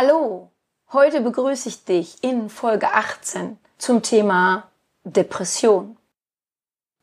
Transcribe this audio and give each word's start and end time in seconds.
Hallo, 0.00 0.52
heute 0.92 1.22
begrüße 1.22 1.68
ich 1.68 1.84
dich 1.84 2.22
in 2.22 2.50
Folge 2.50 2.94
18 2.94 3.58
zum 3.78 4.00
Thema 4.00 4.68
Depression. 5.02 5.96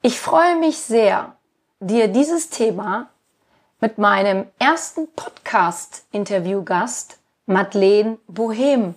Ich 0.01 0.17
freue 0.17 0.55
mich 0.55 0.77
sehr, 0.77 1.35
dir 1.81 2.07
dieses 2.07 2.49
Thema 2.49 3.09
mit 3.81 3.97
meinem 3.97 4.47
ersten 4.59 5.11
Podcast-Interviewgast 5.11 7.19
Madeleine 7.47 8.17
Bohem 8.27 8.95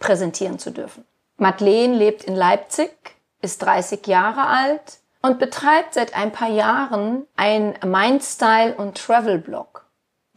präsentieren 0.00 0.58
zu 0.58 0.72
dürfen. 0.72 1.04
Madeleine 1.36 1.94
lebt 1.94 2.24
in 2.24 2.34
Leipzig, 2.34 2.90
ist 3.42 3.62
30 3.62 4.04
Jahre 4.08 4.48
alt 4.48 4.98
und 5.22 5.38
betreibt 5.38 5.94
seit 5.94 6.16
ein 6.16 6.32
paar 6.32 6.50
Jahren 6.50 7.28
ein 7.36 7.78
Mindstyle 7.84 8.74
und 8.74 8.98
Travel 8.98 9.38
Blog. 9.38 9.85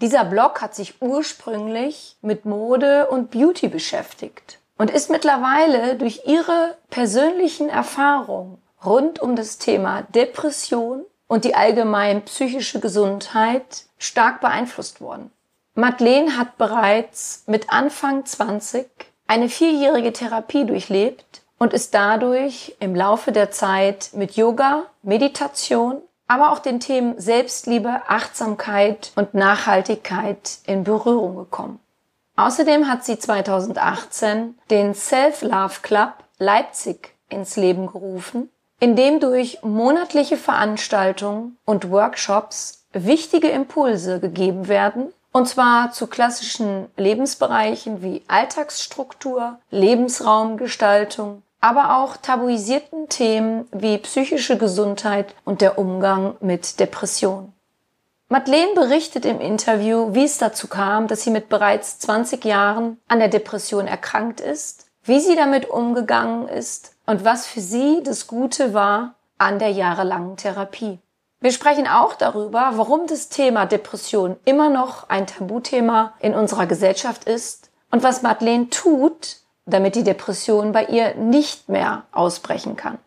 Dieser 0.02 0.24
Blog 0.24 0.62
hat 0.62 0.76
sich 0.76 1.02
ursprünglich 1.02 2.16
mit 2.22 2.46
Mode 2.46 3.08
und 3.08 3.32
Beauty 3.32 3.68
beschäftigt 3.68 4.60
und 4.78 4.90
ist 4.90 5.10
mittlerweile 5.10 5.96
durch 5.96 6.22
ihre 6.26 6.78
persönlichen 6.90 7.68
Erfahrungen 7.68 8.62
rund 8.86 9.20
um 9.20 9.36
das 9.36 9.58
Thema 9.58 10.04
Depression 10.04 11.04
und 11.28 11.44
die 11.44 11.54
allgemein 11.54 12.24
psychische 12.24 12.80
Gesundheit 12.80 13.84
stark 13.98 14.40
beeinflusst 14.40 15.02
worden. 15.02 15.32
Madeleine 15.76 16.38
hat 16.38 16.58
bereits 16.58 17.44
mit 17.46 17.70
Anfang 17.70 18.26
20 18.26 18.88
eine 19.28 19.50
vierjährige 19.50 20.14
Therapie 20.14 20.66
durchlebt 20.66 21.42
und 21.58 21.74
ist 21.74 21.94
dadurch 21.94 22.76
im 22.80 22.96
Laufe 22.96 23.34
der 23.34 23.52
Zeit 23.52 24.12
mit 24.14 24.38
Yoga, 24.38 24.86
Meditation 25.04 26.02
aber 26.30 26.52
auch 26.52 26.60
den 26.60 26.80
Themen 26.80 27.20
Selbstliebe, 27.20 28.04
Achtsamkeit 28.08 29.12
und 29.16 29.34
Nachhaltigkeit 29.34 30.60
in 30.68 30.84
Berührung 30.84 31.36
gekommen. 31.36 31.80
Außerdem 32.38 32.88
hat 32.88 33.04
sie 33.04 33.18
2018 33.20 34.58
den 34.70 34.94
Self-Love 34.94 35.82
Club 35.82 36.14
Leipzig 36.38 37.16
ins 37.30 37.58
Leben 37.58 37.88
gerufen, 37.88 38.50
in 38.80 38.96
dem 38.96 39.20
durch 39.20 39.64
monatliche 39.64 40.38
Veranstaltungen 40.38 41.58
und 41.66 41.90
Workshops 41.90 42.86
wichtige 42.94 43.50
Impulse 43.50 44.20
gegeben 44.20 44.68
werden, 44.68 45.12
und 45.32 45.48
zwar 45.50 45.92
zu 45.92 46.08
klassischen 46.08 46.88
Lebensbereichen 46.96 48.04
wie 48.04 48.24
Alltagsstruktur, 48.28 49.60
Lebensraumgestaltung, 49.72 51.42
aber 51.62 51.98
auch 51.98 52.18
tabuisierten 52.18 53.10
Themen 53.10 53.68
wie 53.72 53.98
psychische 53.98 54.58
Gesundheit 54.58 55.36
und 55.46 55.62
der 55.62 55.78
Umgang 55.78 56.36
mit 56.40 56.80
Depression. 56.80 57.54
Madeleine 58.30 58.76
berichtet 58.76 59.26
im 59.26 59.42
Interview, 59.42 60.14
wie 60.14 60.26
es 60.26 60.38
dazu 60.38 60.68
kam, 60.68 61.08
dass 61.08 61.24
sie 61.24 61.32
mit 61.32 61.50
bereits 61.50 61.98
20 62.00 62.46
Jahren 62.46 63.00
an 63.08 63.20
der 63.20 63.28
Depression 63.28 63.88
erkrankt 63.88 64.40
ist, 64.40 64.86
wie 65.04 65.20
sie 65.20 65.36
damit 65.36 65.70
umgegangen 65.70 66.48
ist 66.48 66.96
und 67.08 67.26
was 67.26 67.48
für 67.48 67.62
sie 67.62 68.02
das 68.04 68.28
Gute 68.28 68.76
war 68.76 69.16
an 69.40 69.58
der 69.58 69.72
jahrelangen 69.72 70.38
Therapie. 70.38 71.00
Wir 71.42 71.52
sprechen 71.52 71.88
auch 71.88 72.14
darüber, 72.14 72.74
warum 72.76 73.08
das 73.08 73.30
Thema 73.30 73.66
Depression 73.66 74.36
immer 74.46 74.70
noch 74.70 75.10
ein 75.10 75.26
Tabuthema 75.26 76.14
in 76.20 76.36
unserer 76.36 76.68
Gesellschaft 76.68 77.24
ist 77.24 77.72
und 77.90 78.04
was 78.04 78.22
Madeleine 78.22 78.70
tut, 78.70 79.38
damit 79.70 79.96
die 79.96 80.04
Depression 80.04 80.72
bei 80.72 80.86
ihr 80.86 81.16
nicht 81.16 81.70
mehr 81.70 82.04
ausbrechen 82.12 82.76
kann. 82.76 82.98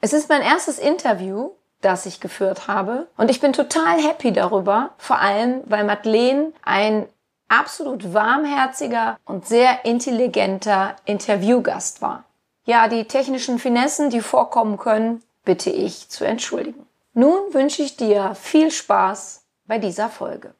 Es 0.00 0.12
ist 0.12 0.28
mein 0.28 0.42
erstes 0.42 0.78
Interview, 0.78 1.50
das 1.80 2.06
ich 2.06 2.20
geführt 2.20 2.68
habe 2.68 3.06
und 3.16 3.30
ich 3.30 3.40
bin 3.40 3.52
total 3.52 4.00
happy 4.00 4.32
darüber, 4.32 4.90
vor 4.98 5.20
allem 5.20 5.62
weil 5.66 5.84
Madeleine 5.84 6.52
ein 6.62 7.06
absolut 7.48 8.14
warmherziger 8.14 9.18
und 9.24 9.46
sehr 9.46 9.84
intelligenter 9.84 10.96
Interviewgast 11.04 12.00
war. 12.00 12.24
Ja, 12.64 12.88
die 12.88 13.04
technischen 13.04 13.58
Finessen, 13.58 14.10
die 14.10 14.20
vorkommen 14.20 14.78
können, 14.78 15.22
bitte 15.44 15.70
ich 15.70 16.08
zu 16.08 16.24
entschuldigen. 16.24 16.86
Nun 17.14 17.52
wünsche 17.52 17.82
ich 17.82 17.96
dir 17.96 18.34
viel 18.34 18.70
Spaß 18.70 19.44
bei 19.66 19.78
dieser 19.78 20.08
Folge. 20.08 20.54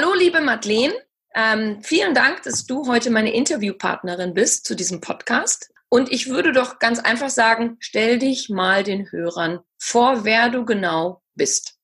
Hallo, 0.00 0.14
liebe 0.14 0.40
Madeleine. 0.40 0.94
Ähm, 1.34 1.82
vielen 1.82 2.14
Dank, 2.14 2.42
dass 2.44 2.64
du 2.64 2.86
heute 2.86 3.10
meine 3.10 3.34
Interviewpartnerin 3.34 4.32
bist 4.32 4.64
zu 4.64 4.74
diesem 4.74 5.02
Podcast. 5.02 5.70
Und 5.90 6.10
ich 6.10 6.30
würde 6.30 6.52
doch 6.52 6.78
ganz 6.78 7.00
einfach 7.00 7.28
sagen, 7.28 7.76
stell 7.80 8.18
dich 8.18 8.48
mal 8.48 8.82
den 8.82 9.10
Hörern 9.12 9.60
vor, 9.78 10.24
wer 10.24 10.48
du 10.48 10.64
genau 10.64 11.20
bist. 11.34 11.74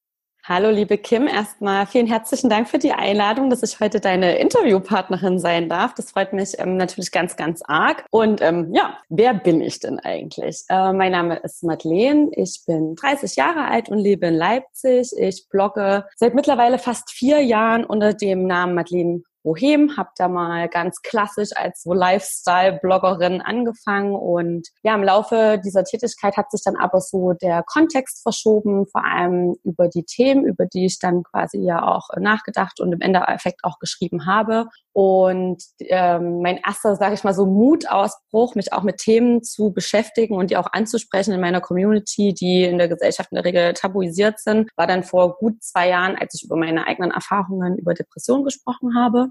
Hallo, 0.49 0.71
liebe 0.71 0.97
Kim. 0.97 1.27
Erstmal 1.27 1.87
vielen 1.89 2.07
herzlichen 2.07 2.49
Dank 2.49 2.69
für 2.69 2.79
die 2.79 2.93
Einladung, 2.93 3.51
dass 3.51 3.65
ich 3.65 3.81
heute 3.81 3.99
deine 3.99 4.39
Interviewpartnerin 4.39 5.41
sein 5.41 5.69
darf. 5.69 5.93
Das 5.95 6.13
freut 6.13 6.33
mich 6.33 6.53
ähm, 6.59 6.77
natürlich 6.77 7.11
ganz, 7.11 7.35
ganz 7.35 7.63
arg. 7.63 8.05
Und 8.13 8.41
ähm, 8.43 8.73
ja, 8.73 8.97
wer 9.09 9.35
bin 9.35 9.61
ich 9.61 9.81
denn 9.81 9.99
eigentlich? 9.99 10.63
Äh, 10.69 10.93
mein 10.93 11.11
Name 11.11 11.41
ist 11.41 11.65
Madeleine. 11.65 12.29
Ich 12.31 12.63
bin 12.65 12.95
30 12.95 13.35
Jahre 13.35 13.65
alt 13.65 13.89
und 13.89 13.99
lebe 13.99 14.29
in 14.29 14.35
Leipzig. 14.35 15.11
Ich 15.19 15.49
blogge 15.49 16.07
seit 16.15 16.37
mittlerweile 16.37 16.79
fast 16.79 17.11
vier 17.11 17.41
Jahren 17.41 17.85
unter 17.85 18.15
dem 18.15 18.47
Namen 18.47 18.77
Madeleine 18.77 19.23
Bohem, 19.47 19.97
habe 19.97 20.11
da 20.17 20.27
mal 20.27 20.69
ganz 20.69 21.03
klassisch 21.03 21.51
als 21.55 21.83
so 21.83 21.95
Lifestyle-Bloggerin 21.95 23.41
angefangen 23.41 24.13
und 24.13 24.67
ja, 24.83 24.97
im 24.97 25.05
Laufe 25.05 25.61
dieser 25.65 25.85
Tätigkeit 25.85 26.37
hat 26.37 26.51
sich 26.51 26.63
dann 26.65 26.75
aber 26.75 27.01
so 27.01 27.33
der 27.33 27.63
Kontext 27.63 28.25
verschoben, 28.25 28.89
vor 28.89 29.05
allem 29.05 29.55
über 29.63 29.87
die 29.87 30.03
Themen, 30.03 30.45
über 30.45 30.67
die 30.67 30.87
ich 30.87 30.99
dann 30.99 31.23
quasi 31.23 31.59
ja 31.59 31.87
auch 31.87 32.09
nachgedacht 32.19 32.81
und 32.81 32.93
im 32.93 33.01
Endeffekt 33.01 33.63
auch 33.63 33.79
geschrieben 33.79 34.27
habe. 34.27 34.67
Und 34.93 35.63
ähm, 35.81 36.41
mein 36.43 36.57
erster, 36.57 36.97
sage 36.97 37.15
ich 37.15 37.23
mal 37.23 37.35
so, 37.35 37.47
Mutausbruch, 37.47 38.57
mich 38.57 38.73
auch 38.73 38.83
mit 38.83 38.97
Themen 38.97 39.45
zu 39.45 39.71
beschäftigen 39.71 40.35
und 40.35 40.51
die 40.51 40.57
auch 40.57 40.73
anzusprechen 40.73 41.35
in 41.35 41.41
meiner 41.41 41.61
Community, 41.61 42.35
die 42.35 42.65
in 42.65 42.79
der 42.79 42.89
Gesellschaft 42.89 43.31
in 43.31 43.37
der 43.37 43.45
Regel 43.45 43.75
tabuisiert 43.75 44.41
sind, 44.41 44.71
war 44.75 44.89
dann 44.89 45.05
vor 45.05 45.37
gut 45.37 45.63
zwei 45.63 45.91
Jahren, 45.91 46.17
als 46.17 46.35
ich 46.35 46.45
über 46.45 46.57
meine 46.57 46.87
eigenen 46.87 47.13
Erfahrungen 47.13 47.77
über 47.77 47.95
Depressionen 47.95 48.45
gesprochen 48.45 48.97
habe. 48.99 49.29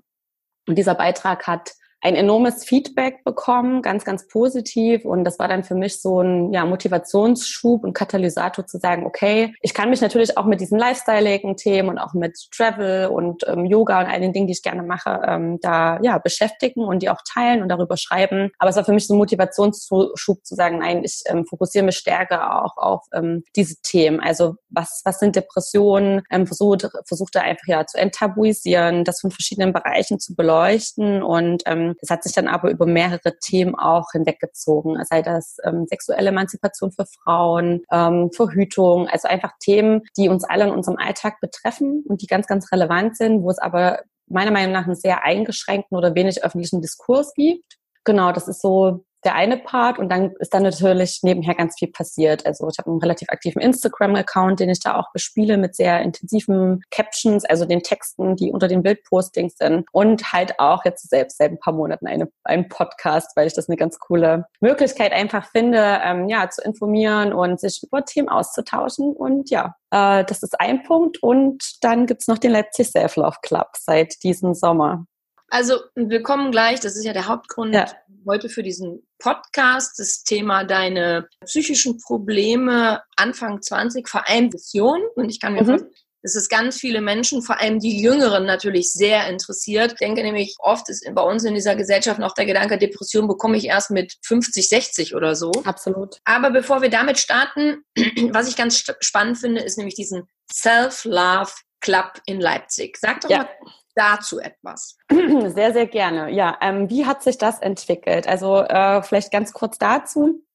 Und 0.67 0.75
dieser 0.75 0.95
Beitrag 0.95 1.47
hat 1.47 1.73
ein 2.01 2.15
enormes 2.15 2.63
Feedback 2.63 3.23
bekommen, 3.23 3.81
ganz, 3.81 4.05
ganz 4.05 4.27
positiv. 4.27 5.05
Und 5.05 5.23
das 5.23 5.39
war 5.39 5.47
dann 5.47 5.63
für 5.63 5.75
mich 5.75 6.01
so 6.01 6.21
ein 6.21 6.53
ja, 6.53 6.65
Motivationsschub 6.65 7.83
und 7.83 7.93
Katalysator 7.93 8.67
zu 8.67 8.77
sagen, 8.77 9.05
okay, 9.05 9.55
ich 9.61 9.73
kann 9.73 9.89
mich 9.89 10.01
natürlich 10.01 10.37
auch 10.37 10.45
mit 10.45 10.61
diesen 10.61 10.77
Lifestyle-Themen 10.77 11.89
und 11.89 11.97
auch 11.97 12.13
mit 12.13 12.37
Travel 12.55 13.07
und 13.07 13.43
ähm, 13.47 13.65
Yoga 13.65 14.01
und 14.01 14.05
all 14.05 14.19
den 14.19 14.33
Dingen, 14.33 14.47
die 14.47 14.53
ich 14.53 14.61
gerne 14.61 14.83
mache, 14.83 15.21
ähm, 15.25 15.59
da 15.61 15.99
ja 16.03 16.19
beschäftigen 16.19 16.83
und 16.83 17.01
die 17.01 17.09
auch 17.09 17.21
teilen 17.27 17.63
und 17.63 17.69
darüber 17.69 17.97
schreiben. 17.97 18.51
Aber 18.59 18.69
es 18.69 18.75
war 18.75 18.85
für 18.85 18.93
mich 18.93 19.07
so 19.07 19.15
ein 19.15 19.17
Motivationsschub 19.17 20.45
zu 20.45 20.55
sagen, 20.55 20.79
nein, 20.79 21.03
ich 21.03 21.23
ähm, 21.25 21.45
fokussiere 21.45 21.85
mich 21.85 21.97
stärker 21.97 22.63
auch 22.63 22.77
auf 22.77 23.05
ähm, 23.13 23.43
diese 23.55 23.81
Themen. 23.81 24.19
Also 24.19 24.55
was, 24.69 25.01
was 25.05 25.19
sind 25.19 25.35
Depressionen? 25.35 26.21
Ähm, 26.29 26.45
versucht, 26.45 26.87
versuchte 27.05 27.41
einfach 27.41 27.67
ja 27.67 27.85
zu 27.85 27.97
enttabuisieren, 27.97 29.03
das 29.03 29.21
von 29.21 29.31
verschiedenen 29.31 29.73
Bereichen 29.73 30.19
zu 30.19 30.35
beleuchten 30.35 31.23
und 31.23 31.63
ähm, 31.65 31.84
das 32.01 32.09
hat 32.09 32.23
sich 32.23 32.33
dann 32.33 32.47
aber 32.47 32.69
über 32.71 32.85
mehrere 32.85 33.37
Themen 33.39 33.75
auch 33.75 34.11
hinweggezogen, 34.11 34.97
sei 35.05 35.21
das 35.21 35.57
ähm, 35.63 35.85
sexuelle 35.87 36.29
Emanzipation 36.29 36.91
für 36.91 37.05
Frauen, 37.05 37.83
ähm, 37.91 38.31
Verhütung, 38.33 39.07
also 39.07 39.27
einfach 39.27 39.51
Themen, 39.59 40.01
die 40.17 40.29
uns 40.29 40.43
alle 40.43 40.65
in 40.65 40.71
unserem 40.71 40.97
Alltag 40.97 41.39
betreffen 41.41 42.03
und 42.07 42.21
die 42.21 42.27
ganz, 42.27 42.47
ganz 42.47 42.71
relevant 42.71 43.17
sind, 43.17 43.43
wo 43.43 43.49
es 43.49 43.59
aber 43.59 43.99
meiner 44.27 44.51
Meinung 44.51 44.73
nach 44.73 44.85
einen 44.85 44.95
sehr 44.95 45.23
eingeschränkten 45.23 45.97
oder 45.97 46.15
wenig 46.15 46.43
öffentlichen 46.43 46.81
Diskurs 46.81 47.33
gibt. 47.33 47.77
Genau, 48.03 48.31
das 48.31 48.47
ist 48.47 48.61
so 48.61 49.05
der 49.25 49.35
eine 49.35 49.57
Part 49.57 49.99
und 49.99 50.09
dann 50.09 50.33
ist 50.39 50.53
dann 50.53 50.63
natürlich 50.63 51.19
nebenher 51.23 51.55
ganz 51.55 51.75
viel 51.77 51.89
passiert. 51.89 52.45
Also 52.45 52.69
ich 52.69 52.77
habe 52.77 52.89
einen 52.89 52.99
relativ 52.99 53.29
aktiven 53.29 53.61
Instagram-Account, 53.61 54.59
den 54.59 54.69
ich 54.69 54.79
da 54.79 54.97
auch 54.97 55.11
bespiele 55.11 55.57
mit 55.57 55.75
sehr 55.75 56.01
intensiven 56.01 56.81
Captions, 56.91 57.43
also 57.43 57.65
den 57.65 57.81
Texten, 57.81 58.35
die 58.35 58.51
unter 58.51 58.67
den 58.67 58.83
Bildpostings 58.83 59.57
sind 59.57 59.85
und 59.91 60.31
halt 60.31 60.59
auch 60.59 60.85
jetzt 60.85 61.09
selbst 61.09 61.37
seit 61.37 61.51
ein 61.51 61.59
paar 61.59 61.73
Monaten 61.73 62.07
eine, 62.07 62.29
einen 62.43 62.69
Podcast, 62.69 63.35
weil 63.35 63.47
ich 63.47 63.53
das 63.53 63.67
eine 63.67 63.77
ganz 63.77 63.99
coole 63.99 64.45
Möglichkeit 64.61 65.11
einfach 65.11 65.49
finde, 65.51 65.99
ähm, 66.03 66.29
ja, 66.29 66.49
zu 66.49 66.61
informieren 66.61 67.33
und 67.33 67.59
sich 67.59 67.81
über 67.83 68.05
Themen 68.05 68.29
auszutauschen 68.29 69.13
und 69.13 69.49
ja, 69.49 69.75
äh, 69.91 70.23
das 70.23 70.43
ist 70.43 70.59
ein 70.59 70.83
Punkt 70.83 71.21
und 71.23 71.63
dann 71.81 72.05
gibt's 72.05 72.27
noch 72.27 72.37
den 72.37 72.51
Leipzig 72.51 72.89
Self-Love 72.89 73.37
Club 73.41 73.69
seit 73.77 74.23
diesem 74.23 74.53
Sommer. 74.53 75.05
Also 75.49 75.79
wir 75.95 76.23
kommen 76.23 76.51
gleich, 76.51 76.79
das 76.79 76.95
ist 76.95 77.05
ja 77.05 77.13
der 77.13 77.27
Hauptgrund 77.27 77.73
ja. 77.73 77.85
heute 78.27 78.49
für 78.49 78.63
diesen 78.63 79.07
Podcast, 79.19 79.99
das 79.99 80.23
Thema 80.23 80.63
deine 80.63 81.27
psychischen 81.45 81.97
Probleme 81.99 83.01
Anfang 83.15 83.61
20, 83.61 84.07
vor 84.07 84.27
allem 84.27 84.51
Vision. 84.51 85.01
Und 85.15 85.29
ich 85.29 85.39
kann 85.39 85.53
mir 85.53 85.61
mhm. 85.61 85.65
vorstellen, 85.67 85.93
dass 86.23 86.35
es 86.35 86.49
ganz 86.49 86.79
viele 86.79 87.01
Menschen, 87.01 87.43
vor 87.43 87.61
allem 87.61 87.79
die 87.79 88.01
Jüngeren 88.01 88.45
natürlich 88.45 88.91
sehr 88.91 89.27
interessiert. 89.29 89.91
Ich 89.91 89.99
denke 89.99 90.23
nämlich, 90.23 90.55
oft 90.57 90.89
ist 90.89 91.07
bei 91.13 91.21
uns 91.21 91.43
in 91.43 91.53
dieser 91.53 91.75
Gesellschaft 91.75 92.19
noch 92.19 92.33
der 92.33 92.47
Gedanke, 92.47 92.79
Depression 92.79 93.27
bekomme 93.27 93.57
ich 93.57 93.65
erst 93.65 93.91
mit 93.91 94.15
50, 94.23 94.67
60 94.67 95.15
oder 95.15 95.35
so. 95.35 95.51
Absolut. 95.63 96.17
Aber 96.25 96.49
bevor 96.49 96.81
wir 96.81 96.89
damit 96.89 97.19
starten, 97.19 97.83
was 98.31 98.49
ich 98.49 98.55
ganz 98.55 98.83
spannend 99.01 99.37
finde, 99.37 99.61
ist 99.61 99.77
nämlich 99.77 99.93
diesen 99.93 100.23
Self-Love 100.51 101.51
Club 101.79 102.13
in 102.25 102.41
Leipzig. 102.41 102.97
Sag 102.97 103.21
doch 103.21 103.29
ja. 103.29 103.37
mal 103.37 103.49
dazu 103.95 104.39
etwas. 104.39 104.97
Sehr, 105.09 105.73
sehr 105.73 105.87
gerne. 105.87 106.31
Ja, 106.31 106.57
ähm, 106.61 106.89
wie 106.89 107.05
hat 107.05 107.23
sich 107.23 107.37
das 107.37 107.59
entwickelt? 107.59 108.27
Also 108.27 108.57
äh, 108.57 109.01
vielleicht 109.01 109.31
ganz 109.31 109.53
kurz 109.53 109.77
dazu 109.77 110.45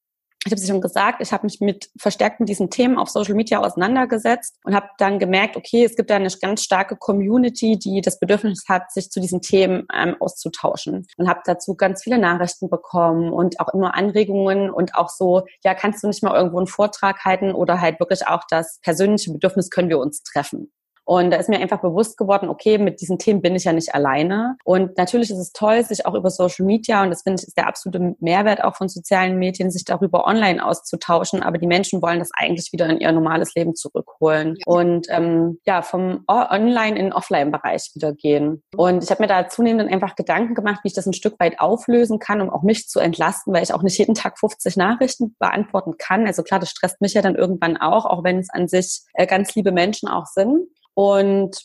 ich 0.46 0.52
habe 0.52 0.60
es 0.60 0.66
schon 0.66 0.81
gesagt, 0.81 1.20
ich 1.20 1.32
habe 1.32 1.44
mich 1.44 1.60
mit 1.60 1.90
verstärkt 1.98 2.40
mit 2.40 2.48
diesen 2.48 2.70
Themen 2.70 2.96
auf 2.96 3.10
Social 3.10 3.34
Media 3.34 3.60
auseinandergesetzt 3.60 4.56
und 4.64 4.75
habe 4.75 4.88
dann 4.96 5.19
gemerkt, 5.19 5.54
okay, 5.54 5.84
es 5.84 5.96
gibt 5.96 6.08
da 6.08 6.16
eine 6.16 6.31
ganz 6.40 6.62
starke 6.62 6.96
Community, 6.96 7.78
die 7.78 8.00
das 8.00 8.19
Bedürfnis 8.19 8.64
hat, 8.66 8.90
sich 8.90 9.10
zu 9.10 9.20
diesen 9.20 9.43
Themen 9.43 9.86
ähm, 9.94 10.16
auszutauschen. 10.19 11.06
Und 11.19 11.28
habe 11.28 11.40
dazu 11.44 11.75
ganz 11.75 12.02
viele 12.02 12.19
Nachrichten 12.19 12.70
bekommen 12.70 13.31
und 13.31 13.60
auch 13.60 13.69
immer 13.75 13.94
Anregungen 13.94 14.70
und 14.70 14.94
auch 14.94 15.10
so, 15.10 15.43
ja, 15.62 15.75
kannst 15.75 16.02
du 16.02 16.08
nicht 16.08 16.22
mal 16.22 16.34
irgendwo 16.34 16.56
einen 16.56 16.66
Vortrag 16.66 17.22
halten 17.22 17.52
oder 17.52 17.82
halt 17.82 18.00
wirklich 18.00 18.26
auch 18.26 18.44
das 18.48 18.81
persönliche 18.82 19.32
Bedürfnis, 19.32 19.69
können 19.69 19.90
wir 19.90 19.98
uns 19.98 20.22
treffen. 20.22 20.72
Und 21.05 21.31
da 21.31 21.37
ist 21.38 21.49
mir 21.49 21.58
einfach 21.58 21.81
bewusst 21.81 22.17
geworden, 22.17 22.49
okay, 22.49 22.79
mit 22.79 23.00
diesen 23.00 23.19
Themen 23.19 23.43
bin 23.43 23.56
ich 23.56 23.64
ja 23.64 23.73
nicht 23.73 23.94
alleine. 23.94 24.56
Und 24.64 24.97
natürlich 24.97 25.31
ist 25.31 25.38
es 25.38 25.52
toll, 25.52 25.82
sich 25.85 26.06
auch 26.06 26.14
über 26.14 26.31
Social 26.31 26.64
Media, 26.64 27.02
und 27.02 27.11
das 27.11 27.23
finde 27.23 27.41
ich 27.41 27.49
ist 27.49 27.56
der 27.56 27.67
absolute 27.67 28.14
Mehrwert 28.20 28.62
auch 28.62 28.76
von 28.76 28.88
sozialen 28.88 29.38
Medien, 29.38 29.70
sich 29.70 29.85
darüber 29.85 30.26
online 30.26 30.64
auszutauschen. 30.64 31.43
Aber 31.43 31.58
die 31.58 31.67
Menschen 31.67 32.02
wollen 32.02 32.19
das 32.19 32.31
eigentlich 32.32 32.73
wieder 32.73 32.88
in 32.88 33.00
ihr 33.00 33.12
normales 33.12 33.55
Leben 33.55 33.75
zurückholen 33.75 34.56
und 34.67 35.06
ähm, 35.11 35.58
ja, 35.67 35.82
vom 35.82 36.25
Online 36.29 36.97
in 36.97 37.06
den 37.06 37.12
Offline-Bereich 37.12 37.91
wieder 37.94 38.12
gehen. 38.12 38.62
Und 38.76 39.03
ich 39.03 39.11
habe 39.11 39.23
mir 39.23 39.29
da 39.29 39.49
zunehmend 39.49 39.91
einfach 39.93 40.14
Gedanken 40.14 40.55
gemacht, 40.55 40.81
wie 40.82 40.88
ich 40.88 40.94
das 40.94 41.06
ein 41.06 41.12
Stück 41.12 41.38
weit 41.41 41.61
auflösen 41.61 42.19
kann, 42.19 42.41
um 42.41 42.50
auch 42.50 42.62
mich 42.62 42.88
zu 42.88 43.00
entlasten, 43.00 43.53
weil 43.53 43.62
ich 43.62 43.75
auch 43.75 43.82
nicht 43.82 43.99
jeden 43.99 44.14
Tag 44.14 44.38
50 44.38 44.76
Nachrichten 44.76 45.35
beantworten 45.38 45.94
kann. 45.99 46.26
Also 46.26 46.43
klar, 46.43 46.61
das 46.61 46.70
stresst 46.70 47.00
mich 47.00 47.14
ja 47.14 47.23
dann 47.23 47.35
irgendwann 47.35 47.76
auch, 47.76 48.06
auch 48.06 48.25
wenn 48.25 48.38
es 48.38 48.50
an 48.50 48.69
sich 48.69 49.03
äh, 49.14 49.26
ganz 49.26 49.55
liebe 49.55 49.73
Menschen 49.73 50.08
auch 50.08 50.26
sind. 50.26 50.69
Und 50.94 51.56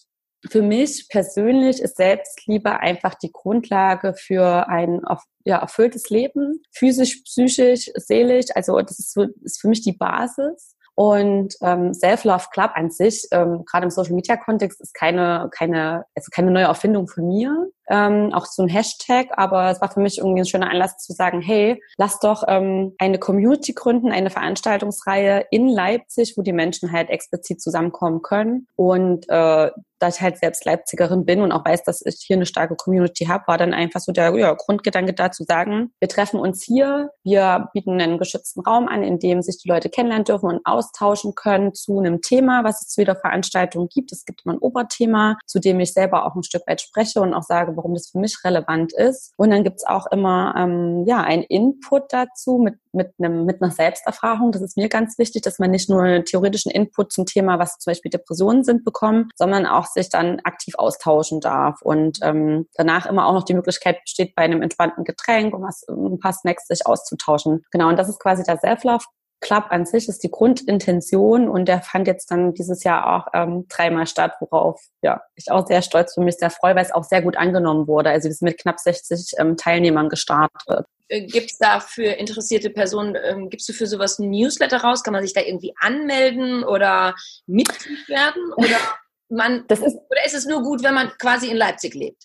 für 0.49 0.61
mich 0.61 1.07
persönlich 1.09 1.81
ist 1.81 1.97
Selbstliebe 1.97 2.79
einfach 2.79 3.15
die 3.15 3.31
Grundlage 3.31 4.13
für 4.13 4.67
ein 4.67 5.01
ja, 5.43 5.57
erfülltes 5.59 6.09
Leben, 6.09 6.61
physisch, 6.71 7.23
psychisch, 7.23 7.89
seelisch. 7.95 8.47
Also 8.53 8.79
das 8.79 8.99
ist, 8.99 9.17
ist 9.43 9.61
für 9.61 9.69
mich 9.69 9.81
die 9.81 9.93
Basis. 9.93 10.75
Und 10.97 11.55
ähm, 11.61 11.93
Self-Love 11.93 12.45
Club 12.53 12.71
an 12.73 12.89
sich, 12.89 13.27
ähm, 13.31 13.65
gerade 13.65 13.83
im 13.83 13.89
Social-Media-Kontext, 13.89 14.79
ist 14.79 14.93
keine, 14.93 15.49
keine, 15.51 16.05
also 16.15 16.29
keine 16.31 16.51
neue 16.51 16.65
Erfindung 16.65 17.09
von 17.09 17.27
mir, 17.27 17.69
ähm, 17.89 18.31
auch 18.33 18.45
so 18.45 18.63
ein 18.63 18.69
Hashtag, 18.69 19.27
aber 19.31 19.69
es 19.71 19.81
war 19.81 19.91
für 19.91 19.99
mich 19.99 20.17
irgendwie 20.17 20.41
ein 20.41 20.45
schöner 20.45 20.69
Anlass 20.69 20.97
zu 20.97 21.13
sagen, 21.13 21.41
hey, 21.41 21.81
lass 21.97 22.19
doch 22.19 22.43
ähm, 22.47 22.93
eine 22.97 23.19
Community 23.19 23.73
gründen, 23.73 24.11
eine 24.11 24.29
Veranstaltungsreihe 24.29 25.45
in 25.51 25.67
Leipzig, 25.67 26.33
wo 26.37 26.41
die 26.41 26.53
Menschen 26.53 26.91
halt 26.91 27.09
explizit 27.09 27.61
zusammenkommen 27.61 28.21
können. 28.21 28.67
Und 28.75 29.29
äh, 29.29 29.71
da 29.99 30.09
ich 30.09 30.21
halt 30.21 30.37
selbst 30.37 30.65
Leipzigerin 30.65 31.25
bin 31.25 31.41
und 31.41 31.51
auch 31.51 31.65
weiß, 31.65 31.83
dass 31.83 32.05
ich 32.05 32.17
hier 32.25 32.35
eine 32.35 32.45
starke 32.45 32.75
Community 32.75 33.25
habe, 33.25 33.45
war 33.47 33.57
dann 33.57 33.73
einfach 33.73 33.99
so 33.99 34.11
der 34.11 34.35
ja, 34.35 34.53
Grundgedanke 34.53 35.13
da 35.13 35.31
zu 35.31 35.43
sagen, 35.43 35.91
wir 35.99 36.09
treffen 36.09 36.39
uns 36.39 36.63
hier, 36.63 37.11
wir 37.23 37.69
bieten 37.73 37.99
einen 38.01 38.17
geschützten 38.17 38.61
Raum 38.61 38.87
an, 38.87 39.03
in 39.03 39.19
dem 39.19 39.41
sich 39.41 39.57
die 39.57 39.69
Leute 39.69 39.89
kennenlernen 39.89 40.25
dürfen 40.25 40.47
und 40.49 40.65
austauschen 40.65 41.33
können 41.35 41.73
zu 41.73 41.99
einem 41.99 42.21
Thema, 42.21 42.63
was 42.63 42.81
es 42.81 42.89
zu 42.89 43.01
jeder 43.01 43.15
Veranstaltung 43.15 43.87
gibt. 43.87 44.11
Es 44.11 44.25
gibt 44.25 44.41
immer 44.45 44.55
ein 44.55 44.59
Oberthema, 44.59 45.37
zu 45.45 45.59
dem 45.59 45.79
ich 45.79 45.93
selber 45.93 46.25
auch 46.25 46.35
ein 46.35 46.43
Stück 46.43 46.63
weit 46.67 46.81
spreche 46.81 47.21
und 47.21 47.33
auch 47.33 47.43
sage, 47.43 47.74
warum 47.75 47.93
das 47.93 48.09
für 48.09 48.19
mich 48.19 48.43
relevant 48.43 48.93
ist. 48.93 49.33
Und 49.37 49.51
dann 49.51 49.63
gibt's 49.63 49.85
auch 49.85 50.07
immer 50.07 50.53
ähm, 50.57 51.03
ja 51.05 51.21
ein 51.21 51.43
Input 51.43 52.11
dazu 52.11 52.57
mit 52.57 52.75
mit 52.95 53.13
einem 53.19 53.45
mit 53.45 53.61
einer 53.61 53.71
Selbsterfahrung. 53.71 54.51
Das 54.51 54.61
ist 54.61 54.77
mir 54.77 54.89
ganz 54.89 55.17
wichtig, 55.19 55.41
dass 55.43 55.59
man 55.59 55.69
nicht 55.69 55.89
nur 55.89 56.01
einen 56.01 56.25
theoretischen 56.25 56.71
Input 56.71 57.11
zum 57.11 57.25
Thema, 57.25 57.59
was 57.59 57.77
zum 57.77 57.91
Beispiel 57.91 58.09
Depressionen 58.09 58.63
sind, 58.63 58.83
bekommt, 58.83 59.31
sondern 59.35 59.65
auch 59.65 59.85
sich 59.85 60.09
dann 60.09 60.39
aktiv 60.43 60.75
austauschen 60.77 61.41
darf 61.41 61.81
und 61.81 62.19
ähm, 62.21 62.67
danach 62.75 63.05
immer 63.05 63.27
auch 63.27 63.33
noch 63.33 63.43
die 63.43 63.53
Möglichkeit 63.53 64.01
besteht, 64.01 64.33
bei 64.35 64.43
einem 64.43 64.61
entspannten 64.61 65.03
Getränk 65.03 65.53
und 65.53 65.61
was 65.61 65.85
ein 65.87 66.19
paar 66.19 66.33
Snacks 66.33 66.67
sich 66.67 66.87
auszutauschen. 66.87 67.63
Genau, 67.71 67.89
und 67.89 67.99
das 67.99 68.09
ist 68.09 68.19
quasi 68.19 68.43
der 68.43 68.57
Self-Love 68.57 69.05
Club 69.41 69.65
an 69.69 69.85
sich 69.85 70.07
ist 70.07 70.23
die 70.23 70.31
Grundintention 70.31 71.49
und 71.49 71.65
der 71.65 71.81
fand 71.81 72.07
jetzt 72.07 72.31
dann 72.31 72.53
dieses 72.53 72.83
Jahr 72.83 73.15
auch 73.15 73.27
ähm, 73.33 73.67
dreimal 73.67 74.07
statt, 74.07 74.33
worauf 74.39 74.81
ja 75.01 75.21
ich 75.35 75.51
auch 75.51 75.67
sehr 75.67 75.81
stolz 75.81 76.13
für 76.13 76.21
mich 76.21 76.35
sehr 76.35 76.49
freue, 76.49 76.75
weil 76.75 76.85
es 76.85 76.93
auch 76.93 77.03
sehr 77.03 77.21
gut 77.21 77.37
angenommen 77.37 77.87
wurde. 77.87 78.09
Also 78.09 78.27
wir 78.27 78.33
sind 78.33 78.47
mit 78.47 78.59
knapp 78.59 78.79
60 78.79 79.33
ähm, 79.37 79.57
Teilnehmern 79.57 80.09
gestartet. 80.09 80.85
Äh, 81.07 81.21
gibt 81.27 81.51
es 81.51 81.57
da 81.57 81.79
für 81.79 82.03
interessierte 82.05 82.69
Personen, 82.69 83.15
ähm, 83.23 83.49
gibst 83.49 83.69
du 83.69 83.73
für 83.73 83.87
sowas 83.87 84.19
ein 84.19 84.29
Newsletter 84.29 84.77
raus? 84.77 85.03
Kann 85.03 85.13
man 85.13 85.23
sich 85.23 85.33
da 85.33 85.41
irgendwie 85.41 85.73
anmelden 85.79 86.63
oder 86.63 87.15
Mitglied 87.45 88.07
werden? 88.09 88.53
Oder 88.55 88.77
man 89.29 89.65
das 89.67 89.79
ist, 89.79 89.97
oder 90.09 90.25
ist 90.25 90.35
es 90.35 90.45
nur 90.45 90.63
gut, 90.63 90.83
wenn 90.83 90.93
man 90.93 91.11
quasi 91.19 91.49
in 91.49 91.57
Leipzig 91.57 91.93
lebt? 91.93 92.23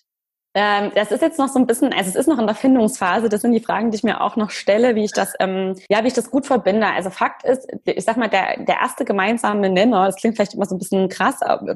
Ähm, 0.53 0.91
das 0.95 1.11
ist 1.11 1.21
jetzt 1.21 1.39
noch 1.39 1.47
so 1.47 1.59
ein 1.59 1.65
bisschen, 1.65 1.93
also 1.93 2.09
es 2.09 2.15
ist 2.15 2.27
noch 2.27 2.37
in 2.37 2.45
der 2.45 2.55
Findungsphase. 2.55 3.29
Das 3.29 3.41
sind 3.41 3.53
die 3.53 3.61
Fragen, 3.61 3.89
die 3.89 3.95
ich 3.95 4.03
mir 4.03 4.19
auch 4.19 4.35
noch 4.35 4.49
stelle, 4.49 4.95
wie 4.95 5.05
ich 5.05 5.13
das, 5.13 5.33
ähm, 5.39 5.75
ja, 5.89 6.03
wie 6.03 6.07
ich 6.07 6.13
das 6.13 6.29
gut 6.29 6.45
verbinde. 6.45 6.87
Also 6.87 7.09
Fakt 7.09 7.45
ist, 7.45 7.67
ich 7.85 8.03
sag 8.03 8.17
mal, 8.17 8.27
der, 8.27 8.61
der 8.63 8.81
erste 8.81 9.05
gemeinsame 9.05 9.69
Nenner, 9.69 10.07
das 10.07 10.17
klingt 10.17 10.35
vielleicht 10.35 10.53
immer 10.53 10.65
so 10.65 10.75
ein 10.75 10.79
bisschen 10.79 11.07
krass, 11.07 11.41
aber 11.41 11.73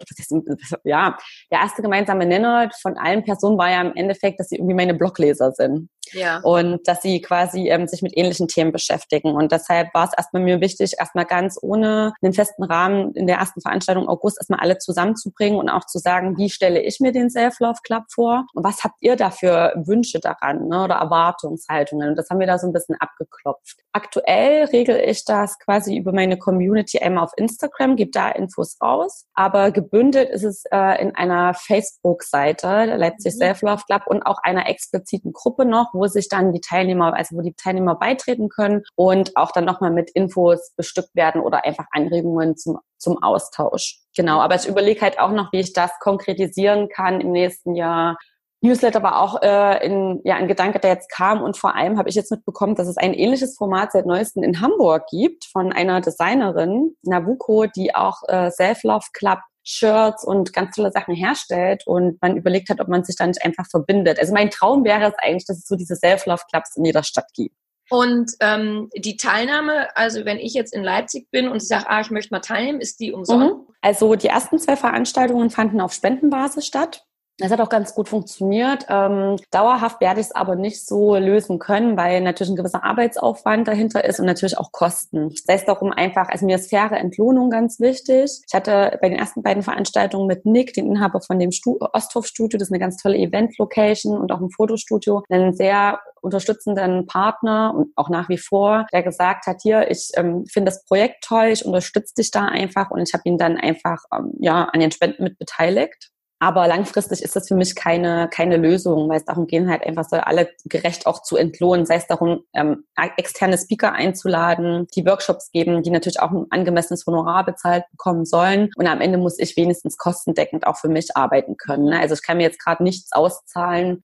ja, 0.84 1.18
der 1.52 1.60
erste 1.60 1.82
gemeinsame 1.82 2.26
Nenner 2.26 2.70
von 2.82 2.98
allen 2.98 3.24
Personen 3.24 3.58
war 3.58 3.72
ja 3.72 3.82
im 3.82 3.96
Endeffekt, 3.96 4.42
dass 4.42 4.50
sie 4.50 4.58
irgendwie 4.58 4.76
meine 4.76 4.94
Blogleser 4.94 5.54
sind. 5.54 5.90
Ja. 6.14 6.40
Und 6.40 6.88
dass 6.88 7.02
sie 7.02 7.22
quasi 7.22 7.70
ähm, 7.70 7.88
sich 7.88 8.02
mit 8.02 8.16
ähnlichen 8.16 8.48
Themen 8.48 8.72
beschäftigen. 8.72 9.36
Und 9.36 9.52
deshalb 9.52 9.94
war 9.94 10.06
es 10.06 10.18
erstmal 10.18 10.44
mir 10.44 10.62
wichtig, 10.62 10.94
erstmal 10.98 11.26
ganz 11.26 11.58
ohne 11.62 12.14
einen 12.22 12.34
festen 12.34 12.64
Rahmen 12.64 13.14
in 13.14 13.28
der 13.28 13.38
ersten 13.38 13.62
Veranstaltung 13.62 14.08
August 14.08 14.38
erstmal 14.38 14.60
alle 14.60 14.78
zusammenzubringen 14.78 15.60
und 15.60 15.70
auch 15.70 15.86
zu 15.86 16.00
sagen, 16.00 16.38
wie 16.38 16.50
stelle 16.50 16.82
ich 16.82 17.00
mir 17.00 17.12
den 17.12 17.30
Self-Love 17.30 17.80
Club 17.84 18.04
vor 18.14 18.46
und 18.54 18.64
was 18.64 18.84
habt 18.84 18.98
ihr 19.02 19.16
da 19.16 19.32
für 19.32 19.74
Wünsche 19.76 20.20
daran 20.20 20.68
ne, 20.68 20.84
oder 20.84 20.96
Erwartungshaltungen? 20.96 22.10
Und 22.10 22.16
das 22.16 22.30
haben 22.30 22.40
wir 22.40 22.48
da 22.48 22.58
so 22.58 22.68
ein 22.68 22.74
bisschen 22.74 22.96
abgeklopft. 23.00 23.78
Aktuell 23.92 24.66
regel 24.66 24.98
ich 24.98 25.26
das 25.26 25.58
quasi 25.60 25.98
über 25.98 26.12
meine 26.12 26.38
Community 26.38 27.00
einmal 27.00 27.24
auf 27.24 27.34
Instagram, 27.38 27.96
gebe 27.96 28.12
da 28.12 28.30
Infos 28.30 28.78
raus, 28.82 29.26
aber 29.34 29.72
gebündelt 29.72 30.30
ist 30.30 30.44
es 30.44 30.64
äh, 30.72 31.02
in 31.02 31.16
einer 31.16 31.54
Facebook-Seite, 31.54 32.68
der 32.68 32.98
Leipzig 32.98 33.34
mhm. 33.36 33.40
Self-Love 33.40 33.84
Club 33.86 34.04
und 34.08 34.24
auch 34.24 34.38
einer 34.44 34.68
expliziten 34.70 35.34
Gruppe 35.34 35.66
noch, 35.66 35.94
wo 35.96 36.08
sich 36.08 36.30
dann 36.30 36.54
die 36.54 36.62
Teilnehmer, 36.62 37.14
also 37.16 37.38
wo 37.38 37.42
die 37.42 37.54
Teilnehmer 37.54 37.96
beitreten 37.96 38.50
können 38.50 38.84
und 38.96 39.36
auch 39.36 39.52
dann 39.52 39.66
nochmal 39.66 39.92
mit 39.92 40.12
Infos 40.12 40.74
bestückt 40.76 41.16
werden 41.16 41.42
oder 41.42 41.66
einfach 41.66 41.86
Anregungen 41.92 42.58
zum, 42.58 42.80
zum 42.98 43.22
Austausch. 43.24 44.00
Genau, 44.16 44.40
aber 44.40 44.56
ich 44.56 44.68
überlege 44.68 45.02
halt 45.02 45.20
auch 45.20 45.32
noch, 45.32 45.52
wie 45.52 45.60
ich 45.60 45.74
das 45.74 45.92
konkretisieren 46.00 46.90
kann 46.90 47.22
im 47.22 47.32
nächsten 47.32 47.76
Jahr. 47.76 48.18
Newsletter 48.62 49.04
war 49.04 49.22
auch 49.22 49.42
äh, 49.42 49.86
in, 49.86 50.22
ja, 50.24 50.36
ein 50.36 50.48
Gedanke, 50.48 50.80
der 50.80 50.92
jetzt 50.92 51.12
kam 51.12 51.42
und 51.42 51.58
vor 51.58 51.76
allem 51.76 51.98
habe 51.98 52.10
ich 52.10 52.16
jetzt 52.16 52.32
mitbekommen, 52.32 52.76
dass 52.76 52.88
es 52.88 52.98
ein 52.98 53.14
ähnliches 53.14 53.58
Format 53.58 53.92
seit 53.92 54.06
neuestem 54.06 54.44
in 54.44 54.62
Hamburg 54.62 55.06
gibt 55.10 55.46
von 55.46 55.72
einer 55.72 56.02
Designerin, 56.02 56.96
Nabuko, 57.04 57.68
die 57.68 57.94
auch 57.94 58.22
äh, 58.28 58.50
Self-Love 58.50 59.06
Club 59.14 59.40
Shirts 59.66 60.24
und 60.24 60.54
ganz 60.54 60.76
tolle 60.76 60.92
Sachen 60.92 61.16
herstellt 61.16 61.84
und 61.86 62.22
man 62.22 62.38
überlegt 62.38 62.70
hat, 62.70 62.80
ob 62.80 62.88
man 62.88 63.04
sich 63.04 63.16
da 63.16 63.26
nicht 63.26 63.44
einfach 63.44 63.68
verbindet. 63.68 64.20
Also 64.20 64.34
mein 64.34 64.52
Traum 64.52 64.86
wäre 64.86 65.08
es 65.08 65.16
eigentlich, 65.18 65.46
dass 65.46 65.58
es 65.58 65.68
so 65.68 65.76
diese 65.76 65.96
Self-Love-Clubs 65.96 66.78
in 66.78 66.86
jeder 66.86 67.04
Stadt 67.04 67.28
gibt. 67.34 67.56
Und 67.90 68.32
ähm, 68.40 68.90
die 68.96 69.18
Teilnahme, 69.18 69.96
also 69.96 70.26
wenn 70.26 70.38
ich 70.38 70.54
jetzt 70.54 70.74
in 70.74 70.84
Leipzig 70.84 71.30
bin 71.32 71.48
und 71.48 71.62
sage, 71.62 71.86
ah, 71.88 72.02
ich 72.02 72.10
möchte 72.10 72.34
mal 72.34 72.40
teilnehmen, 72.40 72.80
ist 72.80 73.00
die 73.00 73.12
umsonst? 73.12 73.56
Mhm. 73.56 73.68
Also 73.82 74.16
die 74.16 74.28
ersten 74.28 74.58
zwei 74.58 74.76
Veranstaltungen 74.76 75.50
fanden 75.50 75.82
auf 75.82 75.94
Spendenbasis 75.94 76.66
statt. 76.66 77.06
Das 77.38 77.52
hat 77.52 77.60
auch 77.60 77.70
ganz 77.70 77.94
gut 77.94 78.08
funktioniert. 78.08 78.86
Ähm, 78.88 79.36
dauerhaft 79.52 80.00
werde 80.00 80.22
ich 80.22 80.28
es 80.28 80.36
aber 80.36 80.56
nicht 80.56 80.86
so 80.86 81.18
lösen 81.18 81.60
können, 81.60 81.98
weil 81.98 82.22
natürlich 82.22 82.54
ein 82.54 82.56
gewisser 82.56 82.86
Arbeitsaufwand 82.86 83.68
dahinter 83.68 84.06
ist 84.06 84.22
und 84.22 84.26
natürlich 84.26 84.58
auch 84.58 84.72
Kosten. 84.72 85.32
Sei 85.44 85.56
es 85.56 85.66
darum 85.66 85.92
einfach, 85.92 86.30
also 86.30 86.46
mir 86.46 86.56
ist 86.56 86.70
faire 86.70 86.98
Entlohnung 86.98 87.50
ganz 87.50 87.82
wichtig. 87.82 88.42
Ich 88.48 88.54
hatte 88.54 88.98
bei 89.02 89.10
den 89.10 89.20
ersten 89.20 89.44
beiden 89.44 89.64
Veranstaltungen 89.64 90.28
mit 90.28 90.46
Nick, 90.46 90.74
den 90.74 90.88
Inhaber 90.88 91.20
von 91.20 91.38
dem 91.38 91.52
Stu 91.52 91.78
Osthof 91.80 92.26
Studio, 92.26 92.58
das 92.58 92.70
ist 92.70 92.72
eine 92.72 92.80
ganz 92.80 92.96
tolle 92.98 93.18
Event-Location 93.18 94.18
und 94.18 94.32
auch 94.32 94.40
ein 94.40 94.50
Fotostudio, 94.50 95.24
einen 95.30 95.54
sehr 95.54 96.00
unterstützenden 96.22 97.06
Partner 97.06 97.74
und 97.76 97.92
auch 97.98 98.10
nach 98.10 98.30
wie 98.30 98.38
vor, 98.38 98.88
der 98.94 99.04
gesagt 99.04 99.46
hat, 99.46 99.58
hier, 99.62 99.92
ich 99.92 100.12
ähm, 100.16 100.46
finde 100.46 100.72
das 100.72 100.86
Projekt 100.86 101.24
toll, 101.24 101.48
ich 101.48 101.66
unterstütze 101.66 102.16
dich 102.16 102.32
da 102.32 102.46
einfach 102.46 102.92
und 102.92 103.02
ich 103.08 103.14
habe 103.14 103.24
ihn 103.26 103.38
dann 103.38 103.58
einfach 103.58 104.04
ähm, 104.14 104.32
ja 104.40 104.64
an 104.72 104.80
den 104.80 104.92
Spenden 104.92 105.24
mit 105.24 105.38
beteiligt. 105.38 106.12
Aber 106.40 106.68
langfristig 106.68 107.22
ist 107.22 107.36
das 107.36 107.48
für 107.48 107.56
mich 107.56 107.76
keine, 107.76 108.28
keine 108.30 108.58
Lösung, 108.58 109.08
weil 109.08 109.18
es 109.18 109.26
darum 109.26 109.48
geht 109.48 109.68
halt 109.68 109.84
einfach 109.84 110.04
so 110.04 110.18
alle 110.18 110.50
gerecht 110.66 111.08
auch 111.08 111.22
zu 111.22 111.38
entlohnen, 111.38 111.86
sei 111.86 111.96
es 111.96 112.08
darum, 112.08 112.44
ähm, 112.54 112.86
externe 113.18 113.58
Speaker 113.58 113.94
einzuladen, 113.94 114.88
die 114.96 115.06
Workshops 115.06 115.52
geben, 115.52 115.82
die 115.82 115.92
natürlich 115.92 116.20
auch 116.20 116.32
ein 116.32 116.46
angemessenes 116.50 117.06
Honorar 117.06 117.46
bezahlt 117.46 117.86
bekommen 117.92 118.26
sollen. 118.26 118.70
Und 118.76 118.86
am 118.88 119.00
Ende 119.00 119.18
muss 119.18 119.40
ich 119.40 119.56
wenigstens 119.56 119.98
kostendeckend 119.98 120.68
auch 120.68 120.78
für 120.78 120.90
mich 120.90 121.16
arbeiten 121.16 121.56
können. 121.56 121.86
Ne? 121.86 122.00
Also 122.00 122.16
ich 122.16 122.22
kann 122.22 122.38
mir 122.38 122.44
jetzt 122.44 122.60
gerade 122.60 122.84
nichts 122.84 123.14
auszahlen, 123.14 124.04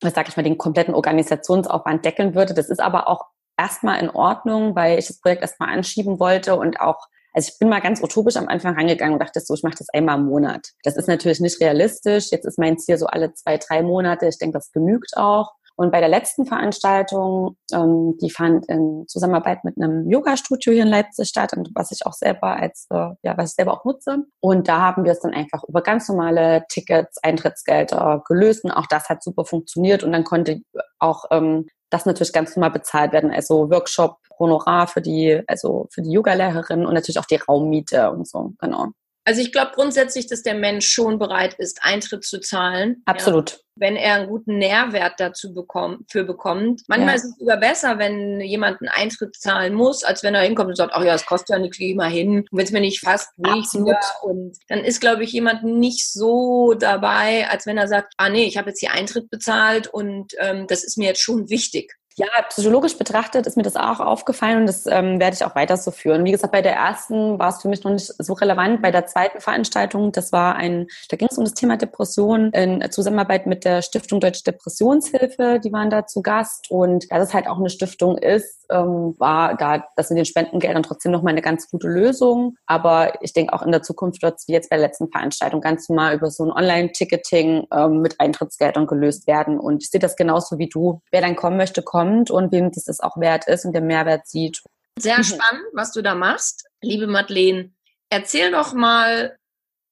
was 0.00 0.14
sag 0.14 0.28
ich 0.28 0.36
mal, 0.36 0.42
den 0.42 0.58
kompletten 0.58 0.94
Organisationsaufwand 0.94 2.04
deckeln 2.04 2.34
würde. 2.34 2.54
Das 2.54 2.70
ist 2.70 2.80
aber 2.80 3.06
auch 3.08 3.26
erstmal 3.58 4.00
in 4.00 4.10
Ordnung, 4.10 4.74
weil 4.74 4.98
ich 4.98 5.08
das 5.08 5.20
Projekt 5.20 5.42
erstmal 5.42 5.70
anschieben 5.70 6.18
wollte 6.20 6.56
und 6.56 6.80
auch 6.80 7.06
also 7.36 7.50
ich 7.52 7.58
bin 7.58 7.68
mal 7.68 7.80
ganz 7.80 8.02
utopisch 8.02 8.36
am 8.36 8.48
Anfang 8.48 8.74
rangegangen 8.74 9.12
und 9.12 9.20
dachte 9.20 9.40
so, 9.40 9.52
ich 9.52 9.62
mache 9.62 9.76
das 9.78 9.90
einmal 9.90 10.18
im 10.18 10.24
Monat. 10.24 10.70
Das 10.84 10.96
ist 10.96 11.06
natürlich 11.06 11.38
nicht 11.38 11.60
realistisch. 11.60 12.30
Jetzt 12.30 12.46
ist 12.46 12.58
mein 12.58 12.78
Ziel 12.78 12.96
so 12.96 13.06
alle 13.06 13.34
zwei, 13.34 13.58
drei 13.58 13.82
Monate. 13.82 14.26
Ich 14.26 14.38
denke, 14.38 14.56
das 14.56 14.72
genügt 14.72 15.18
auch. 15.18 15.52
Und 15.76 15.90
bei 15.92 16.00
der 16.00 16.08
letzten 16.08 16.46
Veranstaltung, 16.46 17.56
ähm, 17.72 18.16
die 18.20 18.30
fand 18.30 18.66
in 18.68 19.04
Zusammenarbeit 19.08 19.62
mit 19.62 19.76
einem 19.76 20.08
Yoga-Studio 20.08 20.72
hier 20.72 20.82
in 20.82 20.88
Leipzig 20.88 21.28
statt 21.28 21.52
und 21.54 21.70
was 21.74 21.92
ich 21.92 22.06
auch 22.06 22.14
selber 22.14 22.56
als, 22.56 22.86
äh, 22.90 23.10
ja, 23.22 23.36
was 23.36 23.50
ich 23.50 23.56
selber 23.56 23.74
auch 23.74 23.84
nutze. 23.84 24.24
Und 24.40 24.68
da 24.68 24.80
haben 24.80 25.04
wir 25.04 25.12
es 25.12 25.20
dann 25.20 25.34
einfach 25.34 25.62
über 25.64 25.82
ganz 25.82 26.08
normale 26.08 26.64
Tickets, 26.68 27.18
Eintrittsgelder 27.22 28.22
gelöst 28.26 28.64
und 28.64 28.70
auch 28.70 28.86
das 28.86 29.10
hat 29.10 29.22
super 29.22 29.44
funktioniert 29.44 30.02
und 30.02 30.12
dann 30.12 30.24
konnte 30.24 30.62
auch 30.98 31.26
ähm, 31.30 31.66
das 31.90 32.06
natürlich 32.06 32.32
ganz 32.32 32.56
normal 32.56 32.70
bezahlt 32.70 33.12
werden. 33.12 33.30
Also 33.30 33.70
Workshop, 33.70 34.16
Honorar 34.38 34.86
für 34.86 35.02
die, 35.02 35.42
also 35.46 35.88
für 35.92 36.02
die 36.02 36.10
Yoga-Lehrerin 36.10 36.86
und 36.86 36.94
natürlich 36.94 37.18
auch 37.18 37.26
die 37.26 37.36
Raummiete 37.36 38.10
und 38.10 38.26
so, 38.26 38.52
genau. 38.58 38.88
Also 39.26 39.40
ich 39.40 39.50
glaube 39.50 39.72
grundsätzlich, 39.74 40.28
dass 40.28 40.44
der 40.44 40.54
Mensch 40.54 40.86
schon 40.86 41.18
bereit 41.18 41.54
ist, 41.54 41.80
Eintritt 41.82 42.24
zu 42.24 42.38
zahlen. 42.38 43.02
Absolut. 43.06 43.50
Ja, 43.50 43.58
wenn 43.74 43.96
er 43.96 44.14
einen 44.14 44.28
guten 44.28 44.56
Nährwert 44.56 45.14
dazu 45.18 45.52
bekommt, 45.52 46.10
für 46.12 46.22
bekommt. 46.22 46.82
Manchmal 46.86 47.10
ja. 47.10 47.14
ist 47.16 47.24
es 47.24 47.36
sogar 47.36 47.56
besser, 47.58 47.98
wenn 47.98 48.40
jemand 48.40 48.80
einen 48.80 48.88
Eintritt 48.88 49.34
zahlen 49.34 49.74
muss, 49.74 50.04
als 50.04 50.22
wenn 50.22 50.36
er 50.36 50.42
hinkommt 50.42 50.70
und 50.70 50.76
sagt, 50.76 50.92
ach 50.94 51.02
ja, 51.02 51.14
es 51.14 51.26
kostet 51.26 51.50
ja 51.50 51.58
nichts, 51.58 51.76
geh 51.76 51.94
mal 51.96 52.08
hin. 52.08 52.46
Und 52.50 52.52
wenn 52.52 52.64
es 52.64 52.70
mir 52.70 52.80
nicht 52.80 53.02
ich 53.02 53.04
wieder. 53.04 53.98
Und 54.22 54.56
dann 54.68 54.84
ist, 54.84 55.00
glaube 55.00 55.24
ich, 55.24 55.32
jemand 55.32 55.64
nicht 55.64 56.10
so 56.10 56.74
dabei, 56.74 57.48
als 57.50 57.66
wenn 57.66 57.78
er 57.78 57.88
sagt, 57.88 58.14
ah 58.18 58.28
nee, 58.28 58.44
ich 58.44 58.56
habe 58.56 58.70
jetzt 58.70 58.78
hier 58.78 58.92
Eintritt 58.92 59.28
bezahlt 59.28 59.88
und 59.88 60.34
ähm, 60.38 60.68
das 60.68 60.84
ist 60.84 60.98
mir 60.98 61.08
jetzt 61.08 61.20
schon 61.20 61.50
wichtig. 61.50 61.96
Ja, 62.18 62.28
psychologisch 62.48 62.96
betrachtet 62.96 63.46
ist 63.46 63.58
mir 63.58 63.62
das 63.62 63.76
auch 63.76 64.00
aufgefallen 64.00 64.60
und 64.60 64.66
das 64.66 64.86
ähm, 64.86 65.20
werde 65.20 65.34
ich 65.34 65.44
auch 65.44 65.54
weiter 65.54 65.76
so 65.76 65.90
führen. 65.90 66.24
Wie 66.24 66.32
gesagt, 66.32 66.50
bei 66.50 66.62
der 66.62 66.74
ersten 66.74 67.38
war 67.38 67.50
es 67.50 67.60
für 67.60 67.68
mich 67.68 67.84
noch 67.84 67.92
nicht 67.92 68.10
so 68.18 68.32
relevant. 68.32 68.80
Bei 68.80 68.90
der 68.90 69.04
zweiten 69.04 69.38
Veranstaltung, 69.42 70.12
das 70.12 70.32
war 70.32 70.56
ein, 70.56 70.86
da 71.10 71.18
ging 71.18 71.28
es 71.30 71.36
um 71.36 71.44
das 71.44 71.52
Thema 71.52 71.76
Depression 71.76 72.52
in 72.52 72.90
Zusammenarbeit 72.90 73.46
mit 73.46 73.66
der 73.66 73.82
Stiftung 73.82 74.20
Deutsche 74.20 74.44
Depressionshilfe, 74.44 75.60
die 75.62 75.70
waren 75.74 75.90
da 75.90 76.06
zu 76.06 76.22
Gast 76.22 76.70
und 76.70 77.04
da 77.12 77.18
das 77.18 77.34
halt 77.34 77.46
auch 77.48 77.58
eine 77.58 77.68
Stiftung 77.68 78.16
ist, 78.16 78.64
ähm, 78.70 79.14
war 79.18 79.54
da 79.54 79.84
das 79.94 80.08
in 80.08 80.16
den 80.16 80.24
Spendengeldern 80.24 80.84
trotzdem 80.84 81.12
nochmal 81.12 81.32
eine 81.32 81.42
ganz 81.42 81.70
gute 81.70 81.86
Lösung. 81.86 82.56
Aber 82.64 83.22
ich 83.22 83.34
denke 83.34 83.52
auch 83.52 83.60
in 83.60 83.72
der 83.72 83.82
Zukunft 83.82 84.22
wird 84.22 84.38
es 84.38 84.48
wie 84.48 84.52
jetzt 84.52 84.70
bei 84.70 84.76
der 84.76 84.86
letzten 84.86 85.10
Veranstaltung 85.10 85.60
ganz 85.60 85.86
normal 85.90 86.14
über 86.14 86.30
so 86.30 86.44
ein 86.44 86.50
Online-Ticketing 86.50 87.66
ähm, 87.74 88.00
mit 88.00 88.18
Eintrittsgeldern 88.20 88.86
gelöst 88.86 89.26
werden. 89.26 89.60
Und 89.60 89.82
ich 89.82 89.90
sehe 89.90 90.00
das 90.00 90.16
genauso 90.16 90.58
wie 90.58 90.70
du. 90.70 91.02
Wer 91.10 91.20
dann 91.20 91.36
kommen 91.36 91.58
möchte, 91.58 91.82
kommt 91.82 92.05
kommt 92.06 92.30
und 92.30 92.52
wem 92.52 92.70
das, 92.70 92.84
das 92.84 93.00
auch 93.00 93.16
wert 93.18 93.46
ist 93.48 93.64
und 93.64 93.72
der 93.72 93.82
Mehrwert 93.82 94.26
sieht. 94.26 94.62
Sehr 94.98 95.18
mhm. 95.18 95.24
spannend, 95.24 95.64
was 95.72 95.92
du 95.92 96.02
da 96.02 96.14
machst. 96.14 96.66
Liebe 96.80 97.06
Madeleine, 97.06 97.72
erzähl 98.10 98.50
doch 98.50 98.72
mal, 98.72 99.36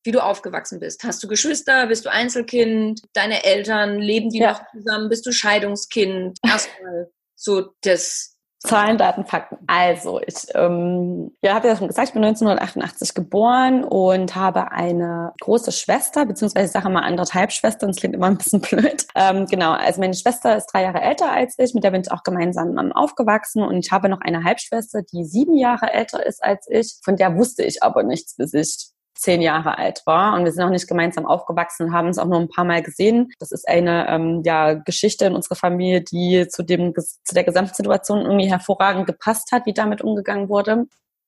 wie 0.05 0.13
du 0.13 0.21
aufgewachsen 0.21 0.81
bist. 0.81 1.03
Hast 1.05 1.23
du 1.23 1.29
Geschwister? 1.29 1.87
Bist 1.87 2.05
du 2.05 2.11
Einzelkind? 2.11 3.03
Deine 3.15 3.45
Eltern, 3.45 3.99
leben 3.99 4.31
die 4.31 4.39
ja. 4.39 4.53
noch 4.53 4.63
zusammen? 4.71 5.09
Bist 5.09 5.27
du 5.27 5.33
Scheidungskind? 5.33 6.39
Erstmal 6.45 7.11
so 7.35 7.73
das 7.83 8.34
Zahlen, 8.65 8.97
Daten, 8.97 9.27
Fakten. 9.27 9.59
Also, 9.67 10.21
ich 10.27 10.47
ähm, 10.55 11.37
ja, 11.43 11.55
habe 11.55 11.69
ja 11.69 11.77
schon 11.77 11.89
gesagt, 11.89 12.09
ich 12.09 12.15
bin 12.15 12.25
1988 12.25 13.15
geboren 13.15 13.85
und 13.85 14.35
habe 14.35 14.73
eine 14.73 15.35
große 15.41 15.71
Schwester, 15.71 16.25
beziehungsweise 16.25 16.67
ich 16.67 16.73
sage 16.73 16.89
mal 16.89 17.03
anderthalb 17.03 17.53
Schwestern, 17.53 17.91
das 17.91 17.99
klingt 17.99 18.15
immer 18.15 18.29
ein 18.29 18.39
bisschen 18.39 18.61
blöd. 18.63 19.07
Ähm, 19.15 19.45
genau, 19.47 19.73
also 19.73 20.01
meine 20.01 20.15
Schwester 20.15 20.57
ist 20.57 20.67
drei 20.73 20.83
Jahre 20.83 21.03
älter 21.03 21.31
als 21.31 21.59
ich, 21.59 21.75
mit 21.75 21.85
der 21.85 21.91
bin 21.91 22.01
ich 22.01 22.11
auch 22.11 22.23
gemeinsam 22.23 22.93
aufgewachsen 22.93 23.63
und 23.63 23.77
ich 23.77 23.93
habe 23.93 24.09
noch 24.09 24.23
eine 24.23 24.45
Halbschwester, 24.45 25.03
die 25.03 25.25
sieben 25.25 25.57
Jahre 25.57 25.93
älter 25.93 26.25
ist 26.25 26.43
als 26.43 26.67
ich, 26.71 26.97
von 27.05 27.17
der 27.17 27.37
wusste 27.37 27.65
ich 27.65 27.83
aber 27.83 28.03
nichts, 28.03 28.37
bis 28.37 28.55
ich 28.55 28.94
zehn 29.15 29.41
Jahre 29.41 29.79
alt 29.79 30.03
war 30.07 30.35
und 30.35 30.45
wir 30.45 30.53
sind 30.53 30.65
auch 30.65 30.71
nicht 30.71 30.89
gemeinsam 30.89 31.27
aufgewachsen, 31.27 31.93
haben 31.93 32.09
es 32.09 32.19
auch 32.19 32.27
nur 32.27 32.41
ein 32.41 32.49
paar 32.49 32.65
Mal 32.65 32.83
gesehen. 32.83 33.31
Das 33.39 33.53
ist 33.53 33.69
eine 33.69 34.09
ähm, 34.09 34.43
ja, 34.45 34.75
Geschichte 34.75 35.27
in 35.27 35.35
unserer 35.35 35.57
Familie, 35.57 36.03
die 36.03 36.47
zu, 36.49 36.63
dem, 36.63 36.95
zu 36.95 37.35
der 37.35 37.45
Gesamtsituation 37.45 38.23
irgendwie 38.23 38.51
hervorragend 38.51 39.07
gepasst 39.07 39.53
hat, 39.53 39.67
wie 39.67 39.75
damit 39.75 40.03
umgegangen 40.03 40.49
wurde. 40.49 40.87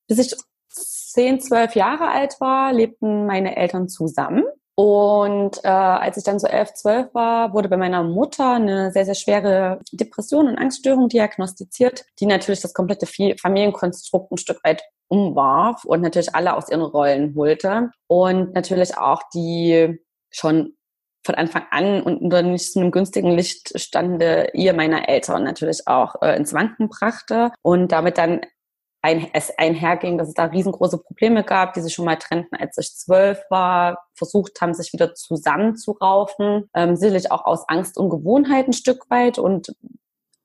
Bis 0.09 0.19
ich 0.19 0.35
zehn, 0.69 1.41
zwölf 1.41 1.75
Jahre 1.75 2.09
alt 2.09 2.41
war, 2.41 2.73
lebten 2.73 3.27
meine 3.27 3.57
Eltern 3.57 3.89
zusammen. 3.89 4.45
Und 4.77 5.65
äh, 5.65 5.69
als 5.69 6.19
ich 6.19 6.25
dann 6.25 6.39
so 6.39 6.47
elf, 6.47 6.75
zwölf 6.75 7.15
war, 7.15 7.55
wurde 7.55 7.71
bei 7.71 7.79
meiner 7.79 8.03
Mutter 8.03 8.53
eine 8.53 8.93
sehr, 8.93 9.07
sehr 9.07 9.15
schwere 9.15 9.81
Depression 9.91 10.49
und 10.49 10.59
Angststörung 10.59 11.09
diagnostiziert, 11.09 12.05
die 12.21 12.27
natürlich 12.27 12.61
das 12.61 12.75
komplette 12.75 13.07
Familienkonstrukt 13.07 14.33
ein 14.33 14.37
Stück 14.37 14.63
weit 14.65 14.83
umwarf 15.09 15.85
und 15.87 16.03
natürlich 16.03 16.35
alle 16.35 16.55
aus 16.55 16.69
ihren 16.69 16.83
Rollen 16.83 17.35
holte. 17.35 17.91
Und 18.07 18.53
natürlich 18.55 18.99
auch 18.99 19.23
die 19.33 19.99
schon 20.31 20.75
von 21.25 21.35
Anfang 21.35 21.65
an 21.71 22.03
und 22.03 22.21
unter 22.21 22.43
nicht 22.43 22.73
so 22.73 22.79
einem 22.79 22.91
günstigen 22.91 23.31
Licht 23.31 23.81
stande 23.81 24.51
ihr 24.53 24.75
meiner 24.75 25.09
Eltern 25.09 25.45
natürlich 25.45 25.89
auch 25.89 26.23
äh, 26.23 26.37
ins 26.37 26.53
Wanken 26.53 26.89
brachte 26.89 27.51
und 27.63 27.93
damit 27.93 28.19
dann 28.19 28.43
ein, 29.07 29.29
es 29.33 29.57
einherging, 29.57 30.19
dass 30.19 30.29
es 30.29 30.35
da 30.35 30.47
riesengroße 30.47 30.99
Probleme 30.99 31.45
gab, 31.45 31.75
die 31.75 31.81
sich 31.81 31.95
schon 31.95 32.05
mal 32.05 32.17
trennten, 32.17 32.57
als 32.57 32.77
ich 32.77 32.97
zwölf 32.97 33.41
war, 33.51 33.99
versucht 34.15 34.61
haben, 34.61 34.75
sich 34.75 34.93
wieder 34.93 35.15
zusammenzuraufen, 35.15 36.69
ähm, 36.75 36.97
sicherlich 36.97 37.31
auch 37.31 37.45
aus 37.45 37.69
Angst 37.69 37.99
und 37.99 38.11
Gewohnheit 38.11 38.67
ein 38.67 38.73
Stück 38.73 39.09
weit 39.09 39.39
und 39.39 39.73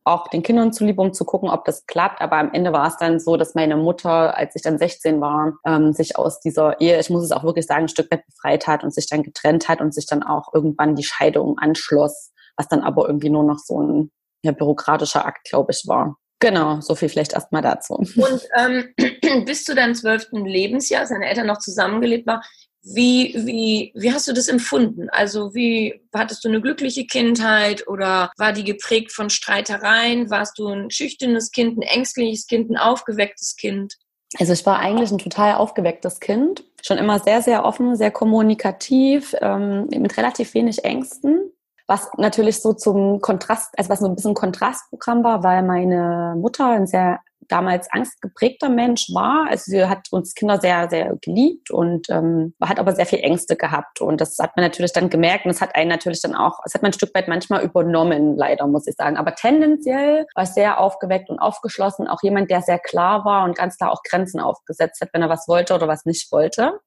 auch 0.03 0.27
den 0.27 0.43
Kindern 0.43 0.73
zuliebe, 0.73 1.01
um 1.01 1.13
zu 1.13 1.25
gucken, 1.25 1.49
ob 1.49 1.65
das 1.65 1.87
klappt. 1.87 2.21
Aber 2.21 2.37
am 2.37 2.53
Ende 2.53 2.71
war 2.71 2.87
es 2.87 2.97
dann 2.97 3.19
so, 3.19 3.35
dass 3.35 3.55
meine 3.55 3.77
Mutter, 3.77 4.37
als 4.37 4.55
ich 4.55 4.61
dann 4.61 4.77
16 4.77 5.21
war, 5.21 5.53
ähm, 5.65 5.91
sich 5.93 6.17
aus 6.17 6.39
dieser 6.39 6.79
Ehe, 6.79 6.99
ich 6.99 7.09
muss 7.09 7.23
es 7.23 7.31
auch 7.31 7.43
wirklich 7.43 7.65
sagen, 7.65 7.85
ein 7.85 7.89
Stück 7.89 8.11
weit 8.11 8.25
befreit 8.27 8.67
hat 8.67 8.83
und 8.83 8.93
sich 8.93 9.07
dann 9.07 9.23
getrennt 9.23 9.69
hat 9.69 9.81
und 9.81 9.93
sich 9.93 10.05
dann 10.05 10.21
auch 10.21 10.53
irgendwann 10.53 10.95
die 10.95 11.03
Scheidung 11.03 11.57
anschloss, 11.57 12.31
was 12.57 12.67
dann 12.67 12.81
aber 12.81 13.07
irgendwie 13.07 13.29
nur 13.29 13.43
noch 13.43 13.59
so 13.59 13.81
ein 13.81 14.11
ja, 14.43 14.51
bürokratischer 14.51 15.25
Akt, 15.25 15.47
glaube 15.49 15.71
ich, 15.71 15.87
war. 15.87 16.17
Genau, 16.41 16.81
so 16.81 16.95
viel 16.95 17.07
vielleicht 17.07 17.33
erstmal 17.33 17.61
dazu. 17.61 17.93
Und 17.93 18.41
ähm, 18.57 18.93
bis 19.45 19.63
zu 19.63 19.75
deinem 19.75 19.93
zwölften 19.93 20.43
Lebensjahr, 20.43 21.05
seine 21.05 21.27
Eltern 21.27 21.45
noch 21.47 21.59
zusammengelebt 21.59 22.25
war, 22.25 22.43
wie, 22.83 23.35
wie, 23.45 23.91
wie 23.93 24.11
hast 24.11 24.27
du 24.27 24.33
das 24.33 24.47
empfunden? 24.47 25.07
Also 25.11 25.53
wie 25.53 26.01
hattest 26.11 26.43
du 26.43 26.49
eine 26.49 26.59
glückliche 26.59 27.05
Kindheit 27.05 27.87
oder 27.87 28.31
war 28.37 28.53
die 28.53 28.63
geprägt 28.63 29.11
von 29.11 29.29
Streitereien? 29.29 30.31
Warst 30.31 30.57
du 30.57 30.67
ein 30.67 30.89
schüchternes 30.89 31.51
Kind, 31.51 31.77
ein 31.77 31.83
ängstliches 31.83 32.47
Kind, 32.47 32.71
ein 32.71 32.77
aufgewecktes 32.77 33.55
Kind? 33.55 33.97
Also 34.39 34.53
ich 34.53 34.65
war 34.65 34.79
eigentlich 34.79 35.11
ein 35.11 35.19
total 35.19 35.55
aufgewecktes 35.55 36.19
Kind, 36.19 36.63
schon 36.81 36.97
immer 36.97 37.19
sehr, 37.19 37.43
sehr 37.43 37.65
offen, 37.65 37.95
sehr 37.95 38.11
kommunikativ, 38.11 39.35
ähm, 39.41 39.87
mit 39.89 40.17
relativ 40.17 40.55
wenig 40.55 40.83
Ängsten 40.83 41.51
was 41.91 42.09
natürlich 42.15 42.61
so 42.61 42.71
zum 42.71 43.19
Kontrast, 43.19 43.77
also 43.77 43.89
was 43.89 43.99
so 43.99 44.05
ein 44.05 44.15
bisschen 44.15 44.33
Kontrastprogramm 44.33 45.25
war, 45.25 45.43
weil 45.43 45.61
meine 45.61 46.35
Mutter 46.37 46.67
ein 46.67 46.87
sehr 46.87 47.19
damals 47.49 47.91
angstgeprägter 47.91 48.69
Mensch 48.69 49.07
war. 49.13 49.47
Also 49.49 49.71
sie 49.71 49.85
hat 49.85 50.07
uns 50.11 50.33
Kinder 50.33 50.57
sehr, 50.57 50.89
sehr 50.89 51.17
geliebt 51.21 51.69
und 51.69 52.09
ähm, 52.09 52.53
hat 52.61 52.79
aber 52.79 52.95
sehr 52.95 53.05
viel 53.05 53.19
Ängste 53.19 53.57
gehabt. 53.57 53.99
Und 53.99 54.21
das 54.21 54.37
hat 54.39 54.55
man 54.55 54.63
natürlich 54.63 54.93
dann 54.93 55.09
gemerkt 55.09 55.43
und 55.43 55.51
es 55.51 55.59
hat 55.59 55.75
einen 55.75 55.89
natürlich 55.89 56.21
dann 56.21 56.33
auch, 56.33 56.59
es 56.63 56.73
hat 56.73 56.81
man 56.81 56.91
ein 56.91 56.93
Stück 56.93 57.13
weit 57.13 57.27
manchmal 57.27 57.61
übernommen, 57.61 58.37
leider, 58.37 58.67
muss 58.67 58.87
ich 58.87 58.95
sagen. 58.95 59.17
Aber 59.17 59.35
tendenziell 59.35 60.27
war 60.33 60.43
es 60.45 60.53
sehr 60.53 60.79
aufgeweckt 60.79 61.29
und 61.29 61.39
aufgeschlossen. 61.39 62.07
Auch 62.07 62.23
jemand, 62.23 62.49
der 62.49 62.61
sehr 62.61 62.79
klar 62.79 63.25
war 63.25 63.43
und 63.43 63.57
ganz 63.57 63.77
klar 63.77 63.91
auch 63.91 64.03
Grenzen 64.03 64.39
aufgesetzt 64.39 65.01
hat, 65.01 65.09
wenn 65.11 65.23
er 65.23 65.29
was 65.29 65.49
wollte 65.49 65.75
oder 65.75 65.89
was 65.89 66.05
nicht 66.05 66.31
wollte. 66.31 66.79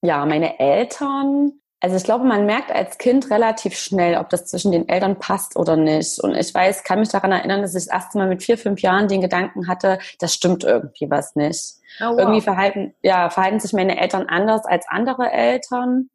Ja, 0.00 0.24
meine 0.24 0.58
Eltern 0.58 1.60
also 1.80 1.96
ich 1.96 2.02
glaube, 2.02 2.24
man 2.24 2.44
merkt 2.44 2.72
als 2.72 2.98
Kind 2.98 3.30
relativ 3.30 3.78
schnell, 3.78 4.16
ob 4.16 4.30
das 4.30 4.46
zwischen 4.46 4.72
den 4.72 4.88
Eltern 4.88 5.18
passt 5.18 5.56
oder 5.56 5.76
nicht. 5.76 6.18
Und 6.18 6.34
ich 6.34 6.52
weiß, 6.52 6.82
kann 6.82 6.98
mich 6.98 7.08
daran 7.08 7.30
erinnern, 7.30 7.62
dass 7.62 7.74
ich 7.74 7.84
das 7.84 7.92
erste 7.92 8.18
Mal 8.18 8.28
mit 8.28 8.42
vier, 8.42 8.58
fünf 8.58 8.80
Jahren 8.80 9.06
den 9.06 9.20
Gedanken 9.20 9.68
hatte, 9.68 9.98
das 10.18 10.34
stimmt 10.34 10.64
irgendwie 10.64 11.08
was 11.08 11.36
nicht. 11.36 11.76
Oh, 12.00 12.10
wow. 12.10 12.18
Irgendwie 12.18 12.40
verhalten, 12.40 12.94
ja, 13.02 13.30
verhalten 13.30 13.60
sich 13.60 13.72
meine 13.72 14.00
Eltern 14.00 14.26
anders 14.26 14.64
als 14.64 14.86
andere 14.88 15.30
Eltern. 15.30 16.10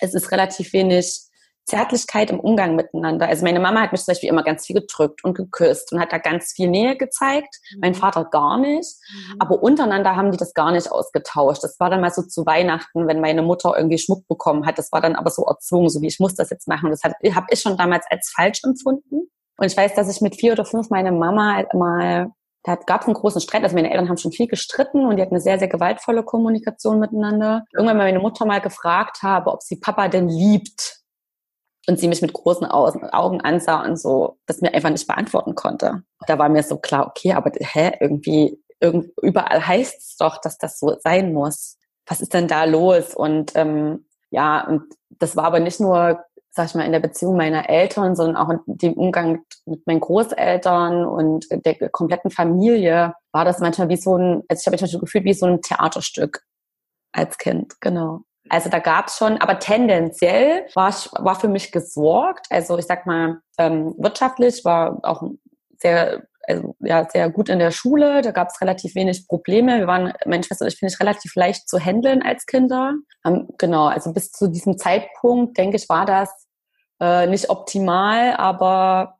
Es 0.00 0.14
ist 0.14 0.32
relativ 0.32 0.72
wenig 0.72 1.27
Zärtlichkeit 1.68 2.30
im 2.30 2.40
Umgang 2.40 2.74
miteinander. 2.76 3.28
Also 3.28 3.44
meine 3.44 3.60
Mama 3.60 3.82
hat 3.82 3.92
mich 3.92 4.02
zum 4.02 4.12
Beispiel 4.12 4.30
immer 4.30 4.42
ganz 4.42 4.66
viel 4.66 4.80
gedrückt 4.80 5.22
und 5.22 5.34
geküsst 5.34 5.92
und 5.92 6.00
hat 6.00 6.12
da 6.12 6.18
ganz 6.18 6.52
viel 6.52 6.68
Nähe 6.68 6.96
gezeigt. 6.96 7.60
Mhm. 7.74 7.80
Mein 7.80 7.94
Vater 7.94 8.24
gar 8.24 8.58
nicht. 8.58 8.96
Mhm. 9.12 9.36
Aber 9.38 9.62
untereinander 9.62 10.16
haben 10.16 10.32
die 10.32 10.38
das 10.38 10.54
gar 10.54 10.72
nicht 10.72 10.90
ausgetauscht. 10.90 11.62
Das 11.62 11.78
war 11.78 11.90
dann 11.90 12.00
mal 12.00 12.10
so 12.10 12.22
zu 12.22 12.46
Weihnachten, 12.46 13.06
wenn 13.06 13.20
meine 13.20 13.42
Mutter 13.42 13.74
irgendwie 13.76 13.98
Schmuck 13.98 14.26
bekommen 14.28 14.66
hat. 14.66 14.78
Das 14.78 14.90
war 14.92 15.00
dann 15.00 15.14
aber 15.14 15.30
so 15.30 15.44
erzwungen, 15.44 15.90
so 15.90 16.00
wie 16.00 16.08
ich 16.08 16.18
muss 16.18 16.34
das 16.34 16.50
jetzt 16.50 16.66
machen. 16.66 16.90
Das 16.90 17.02
habe 17.04 17.46
ich 17.50 17.60
schon 17.60 17.76
damals 17.76 18.06
als 18.10 18.32
falsch 18.34 18.64
empfunden. 18.64 19.28
Und 19.58 19.66
ich 19.66 19.76
weiß, 19.76 19.94
dass 19.94 20.08
ich 20.08 20.20
mit 20.20 20.36
vier 20.36 20.52
oder 20.52 20.64
fünf 20.64 20.88
meine 20.88 21.12
Mama 21.12 21.54
halt 21.54 21.74
mal 21.74 22.32
da 22.64 22.74
gab 22.74 23.02
es 23.02 23.06
einen 23.06 23.14
großen 23.14 23.40
Streit. 23.40 23.62
Also 23.62 23.74
meine 23.74 23.90
Eltern 23.90 24.08
haben 24.08 24.18
schon 24.18 24.32
viel 24.32 24.46
gestritten 24.46 25.06
und 25.06 25.16
die 25.16 25.22
hatten 25.22 25.34
eine 25.34 25.40
sehr, 25.40 25.58
sehr 25.58 25.68
gewaltvolle 25.68 26.22
Kommunikation 26.22 26.98
miteinander. 26.98 27.64
Irgendwann 27.72 27.96
mal 27.96 28.04
meine 28.04 28.18
Mutter 28.18 28.44
mal 28.44 28.60
gefragt 28.60 29.22
habe, 29.22 29.50
ob 29.50 29.62
sie 29.62 29.76
Papa 29.76 30.08
denn 30.08 30.28
liebt. 30.28 30.97
Und 31.88 31.98
sie 31.98 32.06
mich 32.06 32.20
mit 32.22 32.34
großen 32.34 32.66
Augen 32.66 33.40
ansah 33.40 33.82
und 33.84 33.98
so, 33.98 34.36
das 34.46 34.60
mir 34.60 34.74
einfach 34.74 34.90
nicht 34.90 35.06
beantworten 35.06 35.54
konnte. 35.54 36.02
Da 36.26 36.38
war 36.38 36.48
mir 36.50 36.62
so 36.62 36.76
klar, 36.76 37.06
okay, 37.06 37.32
aber 37.32 37.50
hä, 37.58 37.92
irgendwie, 37.98 38.62
irgend, 38.78 39.10
überall 39.22 39.66
heißt 39.66 39.98
es 39.98 40.16
doch, 40.16 40.38
dass 40.40 40.58
das 40.58 40.78
so 40.78 40.96
sein 41.02 41.32
muss. 41.32 41.78
Was 42.06 42.20
ist 42.20 42.34
denn 42.34 42.46
da 42.46 42.64
los? 42.64 43.14
Und 43.14 43.52
ähm, 43.54 44.04
ja, 44.30 44.66
und 44.66 44.82
das 45.18 45.34
war 45.34 45.44
aber 45.44 45.60
nicht 45.60 45.80
nur 45.80 46.20
sag 46.58 46.66
ich 46.66 46.74
mal, 46.74 46.84
in 46.84 46.92
der 46.92 46.98
Beziehung 46.98 47.36
meiner 47.36 47.68
Eltern, 47.68 48.16
sondern 48.16 48.36
auch 48.36 48.50
in 48.50 48.60
dem 48.66 48.94
Umgang 48.94 49.44
mit 49.64 49.86
meinen 49.86 50.00
Großeltern 50.00 51.06
und 51.06 51.46
der 51.50 51.88
kompletten 51.90 52.32
Familie 52.32 53.14
war 53.32 53.44
das 53.44 53.60
manchmal 53.60 53.88
wie 53.88 53.96
so 53.96 54.16
ein, 54.16 54.42
also 54.48 54.60
ich 54.60 54.66
habe 54.66 54.74
mich 54.74 54.80
manchmal 54.80 55.00
gefühlt 55.00 55.24
wie 55.24 55.34
so 55.34 55.46
ein 55.46 55.62
Theaterstück 55.62 56.42
als 57.12 57.38
Kind, 57.38 57.80
genau. 57.80 58.22
Also 58.48 58.70
da 58.70 58.78
gab 58.78 59.08
es 59.08 59.16
schon, 59.16 59.38
aber 59.38 59.58
tendenziell 59.58 60.66
war, 60.74 60.94
war 61.18 61.38
für 61.38 61.48
mich 61.48 61.72
gesorgt. 61.72 62.46
Also 62.50 62.78
ich 62.78 62.86
sag 62.86 63.06
mal, 63.06 63.40
ähm, 63.58 63.94
wirtschaftlich 63.98 64.64
war 64.64 65.00
auch 65.02 65.22
sehr, 65.78 66.26
also 66.46 66.76
ja, 66.80 67.08
sehr 67.08 67.30
gut 67.30 67.48
in 67.48 67.58
der 67.58 67.70
Schule. 67.70 68.22
Da 68.22 68.30
gab 68.30 68.48
es 68.48 68.60
relativ 68.60 68.94
wenig 68.94 69.26
Probleme. 69.26 69.78
Wir 69.78 69.86
waren, 69.86 70.12
meine 70.26 70.42
Schwester 70.44 70.64
und 70.64 70.72
ich, 70.72 70.78
finde 70.78 70.92
ich, 70.92 71.00
relativ 71.00 71.34
leicht 71.34 71.68
zu 71.68 71.78
handeln 71.78 72.22
als 72.22 72.46
Kinder. 72.46 72.94
Ähm, 73.24 73.48
genau, 73.58 73.86
also 73.86 74.12
bis 74.12 74.30
zu 74.30 74.48
diesem 74.48 74.78
Zeitpunkt, 74.78 75.58
denke 75.58 75.76
ich, 75.76 75.88
war 75.88 76.06
das 76.06 76.30
äh, 77.00 77.26
nicht 77.26 77.50
optimal, 77.50 78.34
aber 78.36 79.18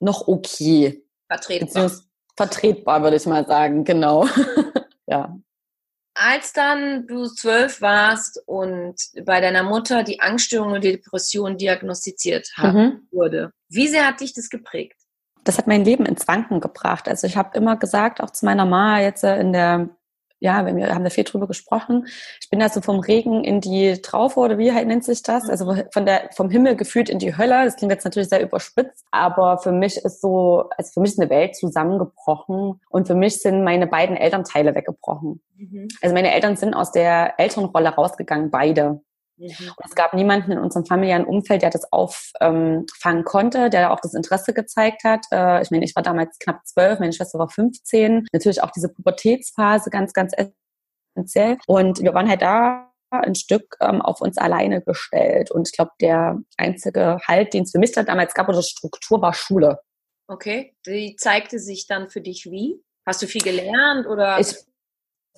noch 0.00 0.26
okay. 0.28 1.04
Vertretbar. 1.28 1.90
Vertretbar, 2.36 3.02
würde 3.02 3.16
ich 3.16 3.26
mal 3.26 3.46
sagen, 3.46 3.84
genau. 3.84 4.26
ja. 5.06 5.36
Als 6.22 6.52
dann 6.52 7.06
du 7.06 7.28
zwölf 7.28 7.80
warst 7.80 8.42
und 8.44 8.96
bei 9.24 9.40
deiner 9.40 9.62
Mutter 9.62 10.02
die 10.02 10.20
Angststörung 10.20 10.72
und 10.72 10.84
die 10.84 10.92
Depression 10.92 11.56
diagnostiziert 11.56 12.46
hat, 12.58 12.74
mhm. 12.74 13.08
wurde, 13.10 13.52
wie 13.70 13.88
sehr 13.88 14.06
hat 14.06 14.20
dich 14.20 14.34
das 14.34 14.50
geprägt? 14.50 15.00
Das 15.44 15.56
hat 15.56 15.66
mein 15.66 15.82
Leben 15.82 16.04
ins 16.04 16.28
Wanken 16.28 16.60
gebracht. 16.60 17.08
Also 17.08 17.26
ich 17.26 17.38
habe 17.38 17.56
immer 17.56 17.76
gesagt, 17.76 18.20
auch 18.20 18.28
zu 18.28 18.44
meiner 18.44 18.66
Mama 18.66 19.00
jetzt 19.00 19.24
in 19.24 19.54
der 19.54 19.88
ja, 20.40 20.64
wenn 20.64 20.76
wir 20.76 20.94
haben 20.94 21.04
da 21.04 21.10
viel 21.10 21.24
drüber 21.24 21.46
gesprochen. 21.46 22.06
Ich 22.40 22.48
bin 22.48 22.62
also 22.62 22.80
vom 22.80 23.00
Regen 23.00 23.44
in 23.44 23.60
die 23.60 24.00
Traufe 24.00 24.40
oder 24.40 24.58
wie 24.58 24.72
halt 24.72 24.88
nennt 24.88 25.04
sich 25.04 25.22
das? 25.22 25.48
Also 25.48 25.76
von 25.92 26.06
der 26.06 26.30
vom 26.34 26.50
Himmel 26.50 26.76
gefühlt 26.76 27.10
in 27.10 27.18
die 27.18 27.36
Hölle. 27.36 27.64
Das 27.64 27.76
klingt 27.76 27.92
jetzt 27.92 28.04
natürlich 28.04 28.30
sehr 28.30 28.42
überspitzt, 28.42 29.04
aber 29.10 29.58
für 29.58 29.72
mich 29.72 29.98
ist 29.98 30.20
so, 30.20 30.70
also 30.76 30.92
für 30.92 31.00
mich 31.00 31.12
ist 31.12 31.20
eine 31.20 31.30
Welt 31.30 31.56
zusammengebrochen 31.56 32.80
und 32.88 33.06
für 33.06 33.14
mich 33.14 33.40
sind 33.40 33.62
meine 33.62 33.86
beiden 33.86 34.16
Elternteile 34.16 34.74
weggebrochen. 34.74 35.40
Mhm. 35.56 35.88
Also 36.00 36.14
meine 36.14 36.32
Eltern 36.32 36.56
sind 36.56 36.74
aus 36.74 36.90
der 36.90 37.38
Elternrolle 37.38 37.90
rausgegangen, 37.90 38.50
beide. 38.50 39.02
Mhm. 39.40 39.72
Es 39.84 39.94
gab 39.94 40.12
niemanden 40.12 40.52
in 40.52 40.58
unserem 40.58 40.84
familiären 40.84 41.24
Umfeld, 41.24 41.62
der 41.62 41.70
das 41.70 41.90
auffangen 41.92 43.24
konnte, 43.24 43.70
der 43.70 43.92
auch 43.92 44.00
das 44.00 44.14
Interesse 44.14 44.52
gezeigt 44.52 45.02
hat. 45.04 45.24
Äh, 45.32 45.62
ich 45.62 45.70
meine, 45.70 45.84
ich 45.84 45.96
war 45.96 46.02
damals 46.02 46.38
knapp 46.38 46.66
zwölf, 46.66 46.98
meine 47.00 47.12
Schwester 47.12 47.38
war 47.38 47.48
15. 47.48 48.26
Natürlich 48.32 48.62
auch 48.62 48.70
diese 48.70 48.90
Pubertätsphase 48.90 49.90
ganz, 49.90 50.12
ganz 50.12 50.34
essentiell. 51.16 51.56
Und 51.66 52.00
wir 52.00 52.12
waren 52.12 52.28
halt 52.28 52.42
da 52.42 52.92
ein 53.10 53.34
Stück 53.34 53.76
ähm, 53.80 54.02
auf 54.02 54.20
uns 54.20 54.38
alleine 54.38 54.82
gestellt. 54.82 55.50
Und 55.50 55.68
ich 55.68 55.74
glaube, 55.74 55.92
der 56.00 56.38
einzige 56.56 57.18
Halt, 57.26 57.54
den 57.54 57.64
es 57.64 57.72
für 57.72 57.78
mich 57.78 57.92
da 57.92 58.02
damals 58.02 58.34
gab, 58.34 58.48
oder 58.48 58.62
Struktur, 58.62 59.20
war 59.20 59.34
Schule. 59.34 59.80
Okay. 60.28 60.76
Die 60.86 61.16
zeigte 61.16 61.58
sich 61.58 61.86
dann 61.86 62.08
für 62.08 62.20
dich 62.20 62.46
wie? 62.46 62.80
Hast 63.06 63.22
du 63.22 63.26
viel 63.26 63.42
gelernt 63.42 64.06
oder? 64.06 64.38
Ich 64.38 64.54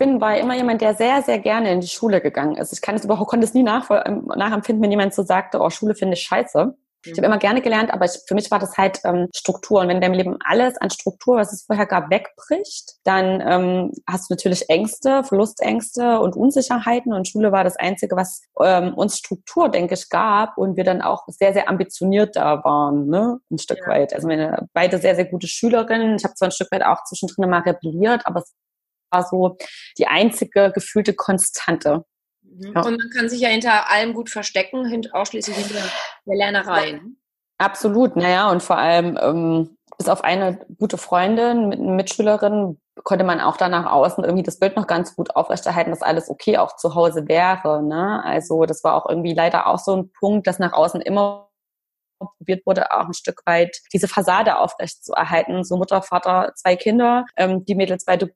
bin, 0.02 0.20
war 0.20 0.36
immer 0.36 0.56
jemand, 0.56 0.80
der 0.80 0.94
sehr, 0.94 1.22
sehr 1.22 1.38
gerne 1.38 1.70
in 1.70 1.80
die 1.80 1.86
Schule 1.86 2.20
gegangen 2.20 2.56
ist. 2.56 2.72
Ich 2.72 2.82
kann 2.82 2.96
es 2.96 3.04
überhaupt, 3.04 3.30
konnte 3.30 3.46
es 3.46 3.54
nie 3.54 3.62
nach, 3.62 3.88
ähm, 4.04 4.26
nachempfinden, 4.34 4.82
wenn 4.82 4.90
jemand 4.90 5.14
so 5.14 5.22
sagte, 5.22 5.60
oh, 5.60 5.70
Schule 5.70 5.94
finde 5.94 6.14
ich 6.14 6.22
scheiße. 6.22 6.74
Ich 7.04 7.18
habe 7.18 7.26
immer 7.26 7.38
gerne 7.38 7.62
gelernt, 7.62 7.92
aber 7.92 8.04
ich, 8.04 8.20
für 8.28 8.34
mich 8.34 8.48
war 8.52 8.60
das 8.60 8.78
halt 8.78 9.00
ähm, 9.04 9.28
Struktur. 9.34 9.80
Und 9.80 9.88
wenn 9.88 10.00
deinem 10.00 10.14
Leben 10.14 10.38
alles 10.44 10.76
an 10.76 10.90
Struktur, 10.90 11.36
was 11.36 11.52
es 11.52 11.64
vorher 11.64 11.86
gab, 11.86 12.10
wegbricht, 12.10 12.94
dann 13.02 13.40
ähm, 13.44 13.92
hast 14.08 14.30
du 14.30 14.34
natürlich 14.34 14.68
Ängste, 14.68 15.24
Verlustängste 15.24 16.20
und 16.20 16.36
Unsicherheiten. 16.36 17.12
Und 17.12 17.26
Schule 17.26 17.50
war 17.50 17.64
das 17.64 17.76
Einzige, 17.76 18.14
was 18.14 18.42
ähm, 18.60 18.94
uns 18.94 19.18
Struktur, 19.18 19.68
denke 19.68 19.94
ich, 19.94 20.08
gab 20.10 20.56
und 20.58 20.76
wir 20.76 20.84
dann 20.84 21.02
auch 21.02 21.24
sehr, 21.26 21.52
sehr 21.52 21.68
ambitioniert 21.68 22.36
da 22.36 22.62
waren, 22.62 23.08
ne? 23.08 23.40
ein 23.50 23.58
Stück 23.58 23.80
ja. 23.80 23.88
weit. 23.88 24.14
Also 24.14 24.28
meine 24.28 24.68
beide 24.72 24.98
sehr, 24.98 25.16
sehr 25.16 25.26
gute 25.26 25.48
Schülerinnen. 25.48 26.16
Ich 26.16 26.24
habe 26.24 26.34
zwar 26.34 26.48
ein 26.48 26.52
Stück 26.52 26.70
weit 26.70 26.84
auch 26.84 27.02
zwischendrin 27.02 27.50
mal 27.50 27.62
rebelliert, 27.62 28.22
aber 28.26 28.40
es 28.40 28.54
war 29.12 29.24
so 29.24 29.56
die 29.98 30.06
einzige 30.06 30.72
gefühlte 30.74 31.14
Konstante. 31.14 32.04
Mhm. 32.42 32.72
Ja. 32.74 32.82
Und 32.82 32.98
man 32.98 33.10
kann 33.14 33.28
sich 33.28 33.40
ja 33.40 33.48
hinter 33.48 33.90
allem 33.90 34.14
gut 34.14 34.30
verstecken, 34.30 34.86
hint, 34.86 35.14
ausschließlich 35.14 35.56
hinter 35.56 35.84
der 36.26 36.36
Lernerei. 36.36 37.00
Absolut, 37.58 38.16
naja, 38.16 38.50
und 38.50 38.62
vor 38.62 38.78
allem 38.78 39.18
ähm, 39.20 39.76
bis 39.98 40.08
auf 40.08 40.24
eine 40.24 40.58
gute 40.78 40.98
Freundin, 40.98 41.68
mit, 41.68 41.80
Mitschülerin, 41.80 42.80
konnte 43.04 43.24
man 43.24 43.40
auch 43.40 43.56
danach 43.56 43.90
außen 43.90 44.24
irgendwie 44.24 44.42
das 44.42 44.58
Bild 44.58 44.76
noch 44.76 44.86
ganz 44.86 45.14
gut 45.14 45.34
aufrechterhalten, 45.34 45.90
dass 45.90 46.02
alles 46.02 46.28
okay 46.28 46.58
auch 46.58 46.76
zu 46.76 46.94
Hause 46.94 47.28
wäre. 47.28 47.82
Ne? 47.82 48.22
Also 48.24 48.64
das 48.64 48.84
war 48.84 48.94
auch 48.94 49.08
irgendwie 49.08 49.32
leider 49.32 49.66
auch 49.66 49.78
so 49.78 49.96
ein 49.96 50.10
Punkt, 50.12 50.46
dass 50.46 50.58
nach 50.58 50.72
außen 50.72 51.00
immer 51.00 51.48
probiert 52.18 52.64
wurde, 52.66 52.92
auch 52.92 53.06
ein 53.06 53.14
Stück 53.14 53.42
weit 53.46 53.78
diese 53.92 54.08
Fassade 54.08 54.58
aufrecht 54.58 55.04
zu 55.04 55.12
erhalten. 55.12 55.64
So 55.64 55.76
Mutter, 55.76 56.02
Vater, 56.02 56.52
zwei 56.54 56.76
Kinder, 56.76 57.24
ähm, 57.36 57.64
die 57.64 57.74
Mädels 57.74 58.04
beide 58.04 58.32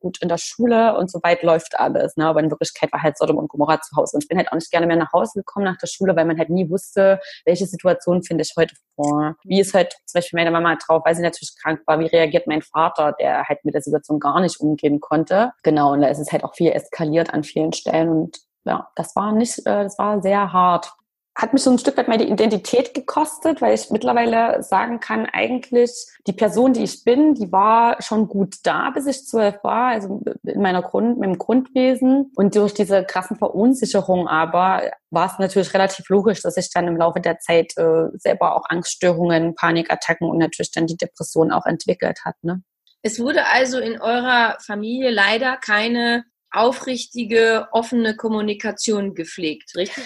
gut 0.00 0.20
in 0.22 0.28
der 0.28 0.38
Schule 0.38 0.96
und 0.96 1.10
so 1.10 1.20
weit 1.22 1.42
läuft 1.42 1.78
alles. 1.78 2.16
Ne? 2.16 2.26
Aber 2.26 2.40
in 2.40 2.50
Wirklichkeit 2.50 2.92
war 2.92 3.02
halt 3.02 3.18
Sodom 3.18 3.36
und 3.36 3.48
Gomorra 3.48 3.80
zu 3.80 3.96
Hause. 3.96 4.16
Und 4.16 4.24
ich 4.24 4.28
bin 4.28 4.38
halt 4.38 4.48
auch 4.48 4.56
nicht 4.56 4.70
gerne 4.70 4.86
mehr 4.86 4.96
nach 4.96 5.12
Hause 5.12 5.32
gekommen 5.36 5.64
nach 5.64 5.78
der 5.78 5.86
Schule, 5.86 6.16
weil 6.16 6.24
man 6.24 6.38
halt 6.38 6.50
nie 6.50 6.68
wusste, 6.70 7.20
welche 7.44 7.66
Situation 7.66 8.22
finde 8.22 8.42
ich 8.42 8.54
heute 8.56 8.74
vor. 8.94 9.36
Wie 9.44 9.60
ist 9.60 9.74
halt 9.74 9.92
zum 10.06 10.18
Beispiel 10.18 10.38
meine 10.38 10.50
Mama 10.50 10.76
drauf, 10.76 11.02
weil 11.04 11.14
sie 11.14 11.22
natürlich 11.22 11.54
krank 11.62 11.80
war. 11.86 11.98
Wie 12.00 12.06
reagiert 12.06 12.46
mein 12.46 12.62
Vater, 12.62 13.14
der 13.18 13.44
halt 13.44 13.64
mit 13.64 13.74
der 13.74 13.82
Situation 13.82 14.20
gar 14.20 14.40
nicht 14.40 14.60
umgehen 14.60 15.00
konnte. 15.00 15.52
Genau, 15.62 15.92
und 15.92 16.02
da 16.02 16.08
ist 16.08 16.18
es 16.18 16.32
halt 16.32 16.44
auch 16.44 16.54
viel 16.54 16.72
eskaliert 16.72 17.32
an 17.32 17.44
vielen 17.44 17.72
Stellen. 17.72 18.08
Und 18.08 18.38
ja, 18.64 18.88
das 18.96 19.16
war 19.16 19.32
nicht, 19.32 19.58
äh, 19.60 19.84
das 19.84 19.98
war 19.98 20.20
sehr 20.22 20.52
hart 20.52 20.92
hat 21.38 21.52
mich 21.52 21.62
so 21.62 21.70
ein 21.70 21.78
Stück 21.78 21.96
weit 21.96 22.08
meine 22.08 22.26
Identität 22.26 22.94
gekostet, 22.94 23.60
weil 23.62 23.72
ich 23.72 23.90
mittlerweile 23.90 24.60
sagen 24.64 24.98
kann, 24.98 25.24
eigentlich 25.24 25.92
die 26.26 26.32
Person, 26.32 26.72
die 26.72 26.82
ich 26.82 27.04
bin, 27.04 27.34
die 27.34 27.52
war 27.52 28.02
schon 28.02 28.26
gut 28.26 28.56
da, 28.64 28.90
bis 28.90 29.06
ich 29.06 29.24
zwölf 29.24 29.62
war, 29.62 29.92
also 29.92 30.20
in 30.42 30.60
meiner 30.60 30.82
Grund, 30.82 31.20
meinem 31.20 31.38
Grundwesen. 31.38 32.32
Und 32.34 32.56
durch 32.56 32.74
diese 32.74 33.04
krassen 33.04 33.36
Verunsicherung 33.36 34.26
aber 34.26 34.90
war 35.10 35.26
es 35.26 35.38
natürlich 35.38 35.72
relativ 35.74 36.08
logisch, 36.08 36.42
dass 36.42 36.56
ich 36.56 36.72
dann 36.72 36.88
im 36.88 36.96
Laufe 36.96 37.20
der 37.20 37.38
Zeit 37.38 37.72
äh, 37.76 38.08
selber 38.14 38.56
auch 38.56 38.64
Angststörungen, 38.68 39.54
Panikattacken 39.54 40.28
und 40.28 40.38
natürlich 40.38 40.72
dann 40.72 40.88
die 40.88 40.96
Depression 40.96 41.52
auch 41.52 41.66
entwickelt 41.66 42.18
hat. 42.24 42.34
Ne? 42.42 42.62
Es 43.02 43.20
wurde 43.20 43.46
also 43.46 43.78
in 43.78 44.00
eurer 44.00 44.56
Familie 44.60 45.10
leider 45.10 45.56
keine 45.56 46.24
aufrichtige, 46.50 47.68
offene 47.72 48.16
Kommunikation 48.16 49.14
gepflegt, 49.14 49.76
richtig? 49.76 50.04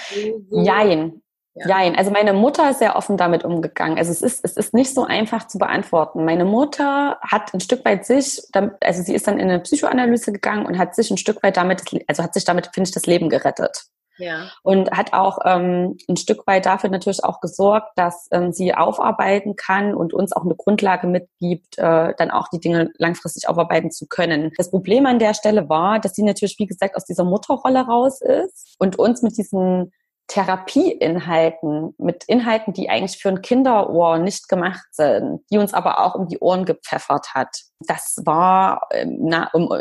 So, 0.50 0.62
Jein. 0.62 1.21
Ja. 1.54 1.68
Jein. 1.68 1.96
Also 1.96 2.10
meine 2.10 2.32
Mutter 2.32 2.70
ist 2.70 2.78
sehr 2.78 2.96
offen 2.96 3.18
damit 3.18 3.44
umgegangen. 3.44 3.98
Also 3.98 4.10
es 4.10 4.22
ist, 4.22 4.42
es 4.42 4.56
ist 4.56 4.72
nicht 4.72 4.94
so 4.94 5.04
einfach 5.04 5.46
zu 5.46 5.58
beantworten. 5.58 6.24
Meine 6.24 6.46
Mutter 6.46 7.18
hat 7.20 7.52
ein 7.52 7.60
Stück 7.60 7.84
weit 7.84 8.06
sich, 8.06 8.42
also 8.80 9.02
sie 9.02 9.14
ist 9.14 9.26
dann 9.26 9.38
in 9.38 9.50
eine 9.50 9.60
Psychoanalyse 9.60 10.32
gegangen 10.32 10.64
und 10.64 10.78
hat 10.78 10.94
sich 10.94 11.10
ein 11.10 11.18
Stück 11.18 11.42
weit 11.42 11.58
damit, 11.58 11.82
also 12.06 12.22
hat 12.22 12.32
sich 12.32 12.44
damit, 12.44 12.70
finde 12.72 12.88
ich, 12.88 12.94
das 12.94 13.04
Leben 13.04 13.28
gerettet. 13.28 13.84
Ja. 14.18 14.50
Und 14.62 14.90
hat 14.92 15.12
auch 15.12 15.38
ähm, 15.44 15.96
ein 16.08 16.16
Stück 16.16 16.46
weit 16.46 16.66
dafür 16.66 16.90
natürlich 16.90 17.24
auch 17.24 17.40
gesorgt, 17.40 17.88
dass 17.96 18.28
ähm, 18.30 18.52
sie 18.52 18.74
aufarbeiten 18.74 19.56
kann 19.56 19.94
und 19.94 20.14
uns 20.14 20.32
auch 20.32 20.44
eine 20.44 20.54
Grundlage 20.54 21.06
mitgibt, 21.06 21.78
äh, 21.78 22.14
dann 22.16 22.30
auch 22.30 22.48
die 22.48 22.60
Dinge 22.60 22.92
langfristig 22.98 23.48
aufarbeiten 23.48 23.90
zu 23.90 24.06
können. 24.06 24.52
Das 24.56 24.70
Problem 24.70 25.06
an 25.06 25.18
der 25.18 25.34
Stelle 25.34 25.68
war, 25.68 25.98
dass 25.98 26.14
sie 26.14 26.22
natürlich, 26.22 26.58
wie 26.58 26.66
gesagt, 26.66 26.94
aus 26.94 27.04
dieser 27.04 27.24
Mutterrolle 27.24 27.80
raus 27.80 28.20
ist 28.20 28.76
und 28.78 28.98
uns 28.98 29.22
mit 29.22 29.36
diesen 29.36 29.92
Therapieinhalten, 30.28 31.94
mit 31.98 32.24
Inhalten, 32.24 32.72
die 32.72 32.88
eigentlich 32.88 33.20
für 33.20 33.28
ein 33.28 33.42
Kinderohr 33.42 34.18
nicht 34.18 34.48
gemacht 34.48 34.86
sind, 34.92 35.40
die 35.50 35.58
uns 35.58 35.74
aber 35.74 36.00
auch 36.00 36.14
um 36.14 36.28
die 36.28 36.38
Ohren 36.38 36.64
gepfeffert 36.64 37.34
hat. 37.34 37.54
Das 37.80 38.16
war 38.24 38.88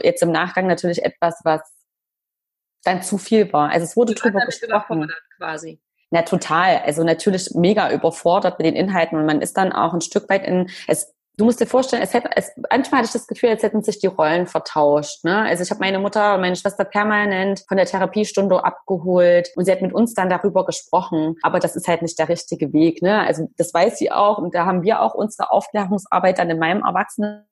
jetzt 0.04 0.24
im 0.24 0.32
Nachgang 0.32 0.68
natürlich 0.68 1.06
etwas, 1.06 1.40
was 1.44 1.62
dann 2.84 3.02
zu 3.02 3.18
viel 3.18 3.54
war. 3.54 3.70
Also 3.70 3.86
es 3.86 3.96
wurde 3.96 4.16
drüber 4.16 4.42
gesprochen. 4.46 5.10
Quasi. 5.38 5.80
Na, 6.10 6.24
total. 6.24 6.80
Also 6.80 7.04
natürlich 7.04 7.52
mega 7.54 7.90
überfordert 7.92 8.60
mit 8.60 8.66
den 8.66 8.76
Inhalten 8.76 9.18
und 9.18 9.26
man 9.26 9.42
ist 9.42 9.56
dann 9.56 9.72
auch 9.72 9.94
ein 9.94 10.02
Stück 10.02 10.28
weit 10.30 10.46
in, 10.46 10.70
es 10.88 11.14
du 11.38 11.46
musst 11.46 11.60
dir 11.60 11.66
vorstellen, 11.66 12.04
es 12.04 12.14
hätte, 12.14 12.30
es, 12.36 12.52
manchmal 12.70 13.00
hatte 13.00 13.08
ich 13.08 13.14
das 13.14 13.28
Gefühl, 13.28 13.50
als 13.50 13.64
hätten 13.64 13.82
sich 13.84 14.00
die 14.00 14.08
Rollen 14.08 14.48
vertauscht. 14.48 15.24
Ne? 15.24 15.42
Also 15.42 15.64
ich 15.64 15.72
habe 15.72 15.80
meine 15.80 16.00
Mutter 16.00 16.36
und 16.36 16.42
meine 16.42 16.56
Schwester 16.56 16.84
permanent 16.86 17.64
von 17.68 17.78
der 17.78 17.86
Therapiestunde 17.86 18.64
abgeholt 18.64 19.50
und 19.56 19.66
sie 19.66 19.72
hat 19.72 19.82
mit 19.82 19.94
uns 19.94 20.14
dann 20.14 20.30
darüber 20.30 20.66
gesprochen. 20.66 21.36
Aber 21.42 21.60
das 21.60 21.76
ist 21.76 21.88
halt 21.88 22.02
nicht 22.02 22.20
der 22.20 22.30
richtige 22.30 22.74
Weg. 22.74 23.02
Ne? 23.02 23.20
Also 23.22 23.48
das 23.58 23.74
weiß 23.74 23.98
sie 23.98 24.12
auch 24.12 24.38
und 24.38 24.54
da 24.54 24.66
haben 24.66 24.84
wir 24.84 25.02
auch 25.02 25.14
unsere 25.14 25.52
Aufklärungsarbeit 25.52 26.38
dann 26.38 26.50
in 26.50 26.60
meinem 26.60 26.84
Erwachsenenalter 26.84 27.46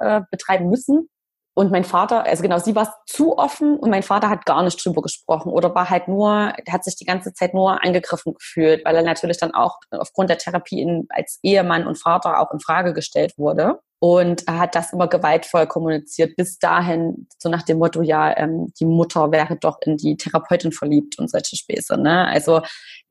äh, 0.00 0.22
betreiben 0.30 0.68
müssen. 0.68 1.08
Und 1.54 1.70
mein 1.70 1.84
Vater, 1.84 2.24
also 2.24 2.42
genau, 2.42 2.58
sie 2.58 2.74
war 2.74 2.94
zu 3.06 3.36
offen 3.36 3.76
und 3.76 3.90
mein 3.90 4.02
Vater 4.02 4.30
hat 4.30 4.46
gar 4.46 4.62
nicht 4.62 4.82
drüber 4.82 5.02
gesprochen 5.02 5.52
oder 5.52 5.74
war 5.74 5.90
halt 5.90 6.08
nur, 6.08 6.54
hat 6.68 6.84
sich 6.84 6.96
die 6.96 7.04
ganze 7.04 7.34
Zeit 7.34 7.52
nur 7.52 7.84
angegriffen 7.84 8.34
gefühlt, 8.34 8.84
weil 8.86 8.96
er 8.96 9.02
natürlich 9.02 9.36
dann 9.36 9.52
auch 9.52 9.78
aufgrund 9.90 10.30
der 10.30 10.38
Therapie 10.38 10.80
in, 10.80 11.06
als 11.10 11.38
Ehemann 11.42 11.86
und 11.86 12.00
Vater 12.00 12.40
auch 12.40 12.52
in 12.52 12.60
Frage 12.60 12.94
gestellt 12.94 13.34
wurde. 13.36 13.80
Und 14.04 14.42
hat 14.48 14.74
das 14.74 14.92
immer 14.92 15.06
gewaltvoll 15.06 15.68
kommuniziert, 15.68 16.34
bis 16.34 16.58
dahin, 16.58 17.28
so 17.38 17.48
nach 17.48 17.62
dem 17.62 17.78
Motto, 17.78 18.02
ja, 18.02 18.36
ähm, 18.36 18.72
die 18.80 18.84
Mutter 18.84 19.30
wäre 19.30 19.54
doch 19.54 19.78
in 19.82 19.96
die 19.96 20.16
Therapeutin 20.16 20.72
verliebt 20.72 21.20
und 21.20 21.30
solche 21.30 21.54
Späße. 21.54 21.96
Ne? 21.96 22.26
Also 22.26 22.62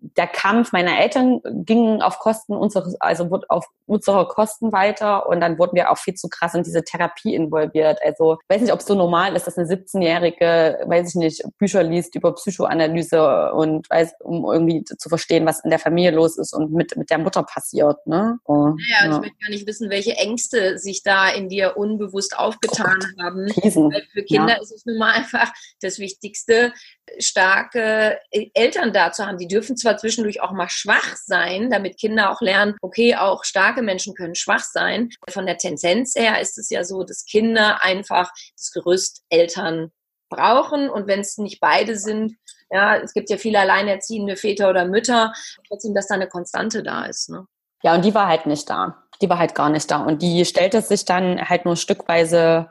der 0.01 0.27
Kampf 0.27 0.71
meiner 0.71 0.99
Eltern 0.99 1.41
ging 1.45 2.01
auf 2.01 2.17
Kosten 2.19 2.55
unseres, 2.55 2.99
also 2.99 3.29
wurde 3.29 3.45
auf 3.49 3.67
unsere 3.85 4.27
Kosten 4.27 4.71
weiter 4.71 5.27
und 5.27 5.41
dann 5.41 5.59
wurden 5.59 5.75
wir 5.75 5.91
auch 5.91 5.97
viel 5.97 6.15
zu 6.15 6.27
krass 6.27 6.55
in 6.55 6.63
diese 6.63 6.83
Therapie 6.83 7.35
involviert. 7.35 7.99
Also 8.03 8.37
weiß 8.49 8.61
nicht, 8.61 8.73
ob 8.73 8.79
es 8.79 8.85
so 8.85 8.95
normal 8.95 9.35
ist, 9.35 9.45
dass 9.45 9.57
eine 9.57 9.67
17-Jährige, 9.67 10.79
weiß 10.87 11.09
ich 11.09 11.15
nicht, 11.15 11.43
Bücher 11.57 11.83
liest 11.83 12.15
über 12.15 12.33
Psychoanalyse 12.33 13.51
und 13.53 13.89
weiß, 13.89 14.13
um 14.21 14.45
irgendwie 14.51 14.83
zu 14.83 15.07
verstehen, 15.07 15.45
was 15.45 15.63
in 15.63 15.69
der 15.69 15.79
Familie 15.79 16.11
los 16.11 16.37
ist 16.37 16.53
und 16.53 16.71
mit, 16.71 16.95
mit 16.97 17.09
der 17.09 17.19
Mutter 17.19 17.43
passiert. 17.43 18.05
Ne? 18.07 18.39
Und, 18.43 18.81
naja, 18.81 19.05
ja. 19.05 19.11
ich 19.11 19.21
möchte 19.21 19.37
gar 19.39 19.49
nicht 19.51 19.67
wissen, 19.67 19.89
welche 19.89 20.13
Ängste 20.13 20.79
sich 20.81 21.03
da 21.03 21.29
in 21.29 21.49
dir 21.49 21.77
unbewusst 21.77 22.37
aufgetan 22.37 22.99
oh 23.17 23.23
haben. 23.23 23.51
Riesen. 23.63 23.91
Weil 23.91 24.05
für 24.11 24.23
Kinder 24.23 24.55
ja. 24.55 24.61
ist 24.61 24.71
es 24.71 24.85
nun 24.85 24.97
mal 24.97 25.11
einfach 25.13 25.51
das 25.81 25.99
Wichtigste, 25.99 26.73
starke 27.19 28.19
Eltern 28.53 28.93
da 28.93 29.11
zu 29.11 29.25
haben. 29.25 29.37
Die 29.37 29.47
dürfen 29.47 29.77
zwar 29.77 29.97
zwischendurch 29.97 30.41
auch 30.41 30.51
mal 30.51 30.69
schwach 30.69 31.15
sein, 31.15 31.69
damit 31.69 31.99
Kinder 31.99 32.31
auch 32.31 32.41
lernen, 32.41 32.75
okay, 32.81 33.15
auch 33.15 33.43
starke 33.43 33.81
Menschen 33.81 34.15
können 34.15 34.35
schwach 34.35 34.63
sein. 34.63 35.09
Von 35.29 35.45
der 35.45 35.57
Tendenz 35.57 36.15
her 36.15 36.41
ist 36.41 36.57
es 36.57 36.69
ja 36.69 36.83
so, 36.83 37.03
dass 37.03 37.25
Kinder 37.25 37.83
einfach 37.83 38.31
das 38.55 38.71
Gerüst 38.71 39.23
Eltern 39.29 39.91
brauchen 40.29 40.89
und 40.89 41.07
wenn 41.07 41.19
es 41.19 41.37
nicht 41.37 41.59
beide 41.59 41.97
sind, 41.97 42.37
ja, 42.71 42.95
es 42.95 43.13
gibt 43.13 43.29
ja 43.29 43.37
viele 43.37 43.59
alleinerziehende 43.59 44.37
Väter 44.37 44.69
oder 44.69 44.85
Mütter, 44.85 45.33
trotzdem, 45.67 45.93
dass 45.93 46.07
da 46.07 46.15
eine 46.15 46.29
Konstante 46.29 46.81
da 46.81 47.05
ist. 47.05 47.29
Ne? 47.29 47.45
Ja, 47.83 47.95
und 47.95 48.05
die 48.05 48.15
war 48.15 48.27
halt 48.27 48.45
nicht 48.45 48.69
da. 48.69 49.03
Die 49.21 49.29
war 49.29 49.39
halt 49.39 49.55
gar 49.55 49.69
nicht 49.69 49.89
da. 49.91 50.03
Und 50.03 50.21
die 50.21 50.45
stellte 50.45 50.81
sich 50.81 51.05
dann 51.05 51.49
halt 51.49 51.65
nur 51.65 51.75
stückweise 51.75 52.69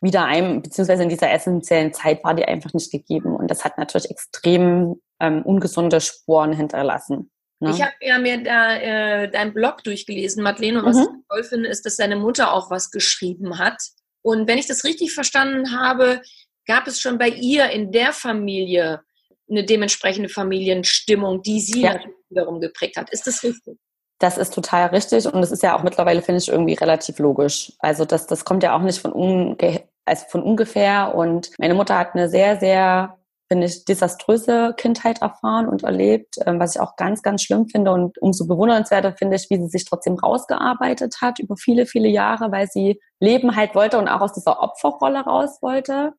wieder 0.00 0.24
ein, 0.24 0.62
beziehungsweise 0.62 1.04
in 1.04 1.08
dieser 1.08 1.30
essentiellen 1.30 1.92
Zeit 1.92 2.24
war 2.24 2.34
die 2.34 2.44
einfach 2.44 2.72
nicht 2.72 2.90
gegeben. 2.90 3.36
Und 3.36 3.50
das 3.50 3.64
hat 3.64 3.78
natürlich 3.78 4.10
extrem 4.10 5.00
ähm, 5.20 5.42
ungesunde 5.42 6.00
Spuren 6.00 6.52
hinterlassen. 6.52 7.30
Ne? 7.60 7.70
Ich 7.70 7.80
habe 7.80 7.92
ja 8.00 8.18
mir 8.18 8.42
da 8.42 8.76
äh, 8.76 9.30
deinen 9.30 9.54
Blog 9.54 9.84
durchgelesen, 9.84 10.42
Madeleine, 10.42 10.80
und 10.80 10.86
was 10.86 10.96
mhm. 10.96 11.02
ich 11.02 11.28
toll 11.28 11.44
finde, 11.44 11.68
ist, 11.68 11.86
dass 11.86 11.96
deine 11.96 12.16
Mutter 12.16 12.52
auch 12.52 12.70
was 12.70 12.90
geschrieben 12.90 13.58
hat. 13.58 13.80
Und 14.22 14.48
wenn 14.48 14.58
ich 14.58 14.66
das 14.66 14.82
richtig 14.82 15.14
verstanden 15.14 15.78
habe, 15.78 16.20
gab 16.66 16.88
es 16.88 17.00
schon 17.00 17.18
bei 17.18 17.28
ihr 17.28 17.70
in 17.70 17.92
der 17.92 18.12
Familie 18.12 19.02
eine 19.48 19.64
dementsprechende 19.64 20.28
Familienstimmung, 20.28 21.42
die 21.42 21.60
sie 21.60 21.82
ja. 21.82 22.00
wiederum 22.28 22.60
geprägt 22.60 22.96
hat. 22.96 23.10
Ist 23.10 23.26
das 23.28 23.42
richtig? 23.44 23.78
Das 24.22 24.38
ist 24.38 24.54
total 24.54 24.86
richtig 24.90 25.26
und 25.26 25.40
das 25.40 25.50
ist 25.50 25.64
ja 25.64 25.76
auch 25.76 25.82
mittlerweile, 25.82 26.22
finde 26.22 26.38
ich, 26.38 26.48
irgendwie 26.48 26.74
relativ 26.74 27.18
logisch. 27.18 27.72
Also 27.80 28.04
das, 28.04 28.28
das 28.28 28.44
kommt 28.44 28.62
ja 28.62 28.76
auch 28.76 28.82
nicht 28.82 29.00
von, 29.00 29.12
unge 29.12 29.82
also 30.04 30.24
von 30.28 30.44
ungefähr 30.44 31.12
und 31.16 31.50
meine 31.58 31.74
Mutter 31.74 31.98
hat 31.98 32.14
eine 32.14 32.28
sehr, 32.28 32.56
sehr, 32.60 33.18
finde 33.50 33.66
ich, 33.66 33.84
desaströse 33.84 34.74
Kindheit 34.76 35.22
erfahren 35.22 35.66
und 35.66 35.82
erlebt, 35.82 36.36
ähm, 36.46 36.60
was 36.60 36.76
ich 36.76 36.80
auch 36.80 36.94
ganz, 36.94 37.22
ganz 37.22 37.42
schlimm 37.42 37.66
finde 37.66 37.90
und 37.90 38.16
umso 38.22 38.46
bewundernswerter 38.46 39.12
finde 39.12 39.34
ich, 39.34 39.50
wie 39.50 39.56
sie 39.56 39.66
sich 39.66 39.86
trotzdem 39.86 40.14
rausgearbeitet 40.14 41.16
hat 41.20 41.40
über 41.40 41.56
viele, 41.56 41.84
viele 41.86 42.08
Jahre, 42.08 42.52
weil 42.52 42.68
sie 42.68 43.00
leben 43.18 43.56
halt 43.56 43.74
wollte 43.74 43.98
und 43.98 44.06
auch 44.06 44.20
aus 44.20 44.34
dieser 44.34 44.62
Opferrolle 44.62 45.24
raus 45.24 45.58
wollte 45.62 46.12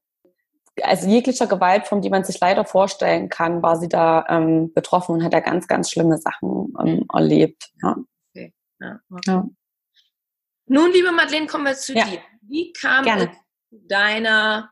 also 0.82 1.08
jeglicher 1.08 1.48
Gewaltform, 1.48 2.02
die 2.02 2.10
man 2.10 2.24
sich 2.24 2.40
leider 2.40 2.66
vorstellen 2.66 3.30
kann, 3.30 3.62
war 3.62 3.78
sie 3.78 3.90
da 3.90 4.26
ähm, 4.28 4.74
betroffen 4.74 5.16
und 5.16 5.24
hat 5.24 5.34
da 5.34 5.40
ganz, 5.40 5.68
ganz 5.68 5.92
schlimme 5.92 6.18
Sachen 6.18 6.74
ähm, 6.80 6.96
mhm. 6.96 7.06
erlebt. 7.14 7.72
Ja. 7.82 7.96
Okay. 8.30 8.54
Ja, 8.80 9.00
okay. 9.10 9.22
ja. 9.28 9.50
Nun, 10.66 10.92
liebe 10.92 11.12
Madeleine, 11.12 11.48
kommen 11.48 11.66
wir 11.66 11.76
zu 11.76 11.94
ja. 11.94 12.06
dir. 12.06 12.20
Wie 12.42 12.74
kam 12.74 13.04
Gerne. 13.04 13.32
es 13.32 13.38
deiner, 13.88 14.72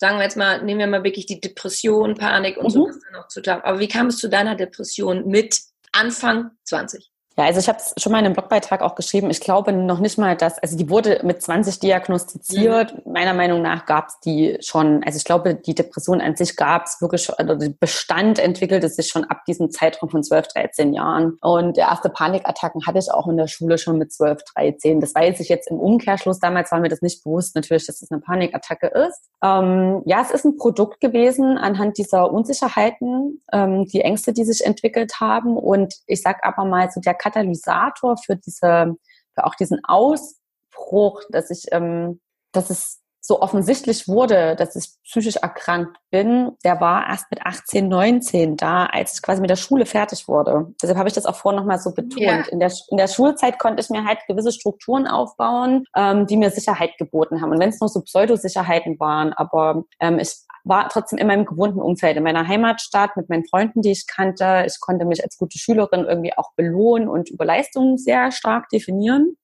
sagen 0.00 0.16
wir 0.18 0.24
jetzt 0.24 0.36
mal, 0.36 0.62
nehmen 0.62 0.80
wir 0.80 0.86
mal 0.86 1.04
wirklich 1.04 1.26
die 1.26 1.40
Depression, 1.40 2.14
Panik 2.14 2.56
und 2.56 2.66
mhm. 2.66 2.70
so 2.70 2.86
was 2.88 3.00
dann 3.00 3.12
noch 3.12 3.28
zu 3.28 3.42
tun, 3.42 3.60
aber 3.62 3.78
wie 3.78 3.88
kam 3.88 4.08
es 4.08 4.18
zu 4.18 4.28
deiner 4.28 4.54
Depression 4.56 5.26
mit 5.26 5.60
Anfang 5.92 6.50
20? 6.64 7.10
Ja, 7.36 7.46
also 7.46 7.58
ich 7.58 7.68
habe 7.68 7.78
es 7.78 7.94
schon 8.00 8.12
mal 8.12 8.20
in 8.20 8.26
einem 8.26 8.34
Blogbeitrag 8.34 8.80
auch 8.80 8.94
geschrieben. 8.94 9.28
Ich 9.28 9.40
glaube 9.40 9.72
noch 9.72 9.98
nicht 9.98 10.18
mal, 10.18 10.36
dass, 10.36 10.58
also 10.60 10.76
die 10.76 10.88
wurde 10.88 11.20
mit 11.24 11.42
20 11.42 11.80
diagnostiziert. 11.80 13.04
Mhm. 13.04 13.12
Meiner 13.12 13.34
Meinung 13.34 13.60
nach 13.60 13.86
gab 13.86 14.08
es 14.08 14.20
die 14.20 14.56
schon, 14.60 15.02
also 15.04 15.16
ich 15.16 15.24
glaube, 15.24 15.56
die 15.56 15.74
Depression 15.74 16.20
an 16.20 16.36
sich 16.36 16.54
gab 16.54 16.86
es 16.86 17.00
wirklich, 17.00 17.28
also 17.36 17.56
der 17.56 17.70
Bestand 17.70 18.38
entwickelte 18.38 18.88
sich 18.88 19.08
schon 19.08 19.24
ab 19.24 19.44
diesem 19.46 19.70
Zeitraum 19.70 20.10
von 20.10 20.22
12, 20.22 20.46
13 20.48 20.94
Jahren. 20.94 21.36
Und 21.40 21.76
erste 21.76 22.08
Panikattacken 22.08 22.86
hatte 22.86 22.98
ich 23.00 23.10
auch 23.10 23.26
in 23.26 23.36
der 23.36 23.48
Schule 23.48 23.78
schon 23.78 23.98
mit 23.98 24.12
12, 24.12 24.40
13. 24.54 25.00
Das 25.00 25.12
weiß 25.14 25.40
ich 25.40 25.48
jetzt 25.48 25.68
im 25.68 25.80
Umkehrschluss. 25.80 26.38
Damals 26.38 26.70
war 26.70 26.78
mir 26.78 26.88
das 26.88 27.02
nicht 27.02 27.24
bewusst, 27.24 27.56
natürlich, 27.56 27.86
dass 27.86 27.96
es 27.96 28.02
das 28.02 28.12
eine 28.12 28.20
Panikattacke 28.20 28.86
ist. 28.86 29.28
Ähm, 29.42 30.02
ja, 30.06 30.22
es 30.22 30.30
ist 30.30 30.44
ein 30.44 30.56
Produkt 30.56 31.00
gewesen 31.00 31.58
anhand 31.58 31.98
dieser 31.98 32.30
Unsicherheiten, 32.32 33.42
ähm, 33.52 33.86
die 33.86 34.02
Ängste, 34.02 34.32
die 34.32 34.44
sich 34.44 34.64
entwickelt 34.64 35.14
haben. 35.20 35.56
Und 35.56 35.94
ich 36.06 36.22
sag 36.22 36.44
aber 36.46 36.64
mal, 36.64 36.88
so 36.92 37.00
der 37.00 37.14
Katalysator 37.24 38.16
für 38.16 38.36
diese, 38.36 38.94
für 39.34 39.44
auch 39.44 39.54
diesen 39.54 39.80
Ausbruch, 39.84 41.22
dass 41.30 41.50
ich, 41.50 41.66
ähm, 41.72 42.20
dass 42.52 42.70
es 42.70 43.00
so 43.26 43.40
offensichtlich 43.40 44.06
wurde, 44.06 44.54
dass 44.54 44.76
ich 44.76 44.90
psychisch 45.02 45.36
erkrankt 45.36 45.96
bin, 46.10 46.52
der 46.62 46.78
war 46.82 47.08
erst 47.08 47.30
mit 47.30 47.40
18, 47.40 47.88
19 47.88 48.58
da, 48.58 48.84
als 48.84 49.14
ich 49.14 49.22
quasi 49.22 49.40
mit 49.40 49.48
der 49.48 49.56
Schule 49.56 49.86
fertig 49.86 50.28
wurde. 50.28 50.74
Deshalb 50.82 50.98
habe 50.98 51.08
ich 51.08 51.14
das 51.14 51.24
auch 51.24 51.34
vorhin 51.34 51.58
nochmal 51.58 51.78
so 51.78 51.94
betont. 51.94 52.20
Ja. 52.20 52.42
In, 52.50 52.60
der, 52.60 52.70
in 52.90 52.98
der 52.98 53.08
Schulzeit 53.08 53.58
konnte 53.58 53.82
ich 53.82 53.88
mir 53.88 54.04
halt 54.04 54.18
gewisse 54.28 54.52
Strukturen 54.52 55.06
aufbauen, 55.06 55.86
ähm, 55.96 56.26
die 56.26 56.36
mir 56.36 56.50
Sicherheit 56.50 56.98
geboten 56.98 57.40
haben. 57.40 57.50
Und 57.50 57.60
wenn 57.60 57.70
es 57.70 57.80
nur 57.80 57.88
so 57.88 58.02
Pseudosicherheiten 58.02 59.00
waren, 59.00 59.32
aber 59.32 59.84
ähm, 60.00 60.18
ich 60.18 60.36
war 60.64 60.88
trotzdem 60.88 61.18
in 61.18 61.26
meinem 61.26 61.44
gewohnten 61.44 61.80
Umfeld, 61.80 62.16
in 62.16 62.22
meiner 62.22 62.48
Heimatstadt, 62.48 63.16
mit 63.16 63.28
meinen 63.28 63.46
Freunden, 63.46 63.82
die 63.82 63.92
ich 63.92 64.06
kannte. 64.06 64.64
Ich 64.66 64.80
konnte 64.80 65.04
mich 65.04 65.22
als 65.22 65.36
gute 65.36 65.58
Schülerin 65.58 66.04
irgendwie 66.04 66.36
auch 66.36 66.52
belohnen 66.56 67.08
und 67.08 67.30
über 67.30 67.44
Leistungen 67.44 67.98
sehr 67.98 68.32
stark 68.32 68.68
definieren. 68.70 69.36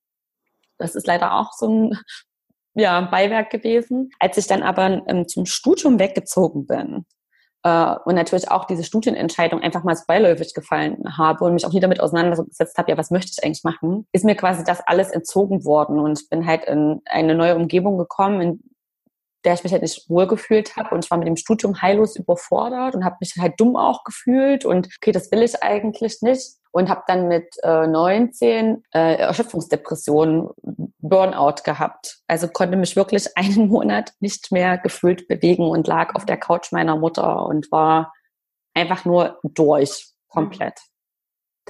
Das 0.78 0.94
ist 0.94 1.06
leider 1.06 1.34
auch 1.34 1.52
so 1.52 1.68
ein 1.68 1.98
ja, 2.74 3.00
Beiwerk 3.02 3.50
gewesen. 3.50 4.10
Als 4.18 4.38
ich 4.38 4.46
dann 4.46 4.62
aber 4.62 5.02
ähm, 5.06 5.28
zum 5.28 5.46
Studium 5.46 5.98
weggezogen 5.98 6.66
bin, 6.66 7.04
äh, 7.62 7.94
und 8.04 8.14
natürlich 8.14 8.50
auch 8.50 8.64
diese 8.64 8.84
Studienentscheidung 8.84 9.60
einfach 9.60 9.84
mal 9.84 9.94
so 9.94 10.04
beiläufig 10.06 10.54
gefallen 10.54 11.02
habe 11.16 11.44
und 11.44 11.54
mich 11.54 11.66
auch 11.66 11.72
nie 11.72 11.80
damit 11.80 12.00
auseinandergesetzt 12.00 12.78
habe, 12.78 12.90
ja, 12.90 12.96
was 12.96 13.10
möchte 13.10 13.32
ich 13.36 13.44
eigentlich 13.44 13.64
machen, 13.64 14.06
ist 14.12 14.24
mir 14.24 14.34
quasi 14.34 14.64
das 14.64 14.80
alles 14.86 15.10
entzogen 15.10 15.64
worden 15.64 15.98
und 15.98 16.18
ich 16.18 16.28
bin 16.28 16.46
halt 16.46 16.64
in 16.64 17.02
eine 17.04 17.34
neue 17.34 17.56
Umgebung 17.56 17.98
gekommen, 17.98 18.40
in 18.40 18.62
der 19.44 19.54
ich 19.54 19.64
mich 19.64 19.72
halt 19.72 19.82
nicht 19.82 20.08
wohlgefühlt 20.08 20.76
habe 20.76 20.94
und 20.94 21.04
ich 21.04 21.10
war 21.10 21.18
mit 21.18 21.26
dem 21.26 21.36
Studium 21.36 21.80
heillos 21.80 22.16
überfordert 22.16 22.94
und 22.94 23.04
habe 23.04 23.16
mich 23.20 23.34
halt 23.38 23.58
dumm 23.58 23.76
auch 23.76 24.04
gefühlt 24.04 24.64
und 24.64 24.88
okay, 24.98 25.12
das 25.12 25.30
will 25.32 25.42
ich 25.42 25.62
eigentlich 25.62 26.20
nicht 26.22 26.56
und 26.72 26.88
habe 26.88 27.02
dann 27.06 27.28
mit 27.28 27.46
äh, 27.62 27.86
19 27.86 28.84
äh, 28.94 29.14
Erschöpfungsdepressionen, 29.16 30.48
Burnout 30.98 31.62
gehabt. 31.64 32.20
Also 32.28 32.48
konnte 32.48 32.76
mich 32.76 32.96
wirklich 32.96 33.26
einen 33.36 33.68
Monat 33.68 34.12
nicht 34.20 34.52
mehr 34.52 34.78
gefühlt 34.78 35.26
bewegen 35.28 35.68
und 35.68 35.86
lag 35.86 36.14
auf 36.14 36.26
der 36.26 36.36
Couch 36.36 36.72
meiner 36.72 36.96
Mutter 36.96 37.46
und 37.46 37.70
war 37.72 38.12
einfach 38.74 39.04
nur 39.04 39.38
durch 39.42 40.10
komplett. 40.28 40.80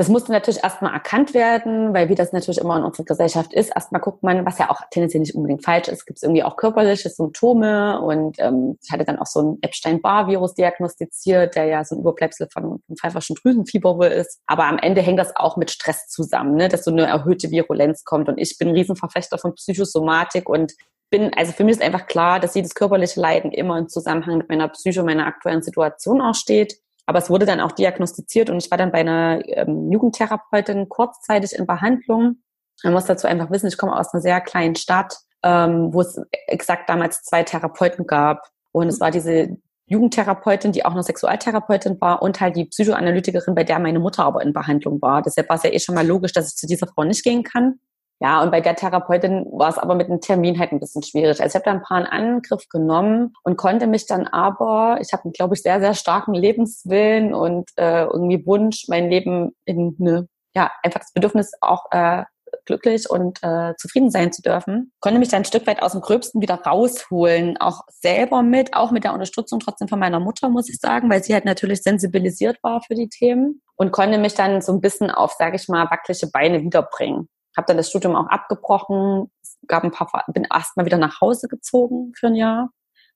Das 0.01 0.09
musste 0.09 0.33
natürlich 0.33 0.65
erstmal 0.65 0.95
erkannt 0.95 1.35
werden, 1.35 1.93
weil 1.93 2.09
wie 2.09 2.15
das 2.15 2.33
natürlich 2.33 2.57
immer 2.57 2.75
in 2.79 2.85
unserer 2.85 3.05
Gesellschaft 3.05 3.53
ist, 3.53 3.69
erstmal 3.69 4.01
guckt 4.01 4.23
man, 4.23 4.47
was 4.47 4.57
ja 4.57 4.71
auch 4.71 4.81
tendenziell 4.91 5.21
nicht 5.21 5.35
unbedingt 5.35 5.63
falsch 5.63 5.89
ist, 5.89 6.07
gibt 6.07 6.17
es 6.17 6.23
irgendwie 6.23 6.43
auch 6.43 6.57
körperliche 6.57 7.11
Symptome 7.11 8.01
und 8.01 8.39
ähm, 8.39 8.79
ich 8.83 8.91
hatte 8.91 9.05
dann 9.05 9.19
auch 9.19 9.27
so 9.27 9.43
ein 9.43 9.59
Epstein-Barr-Virus 9.61 10.55
diagnostiziert, 10.55 11.55
der 11.55 11.67
ja 11.67 11.85
so 11.85 11.97
ein 11.97 12.01
Überbleibsel 12.01 12.49
von, 12.51 12.81
von 12.87 12.97
pfeiferschen 12.97 13.37
Drüsenfieber 13.37 13.99
wohl 13.99 14.07
ist. 14.07 14.41
Aber 14.47 14.65
am 14.65 14.79
Ende 14.79 15.03
hängt 15.03 15.19
das 15.19 15.37
auch 15.37 15.59
mit 15.59 15.71
Stress 15.71 16.09
zusammen, 16.09 16.55
ne? 16.55 16.69
dass 16.71 16.85
so 16.85 16.91
eine 16.91 17.05
erhöhte 17.05 17.51
Virulenz 17.51 18.03
kommt 18.05 18.31
und 18.31 18.39
ich 18.39 18.57
bin 18.57 18.69
ein 18.69 18.75
Riesenverfechter 18.77 19.37
von 19.37 19.55
Psychosomatik 19.55 20.49
und 20.49 20.73
bin, 21.11 21.31
also 21.35 21.53
für 21.53 21.65
mich 21.65 21.73
ist 21.73 21.83
einfach 21.83 22.07
klar, 22.07 22.41
dass 22.41 22.55
jedes 22.55 22.75
körperliche 22.75 23.21
Leiden 23.21 23.53
immer 23.53 23.77
im 23.77 23.91
Zusammenhang 23.91 24.39
mit 24.39 24.49
meiner 24.49 24.69
Psyche, 24.69 25.03
meiner 25.03 25.27
aktuellen 25.27 25.61
Situation 25.61 26.23
auch 26.23 26.35
steht. 26.35 26.81
Aber 27.11 27.19
es 27.19 27.29
wurde 27.29 27.45
dann 27.45 27.59
auch 27.59 27.73
diagnostiziert 27.73 28.51
und 28.51 28.63
ich 28.63 28.71
war 28.71 28.79
dann 28.79 28.93
bei 28.93 29.01
einer 29.01 29.41
ähm, 29.45 29.91
Jugendtherapeutin 29.91 30.89
kurzzeitig 30.89 31.59
in 31.59 31.67
Behandlung. 31.67 32.37
Man 32.85 32.93
muss 32.93 33.07
dazu 33.07 33.27
einfach 33.27 33.51
wissen, 33.51 33.67
ich 33.67 33.77
komme 33.77 33.99
aus 33.99 34.15
einer 34.15 34.21
sehr 34.21 34.41
kleinen 34.41 34.77
Stadt, 34.77 35.17
ähm, 35.43 35.93
wo 35.93 36.03
es 36.03 36.21
exakt 36.47 36.89
damals 36.89 37.25
zwei 37.25 37.43
Therapeuten 37.43 38.07
gab. 38.07 38.49
Und 38.71 38.87
es 38.87 39.01
war 39.01 39.11
diese 39.11 39.57
Jugendtherapeutin, 39.87 40.71
die 40.71 40.85
auch 40.85 40.95
noch 40.95 41.03
Sexualtherapeutin 41.03 42.01
war 42.01 42.23
und 42.23 42.41
halt 42.41 42.55
die 42.55 42.67
Psychoanalytikerin, 42.67 43.57
bei 43.57 43.65
der 43.65 43.81
meine 43.81 43.99
Mutter 43.99 44.23
aber 44.23 44.43
in 44.43 44.53
Behandlung 44.53 45.03
war. 45.03 45.21
Deshalb 45.21 45.49
war 45.49 45.57
es 45.57 45.65
ja 45.65 45.73
eh 45.73 45.81
schon 45.81 45.97
mal 45.97 46.07
logisch, 46.07 46.33
dass 46.33 46.53
ich 46.53 46.55
zu 46.55 46.69
dieser 46.69 46.87
Frau 46.87 47.03
nicht 47.03 47.25
gehen 47.25 47.43
kann. 47.43 47.81
Ja, 48.23 48.43
und 48.43 48.51
bei 48.51 48.61
der 48.61 48.77
Therapeutin 48.77 49.47
war 49.51 49.71
es 49.71 49.79
aber 49.79 49.95
mit 49.95 50.09
dem 50.09 50.21
Termin 50.21 50.59
halt 50.59 50.73
ein 50.73 50.81
bisschen 50.81 51.03
schwierig. 51.03 51.41
Also 51.41 51.47
ich 51.47 51.55
habe 51.55 51.65
da 51.65 51.71
ein 51.71 51.83
paar 51.83 52.01
in 52.01 52.07
Angriff 52.07 52.69
genommen 52.69 53.33
und 53.45 53.57
konnte 53.57 53.87
mich 53.87 54.07
dann 54.07 54.27
aber, 54.27 54.99
ich 55.01 55.15
habe, 55.15 55.31
glaube 55.31 55.55
ich, 55.55 55.63
sehr, 55.63 55.81
sehr 55.81 55.95
starken 55.95 56.35
Lebenswillen 56.35 57.33
und 57.33 57.71
äh, 57.77 58.03
irgendwie 58.05 58.45
Wunsch, 58.45 58.85
mein 58.89 59.09
Leben 59.09 59.57
in 59.65 59.97
eine, 59.99 60.29
ja, 60.55 60.71
einfach 60.83 61.01
das 61.01 61.15
Bedürfnis 61.15 61.53
auch 61.63 61.87
äh, 61.93 62.25
glücklich 62.67 63.09
und 63.09 63.43
äh, 63.43 63.75
zufrieden 63.79 64.11
sein 64.11 64.33
zu 64.35 64.43
dürfen. 64.43 64.93
Konnte 65.01 65.19
mich 65.19 65.31
dann 65.31 65.43
ein 65.43 65.47
Stück 65.47 65.67
weit 65.67 65.81
aus 65.81 65.93
dem 65.93 66.03
Gröbsten 66.03 66.43
wieder 66.43 66.57
rausholen, 66.57 67.57
auch 67.57 67.85
selber 67.89 68.43
mit, 68.43 68.75
auch 68.75 68.91
mit 68.91 69.05
der 69.05 69.15
Unterstützung 69.15 69.61
trotzdem 69.61 69.89
von 69.89 69.99
meiner 69.99 70.21
Mutter, 70.21 70.51
muss 70.51 70.69
ich 70.69 70.79
sagen, 70.79 71.09
weil 71.09 71.25
sie 71.25 71.33
halt 71.33 71.47
natürlich 71.47 71.83
sensibilisiert 71.83 72.59
war 72.63 72.83
für 72.83 72.95
die 72.95 73.09
Themen 73.09 73.63
und 73.77 73.93
konnte 73.93 74.19
mich 74.19 74.35
dann 74.35 74.61
so 74.61 74.73
ein 74.73 74.83
bisschen 74.83 75.11
auf, 75.11 75.33
sage 75.39 75.57
ich 75.57 75.69
mal, 75.69 75.91
wackelige 75.91 76.27
Beine 76.27 76.61
wiederbringen 76.63 77.31
habe 77.61 77.67
dann 77.69 77.77
das 77.77 77.91
Studium 77.91 78.17
auch 78.17 78.27
abgebrochen, 78.27 79.31
gab 79.67 79.85
ein 79.85 79.91
paar, 79.91 80.25
bin 80.29 80.47
erst 80.53 80.77
mal 80.77 80.87
wieder 80.87 80.99
nach 80.99 81.21
Hause 81.21 81.47
gezogen 81.47 82.13
für 82.17 82.29
ein 82.29 82.35
Jahr, 82.35 82.71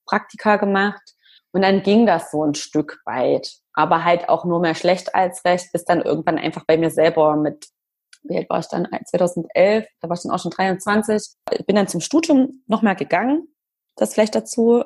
Praktika 0.07 0.57
gemacht 0.57 1.03
und 1.53 1.63
dann 1.63 1.83
ging 1.83 2.05
das 2.07 2.31
so 2.31 2.45
ein 2.45 2.55
Stück 2.55 3.01
weit, 3.07 3.51
aber 3.73 4.05
halt 4.05 4.29
auch 4.29 4.45
nur 4.45 4.61
mehr 4.61 4.75
schlecht 4.75 5.15
als 5.15 5.45
recht, 5.45 5.73
bis 5.73 5.85
dann 5.85 6.03
irgendwann 6.03 6.39
einfach 6.39 6.65
bei 6.67 6.77
mir 6.77 6.91
selber 6.91 7.37
mit 7.37 7.69
wie 8.27 8.39
alt 8.39 8.49
war 8.49 8.59
ich 8.59 8.69
dann? 8.69 8.89
2011, 9.05 9.87
da 10.01 10.09
war 10.09 10.17
ich 10.17 10.23
dann 10.23 10.33
auch 10.33 10.39
schon 10.39 10.51
23. 10.51 11.37
Bin 11.67 11.77
dann 11.77 11.89
zum 11.89 12.01
Studium 12.01 12.63
nochmal 12.67 12.97
gegangen. 12.97 13.49
Das 13.97 14.15
vielleicht 14.15 14.35
dazu 14.35 14.83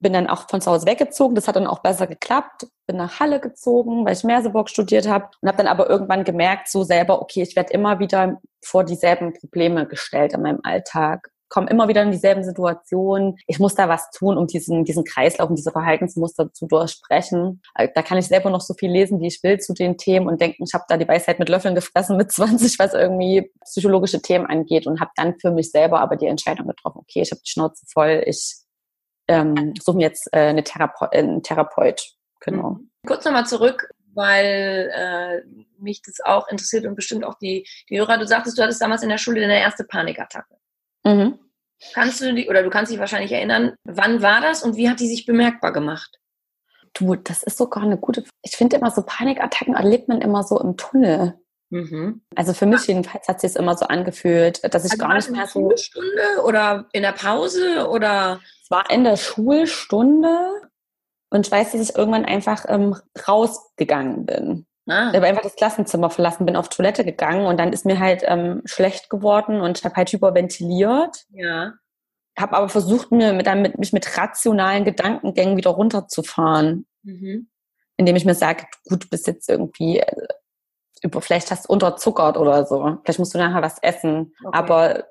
bin 0.00 0.12
dann 0.12 0.26
auch 0.28 0.48
von 0.48 0.60
zu 0.60 0.70
Hause 0.70 0.86
weggezogen. 0.86 1.34
Das 1.34 1.46
hat 1.46 1.56
dann 1.56 1.66
auch 1.66 1.80
besser 1.80 2.06
geklappt. 2.06 2.66
Bin 2.86 2.96
nach 2.96 3.20
Halle 3.20 3.40
gezogen, 3.40 4.04
weil 4.04 4.14
ich 4.14 4.24
Merseburg 4.24 4.68
studiert 4.68 5.08
habe 5.08 5.28
und 5.40 5.48
habe 5.48 5.58
dann 5.58 5.66
aber 5.66 5.88
irgendwann 5.88 6.24
gemerkt, 6.24 6.68
so 6.68 6.82
selber, 6.82 7.22
okay, 7.22 7.42
ich 7.42 7.56
werde 7.56 7.72
immer 7.72 7.98
wieder 7.98 8.40
vor 8.62 8.84
dieselben 8.84 9.32
Probleme 9.34 9.86
gestellt 9.86 10.32
in 10.32 10.42
meinem 10.42 10.60
Alltag 10.62 11.30
komme 11.50 11.68
immer 11.68 11.88
wieder 11.88 12.02
in 12.02 12.12
dieselben 12.12 12.42
Situationen. 12.42 13.36
Ich 13.46 13.58
muss 13.58 13.74
da 13.74 13.88
was 13.88 14.10
tun, 14.12 14.38
um 14.38 14.46
diesen, 14.46 14.84
diesen 14.84 15.04
Kreislauf 15.04 15.50
und 15.50 15.56
diese 15.56 15.72
Verhaltensmuster 15.72 16.52
zu 16.52 16.66
durchsprechen. 16.66 17.60
Äh, 17.74 17.88
da 17.94 18.02
kann 18.02 18.16
ich 18.16 18.26
selber 18.26 18.48
noch 18.50 18.60
so 18.62 18.72
viel 18.72 18.90
lesen, 18.90 19.20
wie 19.20 19.26
ich 19.26 19.42
will 19.42 19.58
zu 19.58 19.74
den 19.74 19.98
Themen 19.98 20.28
und 20.28 20.40
denken, 20.40 20.64
ich 20.64 20.72
habe 20.72 20.84
da 20.88 20.96
die 20.96 21.08
Weisheit 21.08 21.38
mit 21.38 21.48
Löffeln 21.48 21.74
gefressen 21.74 22.16
mit 22.16 22.32
20, 22.32 22.78
was 22.78 22.94
irgendwie 22.94 23.50
psychologische 23.64 24.22
Themen 24.22 24.46
angeht 24.46 24.86
und 24.86 25.00
habe 25.00 25.10
dann 25.16 25.38
für 25.38 25.50
mich 25.50 25.70
selber 25.70 26.00
aber 26.00 26.16
die 26.16 26.26
Entscheidung 26.26 26.68
getroffen, 26.68 27.00
okay, 27.00 27.20
ich 27.20 27.32
habe 27.32 27.42
die 27.44 27.50
Schnauze 27.50 27.84
voll, 27.92 28.22
ich 28.26 28.60
ähm, 29.30 29.74
suchen 29.80 30.00
jetzt 30.00 30.28
äh, 30.32 30.48
eine 30.48 30.64
Therape 30.64 31.08
äh, 31.12 31.18
einen 31.18 31.42
Therapeut. 31.42 32.14
Genau. 32.40 32.70
Mhm. 32.70 32.90
Kurz 33.06 33.24
nochmal 33.24 33.46
zurück, 33.46 33.88
weil 34.14 34.90
äh, 34.94 35.42
mich 35.78 36.02
das 36.02 36.20
auch 36.24 36.48
interessiert 36.48 36.84
und 36.84 36.96
bestimmt 36.96 37.24
auch 37.24 37.38
die, 37.38 37.66
die 37.88 37.98
Hörer. 37.98 38.18
Du 38.18 38.26
sagtest, 38.26 38.58
du 38.58 38.62
hattest 38.62 38.82
damals 38.82 39.02
in 39.02 39.08
der 39.08 39.18
Schule 39.18 39.40
deine 39.40 39.60
erste 39.60 39.84
Panikattacke. 39.84 40.56
Mhm. 41.04 41.38
Kannst 41.94 42.20
du 42.20 42.34
die, 42.34 42.48
oder 42.48 42.62
du 42.62 42.70
kannst 42.70 42.92
dich 42.92 42.98
wahrscheinlich 42.98 43.32
erinnern, 43.32 43.74
wann 43.84 44.20
war 44.20 44.40
das 44.40 44.62
und 44.62 44.76
wie 44.76 44.90
hat 44.90 45.00
die 45.00 45.08
sich 45.08 45.24
bemerkbar 45.24 45.72
gemacht? 45.72 46.18
Du, 46.92 47.14
das 47.14 47.42
ist 47.42 47.56
sogar 47.56 47.84
eine 47.84 47.96
gute. 47.96 48.24
Ich 48.42 48.56
finde 48.56 48.76
immer 48.76 48.90
so 48.90 49.02
Panikattacken 49.02 49.74
erlebt 49.74 50.08
man 50.08 50.20
immer 50.20 50.42
so 50.42 50.60
im 50.60 50.76
Tunnel. 50.76 51.38
Mhm. 51.70 52.20
Also 52.34 52.52
für 52.52 52.66
mich 52.66 52.86
jedenfalls 52.86 53.28
hat 53.28 53.40
sich 53.40 53.50
es 53.50 53.56
immer 53.56 53.76
so 53.76 53.86
angefühlt, 53.86 54.60
dass 54.74 54.84
ich 54.84 54.92
also 54.92 55.04
gar 55.04 55.14
nicht 55.14 55.30
mehr 55.30 55.46
so. 55.46 55.60
In 55.60 55.68
der 55.68 55.76
Schulstunde 55.76 56.42
oder 56.44 56.86
in 56.92 57.02
der 57.02 57.12
Pause 57.12 57.88
oder? 57.88 58.40
War 58.70 58.90
in 58.90 59.04
der 59.04 59.16
Schulstunde 59.16 60.62
und 61.30 61.46
ich 61.46 61.52
weiß, 61.52 61.72
dass 61.72 61.80
ich 61.80 61.96
irgendwann 61.96 62.24
einfach 62.24 62.64
ähm, 62.68 62.96
rausgegangen 63.26 64.26
bin. 64.26 64.66
Ah. 64.88 65.10
Ich 65.10 65.16
habe 65.16 65.26
einfach 65.26 65.42
das 65.42 65.56
Klassenzimmer 65.56 66.10
verlassen, 66.10 66.46
bin 66.46 66.56
auf 66.56 66.68
Toilette 66.68 67.04
gegangen 67.04 67.46
und 67.46 67.58
dann 67.58 67.72
ist 67.72 67.84
mir 67.84 68.00
halt 68.00 68.22
ähm, 68.24 68.62
schlecht 68.64 69.10
geworden 69.10 69.60
und 69.60 69.78
ich 69.78 69.84
habe 69.84 69.94
halt 69.94 70.12
hyperventiliert. 70.12 71.26
Ja. 71.30 71.74
Habe 72.38 72.56
aber 72.56 72.68
versucht, 72.68 73.12
mir 73.12 73.32
mit, 73.32 73.52
mit, 73.54 73.78
mich 73.78 73.92
mit 73.92 74.16
rationalen 74.16 74.84
Gedankengängen 74.84 75.56
wieder 75.56 75.70
runterzufahren. 75.70 76.86
Mhm. 77.02 77.48
Indem 77.96 78.16
ich 78.16 78.24
mir 78.24 78.34
sage, 78.34 78.64
gut, 78.88 79.04
du 79.04 79.08
bist 79.08 79.26
jetzt 79.26 79.48
irgendwie, 79.48 79.98
äh, 79.98 80.28
über, 81.02 81.20
vielleicht 81.20 81.50
hast 81.50 81.66
du 81.66 81.72
unterzuckert 81.72 82.36
oder 82.36 82.66
so. 82.66 82.98
Vielleicht 83.04 83.18
musst 83.18 83.34
du 83.34 83.38
nachher 83.38 83.62
was 83.62 83.78
essen. 83.82 84.34
Okay. 84.44 84.56
Aber 84.56 85.04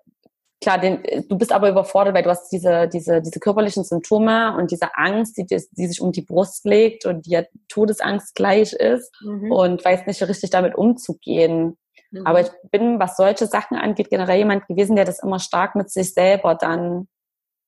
klar, 0.62 0.80
den, 0.80 1.04
du 1.28 1.38
bist 1.38 1.52
aber 1.52 1.70
überfordert, 1.70 2.14
weil 2.14 2.24
du 2.24 2.30
hast 2.30 2.50
diese, 2.50 2.88
diese, 2.88 3.22
diese 3.22 3.40
körperlichen 3.40 3.84
Symptome 3.84 4.56
und 4.58 4.72
diese 4.72 4.96
Angst, 4.96 5.38
die, 5.38 5.46
die 5.46 5.88
sich 5.88 6.02
um 6.02 6.12
die 6.12 6.22
Brust 6.22 6.66
legt 6.66 7.06
und 7.06 7.26
die 7.26 7.32
ja 7.32 7.44
Todesangst 7.70 8.36
gleich 8.36 8.74
ist 8.74 9.12
mhm. 9.22 9.52
und 9.52 9.86
weiß 9.86 10.06
nicht 10.06 10.22
richtig 10.22 10.50
damit 10.50 10.76
umzugehen. 10.76 11.78
Mhm. 12.12 12.26
Aber 12.26 12.42
ich 12.42 12.50
bin, 12.72 13.00
was 13.00 13.16
solche 13.16 13.48
Sachen 13.48 13.78
angeht, 13.78 14.10
generell 14.10 14.38
jemand 14.38 14.68
gewesen, 14.68 14.96
der 14.96 15.06
das 15.06 15.24
immer 15.24 15.40
stark 15.40 15.76
mit 15.76 15.90
sich 15.92 16.14
selber 16.14 16.56
dann 16.56 17.08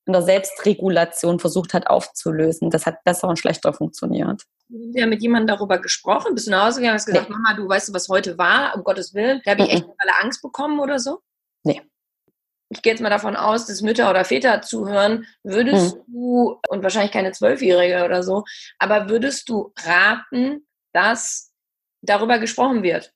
in 0.08 0.14
der 0.14 0.24
Selbstregulation 0.24 1.40
versucht 1.40 1.76
hat 1.76 1.88
aufzulösen. 1.88 2.72
Das 2.72 2.88
hat 2.88 3.04
besser 3.04 3.28
und 3.28 3.38
schlechter 3.38 3.72
funktioniert. 3.72 4.42
Du 4.68 5.00
ja 5.00 5.06
mit 5.06 5.22
jemandem 5.22 5.56
darüber 5.56 5.78
gesprochen? 5.78 6.34
Bist 6.34 6.48
du 6.48 6.52
nach 6.52 6.66
Hause 6.66 6.80
gegangen 6.80 6.96
hast 6.96 7.06
gesagt, 7.06 7.30
nee. 7.30 7.36
Mama, 7.36 7.56
du 7.56 7.70
weißt, 7.70 7.94
was 7.94 8.10
heute 8.10 8.38
war, 8.38 8.76
um 8.76 8.84
Gottes 8.84 9.14
Willen? 9.14 9.42
Da 9.46 9.52
habe 9.52 9.64
ich 9.64 9.72
echt 9.72 9.86
alle 10.00 10.24
Angst 10.24 10.42
bekommen 10.42 10.80
oder 10.80 10.98
so? 10.98 11.20
Nee 11.64 11.82
ich 12.72 12.82
gehe 12.82 12.94
jetzt 12.94 13.02
mal 13.02 13.10
davon 13.10 13.36
aus, 13.36 13.66
dass 13.66 13.82
Mütter 13.82 14.10
oder 14.10 14.24
Väter 14.24 14.62
zuhören, 14.62 15.26
würdest 15.44 15.98
mhm. 16.08 16.14
du, 16.14 16.60
und 16.70 16.84
wahrscheinlich 16.84 17.12
keine 17.12 17.34
Zwölfjährige 17.34 18.06
oder 18.06 18.24
so, 18.24 18.46
aber 18.80 19.10
würdest 19.10 19.50
du 19.50 19.74
raten, 19.84 20.66
dass 20.94 21.52
darüber 22.02 22.40
gesprochen 22.40 22.82
wird? 22.82 23.14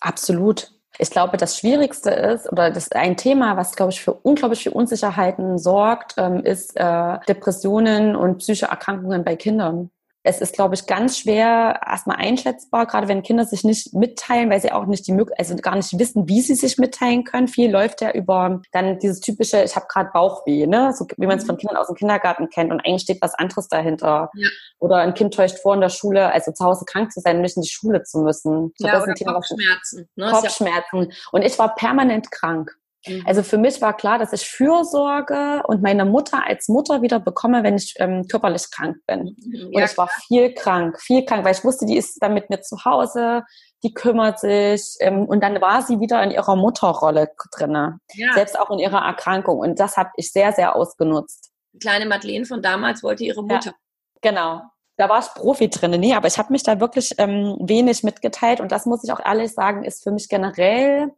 Absolut. 0.00 0.70
Ich 0.98 1.10
glaube, 1.10 1.38
das 1.38 1.56
Schwierigste 1.58 2.10
ist, 2.10 2.50
oder 2.52 2.70
das 2.70 2.92
ein 2.92 3.16
Thema, 3.16 3.56
was, 3.56 3.74
glaube 3.74 3.92
ich, 3.92 4.02
für 4.02 4.12
unglaublich 4.12 4.64
viel 4.64 4.72
Unsicherheiten 4.72 5.56
sorgt, 5.56 6.14
ähm, 6.18 6.44
ist 6.44 6.76
äh, 6.76 7.18
Depressionen 7.26 8.16
und 8.16 8.38
psychische 8.38 8.66
Erkrankungen 8.66 9.24
bei 9.24 9.36
Kindern 9.36 9.90
es 10.22 10.40
ist, 10.40 10.54
glaube 10.54 10.74
ich, 10.74 10.86
ganz 10.86 11.18
schwer 11.18 11.80
erstmal 11.86 12.18
einschätzbar, 12.18 12.86
gerade 12.86 13.08
wenn 13.08 13.22
Kinder 13.22 13.46
sich 13.46 13.64
nicht 13.64 13.94
mitteilen, 13.94 14.50
weil 14.50 14.60
sie 14.60 14.70
auch 14.70 14.84
nicht 14.84 15.06
die 15.06 15.12
Möglichkeit, 15.12 15.38
also 15.38 15.56
gar 15.56 15.76
nicht 15.76 15.98
wissen, 15.98 16.28
wie 16.28 16.42
sie 16.42 16.54
sich 16.54 16.76
mitteilen 16.76 17.24
können. 17.24 17.48
Viel 17.48 17.70
läuft 17.70 18.02
ja 18.02 18.12
über 18.12 18.60
dann 18.72 18.98
dieses 18.98 19.20
typische, 19.20 19.62
ich 19.62 19.76
habe 19.76 19.86
gerade 19.88 20.10
Bauchweh, 20.12 20.66
ne? 20.66 20.92
so 20.92 21.06
wie 21.16 21.26
man 21.26 21.38
es 21.38 21.44
von 21.44 21.54
mhm. 21.54 21.60
Kindern 21.60 21.76
aus 21.78 21.86
dem 21.86 21.96
Kindergarten 21.96 22.50
kennt 22.50 22.70
und 22.70 22.80
eigentlich 22.80 23.02
steht 23.02 23.22
was 23.22 23.34
anderes 23.34 23.68
dahinter. 23.68 24.30
Ja. 24.34 24.48
Oder 24.78 24.96
ein 24.96 25.14
Kind 25.14 25.32
täuscht 25.32 25.58
vor 25.58 25.74
in 25.74 25.80
der 25.80 25.88
Schule, 25.88 26.30
also 26.30 26.52
zu 26.52 26.64
Hause 26.64 26.84
krank 26.84 27.12
zu 27.12 27.20
sein, 27.20 27.40
nicht 27.40 27.56
in 27.56 27.62
die 27.62 27.68
Schule 27.70 28.02
zu 28.02 28.18
müssen. 28.18 28.72
So, 28.76 28.86
ja, 28.86 28.94
das 28.94 29.04
oder 29.04 29.14
Thema, 29.14 29.34
Kopfschmerzen. 29.34 30.08
Ne? 30.16 30.30
Kopfschmerzen. 30.30 31.12
Und 31.32 31.42
ich 31.42 31.58
war 31.58 31.74
permanent 31.74 32.30
krank. 32.30 32.76
Mhm. 33.06 33.24
Also 33.26 33.42
für 33.42 33.58
mich 33.58 33.80
war 33.80 33.96
klar, 33.96 34.18
dass 34.18 34.32
ich 34.32 34.46
Fürsorge 34.46 35.62
und 35.66 35.82
meine 35.82 36.04
Mutter 36.04 36.46
als 36.46 36.68
Mutter 36.68 37.02
wieder 37.02 37.20
bekomme, 37.20 37.62
wenn 37.62 37.76
ich 37.76 37.94
ähm, 37.98 38.26
körperlich 38.28 38.70
krank 38.70 38.98
bin. 39.06 39.36
Mhm. 39.38 39.66
Und 39.66 39.78
ja, 39.78 39.84
ich 39.86 39.96
war 39.96 40.08
viel 40.08 40.52
krank, 40.54 41.00
viel 41.00 41.24
krank, 41.24 41.44
weil 41.44 41.54
ich 41.54 41.64
wusste, 41.64 41.86
die 41.86 41.96
ist 41.96 42.18
dann 42.20 42.34
mit 42.34 42.50
mir 42.50 42.60
zu 42.60 42.84
Hause, 42.84 43.42
die 43.82 43.94
kümmert 43.94 44.38
sich 44.38 44.96
ähm, 45.00 45.24
und 45.24 45.42
dann 45.42 45.60
war 45.60 45.82
sie 45.82 46.00
wieder 46.00 46.22
in 46.22 46.30
ihrer 46.30 46.56
Mutterrolle 46.56 47.30
drinne, 47.56 47.98
ja. 48.12 48.32
selbst 48.34 48.58
auch 48.58 48.70
in 48.70 48.78
ihrer 48.78 49.02
Erkrankung. 49.04 49.58
Und 49.58 49.80
das 49.80 49.96
habe 49.96 50.10
ich 50.16 50.32
sehr, 50.32 50.52
sehr 50.52 50.76
ausgenutzt. 50.76 51.50
Die 51.72 51.78
kleine 51.78 52.06
Madeleine 52.06 52.44
von 52.44 52.62
damals 52.62 53.02
wollte 53.02 53.24
ihre 53.24 53.42
Mutter. 53.42 53.70
Ja, 53.70 53.72
genau. 54.20 54.62
Da 54.96 55.08
war 55.08 55.20
ich 55.20 55.32
Profi 55.32 55.70
drin. 55.70 55.98
Nee, 55.98 56.14
aber 56.14 56.28
ich 56.28 56.36
habe 56.36 56.52
mich 56.52 56.62
da 56.62 56.78
wirklich 56.78 57.14
ähm, 57.16 57.56
wenig 57.60 58.02
mitgeteilt 58.02 58.60
und 58.60 58.70
das 58.70 58.84
muss 58.84 59.02
ich 59.02 59.10
auch 59.12 59.24
ehrlich 59.24 59.52
sagen, 59.52 59.84
ist 59.84 60.02
für 60.02 60.10
mich 60.10 60.28
generell 60.28 61.10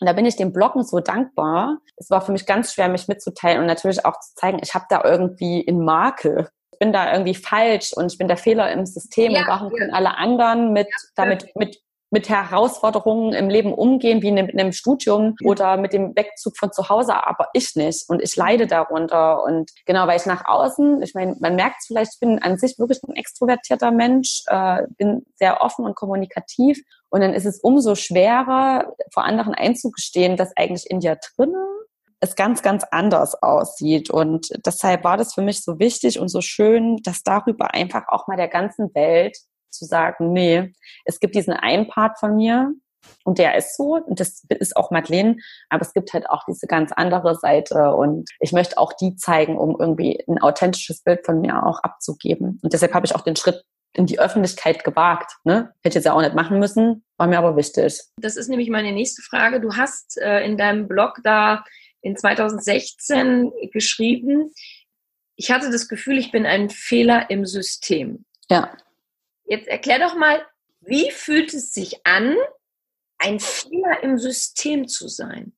und 0.00 0.06
da 0.06 0.12
bin 0.12 0.26
ich 0.26 0.36
dem 0.36 0.52
Bloggen 0.52 0.82
so 0.82 1.00
dankbar. 1.00 1.78
Es 1.96 2.10
war 2.10 2.20
für 2.20 2.32
mich 2.32 2.46
ganz 2.46 2.74
schwer, 2.74 2.88
mich 2.88 3.08
mitzuteilen 3.08 3.60
und 3.60 3.66
natürlich 3.66 4.04
auch 4.04 4.18
zu 4.20 4.34
zeigen, 4.34 4.58
ich 4.62 4.74
habe 4.74 4.86
da 4.88 5.02
irgendwie 5.04 5.60
in 5.60 5.84
Makel. 5.84 6.48
Ich 6.72 6.78
bin 6.78 6.92
da 6.92 7.12
irgendwie 7.12 7.36
falsch 7.36 7.92
und 7.94 8.10
ich 8.10 8.18
bin 8.18 8.26
der 8.26 8.36
Fehler 8.36 8.72
im 8.72 8.84
System 8.84 9.32
ja, 9.32 9.42
und 9.42 9.46
warum 9.46 9.72
ja. 9.72 9.78
können 9.78 9.94
alle 9.94 10.16
anderen 10.16 10.72
mit, 10.72 10.88
ja, 10.88 10.98
damit, 11.14 11.46
mit, 11.54 11.80
mit 12.10 12.28
Herausforderungen 12.28 13.32
im 13.32 13.48
Leben 13.48 13.72
umgehen, 13.72 14.22
wie 14.22 14.28
in 14.28 14.38
einem, 14.38 14.48
in 14.48 14.60
einem 14.60 14.72
Studium 14.72 15.36
oder 15.44 15.76
mit 15.76 15.92
dem 15.92 16.16
Wegzug 16.16 16.56
von 16.58 16.72
zu 16.72 16.88
Hause, 16.88 17.14
aber 17.26 17.48
ich 17.52 17.76
nicht. 17.76 18.08
Und 18.08 18.20
ich 18.20 18.34
leide 18.34 18.66
darunter. 18.66 19.44
Und 19.44 19.70
genau, 19.86 20.08
weil 20.08 20.18
ich 20.18 20.26
nach 20.26 20.44
außen, 20.44 21.00
ich 21.02 21.14
meine, 21.14 21.36
man 21.38 21.54
merkt 21.54 21.76
es 21.80 21.86
vielleicht, 21.86 22.14
ich 22.14 22.20
bin 22.20 22.40
an 22.40 22.58
sich 22.58 22.78
wirklich 22.80 23.00
ein 23.04 23.14
extrovertierter 23.14 23.92
Mensch, 23.92 24.42
äh, 24.48 24.82
bin 24.98 25.24
sehr 25.36 25.60
offen 25.60 25.84
und 25.84 25.94
kommunikativ 25.94 26.82
und 27.14 27.20
dann 27.20 27.32
ist 27.32 27.46
es 27.46 27.60
umso 27.60 27.94
schwerer, 27.94 28.92
vor 29.12 29.22
anderen 29.22 29.54
einzugestehen, 29.54 30.36
dass 30.36 30.50
eigentlich 30.56 30.90
in 30.90 30.98
dir 30.98 31.16
drinnen 31.36 31.64
es 32.18 32.34
ganz, 32.34 32.60
ganz 32.60 32.82
anders 32.90 33.40
aussieht. 33.40 34.10
Und 34.10 34.48
deshalb 34.66 35.04
war 35.04 35.16
das 35.16 35.32
für 35.32 35.42
mich 35.42 35.62
so 35.62 35.78
wichtig 35.78 36.18
und 36.18 36.26
so 36.26 36.40
schön, 36.40 36.96
dass 37.04 37.22
darüber 37.22 37.72
einfach 37.72 38.08
auch 38.08 38.26
mal 38.26 38.36
der 38.36 38.48
ganzen 38.48 38.92
Welt 38.96 39.36
zu 39.70 39.84
sagen, 39.84 40.32
nee, 40.32 40.72
es 41.04 41.20
gibt 41.20 41.36
diesen 41.36 41.52
einen 41.52 41.86
Part 41.86 42.18
von 42.18 42.34
mir 42.34 42.72
und 43.22 43.38
der 43.38 43.54
ist 43.54 43.76
so 43.76 43.94
und 43.94 44.18
das 44.18 44.42
ist 44.48 44.76
auch 44.76 44.90
Madeleine, 44.90 45.36
aber 45.68 45.82
es 45.82 45.92
gibt 45.92 46.14
halt 46.14 46.28
auch 46.28 46.42
diese 46.48 46.66
ganz 46.66 46.90
andere 46.90 47.36
Seite 47.36 47.94
und 47.94 48.28
ich 48.40 48.50
möchte 48.50 48.76
auch 48.76 48.92
die 48.92 49.14
zeigen, 49.14 49.56
um 49.56 49.76
irgendwie 49.78 50.20
ein 50.26 50.42
authentisches 50.42 51.04
Bild 51.04 51.24
von 51.24 51.40
mir 51.40 51.64
auch 51.64 51.78
abzugeben. 51.84 52.58
Und 52.60 52.72
deshalb 52.72 52.92
habe 52.92 53.06
ich 53.06 53.14
auch 53.14 53.20
den 53.22 53.36
Schritt 53.36 53.64
in 53.94 54.06
die 54.06 54.18
Öffentlichkeit 54.18 54.84
gewagt. 54.84 55.32
Ne? 55.44 55.72
Hätte 55.82 55.88
ich 55.88 55.94
jetzt 55.94 56.04
ja 56.04 56.12
auch 56.12 56.20
nicht 56.20 56.34
machen 56.34 56.58
müssen, 56.58 57.04
war 57.16 57.26
mir 57.26 57.38
aber 57.38 57.56
wichtig. 57.56 58.00
Das 58.16 58.36
ist 58.36 58.48
nämlich 58.48 58.68
meine 58.68 58.92
nächste 58.92 59.22
Frage. 59.22 59.60
Du 59.60 59.76
hast 59.76 60.18
äh, 60.18 60.44
in 60.44 60.58
deinem 60.58 60.88
Blog 60.88 61.20
da 61.22 61.64
in 62.02 62.16
2016 62.16 63.52
geschrieben, 63.72 64.52
ich 65.36 65.50
hatte 65.50 65.70
das 65.70 65.88
Gefühl, 65.88 66.18
ich 66.18 66.30
bin 66.30 66.46
ein 66.46 66.70
Fehler 66.70 67.30
im 67.30 67.44
System. 67.44 68.24
Ja. 68.48 68.76
Jetzt 69.46 69.68
erklär 69.68 69.98
doch 69.98 70.14
mal, 70.14 70.42
wie 70.80 71.10
fühlt 71.10 71.52
es 71.54 71.72
sich 71.72 72.06
an, 72.06 72.36
ein 73.18 73.40
Fehler 73.40 74.02
im 74.02 74.18
System 74.18 74.86
zu 74.86 75.08
sein? 75.08 75.52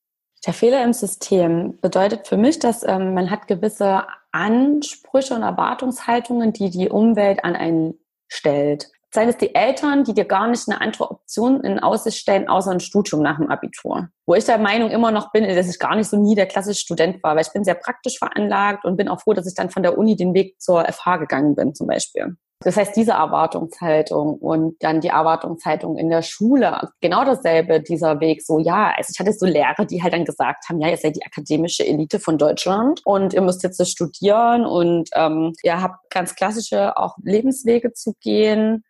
Der 0.46 0.55
Fehler 0.55 0.85
im 0.85 0.92
System 0.92 1.79
bedeutet 1.81 2.29
für 2.29 2.37
mich, 2.37 2.59
dass 2.59 2.85
ähm, 2.85 3.14
man 3.14 3.31
hat 3.31 3.49
gewisse 3.49 4.07
Ansprüche 4.31 5.35
und 5.35 5.42
Erwartungshaltungen, 5.42 6.53
die 6.53 6.70
die 6.70 6.88
Umwelt 6.88 7.44
an 7.44 7.57
einen 7.57 7.99
stellt. 8.28 8.88
Seien 9.14 9.28
es 9.28 9.38
die 9.38 9.54
Eltern, 9.54 10.04
die 10.04 10.12
dir 10.12 10.24
gar 10.24 10.46
nicht 10.48 10.68
eine 10.68 10.80
andere 10.80 11.10
Option 11.10 11.62
in 11.62 11.78
Aussicht 11.78 12.18
stellen, 12.18 12.48
außer 12.48 12.70
ein 12.70 12.80
Studium 12.80 13.22
nach 13.22 13.38
dem 13.38 13.48
Abitur. 13.48 14.08
Wo 14.26 14.34
ich 14.34 14.44
der 14.44 14.58
Meinung 14.58 14.90
immer 14.90 15.10
noch 15.10 15.32
bin, 15.32 15.44
dass 15.44 15.70
ich 15.70 15.78
gar 15.78 15.96
nicht 15.96 16.08
so 16.08 16.18
nie 16.18 16.34
der 16.34 16.46
klassische 16.46 16.80
Student 16.80 17.22
war, 17.22 17.34
weil 17.34 17.42
ich 17.42 17.52
bin 17.52 17.64
sehr 17.64 17.76
praktisch 17.76 18.18
veranlagt 18.18 18.84
und 18.84 18.96
bin 18.96 19.08
auch 19.08 19.20
froh, 19.20 19.32
dass 19.32 19.46
ich 19.46 19.54
dann 19.54 19.70
von 19.70 19.82
der 19.82 19.96
Uni 19.96 20.16
den 20.16 20.34
Weg 20.34 20.60
zur 20.60 20.84
FH 20.84 21.16
gegangen 21.18 21.54
bin, 21.54 21.74
zum 21.74 21.86
Beispiel. 21.86 22.36
Das 22.60 22.76
heißt, 22.76 22.96
diese 22.96 23.12
Erwartungshaltung 23.12 24.38
und 24.38 24.82
dann 24.82 25.02
die 25.02 25.08
Erwartungshaltung 25.08 25.98
in 25.98 26.08
der 26.08 26.22
Schule, 26.22 26.88
genau 27.02 27.22
dasselbe, 27.24 27.80
dieser 27.80 28.18
Weg, 28.20 28.42
so, 28.42 28.58
ja, 28.58 28.94
also 28.96 29.10
ich 29.12 29.20
hatte 29.20 29.32
so 29.34 29.44
Lehrer, 29.44 29.84
die 29.84 30.02
halt 30.02 30.14
dann 30.14 30.24
gesagt 30.24 30.64
haben, 30.68 30.80
ja, 30.80 30.88
ihr 30.88 30.96
seid 30.96 31.16
die 31.16 31.24
akademische 31.24 31.86
Elite 31.86 32.18
von 32.18 32.38
Deutschland 32.38 33.02
und 33.04 33.34
ihr 33.34 33.42
müsst 33.42 33.62
jetzt 33.62 33.86
studieren 33.86 34.64
und 34.64 35.10
ähm, 35.14 35.52
ihr 35.62 35.82
habt 35.82 36.10
ganz 36.10 36.34
klassische 36.34 36.96
auch 36.96 37.16
Lebenswege 37.22 37.92
zu 37.92 38.14
gehen. 38.20 38.84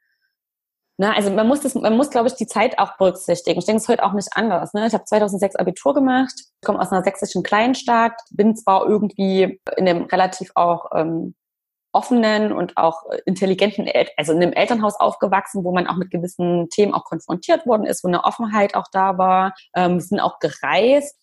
Ne, 0.98 1.14
also 1.14 1.30
man 1.30 1.48
muss 1.48 1.60
das, 1.60 1.74
man 1.74 1.96
muss, 1.96 2.10
glaube 2.10 2.28
ich, 2.28 2.34
die 2.34 2.46
Zeit 2.46 2.78
auch 2.78 2.96
berücksichtigen. 2.96 3.58
Ich 3.58 3.66
denke, 3.66 3.78
es 3.78 3.82
ist 3.82 3.88
heute 3.88 4.04
auch 4.04 4.12
nicht 4.14 4.28
anders. 4.34 4.72
Ne? 4.74 4.86
Ich 4.86 4.94
habe 4.94 5.04
2006 5.04 5.56
Abitur 5.56 5.92
gemacht, 5.92 6.32
komme 6.64 6.80
aus 6.80 6.92
einer 6.92 7.02
sächsischen 7.02 7.42
Kleinstadt, 7.42 8.14
bin 8.30 8.56
zwar 8.56 8.86
irgendwie 8.86 9.60
in 9.76 9.88
einem 9.88 10.04
relativ 10.04 10.52
auch 10.54 10.86
ähm, 10.94 11.34
offenen 11.96 12.52
und 12.52 12.76
auch 12.76 13.04
intelligenten, 13.24 13.86
El 13.86 14.06
also 14.18 14.32
in 14.32 14.42
einem 14.42 14.52
Elternhaus 14.52 15.00
aufgewachsen, 15.00 15.64
wo 15.64 15.72
man 15.72 15.86
auch 15.86 15.96
mit 15.96 16.10
gewissen 16.10 16.68
Themen 16.68 16.92
auch 16.92 17.04
konfrontiert 17.04 17.66
worden 17.66 17.86
ist, 17.86 18.04
wo 18.04 18.08
eine 18.08 18.24
Offenheit 18.24 18.74
auch 18.74 18.86
da 18.92 19.16
war. 19.16 19.54
Ähm, 19.74 19.98
sind 19.98 20.20
auch 20.20 20.38
gereist. 20.38 21.16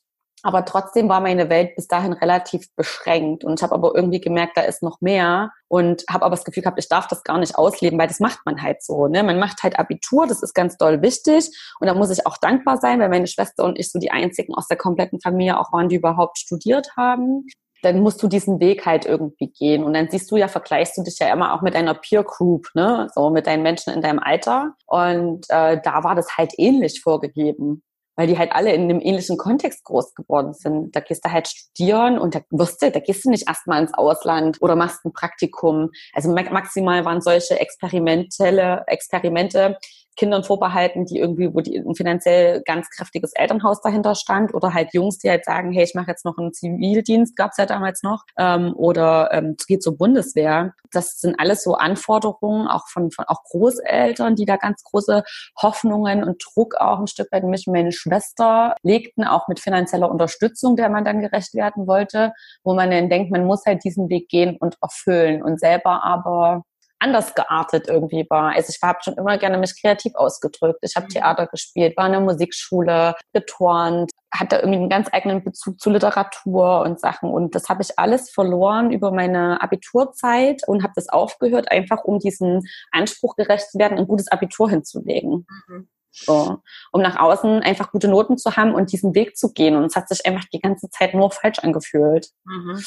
Aber 0.46 0.66
trotzdem 0.66 1.08
war 1.08 1.22
meine 1.22 1.50
Welt 1.50 1.74
bis 1.78 1.88
dahin 1.88 2.12
relativ 2.12 2.66
beschränkt. 2.76 3.46
Und 3.46 3.60
ich 3.60 3.64
habe 3.64 3.76
aber 3.76 3.94
irgendwie 3.96 4.20
gemerkt, 4.20 4.58
da 4.58 4.62
ist 4.62 4.84
noch 4.84 5.00
mehr. 5.00 5.52
Und 5.70 6.04
habe 6.10 6.26
aber 6.26 6.36
das 6.36 6.44
Gefühl 6.44 6.64
gehabt, 6.64 6.80
ich 6.80 6.90
darf 6.90 7.08
das 7.08 7.24
gar 7.24 7.38
nicht 7.38 7.56
ausleben, 7.56 7.98
weil 7.98 8.10
das 8.10 8.20
macht 8.20 8.40
man 8.46 8.62
halt 8.62 8.84
so. 8.84 9.08
Ne? 9.08 9.24
Man 9.24 9.40
macht 9.40 9.64
halt 9.64 9.80
Abitur, 9.80 10.28
das 10.28 10.44
ist 10.44 10.54
ganz 10.54 10.76
doll 10.78 11.02
wichtig. 11.02 11.50
Und 11.80 11.88
da 11.88 11.94
muss 11.94 12.10
ich 12.10 12.28
auch 12.28 12.38
dankbar 12.38 12.78
sein, 12.78 13.00
weil 13.00 13.10
meine 13.10 13.28
Schwester 13.28 13.64
und 13.64 13.80
ich 13.80 13.90
so 13.90 14.00
die 14.00 14.12
einzigen 14.12 14.54
aus 14.54 14.68
der 14.68 14.78
kompletten 14.78 15.22
Familie 15.22 15.58
auch 15.60 15.72
waren, 15.72 15.88
die 15.88 15.96
überhaupt 15.96 16.38
studiert 16.40 16.90
haben 16.98 17.46
dann 17.84 18.00
musst 18.00 18.24
du 18.24 18.28
diesen 18.28 18.60
Weg 18.60 18.86
halt 18.86 19.06
irgendwie 19.06 19.48
gehen. 19.48 19.84
Und 19.84 19.94
dann 19.94 20.10
siehst 20.10 20.32
du 20.32 20.38
ja, 20.38 20.48
vergleichst 20.48 20.98
du 20.98 21.04
dich 21.04 21.20
ja 21.20 21.32
immer 21.32 21.54
auch 21.54 21.62
mit 21.62 21.76
deiner 21.76 21.94
Peer 21.94 22.24
Group, 22.24 22.68
ne? 22.74 23.10
So 23.14 23.30
mit 23.30 23.48
deinen 23.48 23.64
Menschen 23.64 23.94
in 23.94 24.02
deinem 24.02 24.20
Alter. 24.20 24.74
Und 24.86 25.46
äh, 25.50 25.80
da 25.84 26.04
war 26.04 26.16
das 26.16 26.38
halt 26.38 26.54
ähnlich 26.58 27.02
vorgegeben. 27.02 27.84
Weil 28.16 28.28
die 28.28 28.38
halt 28.38 28.52
alle 28.52 28.72
in 28.72 28.84
einem 28.84 29.00
ähnlichen 29.02 29.40
Kontext 29.40 29.84
groß 29.86 30.14
geworden 30.14 30.54
sind. 30.54 30.96
Da 30.96 31.00
gehst 31.00 31.26
du 31.26 31.32
halt 31.32 31.48
studieren 31.48 32.20
und 32.20 32.36
da 32.36 32.42
wirst 32.52 32.80
du, 32.84 32.92
da 32.92 33.00
gehst 33.00 33.26
du 33.26 33.32
nicht 33.32 33.48
erstmal 33.48 33.82
ins 33.82 33.94
Ausland 33.96 34.60
oder 34.62 34.76
machst 34.76 35.04
ein 35.04 35.14
Praktikum. 35.14 35.90
Also 36.14 36.32
maximal 36.32 37.06
waren 37.06 37.22
solche 37.22 37.60
experimentelle 37.60 38.84
Experimente 38.86 39.78
Kindern 40.16 40.44
vorbehalten, 40.44 41.06
die 41.06 41.18
irgendwie, 41.18 41.54
wo 41.54 41.62
die 41.62 41.78
ein 41.78 41.96
finanziell 41.96 42.62
ganz 42.66 42.90
kräftiges 42.90 43.34
Elternhaus 43.34 43.82
dahinter 43.82 44.16
stand 44.16 44.54
oder 44.54 44.74
halt 44.74 44.94
Jungs, 44.94 45.18
die 45.18 45.30
halt 45.30 45.46
sagen, 45.46 45.72
hey, 45.72 45.84
ich 45.84 45.96
mache 45.96 46.12
jetzt 46.12 46.26
noch 46.26 46.38
einen 46.38 46.54
Zivildienst, 46.54 47.36
gab's 47.36 47.58
ja 47.58 47.66
damals 47.66 48.04
noch, 48.04 48.24
ähm, 48.38 48.74
oder 48.76 49.30
ähm, 49.32 49.56
geht 49.68 49.84
zur 49.84 49.98
Bundeswehr. 49.98 50.74
Das 50.92 51.20
sind 51.20 51.40
alles 51.40 51.64
so 51.64 51.76
Anforderungen, 51.76 52.68
auch 52.68 52.88
von, 52.88 53.12
von 53.12 53.26
auch 53.28 53.44
Großeltern, 53.44 54.36
die 54.36 54.46
da 54.46 54.58
ganz 54.58 54.84
große 54.84 55.24
Hoffnungen 55.62 56.24
und 56.24 56.44
Druck 56.44 56.76
auch 56.76 57.00
ein 57.00 57.08
Stück 57.08 57.32
weit 57.32 57.44
mich 57.44 57.68
und 57.68 57.74
meine 57.74 57.92
Schwester 57.92 58.76
legten, 58.84 59.24
auch 59.24 59.48
mit 59.48 59.60
finanzieller 59.60 60.10
Unterstützung, 60.10 60.76
der 60.76 60.90
man 60.90 61.06
dann 61.06 61.20
gerecht 61.20 61.54
werden 61.54 61.88
wollte, 61.88 62.34
wo 62.64 62.74
man 62.74 62.92
dann 62.92 63.10
denkt, 63.10 63.32
man 63.32 63.46
muss 63.46 63.66
halt 63.66 63.84
diesen 63.84 64.10
Weg 64.10 64.30
gehen 64.30 64.58
und 64.60 64.78
erfüllen 64.82 65.44
und 65.44 65.60
selber 65.60 66.04
aber 66.04 66.64
anders 67.04 67.36
geartet 67.36 67.88
irgendwie 67.90 68.26
war. 68.30 68.54
Also 68.54 68.70
ich 68.70 68.82
habe 68.82 69.00
schon 69.04 69.16
immer 69.16 69.38
gerne 69.38 69.58
mich 69.58 69.80
kreativ 69.80 70.16
ausgedrückt. 70.16 70.80
Ich 70.82 70.96
habe 70.96 71.06
mhm. 71.06 71.10
Theater 71.10 71.48
gespielt, 71.48 71.98
war 71.98 72.06
in 72.06 72.14
der 72.14 72.22
Musikschule, 72.22 73.16
geturnt, 73.34 74.12
hatte 74.32 74.58
irgendwie 74.58 74.80
einen 74.80 74.90
ganz 74.90 75.10
eigenen 75.12 75.44
Bezug 75.44 75.80
zu 75.80 75.90
Literatur 75.90 76.82
und 76.82 77.00
Sachen. 77.00 77.30
Und 77.30 77.56
das 77.56 77.68
habe 77.70 77.82
ich 77.82 78.00
alles 78.00 78.32
verloren 78.32 78.92
über 78.92 79.12
meine 79.12 79.62
Abiturzeit 79.62 80.62
und 80.68 80.84
habe 80.84 80.94
das 80.96 81.10
aufgehört, 81.10 81.70
einfach 81.72 82.04
um 82.06 82.20
diesen 82.20 82.62
Anspruch 82.92 83.36
gerecht 83.36 83.70
zu 83.70 83.80
werden, 83.80 83.98
ein 83.98 84.08
gutes 84.08 84.30
Abitur 84.30 84.70
hinzulegen. 84.70 85.46
Mhm. 85.68 85.90
So, 86.16 86.60
um 86.92 87.02
nach 87.02 87.20
außen 87.20 87.64
einfach 87.64 87.92
gute 87.92 88.08
Noten 88.08 88.38
zu 88.38 88.56
haben 88.56 88.76
und 88.76 88.92
diesen 88.92 89.16
Weg 89.16 89.36
zu 89.36 89.52
gehen. 89.52 89.76
Und 89.76 89.86
es 89.86 89.96
hat 89.96 90.08
sich 90.08 90.26
einfach 90.26 90.46
die 90.54 90.60
ganze 90.60 90.90
Zeit 90.90 91.16
nur 91.16 91.32
falsch 91.32 91.60
angefühlt. 91.60 92.30
Mhm. 92.46 92.84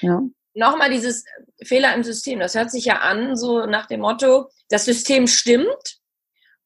Ja 0.00 0.20
nochmal 0.56 0.90
dieses 0.90 1.24
Fehler 1.62 1.94
im 1.94 2.02
System. 2.02 2.40
Das 2.40 2.54
hört 2.54 2.70
sich 2.70 2.84
ja 2.84 2.98
an, 2.98 3.36
so 3.36 3.66
nach 3.66 3.86
dem 3.86 4.00
Motto, 4.00 4.48
das 4.68 4.84
System 4.84 5.26
stimmt 5.26 6.00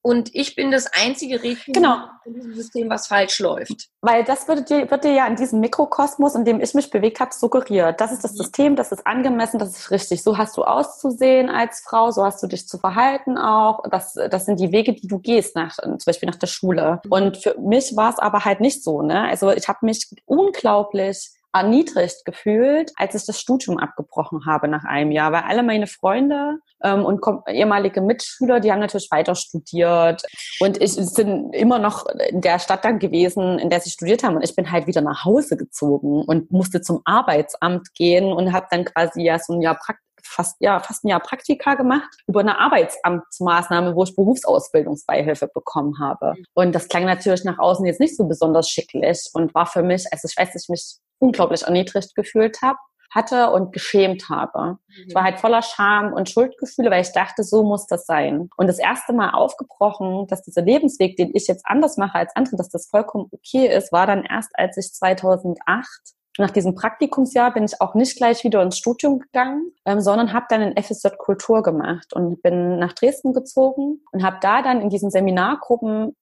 und 0.02 0.34
ich 0.34 0.56
bin 0.56 0.70
das 0.70 0.86
einzige 0.94 1.42
Rädchen 1.42 1.74
genau. 1.74 1.98
in 2.24 2.32
diesem 2.32 2.54
System, 2.54 2.88
was 2.88 3.06
falsch 3.06 3.38
läuft. 3.38 3.90
Weil 4.00 4.24
das 4.24 4.48
wird 4.48 4.70
dir, 4.70 4.90
wird 4.90 5.04
dir 5.04 5.12
ja 5.12 5.26
in 5.26 5.36
diesem 5.36 5.60
Mikrokosmos, 5.60 6.34
in 6.34 6.46
dem 6.46 6.62
ich 6.62 6.72
mich 6.72 6.88
bewegt 6.88 7.20
habe, 7.20 7.34
suggeriert. 7.34 8.00
Das 8.00 8.10
ist 8.10 8.24
das 8.24 8.32
mhm. 8.32 8.36
System, 8.36 8.76
das 8.76 8.92
ist 8.92 9.06
angemessen, 9.06 9.58
das 9.58 9.78
ist 9.78 9.90
richtig. 9.90 10.22
So 10.22 10.38
hast 10.38 10.56
du 10.56 10.64
auszusehen 10.64 11.50
als 11.50 11.80
Frau, 11.80 12.10
so 12.12 12.24
hast 12.24 12.42
du 12.42 12.46
dich 12.46 12.66
zu 12.66 12.78
verhalten 12.78 13.36
auch. 13.36 13.82
Das, 13.90 14.14
das 14.14 14.46
sind 14.46 14.58
die 14.58 14.72
Wege, 14.72 14.94
die 14.94 15.06
du 15.06 15.18
gehst, 15.18 15.54
nach, 15.54 15.76
zum 15.76 15.98
Beispiel 16.06 16.30
nach 16.30 16.38
der 16.38 16.46
Schule. 16.46 17.02
Mhm. 17.04 17.12
Und 17.12 17.36
für 17.36 17.58
mich 17.60 17.94
war 17.94 18.10
es 18.10 18.18
aber 18.18 18.46
halt 18.46 18.60
nicht 18.60 18.82
so. 18.82 19.02
Ne? 19.02 19.24
Also 19.24 19.50
ich 19.50 19.68
habe 19.68 19.80
mich 19.82 20.08
unglaublich 20.24 21.30
erniedrigt 21.52 22.24
gefühlt, 22.24 22.92
als 22.96 23.14
ich 23.14 23.26
das 23.26 23.40
Studium 23.40 23.78
abgebrochen 23.78 24.46
habe 24.46 24.68
nach 24.68 24.84
einem 24.84 25.10
Jahr, 25.10 25.32
weil 25.32 25.42
alle 25.42 25.62
meine 25.62 25.86
Freunde 25.86 26.58
ähm, 26.82 27.04
und 27.04 27.20
ehemalige 27.48 28.00
Mitschüler, 28.00 28.60
die 28.60 28.70
haben 28.70 28.80
natürlich 28.80 29.10
weiter 29.10 29.34
studiert. 29.34 30.22
Und 30.60 30.80
ich 30.80 30.92
sind 30.92 31.52
immer 31.54 31.78
noch 31.78 32.06
in 32.28 32.40
der 32.40 32.58
Stadt 32.58 32.84
dann 32.84 32.98
gewesen, 32.98 33.58
in 33.58 33.70
der 33.70 33.80
sie 33.80 33.90
studiert 33.90 34.22
haben. 34.22 34.36
Und 34.36 34.44
ich 34.44 34.54
bin 34.54 34.70
halt 34.70 34.86
wieder 34.86 35.00
nach 35.00 35.24
Hause 35.24 35.56
gezogen 35.56 36.22
und 36.22 36.50
musste 36.50 36.80
zum 36.80 37.00
Arbeitsamt 37.04 37.94
gehen 37.94 38.32
und 38.32 38.52
habe 38.52 38.66
dann 38.70 38.84
quasi 38.84 39.22
ja 39.22 39.38
so 39.38 39.54
ein 39.54 39.62
Jahr 39.62 39.74
Praktikum 39.74 40.10
fast, 40.22 40.56
ja, 40.60 40.80
fast 40.80 41.04
ein 41.04 41.08
Jahr 41.08 41.20
Praktika 41.20 41.74
gemacht 41.74 42.08
über 42.26 42.40
eine 42.40 42.58
Arbeitsamtsmaßnahme, 42.58 43.94
wo 43.94 44.04
ich 44.04 44.14
Berufsausbildungsbeihilfe 44.14 45.48
bekommen 45.52 45.98
habe. 45.98 46.34
Und 46.54 46.74
das 46.74 46.88
klang 46.88 47.04
natürlich 47.04 47.44
nach 47.44 47.58
außen 47.58 47.84
jetzt 47.86 48.00
nicht 48.00 48.16
so 48.16 48.26
besonders 48.26 48.68
schicklich 48.68 49.28
und 49.32 49.54
war 49.54 49.66
für 49.66 49.82
mich, 49.82 50.06
also 50.12 50.28
ich 50.28 50.36
weiß, 50.36 50.54
ich 50.54 50.68
mich 50.68 50.98
unglaublich 51.20 51.62
erniedrigt 51.62 52.14
gefühlt 52.14 52.60
habe 52.62 52.78
hatte 53.12 53.50
und 53.50 53.72
geschämt 53.72 54.28
habe. 54.28 54.78
Mhm. 54.86 55.04
Ich 55.08 55.14
war 55.14 55.24
halt 55.24 55.40
voller 55.40 55.62
Scham 55.62 56.12
und 56.12 56.30
Schuldgefühle, 56.30 56.90
weil 56.90 57.02
ich 57.02 57.12
dachte, 57.12 57.42
so 57.42 57.64
muss 57.64 57.86
das 57.86 58.06
sein. 58.06 58.48
Und 58.56 58.68
das 58.68 58.78
erste 58.78 59.12
Mal 59.12 59.30
aufgebrochen, 59.30 60.26
dass 60.28 60.42
dieser 60.42 60.62
Lebensweg, 60.62 61.16
den 61.16 61.32
ich 61.34 61.48
jetzt 61.48 61.66
anders 61.66 61.96
mache 61.96 62.14
als 62.14 62.34
andere, 62.36 62.56
dass 62.56 62.68
das 62.68 62.86
vollkommen 62.88 63.26
okay 63.32 63.66
ist, 63.66 63.92
war 63.92 64.06
dann 64.06 64.24
erst, 64.24 64.50
als 64.54 64.76
ich 64.76 64.92
2008 64.92 65.88
nach 66.38 66.52
diesem 66.52 66.74
Praktikumsjahr 66.74 67.52
bin 67.52 67.64
ich 67.64 67.80
auch 67.80 67.94
nicht 67.94 68.16
gleich 68.16 68.44
wieder 68.44 68.62
ins 68.62 68.78
Studium 68.78 69.18
gegangen, 69.18 69.72
ähm, 69.84 70.00
sondern 70.00 70.32
habe 70.32 70.46
dann 70.48 70.62
ein 70.62 70.82
FSJ 70.82 71.08
Kultur 71.18 71.62
gemacht 71.62 72.14
und 72.14 72.40
bin 72.42 72.78
nach 72.78 72.92
Dresden 72.92 73.32
gezogen 73.32 74.00
und 74.12 74.22
habe 74.22 74.38
da 74.40 74.62
dann 74.62 74.80
in 74.80 74.88
diesen 74.88 75.10
Seminargruppen 75.10 76.16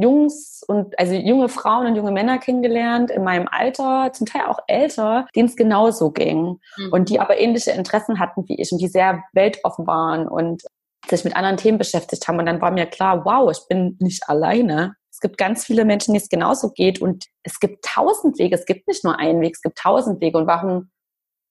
Jungs 0.00 0.62
und 0.66 0.98
also 0.98 1.14
junge 1.14 1.48
Frauen 1.48 1.86
und 1.86 1.96
junge 1.96 2.12
Männer 2.12 2.38
kennengelernt 2.38 3.10
in 3.10 3.24
meinem 3.24 3.48
Alter, 3.50 4.12
zum 4.12 4.26
Teil 4.26 4.46
auch 4.46 4.60
älter, 4.66 5.26
denen 5.34 5.48
es 5.48 5.56
genauso 5.56 6.10
ging 6.10 6.58
mhm. 6.76 6.92
und 6.92 7.08
die 7.08 7.20
aber 7.20 7.38
ähnliche 7.38 7.72
Interessen 7.72 8.18
hatten 8.18 8.48
wie 8.48 8.60
ich 8.60 8.72
und 8.72 8.78
die 8.78 8.88
sehr 8.88 9.22
weltoffen 9.32 9.86
waren 9.86 10.28
und 10.28 10.62
sich 11.08 11.24
mit 11.24 11.36
anderen 11.36 11.56
Themen 11.56 11.78
beschäftigt 11.78 12.26
haben. 12.28 12.38
Und 12.38 12.46
dann 12.46 12.60
war 12.60 12.70
mir 12.70 12.86
klar, 12.86 13.24
wow, 13.24 13.50
ich 13.50 13.66
bin 13.68 13.96
nicht 14.00 14.28
alleine 14.28 14.94
gibt 15.22 15.38
ganz 15.38 15.64
viele 15.64 15.86
Menschen, 15.86 16.12
denen 16.12 16.22
es 16.22 16.28
genauso 16.28 16.70
geht 16.70 17.00
und 17.00 17.24
es 17.42 17.58
gibt 17.60 17.84
tausend 17.84 18.38
Wege. 18.38 18.54
Es 18.54 18.66
gibt 18.66 18.86
nicht 18.86 19.04
nur 19.04 19.18
einen 19.18 19.40
Weg, 19.40 19.54
es 19.54 19.62
gibt 19.62 19.78
tausend 19.78 20.20
Wege. 20.20 20.36
Und 20.36 20.46
warum 20.46 20.90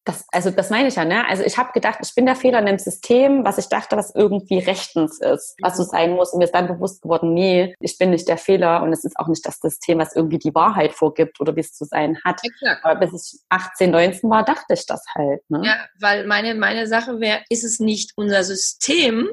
das, 0.03 0.25
also 0.31 0.49
das 0.49 0.71
meine 0.71 0.87
ich 0.87 0.95
ja, 0.95 1.05
ne? 1.05 1.27
Also 1.27 1.43
ich 1.43 1.57
habe 1.59 1.73
gedacht, 1.73 1.99
ich 2.01 2.15
bin 2.15 2.25
der 2.25 2.35
Fehler 2.35 2.59
in 2.59 2.65
dem 2.65 2.79
System, 2.79 3.45
was 3.45 3.59
ich 3.59 3.67
dachte, 3.67 3.97
was 3.97 4.15
irgendwie 4.15 4.57
rechtens 4.57 5.19
ist, 5.19 5.55
was 5.61 5.77
so 5.77 5.83
sein 5.83 6.11
muss. 6.11 6.33
Und 6.33 6.39
mir 6.39 6.45
ist 6.45 6.55
dann 6.55 6.67
bewusst 6.67 7.03
geworden, 7.03 7.35
nee, 7.35 7.75
ich 7.79 7.99
bin 7.99 8.09
nicht 8.09 8.27
der 8.27 8.37
Fehler 8.37 8.81
und 8.81 8.91
es 8.93 9.03
ist 9.03 9.17
auch 9.17 9.27
nicht 9.27 9.45
das 9.45 9.59
System, 9.59 9.99
was 9.99 10.15
irgendwie 10.15 10.39
die 10.39 10.55
Wahrheit 10.55 10.93
vorgibt 10.93 11.39
oder 11.39 11.55
wie 11.55 11.59
es 11.59 11.73
zu 11.73 11.85
sein 11.85 12.17
hat. 12.25 12.43
Exakt. 12.43 12.83
Aber 12.83 12.99
bis 12.99 13.33
ich 13.33 13.41
18, 13.49 13.91
19 13.91 14.29
war, 14.29 14.43
dachte 14.43 14.73
ich 14.73 14.87
das 14.87 15.05
halt. 15.13 15.47
Ne? 15.49 15.61
Ja, 15.63 15.85
weil 15.99 16.25
meine, 16.25 16.55
meine 16.55 16.87
Sache 16.87 17.19
wäre, 17.19 17.43
ist 17.49 17.63
es 17.63 17.79
nicht 17.79 18.13
unser 18.15 18.43
System? 18.43 19.29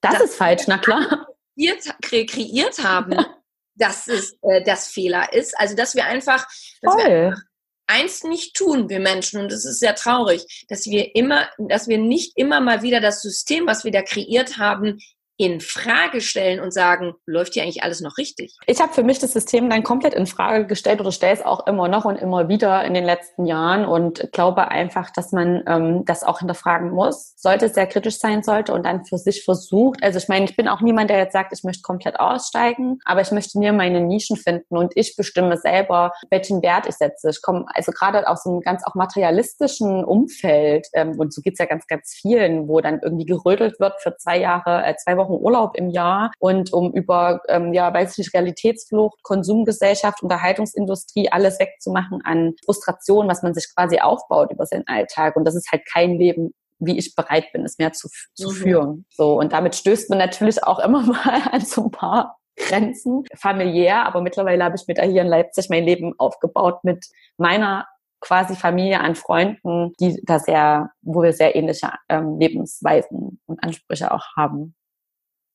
Das, 0.00 0.14
das 0.14 0.22
ist 0.22 0.36
falsch, 0.36 0.62
na 0.68 0.78
klar. 0.78 1.26
Kreiert, 1.54 2.28
kreiert 2.30 2.78
haben, 2.82 3.14
dass 3.74 4.08
es 4.08 4.38
äh, 4.40 4.64
das 4.64 4.88
Fehler 4.88 5.34
ist. 5.34 5.58
Also 5.58 5.76
dass 5.76 5.94
wir 5.94 6.06
einfach, 6.06 6.46
dass 6.80 6.94
Voll. 6.94 7.04
wir 7.04 7.26
einfach 7.26 7.47
eins 7.88 8.22
nicht 8.22 8.54
tun, 8.54 8.88
wir 8.88 9.00
Menschen, 9.00 9.40
und 9.40 9.50
es 9.50 9.64
ist 9.64 9.80
sehr 9.80 9.94
traurig, 9.94 10.64
dass 10.68 10.86
wir 10.86 11.16
immer, 11.16 11.48
dass 11.58 11.88
wir 11.88 11.98
nicht 11.98 12.36
immer 12.36 12.60
mal 12.60 12.82
wieder 12.82 13.00
das 13.00 13.22
System, 13.22 13.66
was 13.66 13.84
wir 13.84 13.90
da 13.90 14.02
kreiert 14.02 14.58
haben, 14.58 15.00
in 15.38 15.60
Frage 15.60 16.20
stellen 16.20 16.58
und 16.58 16.74
sagen, 16.74 17.14
läuft 17.24 17.54
hier 17.54 17.62
eigentlich 17.62 17.84
alles 17.84 18.00
noch 18.00 18.18
richtig? 18.18 18.56
Ich 18.66 18.80
habe 18.80 18.92
für 18.92 19.04
mich 19.04 19.20
das 19.20 19.32
System 19.32 19.70
dann 19.70 19.84
komplett 19.84 20.12
in 20.12 20.26
Frage 20.26 20.66
gestellt 20.66 21.00
oder 21.00 21.12
stelle 21.12 21.32
es 21.32 21.44
auch 21.44 21.68
immer 21.68 21.86
noch 21.86 22.04
und 22.04 22.16
immer 22.16 22.48
wieder 22.48 22.84
in 22.84 22.92
den 22.92 23.04
letzten 23.04 23.46
Jahren 23.46 23.86
und 23.86 24.32
glaube 24.32 24.68
einfach, 24.68 25.10
dass 25.12 25.30
man 25.30 25.62
ähm, 25.68 26.04
das 26.04 26.24
auch 26.24 26.40
hinterfragen 26.40 26.90
muss, 26.90 27.34
sollte 27.36 27.68
sehr 27.68 27.86
kritisch 27.86 28.18
sein 28.18 28.42
sollte 28.42 28.74
und 28.74 28.84
dann 28.84 29.04
für 29.04 29.16
sich 29.16 29.44
versucht. 29.44 30.02
Also 30.02 30.18
ich 30.18 30.26
meine, 30.26 30.44
ich 30.44 30.56
bin 30.56 30.66
auch 30.66 30.80
niemand, 30.80 31.08
der 31.08 31.18
jetzt 31.18 31.34
sagt, 31.34 31.52
ich 31.52 31.62
möchte 31.62 31.82
komplett 31.82 32.18
aussteigen, 32.18 32.98
aber 33.04 33.20
ich 33.20 33.30
möchte 33.30 33.60
mir 33.60 33.72
meine 33.72 34.00
Nischen 34.00 34.36
finden 34.36 34.76
und 34.76 34.92
ich 34.96 35.14
bestimme 35.14 35.56
selber, 35.56 36.12
welchen 36.30 36.62
Wert 36.62 36.86
ich 36.88 36.96
setze. 36.96 37.30
Ich 37.30 37.42
komme 37.42 37.64
also 37.74 37.92
gerade 37.92 38.26
aus 38.26 38.44
einem 38.44 38.60
ganz 38.60 38.82
auch 38.84 38.96
materialistischen 38.96 40.04
Umfeld 40.04 40.88
ähm, 40.94 41.16
und 41.16 41.32
so 41.32 41.42
geht's 41.42 41.60
ja 41.60 41.66
ganz, 41.66 41.86
ganz 41.86 42.12
vielen, 42.12 42.66
wo 42.66 42.80
dann 42.80 42.98
irgendwie 43.00 43.24
gerödelt 43.24 43.78
wird 43.78 44.00
für 44.02 44.16
zwei 44.16 44.40
Jahre, 44.40 44.84
äh, 44.84 44.96
zwei 44.96 45.16
Wochen 45.16 45.27
Wochen 45.28 45.42
Urlaub 45.42 45.76
im 45.76 45.90
Jahr 45.90 46.32
und 46.38 46.72
um 46.72 46.92
über, 46.92 47.40
ähm, 47.48 47.72
ja, 47.72 47.92
weiß 47.92 48.12
ich 48.12 48.18
nicht, 48.18 48.34
Realitätsflucht, 48.34 49.22
Konsumgesellschaft, 49.22 50.22
Unterhaltungsindustrie, 50.22 51.30
alles 51.30 51.58
wegzumachen 51.60 52.20
an 52.24 52.54
Frustration, 52.64 53.28
was 53.28 53.42
man 53.42 53.54
sich 53.54 53.66
quasi 53.74 53.98
aufbaut 54.00 54.50
über 54.52 54.66
seinen 54.66 54.86
Alltag. 54.86 55.36
Und 55.36 55.44
das 55.44 55.54
ist 55.54 55.70
halt 55.70 55.82
kein 55.92 56.18
Leben, 56.18 56.52
wie 56.78 56.98
ich 56.98 57.14
bereit 57.14 57.52
bin, 57.52 57.64
es 57.64 57.78
mehr 57.78 57.92
zu, 57.92 58.08
zu 58.34 58.50
mhm. 58.50 58.54
führen. 58.54 59.06
So. 59.10 59.38
Und 59.38 59.52
damit 59.52 59.74
stößt 59.74 60.10
man 60.10 60.18
natürlich 60.18 60.64
auch 60.64 60.78
immer 60.78 61.02
mal 61.02 61.42
an 61.50 61.60
so 61.60 61.84
ein 61.84 61.90
paar 61.90 62.36
Grenzen, 62.56 63.24
familiär, 63.36 64.04
aber 64.04 64.20
mittlerweile 64.20 64.64
habe 64.64 64.74
ich 64.76 64.86
mir 64.88 64.94
da 64.94 65.02
hier 65.02 65.22
in 65.22 65.28
Leipzig 65.28 65.68
mein 65.70 65.84
Leben 65.84 66.14
aufgebaut 66.18 66.82
mit 66.82 67.06
meiner 67.36 67.86
quasi 68.20 68.56
Familie 68.56 69.00
an 69.00 69.14
Freunden, 69.14 69.92
die 70.00 70.20
da 70.24 70.40
sehr, 70.40 70.90
wo 71.02 71.22
wir 71.22 71.32
sehr 71.32 71.54
ähnliche 71.54 71.92
ähm, 72.08 72.38
Lebensweisen 72.38 73.40
und 73.46 73.62
Ansprüche 73.62 74.10
auch 74.12 74.24
haben. 74.36 74.74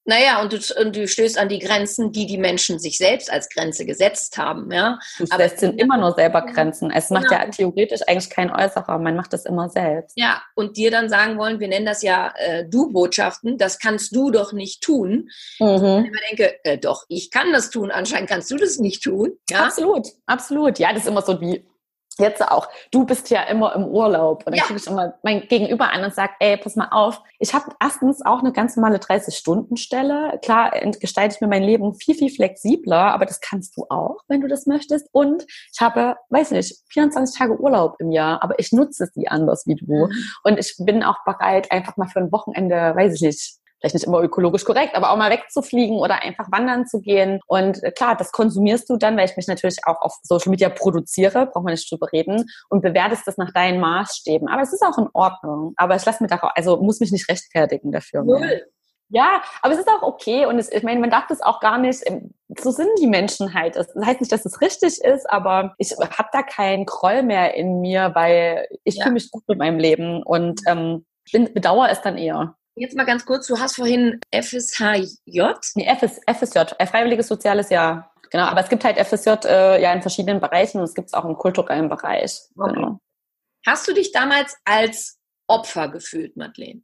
Naja, 0.06 0.42
und 0.42 0.52
du, 0.52 0.58
und 0.82 0.96
du 0.96 1.08
stößt 1.08 1.38
an 1.38 1.48
die 1.48 1.60
Grenzen, 1.60 2.12
die 2.12 2.26
die 2.26 2.38
Menschen 2.38 2.78
sich 2.78 2.98
selbst 2.98 3.32
als 3.32 3.50
Grenze 3.50 3.86
gesetzt 3.86 4.38
haben, 4.38 4.72
ja. 4.72 5.00
Du 5.18 5.26
Aber 5.30 5.46
es 5.46 5.60
sind 5.60 5.80
immer 5.80 5.98
nur 5.98 6.14
selber 6.14 6.42
Grenzen. 6.42 6.92
Es 6.92 7.10
macht 7.10 7.30
genau. 7.30 7.42
ja 7.42 7.50
theoretisch 7.50 8.02
eigentlich 8.08 8.30
kein 8.30 8.52
Äußerer, 8.52 8.98
man 9.00 9.16
macht 9.16 9.32
das 9.32 9.46
immer 9.46 9.70
selbst. 9.70 10.18
Ja, 10.18 10.42
und 10.56 10.76
dir 10.76 10.92
dann 10.92 11.10
sagen 11.10 11.38
wollen, 11.38 11.60
wir 11.60 11.70
nennen 11.70 11.86
das 11.86 12.02
ja 12.02 12.34
äh, 12.38 12.66
Du-Botschaften, 12.68 13.58
das 13.58 13.80
kannst 13.80 14.14
du 14.16 14.30
doch 14.30 14.52
nicht 14.52 14.84
tun. 14.84 15.30
Mhm. 15.60 15.68
Und 15.68 16.06
ich 16.06 16.12
immer 16.12 16.22
denke, 16.30 16.66
äh, 16.66 16.78
doch, 16.78 17.06
ich 17.08 17.32
kann 17.32 17.54
das 17.54 17.70
tun, 17.70 17.90
anscheinend 17.90 18.30
kannst 18.30 18.52
du 18.52 18.58
das 18.58 18.80
nicht 18.80 19.04
tun. 19.04 19.34
Ja? 19.50 19.66
Absolut, 19.66 20.08
absolut. 20.26 20.80
Ja, 20.80 20.92
das 20.92 21.04
ist 21.04 21.08
immer 21.08 21.22
so 21.22 21.40
wie, 21.40 21.66
jetzt 22.20 22.42
auch, 22.42 22.68
du 22.92 23.06
bist 23.06 23.30
ja 23.30 23.44
immer 23.44 23.76
im 23.76 23.86
Urlaub. 23.86 24.46
Und 24.46 24.48
dann 24.48 24.56
ja. 24.56 24.64
gucke 24.64 24.80
ich 24.80 24.88
immer 24.88 25.14
mein 25.24 25.42
Gegenüber 25.48 25.92
an 25.92 26.04
und 26.04 26.14
sage, 26.14 26.34
ey, 26.40 26.58
pass 26.58 26.76
mal 26.76 26.90
auf, 26.92 27.22
ich 27.40 27.54
habe 27.54 27.66
erstens 27.82 28.26
auch 28.26 28.40
eine 28.40 28.52
ganz 28.52 28.76
normale 28.76 28.98
30-Stunden-Stelle. 28.98 30.40
Klar 30.44 30.72
gestalte 31.00 31.36
ich 31.36 31.42
mir 31.42 31.48
mein 31.48 31.64
Leben 31.64 31.94
viel, 31.96 32.16
viel 32.16 32.30
flexibler, 32.30 33.14
aber 33.14 33.26
das 33.26 33.42
kannst 33.42 33.78
du 33.78 33.86
auch, 33.90 34.18
wenn 34.28 34.42
du 34.42 34.48
das 34.48 34.66
möchtest. 34.66 35.08
Und 35.12 35.46
ich 35.74 35.82
habe, 35.82 36.16
weiß 36.30 36.52
nicht, 36.52 36.76
24 36.90 37.38
Tage 37.38 37.60
Urlaub 37.60 37.96
im 38.00 38.12
Jahr, 38.12 38.44
aber 38.44 38.60
ich 38.60 38.72
nutze 38.72 39.10
sie 39.14 39.28
anders 39.28 39.66
wie 39.66 39.76
du. 39.76 40.08
Mhm. 40.08 40.12
Und 40.44 40.60
ich 40.60 40.76
bin 40.80 41.04
auch 41.04 41.24
bereit, 41.26 41.72
einfach 41.72 41.98
mal 41.98 42.08
für 42.08 42.20
ein 42.20 42.32
Wochenende, 42.32 42.76
weiß 42.96 43.16
ich 43.16 43.22
nicht, 43.22 43.63
vielleicht 43.84 43.96
nicht 43.96 44.06
immer 44.06 44.22
ökologisch 44.22 44.64
korrekt, 44.64 44.96
aber 44.96 45.12
auch 45.12 45.18
mal 45.18 45.30
wegzufliegen 45.30 45.98
oder 45.98 46.22
einfach 46.22 46.50
wandern 46.52 46.88
zu 46.88 47.02
gehen. 47.02 47.42
Und 47.48 47.84
äh, 47.84 47.92
klar, 47.92 48.16
das 48.16 48.32
konsumierst 48.32 48.90
du 48.90 48.96
dann, 48.96 49.18
weil 49.18 49.26
ich 49.26 49.36
mich 49.36 49.48
natürlich 49.48 49.80
auch 49.86 50.00
auf 50.00 50.16
Social 50.24 50.52
Media 50.52 50.70
produziere, 50.70 51.48
braucht 51.48 51.66
man 51.66 51.74
nicht 51.74 51.92
drüber 51.92 52.08
reden, 52.14 52.46
und 52.70 52.82
bewertest 52.82 53.28
das 53.28 53.38
nach 53.38 53.52
deinen 53.52 53.82
Maßstäben. 53.82 54.48
Aber 54.48 54.62
es 54.62 54.72
ist 54.72 54.84
auch 54.84 54.98
in 54.98 55.10
Ordnung. 55.14 55.74
Aber 55.76 55.98
ich 55.98 56.06
lasse 56.06 56.24
mir 56.24 56.30
darauf, 56.30 56.52
also 56.56 56.78
muss 56.78 57.02
mich 57.02 57.12
nicht 57.12 57.30
rechtfertigen 57.30 57.92
dafür. 57.92 58.24
Null. 58.24 58.62
Ja, 59.10 59.42
aber 59.62 59.74
es 59.74 59.80
ist 59.80 59.90
auch 59.90 60.02
okay 60.02 60.46
und 60.46 60.58
es, 60.58 60.72
ich 60.72 60.82
meine, 60.82 61.00
man 61.00 61.12
darf 61.12 61.28
das 61.28 61.42
auch 61.42 61.60
gar 61.60 61.78
nicht, 61.78 62.02
ähm, 62.06 62.34
so 62.58 62.72
sind 62.72 62.90
die 63.00 63.06
Menschen 63.06 63.54
halt. 63.54 63.76
Das 63.76 63.88
heißt 64.02 64.22
nicht, 64.22 64.32
dass 64.32 64.46
es 64.46 64.62
richtig 64.62 65.02
ist, 65.02 65.30
aber 65.30 65.76
ich 65.78 65.92
habe 65.92 66.30
da 66.32 66.42
keinen 66.42 66.86
Groll 66.86 67.22
mehr 67.22 67.54
in 67.54 67.82
mir, 67.82 68.12
weil 68.16 68.66
ich 68.86 68.96
ja. 68.96 69.04
fühle 69.04 69.14
mich 69.14 69.30
gut 69.30 69.44
mit 69.48 69.60
meinem 69.60 69.78
Leben 69.78 70.24
und 70.24 70.62
ähm, 70.68 71.06
bin, 71.32 71.54
bedauere 71.54 71.92
es 71.92 72.02
dann 72.02 72.18
eher. 72.18 72.56
Jetzt 72.76 72.96
mal 72.96 73.06
ganz 73.06 73.26
kurz, 73.26 73.48
du 73.48 73.60
hast 73.60 73.76
vorhin 73.76 74.20
FSHJ? 74.32 75.42
Nee, 75.76 75.86
FS, 75.86 76.20
FSJ, 76.28 76.60
äh, 76.80 76.88
Freiwilliges 76.88 77.28
Soziales 77.28 77.70
Jahr. 77.70 78.12
Genau, 78.32 78.46
aber 78.46 78.62
es 78.62 78.70
gibt 78.70 78.84
halt 78.84 78.98
FSJ 78.98 79.30
äh, 79.46 79.82
ja 79.82 79.94
in 79.94 80.02
verschiedenen 80.02 80.40
Bereichen 80.40 80.80
und 80.80 80.86
es 80.86 80.96
gibt 80.96 81.10
es 81.10 81.14
auch 81.14 81.26
im 81.26 81.38
kulturellen 81.38 81.88
Bereich. 81.88 82.40
Okay. 82.58 82.74
Genau. 82.74 83.00
Hast 83.66 83.88
du 83.88 83.94
dich 83.94 84.12
damals 84.12 84.58
als 84.66 85.20
Opfer 85.48 85.90
gefühlt, 85.90 86.36
Madeleine? 86.36 86.82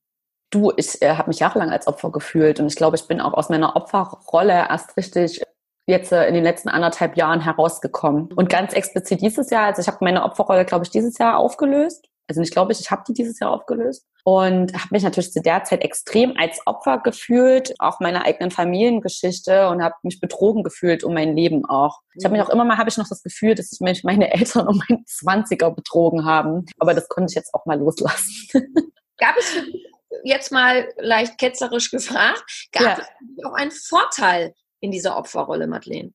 Du, 0.52 0.72
ich 0.78 1.02
äh, 1.02 1.16
habe 1.16 1.30
mich 1.30 1.40
jahrelang 1.40 1.72
als 1.72 1.88
Opfer 1.88 2.12
gefühlt 2.12 2.60
und 2.60 2.68
ich 2.68 2.76
glaube, 2.76 2.96
ich 2.96 3.08
bin 3.08 3.20
auch 3.20 3.34
aus 3.34 3.50
meiner 3.50 3.76
Opferrolle 3.76 4.54
erst 4.54 4.96
richtig 4.96 5.42
jetzt 5.88 6.12
äh, 6.12 6.28
in 6.28 6.36
den 6.36 6.44
letzten 6.44 6.70
anderthalb 6.70 7.18
Jahren 7.18 7.42
herausgekommen. 7.42 8.32
Und 8.34 8.50
ganz 8.50 8.74
explizit 8.74 9.22
dieses 9.22 9.50
Jahr, 9.50 9.66
also 9.66 9.82
ich 9.82 9.88
habe 9.88 9.98
meine 10.02 10.24
Opferrolle, 10.24 10.66
glaube 10.66 10.86
ich, 10.86 10.92
dieses 10.92 11.18
Jahr 11.18 11.38
aufgelöst 11.38 12.08
also 12.30 12.42
ich 12.42 12.52
glaube, 12.52 12.72
ich 12.72 12.92
habe 12.92 13.02
die 13.08 13.14
dieses 13.14 13.40
Jahr 13.40 13.52
aufgelöst 13.52 14.06
und 14.24 14.72
habe 14.74 14.90
mich 14.92 15.02
natürlich 15.02 15.32
zu 15.32 15.42
der 15.42 15.64
Zeit 15.64 15.84
extrem 15.84 16.38
als 16.38 16.62
Opfer 16.68 17.00
gefühlt, 17.00 17.74
auch 17.80 18.00
meiner 18.00 18.24
eigenen 18.24 18.52
Familiengeschichte 18.52 19.68
und 19.68 19.84
habe 19.84 19.96
mich 20.04 20.20
betrogen 20.20 20.64
gefühlt 20.64 21.04
um 21.04 21.16
mein 21.16 21.36
Leben 21.36 21.66
auch. 21.66 22.02
Ich 22.14 22.24
habe 22.24 22.34
mich 22.38 22.46
auch 22.46 22.50
immer 22.50 22.66
mal, 22.66 22.78
habe 22.78 22.90
ich 22.90 22.98
noch 22.98 23.10
das 23.10 23.24
Gefühl, 23.24 23.56
dass 23.56 23.80
mich 23.80 24.04
meine 24.04 24.32
Eltern 24.34 24.68
um 24.68 24.80
meinen 24.88 25.06
Zwanziger 25.08 25.72
betrogen 25.72 26.24
haben, 26.24 26.68
aber 26.78 26.94
das 26.94 27.10
konnte 27.10 27.32
ich 27.32 27.36
jetzt 27.36 27.52
auch 27.56 27.66
mal 27.66 27.80
loslassen. 27.80 28.48
Gab 29.18 29.36
es 29.38 29.46
für 29.50 29.62
dich 29.64 29.86
jetzt 30.24 30.52
mal 30.52 30.88
leicht 30.98 31.38
ketzerisch 31.38 31.92
gefragt, 31.92 32.70
gab 32.72 32.84
ja. 32.84 33.06
es 33.38 33.46
auch 33.46 33.54
einen 33.54 33.72
Vorteil 33.72 34.54
in 34.80 34.92
dieser 34.92 35.18
Opferrolle, 35.18 35.68
Madeleine? 35.68 36.14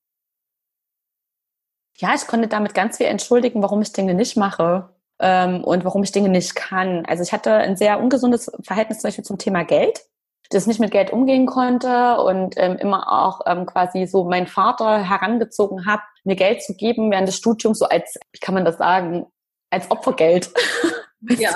Ja, 1.98 2.14
ich 2.14 2.26
konnte 2.26 2.48
damit 2.48 2.74
ganz 2.74 2.96
viel 2.96 3.06
entschuldigen, 3.06 3.62
warum 3.62 3.82
ich 3.82 3.92
Dinge 3.92 4.14
nicht 4.14 4.36
mache 4.36 4.93
ähm, 5.20 5.64
und 5.64 5.84
warum 5.84 6.02
ich 6.02 6.12
Dinge 6.12 6.28
nicht 6.28 6.54
kann. 6.54 7.04
Also 7.06 7.22
ich 7.22 7.32
hatte 7.32 7.54
ein 7.54 7.76
sehr 7.76 8.00
ungesundes 8.00 8.50
Verhältnis 8.62 9.00
zum 9.00 9.08
Beispiel 9.08 9.24
zum 9.24 9.38
Thema 9.38 9.64
Geld 9.64 10.04
das 10.50 10.66
nicht 10.66 10.80
mit 10.80 10.90
Geld 10.90 11.12
umgehen 11.12 11.46
konnte 11.46 12.18
und 12.18 12.54
ähm, 12.56 12.76
immer 12.76 13.10
auch 13.10 13.40
ähm, 13.46 13.66
quasi 13.66 14.06
so 14.06 14.24
meinen 14.24 14.46
Vater 14.46 15.02
herangezogen 15.02 15.86
habe, 15.86 16.02
mir 16.24 16.36
Geld 16.36 16.62
zu 16.62 16.74
geben 16.74 17.10
während 17.10 17.28
des 17.28 17.36
Studiums, 17.36 17.78
so 17.78 17.86
als, 17.86 18.18
wie 18.32 18.38
kann 18.38 18.54
man 18.54 18.64
das 18.64 18.78
sagen, 18.78 19.26
als 19.70 19.90
Opfergeld. 19.90 20.52
Ja. 21.28 21.54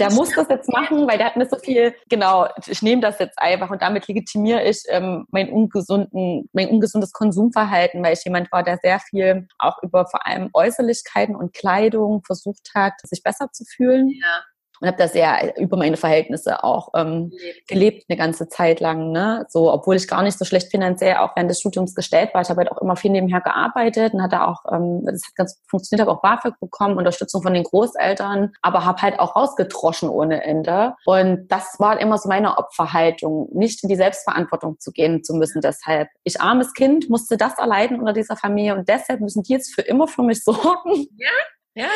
Der 0.00 0.12
muss 0.12 0.30
das 0.34 0.48
jetzt 0.48 0.68
machen, 0.72 1.06
weil 1.06 1.18
der 1.18 1.26
hat 1.28 1.36
mir 1.36 1.48
so 1.48 1.56
viel, 1.56 1.94
genau, 2.08 2.48
ich 2.66 2.82
nehme 2.82 3.00
das 3.00 3.18
jetzt 3.18 3.38
einfach 3.38 3.70
und 3.70 3.80
damit 3.80 4.08
legitimiere 4.08 4.64
ich 4.64 4.82
ähm, 4.88 5.24
mein, 5.30 5.50
ungesunden, 5.52 6.48
mein 6.52 6.68
ungesundes 6.68 7.12
Konsumverhalten, 7.12 8.02
weil 8.02 8.14
ich 8.14 8.24
jemand 8.24 8.50
war, 8.50 8.64
der 8.64 8.78
sehr 8.82 8.98
viel 8.98 9.46
auch 9.58 9.80
über 9.82 10.06
vor 10.06 10.26
allem 10.26 10.50
Äußerlichkeiten 10.52 11.36
und 11.36 11.54
Kleidung 11.54 12.22
versucht 12.24 12.70
hat, 12.74 12.94
sich 13.04 13.22
besser 13.22 13.52
zu 13.52 13.64
fühlen. 13.64 14.08
Ja 14.08 14.44
und 14.80 14.88
habe 14.88 14.98
da 14.98 15.08
sehr 15.08 15.56
über 15.58 15.76
meine 15.76 15.96
Verhältnisse 15.96 16.62
auch 16.64 16.90
ähm, 16.94 17.32
gelebt 17.66 18.04
eine 18.08 18.18
ganze 18.18 18.48
Zeit 18.48 18.80
lang. 18.80 19.12
Ne? 19.12 19.46
So, 19.48 19.72
obwohl 19.72 19.96
ich 19.96 20.08
gar 20.08 20.22
nicht 20.22 20.38
so 20.38 20.44
schlecht 20.44 20.70
finanziell 20.70 21.16
auch 21.16 21.34
während 21.36 21.50
des 21.50 21.60
Studiums 21.60 21.94
gestellt 21.94 22.30
war. 22.34 22.42
Ich 22.42 22.50
habe 22.50 22.60
halt 22.60 22.72
auch 22.72 22.80
immer 22.80 22.96
viel 22.96 23.10
nebenher 23.10 23.40
gearbeitet 23.40 24.14
und 24.14 24.22
hatte 24.22 24.46
auch, 24.46 24.64
ähm, 24.72 25.02
das 25.04 25.22
hat 25.26 25.34
ganz 25.34 25.62
funktioniert, 25.68 26.06
habe 26.06 26.16
auch 26.16 26.22
BAföG 26.22 26.58
bekommen, 26.60 26.96
Unterstützung 26.96 27.42
von 27.42 27.54
den 27.54 27.64
Großeltern, 27.64 28.52
aber 28.62 28.84
habe 28.84 29.02
halt 29.02 29.20
auch 29.20 29.36
rausgetroschen 29.36 30.08
ohne 30.08 30.44
Ende. 30.44 30.94
Und 31.04 31.48
das 31.48 31.76
war 31.78 32.00
immer 32.00 32.18
so 32.18 32.28
meine 32.28 32.58
Opferhaltung, 32.58 33.48
nicht 33.52 33.82
in 33.82 33.88
die 33.88 33.96
Selbstverantwortung 33.96 34.78
zu 34.78 34.92
gehen 34.92 35.24
zu 35.24 35.34
müssen. 35.34 35.60
Deshalb, 35.60 36.08
ich 36.24 36.40
armes 36.40 36.72
Kind 36.74 37.08
musste 37.10 37.36
das 37.36 37.58
erleiden 37.58 38.00
unter 38.00 38.12
dieser 38.12 38.36
Familie 38.36 38.74
und 38.74 38.88
deshalb 38.88 39.20
müssen 39.20 39.42
die 39.42 39.52
jetzt 39.52 39.74
für 39.74 39.82
immer 39.82 40.08
für 40.08 40.22
mich 40.22 40.42
sorgen. 40.44 41.06
Ja, 41.16 41.28
ja. 41.74 41.88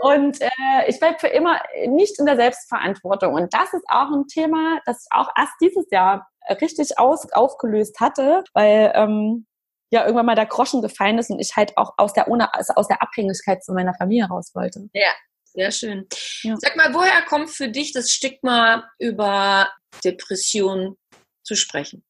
Und 0.00 0.40
äh, 0.40 0.48
ich 0.88 0.98
bleibe 0.98 1.18
für 1.18 1.28
immer 1.28 1.60
nicht 1.86 2.18
in 2.18 2.26
der 2.26 2.36
Selbstverantwortung. 2.36 3.34
Und 3.34 3.52
das 3.52 3.72
ist 3.74 3.84
auch 3.88 4.10
ein 4.10 4.26
Thema, 4.28 4.80
das 4.86 5.04
ich 5.04 5.16
auch 5.16 5.28
erst 5.36 5.52
dieses 5.60 5.90
Jahr 5.90 6.28
richtig 6.60 6.98
aus, 6.98 7.30
aufgelöst 7.32 8.00
hatte, 8.00 8.42
weil 8.54 8.92
ähm, 8.94 9.46
ja 9.90 10.04
irgendwann 10.04 10.26
mal 10.26 10.36
der 10.36 10.46
Groschen 10.46 10.82
gefallen 10.82 11.18
ist 11.18 11.30
und 11.30 11.38
ich 11.38 11.56
halt 11.56 11.76
auch 11.76 11.94
aus 11.98 12.12
der, 12.12 12.28
ohne, 12.28 12.54
also 12.54 12.74
aus 12.74 12.88
der 12.88 13.02
Abhängigkeit 13.02 13.62
zu 13.62 13.72
meiner 13.72 13.94
Familie 13.94 14.26
raus 14.26 14.52
wollte. 14.54 14.88
Ja, 14.92 15.10
sehr 15.44 15.70
schön. 15.70 16.06
Ja. 16.42 16.56
Sag 16.56 16.76
mal, 16.76 16.94
woher 16.94 17.22
kommt 17.22 17.50
für 17.50 17.68
dich 17.68 17.92
das 17.92 18.10
Stigma 18.10 18.88
über 18.98 19.68
Depression 20.04 20.96
zu 21.42 21.56
sprechen? 21.56 22.04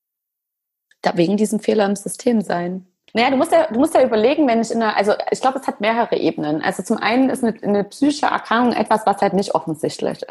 Da 1.03 1.17
wegen 1.17 1.37
diesem 1.37 1.61
Fehler 1.61 1.87
im 1.87 1.97
System 1.97 2.43
sein. 2.43 2.87
Naja, 3.13 3.31
du 3.31 3.37
musst 3.37 3.53
ja, 3.53 3.67
du 3.67 3.79
musst 3.79 3.95
ja 3.95 4.03
überlegen, 4.03 4.47
wenn 4.47 4.61
ich 4.61 4.71
in 4.71 4.83
einer, 4.83 4.97
also 4.97 5.15
ich 5.31 5.41
glaube, 5.41 5.59
es 5.59 5.67
hat 5.67 5.81
mehrere 5.81 6.17
Ebenen. 6.17 6.63
Also 6.63 6.83
zum 6.83 6.97
einen 6.99 7.31
ist 7.31 7.45
eine, 7.45 7.57
eine 7.63 7.85
psychische 7.85 8.27
Erkrankung 8.27 8.73
etwas, 8.73 9.05
was 9.07 9.21
halt 9.21 9.33
nicht 9.33 9.55
offensichtlich 9.55 10.25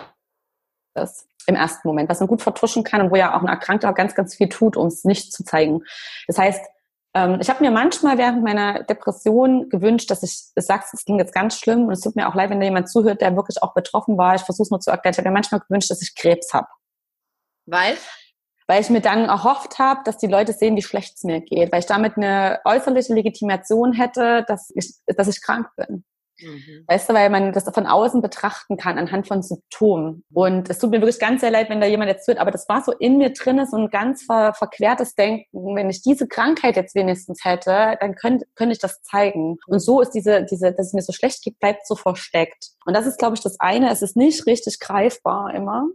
ist 0.95 1.27
im 1.49 1.55
ersten 1.55 1.87
Moment, 1.87 2.09
was 2.09 2.19
man 2.19 2.27
gut 2.27 2.41
vertuschen 2.41 2.83
kann 2.83 3.01
und 3.01 3.11
wo 3.11 3.15
ja 3.15 3.35
auch 3.35 3.41
ein 3.41 3.47
Erkrankter 3.47 3.91
ganz, 3.93 4.15
ganz 4.15 4.35
viel 4.35 4.49
tut, 4.49 4.77
um 4.77 4.87
es 4.87 5.03
nicht 5.03 5.33
zu 5.33 5.43
zeigen. 5.43 5.83
Das 6.27 6.37
heißt, 6.37 6.63
ähm, 7.15 7.39
ich 7.41 7.49
habe 7.49 7.63
mir 7.63 7.71
manchmal 7.71 8.17
während 8.17 8.43
meiner 8.43 8.83
Depression 8.83 9.69
gewünscht, 9.69 10.11
dass 10.11 10.21
ich, 10.23 10.51
ich 10.55 10.65
sag's, 10.65 10.93
es 10.93 11.05
ging 11.05 11.17
jetzt 11.17 11.33
ganz 11.33 11.57
schlimm 11.57 11.85
und 11.85 11.93
es 11.93 12.01
tut 12.01 12.15
mir 12.15 12.29
auch 12.29 12.35
leid, 12.35 12.51
wenn 12.51 12.59
da 12.59 12.65
jemand 12.65 12.89
zuhört, 12.89 13.21
der 13.21 13.35
wirklich 13.35 13.61
auch 13.63 13.73
betroffen 13.73 14.17
war. 14.17 14.35
Ich 14.35 14.43
versuche 14.43 14.63
es 14.63 14.69
nur 14.69 14.79
zu 14.79 14.91
erklären. 14.91 15.13
Ich 15.13 15.17
habe 15.17 15.29
mir 15.29 15.33
manchmal 15.33 15.61
gewünscht, 15.61 15.89
dass 15.89 16.01
ich 16.01 16.15
Krebs 16.15 16.53
habe. 16.53 16.67
Weil? 17.65 17.97
Weil 18.69 18.81
ich 18.81 18.91
mir 18.91 19.01
dann 19.01 19.25
erhofft 19.25 19.79
habe, 19.79 20.01
dass 20.05 20.19
die 20.19 20.27
Leute 20.27 20.53
sehen, 20.53 20.75
wie 20.75 20.83
schlecht 20.83 21.15
es 21.15 21.23
mir 21.23 21.41
geht, 21.41 21.71
weil 21.71 21.79
ich 21.79 21.87
damit 21.87 22.17
eine 22.17 22.59
äußerliche 22.65 23.15
Legitimation 23.15 23.93
hätte, 23.93 24.45
dass 24.47 24.71
ich, 24.75 24.93
dass 25.07 25.27
ich 25.27 25.41
krank 25.41 25.65
bin. 25.75 26.03
Mhm. 26.39 26.83
Weißt 26.85 27.09
du, 27.09 27.15
weil 27.15 27.31
man 27.31 27.51
das 27.51 27.63
von 27.73 27.87
außen 27.87 28.21
betrachten 28.21 28.77
kann 28.77 28.99
anhand 28.99 29.27
von 29.27 29.41
Symptomen. 29.41 30.23
Und 30.31 30.69
es 30.69 30.77
tut 30.77 30.91
mir 30.91 31.01
wirklich 31.01 31.17
ganz 31.17 31.41
sehr 31.41 31.49
leid, 31.49 31.71
wenn 31.71 31.81
da 31.81 31.87
jemand 31.87 32.11
jetzt 32.11 32.25
zuhört, 32.25 32.39
aber 32.39 32.51
das 32.51 32.69
war 32.69 32.83
so 32.83 32.91
in 32.91 33.17
mir 33.17 33.33
drin, 33.33 33.65
so 33.65 33.75
ein 33.75 33.89
ganz 33.89 34.21
ver 34.21 34.53
verquertes 34.53 35.15
Denken. 35.15 35.75
Wenn 35.75 35.89
ich 35.89 36.03
diese 36.03 36.27
Krankheit 36.27 36.75
jetzt 36.75 36.93
wenigstens 36.93 37.43
hätte, 37.43 37.97
dann 37.99 38.13
könnte, 38.13 38.45
könnte 38.53 38.73
ich 38.73 38.79
das 38.79 39.01
zeigen. 39.01 39.57
Und 39.65 39.79
so 39.79 39.99
ist 39.99 40.11
diese, 40.11 40.45
diese, 40.45 40.73
dass 40.73 40.87
es 40.87 40.93
mir 40.93 41.01
so 41.01 41.11
schlecht 41.11 41.43
geht, 41.43 41.57
bleibt 41.57 41.87
so 41.87 41.95
versteckt. 41.95 42.69
Und 42.85 42.95
das 42.95 43.07
ist, 43.07 43.17
glaube 43.17 43.33
ich, 43.33 43.41
das 43.41 43.59
eine. 43.59 43.89
Es 43.89 44.03
ist 44.03 44.15
nicht 44.15 44.45
richtig 44.45 44.79
greifbar 44.79 45.55
immer 45.55 45.87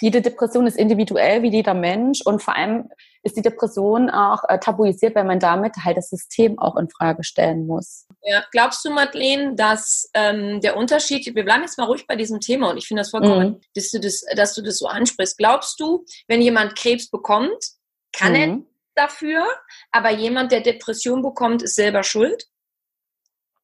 jede 0.00 0.22
Depression 0.22 0.66
ist 0.66 0.76
individuell 0.76 1.42
wie 1.42 1.50
jeder 1.50 1.74
Mensch 1.74 2.20
und 2.24 2.42
vor 2.42 2.56
allem 2.56 2.88
ist 3.22 3.36
die 3.36 3.42
Depression 3.42 4.10
auch 4.10 4.42
äh, 4.48 4.58
tabuisiert, 4.58 5.14
weil 5.14 5.24
man 5.24 5.38
damit 5.38 5.74
halt 5.84 5.96
das 5.96 6.10
System 6.10 6.58
auch 6.58 6.76
in 6.76 6.88
Frage 6.88 7.22
stellen 7.22 7.66
muss. 7.66 8.06
Ja, 8.22 8.44
glaubst 8.50 8.84
du, 8.84 8.90
Madeleine, 8.90 9.54
dass 9.54 10.10
ähm, 10.14 10.60
der 10.60 10.76
Unterschied, 10.76 11.32
wir 11.34 11.44
bleiben 11.44 11.62
jetzt 11.62 11.78
mal 11.78 11.84
ruhig 11.84 12.06
bei 12.06 12.16
diesem 12.16 12.40
Thema 12.40 12.70
und 12.70 12.78
ich 12.78 12.88
finde 12.88 13.02
das 13.02 13.10
vollkommen, 13.10 13.50
mhm. 13.50 13.60
dass, 13.74 13.90
du 13.90 14.00
das, 14.00 14.24
dass 14.34 14.54
du 14.54 14.62
das 14.62 14.78
so 14.78 14.86
ansprichst. 14.86 15.38
Glaubst 15.38 15.78
du, 15.78 16.04
wenn 16.26 16.42
jemand 16.42 16.76
Krebs 16.76 17.10
bekommt, 17.10 17.64
kann 18.12 18.32
mhm. 18.32 18.38
er 18.38 18.58
dafür, 18.94 19.46
aber 19.92 20.10
jemand, 20.10 20.50
der 20.50 20.60
Depression 20.60 21.22
bekommt, 21.22 21.62
ist 21.62 21.76
selber 21.76 22.02
schuld? 22.02 22.46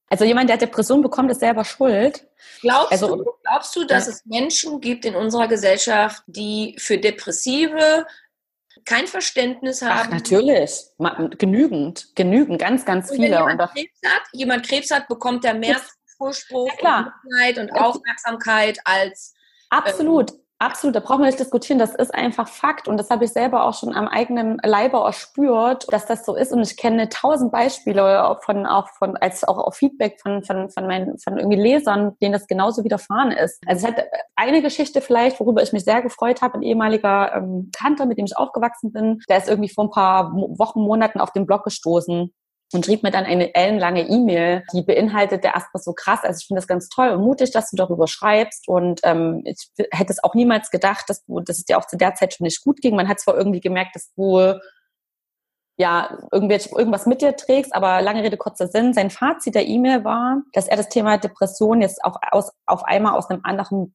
Also 0.08 0.24
jemand, 0.24 0.48
der 0.48 0.56
Depression 0.56 1.02
bekommt, 1.02 1.30
ist 1.30 1.40
selber 1.40 1.64
schuld. 1.64 2.27
Glaubst, 2.60 2.92
also, 2.92 3.16
du, 3.16 3.32
glaubst 3.42 3.76
du, 3.76 3.84
dass 3.84 4.06
ja. 4.06 4.12
es 4.12 4.26
Menschen 4.26 4.80
gibt 4.80 5.04
in 5.04 5.14
unserer 5.14 5.48
Gesellschaft, 5.48 6.22
die 6.26 6.76
für 6.78 6.98
Depressive 6.98 8.06
kein 8.84 9.06
Verständnis 9.06 9.82
haben? 9.82 10.08
Ach, 10.08 10.10
natürlich. 10.10 10.84
Genügend. 11.38 12.14
Genügend. 12.14 12.60
Ganz, 12.60 12.84
ganz 12.84 13.10
viele. 13.10 13.22
Wenn 13.22 13.32
jemand, 13.32 13.72
Krebs 13.72 14.00
hat, 14.04 14.22
jemand 14.32 14.66
Krebs 14.66 14.90
hat, 14.90 15.08
bekommt 15.08 15.44
er 15.44 15.54
mehr 15.54 15.80
Zuspruch 16.16 16.72
ja, 16.82 17.12
und, 17.24 17.58
und 17.58 17.70
Aufmerksamkeit 17.72 18.78
als 18.84 19.34
Absolut. 19.70 20.32
Ähm, 20.32 20.38
Absolut, 20.60 20.96
da 20.96 21.00
brauchen 21.00 21.20
wir 21.20 21.26
nicht 21.26 21.38
diskutieren. 21.38 21.78
Das 21.78 21.94
ist 21.94 22.12
einfach 22.12 22.48
Fakt. 22.48 22.88
Und 22.88 22.96
das 22.96 23.10
habe 23.10 23.24
ich 23.24 23.30
selber 23.30 23.62
auch 23.62 23.74
schon 23.74 23.94
am 23.94 24.08
eigenen 24.08 24.58
Leibe 24.64 24.96
erspürt, 24.96 25.86
dass 25.92 26.06
das 26.06 26.26
so 26.26 26.34
ist. 26.34 26.52
Und 26.52 26.62
ich 26.62 26.76
kenne 26.76 27.08
tausend 27.08 27.52
Beispiele 27.52 28.36
von, 28.44 28.66
auch 28.66 28.88
von, 28.98 29.16
als 29.16 29.46
auch 29.46 29.58
auf 29.58 29.76
Feedback 29.76 30.20
von, 30.20 30.42
von, 30.42 30.68
von 30.68 30.86
meinen, 30.88 31.16
von 31.18 31.38
irgendwie 31.38 31.60
Lesern, 31.60 32.16
denen 32.20 32.32
das 32.32 32.48
genauso 32.48 32.82
widerfahren 32.82 33.30
ist. 33.30 33.62
Also 33.68 33.86
es 33.86 33.92
hat 33.92 34.04
eine 34.34 34.60
Geschichte 34.60 35.00
vielleicht, 35.00 35.38
worüber 35.38 35.62
ich 35.62 35.72
mich 35.72 35.84
sehr 35.84 36.02
gefreut 36.02 36.42
habe. 36.42 36.58
Ein 36.58 36.62
ehemaliger 36.62 37.36
ähm, 37.36 37.70
Kanter, 37.76 38.06
mit 38.06 38.18
dem 38.18 38.24
ich 38.24 38.36
aufgewachsen 38.36 38.92
bin, 38.92 39.20
der 39.28 39.38
ist 39.38 39.48
irgendwie 39.48 39.72
vor 39.72 39.84
ein 39.84 39.90
paar 39.90 40.32
Wochen, 40.32 40.80
Monaten 40.80 41.20
auf 41.20 41.32
den 41.32 41.46
Blog 41.46 41.62
gestoßen 41.62 42.32
und 42.72 42.84
schrieb 42.84 43.02
mir 43.02 43.10
dann 43.10 43.24
eine 43.24 43.54
ellenlange 43.54 44.08
E-Mail, 44.08 44.64
die 44.72 44.82
beinhaltete 44.82 45.48
erstmal 45.48 45.82
so 45.82 45.92
krass. 45.94 46.20
Also 46.22 46.38
ich 46.40 46.46
finde 46.46 46.60
das 46.60 46.68
ganz 46.68 46.88
toll 46.88 47.08
und 47.10 47.22
mutig, 47.22 47.50
dass 47.50 47.70
du 47.70 47.76
darüber 47.76 48.06
schreibst. 48.06 48.68
Und 48.68 49.00
ähm, 49.04 49.42
ich 49.44 49.70
hätte 49.90 50.12
es 50.12 50.22
auch 50.22 50.34
niemals 50.34 50.70
gedacht, 50.70 51.04
dass 51.08 51.24
du, 51.24 51.40
dass 51.40 51.58
es 51.58 51.64
dir 51.64 51.78
auch 51.78 51.86
zu 51.86 51.96
der 51.96 52.14
Zeit 52.14 52.34
schon 52.34 52.44
nicht 52.44 52.62
gut 52.62 52.80
ging. 52.80 52.94
Man 52.94 53.08
hat 53.08 53.20
zwar 53.20 53.36
irgendwie 53.36 53.60
gemerkt, 53.60 53.96
dass 53.96 54.12
du 54.14 54.58
ja, 55.78 56.18
irgendwas 56.32 57.06
mit 57.06 57.22
dir 57.22 57.36
trägst, 57.36 57.72
aber 57.72 58.02
lange 58.02 58.24
Rede, 58.24 58.36
kurzer 58.36 58.66
Sinn. 58.66 58.92
Sein 58.92 59.10
Fazit 59.10 59.54
der 59.54 59.68
E-Mail 59.68 60.02
war, 60.04 60.42
dass 60.52 60.66
er 60.66 60.76
das 60.76 60.88
Thema 60.88 61.18
Depression 61.18 61.80
jetzt 61.80 62.04
auch 62.04 62.16
aus, 62.32 62.50
auf 62.66 62.84
einmal 62.84 63.16
aus 63.16 63.30
einem 63.30 63.42
anderen 63.44 63.94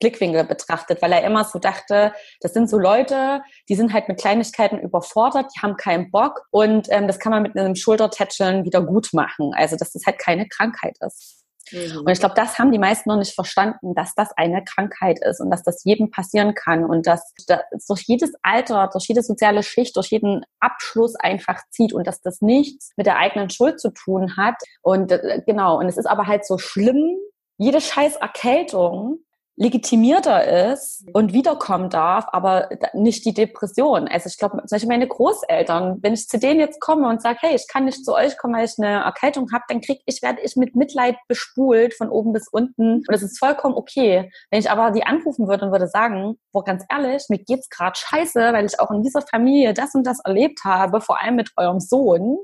Blickwinkel 0.00 0.44
betrachtet, 0.44 1.00
weil 1.02 1.12
er 1.12 1.24
immer 1.24 1.44
so 1.44 1.58
dachte, 1.58 2.12
das 2.40 2.52
sind 2.52 2.68
so 2.68 2.78
Leute, 2.78 3.42
die 3.68 3.74
sind 3.74 3.92
halt 3.92 4.08
mit 4.08 4.18
Kleinigkeiten 4.18 4.78
überfordert, 4.78 5.52
die 5.54 5.60
haben 5.60 5.76
keinen 5.76 6.10
Bock 6.10 6.42
und 6.50 6.88
ähm, 6.90 7.06
das 7.06 7.18
kann 7.18 7.32
man 7.32 7.42
mit 7.42 7.56
einem 7.56 7.76
Schultertätscheln 7.76 8.64
wieder 8.64 8.82
gut 8.82 9.10
machen. 9.12 9.52
Also 9.54 9.76
dass 9.76 9.92
das 9.92 10.02
halt 10.06 10.18
keine 10.18 10.48
Krankheit 10.48 10.96
ist. 11.06 11.40
Mhm. 11.72 11.98
Und 11.98 12.10
ich 12.10 12.18
glaube, 12.18 12.34
das 12.34 12.58
haben 12.58 12.72
die 12.72 12.78
meisten 12.78 13.08
noch 13.08 13.16
nicht 13.16 13.34
verstanden, 13.34 13.94
dass 13.94 14.14
das 14.14 14.30
eine 14.36 14.64
Krankheit 14.64 15.18
ist 15.22 15.40
und 15.40 15.50
dass 15.50 15.62
das 15.62 15.84
jedem 15.84 16.10
passieren 16.10 16.54
kann 16.54 16.84
und 16.84 17.06
dass 17.06 17.32
das 17.46 17.86
durch 17.86 18.02
jedes 18.06 18.32
Alter, 18.42 18.88
durch 18.92 19.06
jede 19.06 19.22
soziale 19.22 19.62
Schicht, 19.62 19.96
durch 19.96 20.08
jeden 20.08 20.44
Abschluss 20.58 21.14
einfach 21.16 21.60
zieht 21.70 21.92
und 21.92 22.06
dass 22.06 22.20
das 22.22 22.40
nichts 22.40 22.92
mit 22.96 23.06
der 23.06 23.18
eigenen 23.18 23.50
Schuld 23.50 23.80
zu 23.80 23.90
tun 23.90 24.36
hat. 24.36 24.56
Und 24.82 25.12
äh, 25.12 25.42
genau, 25.46 25.78
und 25.78 25.86
es 25.86 25.96
ist 25.96 26.06
aber 26.06 26.26
halt 26.26 26.44
so 26.46 26.58
schlimm, 26.58 27.16
jede 27.56 27.80
scheiß 27.80 28.16
Erkältung 28.16 29.18
legitimierter 29.60 30.72
ist 30.72 31.06
mhm. 31.06 31.12
und 31.12 31.32
wiederkommen 31.34 31.90
darf, 31.90 32.24
aber 32.32 32.70
nicht 32.94 33.26
die 33.26 33.34
Depression. 33.34 34.08
Also 34.08 34.28
ich 34.28 34.38
glaube, 34.38 34.56
zum 34.56 34.74
Beispiel 34.74 34.88
meine 34.88 35.06
Großeltern, 35.06 35.98
wenn 36.00 36.14
ich 36.14 36.28
zu 36.28 36.38
denen 36.38 36.60
jetzt 36.60 36.80
komme 36.80 37.06
und 37.08 37.20
sage, 37.20 37.38
hey, 37.42 37.54
ich 37.54 37.68
kann 37.68 37.84
nicht 37.84 38.02
zu 38.02 38.14
euch 38.14 38.38
kommen, 38.38 38.54
weil 38.54 38.64
ich 38.64 38.78
eine 38.78 39.04
Erkältung 39.04 39.52
habe, 39.52 39.64
dann 39.68 39.82
krieg 39.82 40.00
ich, 40.06 40.22
werde 40.22 40.40
ich 40.40 40.56
mit 40.56 40.76
Mitleid 40.76 41.16
bespult 41.28 41.92
von 41.92 42.08
oben 42.08 42.32
bis 42.32 42.48
unten 42.48 42.94
und 42.94 43.08
das 43.08 43.22
ist 43.22 43.38
vollkommen 43.38 43.74
okay. 43.74 44.32
Wenn 44.50 44.60
ich 44.60 44.70
aber 44.70 44.92
die 44.92 45.04
anrufen 45.04 45.46
würde 45.46 45.66
und 45.66 45.72
würde 45.72 45.88
sagen, 45.88 46.36
boah, 46.52 46.64
ganz 46.64 46.82
ehrlich, 46.90 47.26
mir 47.28 47.38
geht's 47.38 47.68
gerade 47.68 47.98
scheiße, 47.98 48.40
weil 48.54 48.64
ich 48.64 48.80
auch 48.80 48.90
in 48.90 49.02
dieser 49.02 49.20
Familie 49.20 49.74
das 49.74 49.94
und 49.94 50.06
das 50.06 50.20
erlebt 50.24 50.60
habe, 50.64 51.02
vor 51.02 51.20
allem 51.20 51.36
mit 51.36 51.50
eurem 51.58 51.80
Sohn, 51.80 52.38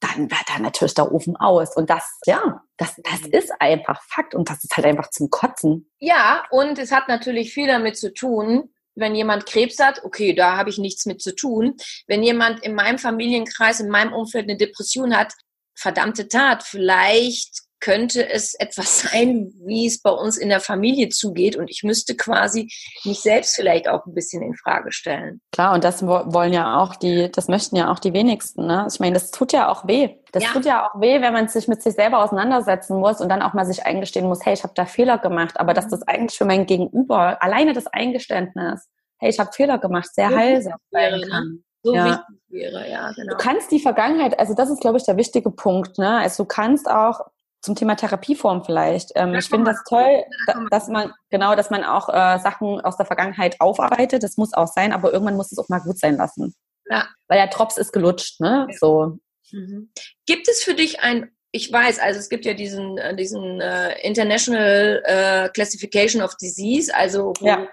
dann 0.00 0.30
wird 0.30 0.42
da 0.48 0.58
natürlich 0.58 0.94
der 0.94 1.12
Ofen 1.12 1.36
aus. 1.36 1.76
Und 1.76 1.90
das, 1.90 2.18
ja, 2.26 2.62
das, 2.76 2.94
das 3.02 3.22
mhm. 3.22 3.32
ist 3.32 3.52
einfach 3.60 4.02
Fakt 4.02 4.34
und 4.34 4.48
das 4.48 4.62
ist 4.64 4.76
halt 4.76 4.86
einfach 4.86 5.10
zum 5.10 5.30
Kotzen. 5.30 5.90
Ja, 5.98 6.44
und 6.50 6.78
es 6.78 6.92
hat 6.92 7.08
natürlich 7.08 7.52
viel 7.52 7.66
damit 7.66 7.96
zu 7.96 8.12
tun, 8.12 8.72
wenn 8.94 9.14
jemand 9.14 9.46
Krebs 9.46 9.78
hat, 9.78 10.04
okay, 10.04 10.34
da 10.34 10.56
habe 10.56 10.70
ich 10.70 10.78
nichts 10.78 11.06
mit 11.06 11.22
zu 11.22 11.34
tun. 11.34 11.76
Wenn 12.06 12.22
jemand 12.22 12.62
in 12.64 12.74
meinem 12.74 12.98
Familienkreis, 12.98 13.80
in 13.80 13.88
meinem 13.88 14.12
Umfeld 14.12 14.44
eine 14.44 14.56
Depression 14.56 15.16
hat, 15.16 15.34
verdammte 15.74 16.28
Tat, 16.28 16.64
vielleicht 16.64 17.67
könnte 17.80 18.28
es 18.28 18.54
etwas 18.54 19.00
sein, 19.10 19.52
wie 19.64 19.86
es 19.86 20.00
bei 20.00 20.10
uns 20.10 20.36
in 20.36 20.48
der 20.48 20.60
Familie 20.60 21.08
zugeht. 21.08 21.56
Und 21.56 21.70
ich 21.70 21.82
müsste 21.82 22.16
quasi 22.16 22.70
mich 23.04 23.20
selbst 23.20 23.56
vielleicht 23.56 23.88
auch 23.88 24.06
ein 24.06 24.14
bisschen 24.14 24.42
in 24.42 24.54
Frage 24.54 24.92
stellen. 24.92 25.40
Klar, 25.52 25.74
und 25.74 25.84
das 25.84 26.04
wollen 26.04 26.52
ja 26.52 26.80
auch 26.80 26.96
die, 26.96 27.30
das 27.30 27.48
möchten 27.48 27.76
ja 27.76 27.90
auch 27.90 27.98
die 27.98 28.12
wenigsten. 28.12 28.66
Ne? 28.66 28.86
Ich 28.90 29.00
meine, 29.00 29.14
das 29.14 29.30
tut 29.30 29.52
ja 29.52 29.68
auch 29.68 29.86
weh. 29.86 30.16
Das 30.32 30.42
ja. 30.42 30.50
tut 30.50 30.64
ja 30.64 30.88
auch 30.88 31.00
weh, 31.00 31.20
wenn 31.20 31.32
man 31.32 31.48
sich 31.48 31.68
mit 31.68 31.82
sich 31.82 31.94
selber 31.94 32.22
auseinandersetzen 32.22 32.98
muss 32.98 33.20
und 33.20 33.28
dann 33.28 33.42
auch 33.42 33.54
mal 33.54 33.64
sich 33.64 33.86
eingestehen 33.86 34.26
muss, 34.26 34.44
hey, 34.44 34.54
ich 34.54 34.62
habe 34.62 34.74
da 34.74 34.84
Fehler 34.84 35.18
gemacht. 35.18 35.58
Aber 35.58 35.74
dass 35.74 35.86
mhm. 35.86 35.90
das 35.90 36.02
eigentlich 36.02 36.36
für 36.36 36.44
mein 36.44 36.66
Gegenüber, 36.66 37.42
alleine 37.42 37.72
das 37.72 37.86
Eingeständnis, 37.86 38.88
hey, 39.18 39.30
ich 39.30 39.38
habe 39.38 39.52
Fehler 39.52 39.78
gemacht, 39.78 40.12
sehr 40.14 40.28
heilsam 40.28 40.78
sein 40.90 41.20
ne? 41.20 41.26
kann. 41.26 41.64
So 41.82 41.94
ja. 41.94 42.06
wichtig 42.06 42.42
wäre, 42.48 42.90
ja, 42.90 43.12
genau. 43.12 43.36
Du 43.36 43.36
kannst 43.36 43.70
die 43.70 43.80
Vergangenheit, 43.80 44.38
also 44.38 44.54
das 44.54 44.68
ist, 44.68 44.80
glaube 44.80 44.98
ich, 44.98 45.04
der 45.04 45.16
wichtige 45.16 45.50
Punkt. 45.50 45.98
Ne? 45.98 46.18
Also 46.18 46.42
du 46.42 46.48
kannst 46.48 46.90
auch 46.90 47.20
zum 47.60 47.74
Thema 47.74 47.96
Therapieform 47.96 48.64
vielleicht. 48.64 49.12
Ähm, 49.14 49.34
ich 49.34 49.48
finde 49.48 49.72
das 49.72 49.82
toll, 49.88 50.24
da, 50.46 50.64
dass 50.70 50.88
man 50.88 51.12
genau, 51.30 51.54
dass 51.56 51.70
man 51.70 51.84
auch 51.84 52.08
äh, 52.08 52.38
Sachen 52.38 52.80
aus 52.80 52.96
der 52.96 53.06
Vergangenheit 53.06 53.60
aufarbeitet. 53.60 54.22
Das 54.22 54.36
muss 54.36 54.54
auch 54.54 54.68
sein, 54.68 54.92
aber 54.92 55.12
irgendwann 55.12 55.36
muss 55.36 55.52
es 55.52 55.58
auch 55.58 55.68
mal 55.68 55.80
gut 55.80 55.98
sein 55.98 56.16
lassen. 56.16 56.54
Ja. 56.88 57.08
Weil 57.26 57.38
der 57.38 57.48
Drops 57.48 57.76
ist 57.76 57.92
gelutscht, 57.92 58.40
ne? 58.40 58.66
Ja. 58.70 58.78
So. 58.78 59.18
Mhm. 59.50 59.90
Gibt 60.26 60.48
es 60.48 60.62
für 60.62 60.74
dich 60.74 61.00
ein 61.00 61.30
ich 61.50 61.72
weiß, 61.72 61.98
also 61.98 62.20
es 62.20 62.28
gibt 62.28 62.44
ja 62.44 62.52
diesen, 62.52 62.98
äh, 62.98 63.16
diesen 63.16 63.60
äh, 63.60 63.98
International 64.06 65.02
äh, 65.04 65.48
Classification 65.48 66.20
of 66.20 66.36
Disease, 66.36 66.94
also 66.94 67.32
wo 67.40 67.46
ja. 67.46 67.68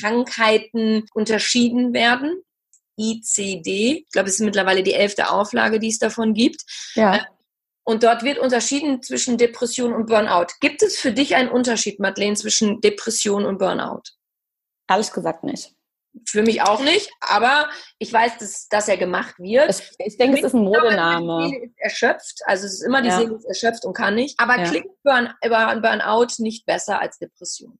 Krankheiten 0.00 1.04
unterschieden 1.12 1.92
werden. 1.92 2.40
ICD. 2.98 4.04
Ich 4.06 4.10
glaube, 4.10 4.28
es 4.28 4.36
ist 4.36 4.44
mittlerweile 4.44 4.82
die 4.82 4.94
elfte 4.94 5.28
Auflage, 5.30 5.78
die 5.78 5.88
es 5.88 5.98
davon 5.98 6.34
gibt. 6.34 6.62
Ja. 6.94 7.26
Und 7.88 8.02
dort 8.02 8.24
wird 8.24 8.38
unterschieden 8.38 9.00
zwischen 9.00 9.38
Depression 9.38 9.94
und 9.94 10.06
Burnout. 10.06 10.48
Gibt 10.60 10.82
es 10.82 10.98
für 10.98 11.12
dich 11.12 11.36
einen 11.36 11.48
Unterschied, 11.48 12.00
Madeleine, 12.00 12.34
zwischen 12.34 12.80
Depression 12.80 13.46
und 13.46 13.58
Burnout? 13.58 14.02
Ehrlich 14.88 15.12
gesagt 15.12 15.44
nicht. 15.44 15.72
für 16.26 16.42
mich 16.42 16.62
auch 16.62 16.82
nicht, 16.82 17.10
aber 17.20 17.68
ich 17.98 18.12
weiß, 18.12 18.38
dass, 18.38 18.68
dass 18.68 18.88
er 18.88 18.96
gemacht 18.96 19.38
wird. 19.38 19.70
Ich, 19.70 19.94
ich 19.98 20.16
denke, 20.16 20.38
es 20.38 20.46
ist 20.46 20.54
ein 20.54 20.64
Modename. 20.64 21.44
Die 21.44 21.50
Seele 21.50 21.66
ist 21.66 21.78
erschöpft, 21.78 22.40
also 22.46 22.66
es 22.66 22.74
ist 22.74 22.82
immer 22.82 23.02
die 23.02 23.08
ja. 23.08 23.18
Seele 23.18 23.36
ist 23.36 23.44
erschöpft 23.44 23.84
und 23.84 23.94
kann 23.94 24.16
nicht. 24.16 24.40
Aber 24.40 24.58
ja. 24.58 24.64
klingt 24.68 24.90
Burn, 25.04 25.32
Burnout 25.42 26.34
nicht 26.38 26.66
besser 26.66 27.00
als 27.00 27.18
Depression? 27.18 27.78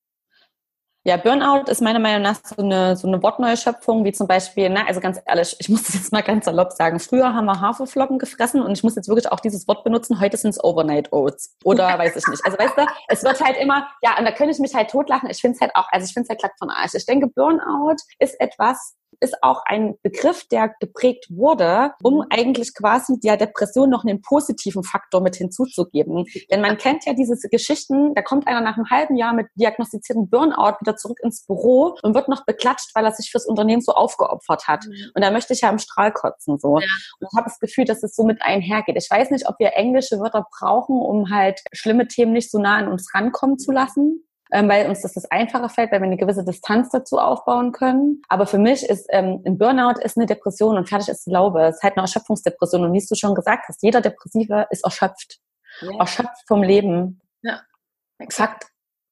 Ja, 1.07 1.17
Burnout 1.17 1.71
ist 1.71 1.81
meiner 1.81 2.01
Meinung 2.01 2.23
nach 2.23 2.35
so 2.43 2.61
eine, 2.61 2.97
so 2.97 3.07
eine 3.07 3.23
Wortneuschöpfung, 3.23 4.05
wie 4.05 4.11
zum 4.11 4.27
Beispiel, 4.27 4.69
na, 4.69 4.89
also 4.89 4.99
ganz 4.99 5.21
ehrlich, 5.25 5.55
ich 5.61 5.69
muss 5.69 5.85
das 5.85 5.95
jetzt 5.95 6.11
mal 6.11 6.21
ganz 6.21 6.47
salopp 6.47 6.73
sagen. 6.73 6.99
Früher 6.99 7.33
haben 7.33 7.45
wir 7.45 7.61
Haferflocken 7.61 8.19
gefressen 8.19 8.61
und 8.61 8.73
ich 8.73 8.83
muss 8.83 8.97
jetzt 8.97 9.07
wirklich 9.07 9.31
auch 9.31 9.39
dieses 9.39 9.69
Wort 9.69 9.85
benutzen. 9.85 10.19
Heute 10.19 10.37
sind 10.37 10.51
es 10.51 10.65
Overnight 10.65 11.13
Oats. 11.13 11.55
Oder 11.63 11.87
weiß 11.99 12.17
ich 12.17 12.27
nicht. 12.27 12.45
Also 12.45 12.59
weißt 12.59 12.77
du, 12.77 12.87
es 13.07 13.23
wird 13.23 13.41
halt 13.41 13.57
immer, 13.57 13.87
ja, 14.03 14.19
und 14.19 14.25
da 14.25 14.33
könnte 14.33 14.53
ich 14.53 14.59
mich 14.59 14.75
halt 14.75 14.91
totlachen. 14.91 15.31
Ich 15.31 15.41
finde 15.41 15.55
es 15.55 15.61
halt 15.61 15.77
auch, 15.77 15.87
also 15.93 16.05
ich 16.05 16.13
finde 16.13 16.25
es 16.25 16.29
halt 16.29 16.41
glatt 16.41 16.59
von 16.59 16.71
Arsch. 16.71 16.95
Ich 16.95 17.07
denke, 17.07 17.29
Burnout 17.29 17.99
ist 18.19 18.41
etwas, 18.41 18.97
ist 19.21 19.43
auch 19.43 19.63
ein 19.65 19.97
Begriff, 20.03 20.47
der 20.49 20.75
geprägt 20.81 21.27
wurde, 21.31 21.93
um 22.03 22.17
mhm. 22.17 22.25
eigentlich 22.31 22.75
quasi 22.75 23.19
der 23.21 23.37
Depression 23.37 23.91
noch 23.91 24.05
einen 24.05 24.23
positiven 24.23 24.83
Faktor 24.83 25.21
mit 25.21 25.37
hinzuzugeben. 25.37 26.25
Denn 26.51 26.61
man 26.61 26.77
kennt 26.77 27.05
ja 27.07 27.15
diese 27.15 27.37
Geschichten, 27.49 28.15
da 28.15 28.23
kommt 28.23 28.47
einer 28.47 28.61
nach 28.61 28.77
einem 28.77 28.91
halben 28.91 29.17
Jahr 29.17 29.33
mit 29.33 29.47
diagnostizierten 29.55 30.29
Burnout 30.29 30.77
wieder 30.81 30.97
zurück 30.97 31.19
ins 31.23 31.47
Büro 31.47 31.97
und 32.03 32.15
wird 32.15 32.29
noch 32.29 32.45
beklatscht, 32.45 32.91
weil 32.95 33.05
er 33.05 33.13
sich 33.13 33.31
fürs 33.31 33.47
Unternehmen 33.47 33.83
so 33.83 33.93
aufgeopfert 33.93 34.67
hat. 34.67 34.85
Mhm. 34.87 35.11
Und 35.15 35.25
da 35.25 35.31
möchte 35.31 35.53
ich 35.53 35.63
ja 35.63 35.71
im 35.71 35.79
Strahl 35.79 36.13
kotzen 36.13 36.59
so. 36.59 36.79
Ja. 36.79 36.87
Und 37.21 37.29
ich 37.31 37.37
habe 37.37 37.49
das 37.49 37.59
Gefühl, 37.59 37.85
dass 37.85 38.03
es 38.03 38.15
so 38.15 38.25
mit 38.25 38.43
einhergeht. 38.43 38.97
Ich 38.97 39.11
weiß 39.11 39.31
nicht, 39.31 39.49
ob 39.49 39.59
wir 39.59 39.75
englische 39.75 40.19
Wörter 40.21 40.47
brauchen, 40.59 41.01
um 41.01 41.31
halt 41.31 41.61
schlimme 41.73 42.09
Themen 42.09 42.33
nicht 42.33 42.51
so 42.51 42.59
nah 42.59 42.77
an 42.77 42.89
uns 42.89 43.15
rankommen 43.15 43.59
zu 43.59 43.73
lassen 43.73 44.26
weil 44.51 44.89
uns 44.89 45.03
das 45.03 45.15
das 45.15 45.31
einfacher 45.31 45.69
fällt, 45.69 45.93
weil 45.93 46.01
wir 46.01 46.07
eine 46.07 46.17
gewisse 46.17 46.45
Distanz 46.45 46.91
dazu 46.91 47.19
aufbauen 47.19 47.73
können. 47.73 48.23
Aber 48.29 48.47
für 48.47 48.59
mich 48.59 48.89
ist 48.89 49.07
ähm, 49.11 49.43
ein 49.45 49.59
Burnout 49.59 50.01
ist 50.01 50.17
eine 50.17 50.27
Depression 50.27 50.77
und 50.77 50.89
fertig 50.89 51.09
ist 51.09 51.27
die 51.27 51.31
Laube. 51.31 51.63
Es 51.67 51.77
ist 51.77 51.83
halt 51.83 51.95
eine 51.95 52.03
Erschöpfungsdepression. 52.03 52.85
Und 52.85 52.93
wie 52.93 53.05
du 53.05 53.15
schon 53.15 53.35
gesagt 53.35 53.69
hast, 53.69 53.83
jeder 53.83 54.01
Depressive 54.01 54.67
ist 54.71 54.85
erschöpft. 54.85 55.41
Ja. 55.81 55.99
Erschöpft 55.99 56.47
vom 56.47 56.63
Leben. 56.63 57.21
Ja. 57.43 57.61
Exakt. 58.19 58.67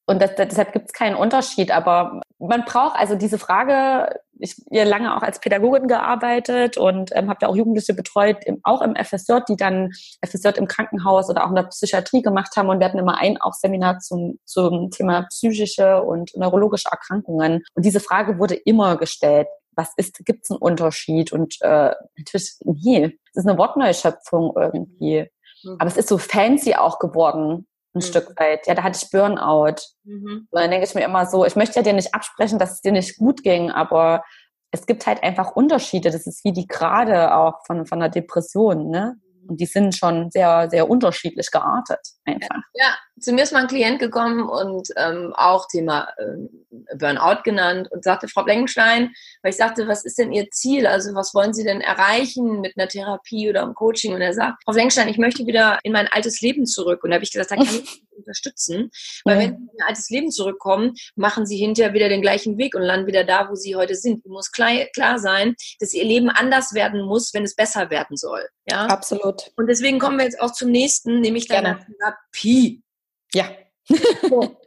Und 0.07 0.21
das, 0.21 0.35
deshalb 0.35 0.71
gibt 0.71 0.87
es 0.87 0.93
keinen 0.93 1.15
Unterschied. 1.15 1.71
Aber 1.71 2.21
man 2.37 2.63
braucht 2.65 2.95
also 2.95 3.15
diese 3.15 3.39
Frage, 3.39 4.19
ich 4.37 4.55
habe 4.71 4.89
lange 4.89 5.15
auch 5.15 5.23
als 5.23 5.39
Pädagogin 5.39 5.87
gearbeitet 5.87 6.77
und 6.77 7.11
ähm, 7.15 7.29
habe 7.29 7.39
da 7.39 7.47
auch 7.47 7.55
Jugendliche 7.55 7.93
betreut, 7.93 8.37
im, 8.45 8.59
auch 8.63 8.81
im 8.81 8.95
FSJ, 8.95 9.39
die 9.49 9.55
dann 9.55 9.91
FSJ 10.23 10.49
im 10.57 10.67
Krankenhaus 10.67 11.29
oder 11.29 11.43
auch 11.45 11.49
in 11.49 11.55
der 11.55 11.63
Psychiatrie 11.63 12.21
gemacht 12.21 12.55
haben 12.55 12.69
und 12.69 12.79
wir 12.79 12.85
hatten 12.85 12.99
immer 12.99 13.17
ein 13.17 13.39
auch 13.41 13.53
Seminar 13.53 13.99
zum, 13.99 14.39
zum 14.45 14.91
Thema 14.91 15.23
psychische 15.29 16.03
und 16.03 16.35
neurologische 16.35 16.89
Erkrankungen. 16.91 17.63
Und 17.73 17.85
diese 17.85 17.99
Frage 17.99 18.37
wurde 18.37 18.55
immer 18.55 18.97
gestellt. 18.97 19.47
Was 19.77 19.91
ist, 19.97 20.23
gibt 20.25 20.43
es 20.43 20.51
einen 20.51 20.59
Unterschied? 20.59 21.33
Und 21.33 21.57
äh, 21.61 21.93
natürlich, 22.17 22.57
nee, 22.63 23.17
es 23.31 23.37
ist 23.37 23.47
eine 23.47 23.57
Wortneuschöpfung 23.57 24.53
irgendwie. 24.55 25.29
Mhm. 25.63 25.75
Aber 25.79 25.87
es 25.87 25.97
ist 25.97 26.09
so 26.09 26.17
fancy 26.17 26.75
auch 26.75 26.99
geworden 26.99 27.67
ein 27.95 27.99
mhm. 27.99 28.03
Stück 28.03 28.39
weit. 28.39 28.67
Ja, 28.67 28.75
da 28.75 28.83
hatte 28.83 28.99
ich 29.01 29.09
Burnout. 29.09 29.75
Mhm. 30.03 30.47
Und 30.49 30.61
dann 30.61 30.69
denke 30.69 30.85
ich 30.85 30.95
mir 30.95 31.03
immer 31.03 31.25
so, 31.25 31.45
ich 31.45 31.55
möchte 31.55 31.75
ja 31.75 31.81
dir 31.81 31.93
nicht 31.93 32.13
absprechen, 32.13 32.59
dass 32.59 32.73
es 32.73 32.81
dir 32.81 32.91
nicht 32.91 33.17
gut 33.17 33.43
ging, 33.43 33.71
aber 33.71 34.23
es 34.71 34.85
gibt 34.85 35.07
halt 35.07 35.23
einfach 35.23 35.55
Unterschiede. 35.55 36.11
Das 36.11 36.27
ist 36.27 36.43
wie 36.43 36.53
die 36.53 36.67
Grade 36.67 37.35
auch 37.35 37.65
von, 37.65 37.85
von 37.85 37.99
der 37.99 38.09
Depression, 38.09 38.89
ne? 38.89 39.17
Und 39.47 39.59
die 39.59 39.65
sind 39.65 39.95
schon 39.95 40.31
sehr, 40.31 40.69
sehr 40.69 40.89
unterschiedlich 40.89 41.51
geartet 41.51 41.99
einfach. 42.25 42.57
Ja, 42.73 42.95
zu 43.19 43.31
mir 43.31 43.43
ist 43.43 43.53
mal 43.53 43.61
ein 43.61 43.67
Klient 43.67 43.99
gekommen 43.99 44.47
und 44.47 44.89
ähm, 44.97 45.33
auch 45.35 45.67
Thema 45.67 46.09
ähm, 46.19 46.49
Burnout 46.97 47.43
genannt 47.43 47.87
und 47.91 48.03
sagte, 48.03 48.27
Frau 48.27 48.43
Blenkenstein, 48.43 49.13
weil 49.41 49.51
ich 49.51 49.57
sagte, 49.57 49.87
was 49.87 50.03
ist 50.03 50.17
denn 50.17 50.31
Ihr 50.31 50.49
Ziel? 50.51 50.87
Also 50.87 51.13
was 51.13 51.33
wollen 51.33 51.53
Sie 51.53 51.63
denn 51.63 51.81
erreichen 51.81 52.61
mit 52.61 52.77
einer 52.77 52.87
Therapie 52.87 53.49
oder 53.49 53.63
einem 53.63 53.73
Coaching? 53.73 54.13
Und 54.13 54.21
er 54.21 54.33
sagt, 54.33 54.63
Frau 54.63 54.73
Blenkenstein, 54.73 55.07
ich 55.07 55.17
möchte 55.17 55.45
wieder 55.45 55.79
in 55.83 55.93
mein 55.93 56.07
altes 56.07 56.41
Leben 56.41 56.65
zurück. 56.65 57.03
Und 57.03 57.11
da 57.11 57.15
habe 57.15 57.23
ich 57.23 57.31
gesagt, 57.31 57.51
da 57.51 57.55
kann 57.55 57.65
ich 57.83 58.04
unterstützen. 58.15 58.89
Weil 59.23 59.35
ja. 59.35 59.41
wenn 59.43 59.57
Sie 59.57 59.63
in 59.63 59.81
ein 59.81 59.87
altes 59.87 60.09
Leben 60.09 60.31
zurückkommen, 60.31 60.93
machen 61.15 61.45
Sie 61.45 61.57
hinterher 61.57 61.93
wieder 61.93 62.09
den 62.09 62.21
gleichen 62.21 62.57
Weg 62.57 62.75
und 62.75 62.81
landen 62.81 63.07
wieder 63.07 63.23
da, 63.23 63.49
wo 63.49 63.55
Sie 63.55 63.75
heute 63.75 63.95
sind. 63.95 64.19
Es 64.19 64.25
muss 64.25 64.51
klar, 64.51 64.71
klar 64.93 65.19
sein, 65.19 65.55
dass 65.79 65.93
Ihr 65.93 66.05
Leben 66.05 66.29
anders 66.29 66.73
werden 66.73 67.01
muss, 67.01 67.33
wenn 67.33 67.43
es 67.43 67.55
besser 67.55 67.89
werden 67.89 68.17
soll. 68.17 68.47
Ja? 68.69 68.87
Absolut. 68.87 69.51
Und 69.57 69.67
deswegen 69.67 69.99
kommen 69.99 70.17
wir 70.17 70.25
jetzt 70.25 70.39
auch 70.39 70.51
zum 70.51 70.71
nächsten, 70.71 71.21
nämlich 71.21 71.47
deiner 71.47 71.79
Therapie. 71.79 72.83
Ja. 73.33 73.49
So. 74.27 74.57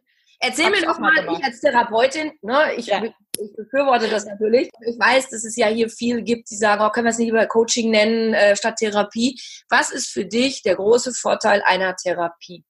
Erzähl 0.40 0.70
mir 0.70 0.82
doch 0.82 1.00
mal, 1.00 1.12
ich 1.36 1.44
als 1.44 1.60
Therapeutin, 1.60 2.32
ne, 2.42 2.74
ich, 2.76 2.86
ja. 2.86 3.02
ich, 3.02 3.12
befürworte 3.56 4.08
das 4.08 4.24
natürlich. 4.24 4.70
Ich 4.86 4.98
weiß, 4.98 5.30
dass 5.30 5.44
es 5.44 5.56
ja 5.56 5.66
hier 5.66 5.88
viel 5.88 6.22
gibt, 6.22 6.50
die 6.50 6.56
sagen, 6.56 6.82
oh, 6.84 6.90
können 6.90 7.06
wir 7.06 7.10
es 7.10 7.18
nicht 7.18 7.26
lieber 7.26 7.46
Coaching 7.46 7.90
nennen 7.90 8.34
äh, 8.34 8.54
statt 8.56 8.76
Therapie. 8.76 9.40
Was 9.68 9.90
ist 9.90 10.10
für 10.10 10.24
dich 10.24 10.62
der 10.62 10.76
große 10.76 11.12
Vorteil 11.12 11.62
einer 11.64 11.96
Therapie? 11.96 12.64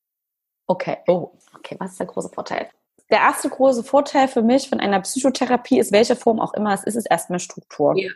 Okay, 0.69 0.99
oh, 1.09 1.33
okay, 1.57 1.77
was 1.81 1.93
ist 1.93 2.01
der 2.01 2.07
große 2.07 2.29
Vorteil? 2.29 2.69
Der 3.11 3.21
erste 3.21 3.49
große 3.49 3.83
Vorteil 3.83 4.29
für 4.29 4.43
mich 4.43 4.69
von 4.69 4.81
einer 4.81 5.01
Psychotherapie 5.01 5.79
ist, 5.79 5.93
welche 5.93 6.15
Form 6.15 6.41
auch 6.41 6.53
immer 6.53 6.75
es 6.75 6.85
ist, 6.85 6.95
ist 6.95 7.11
erstmal 7.11 7.41
Struktur. 7.41 7.97
Ja. 7.97 8.11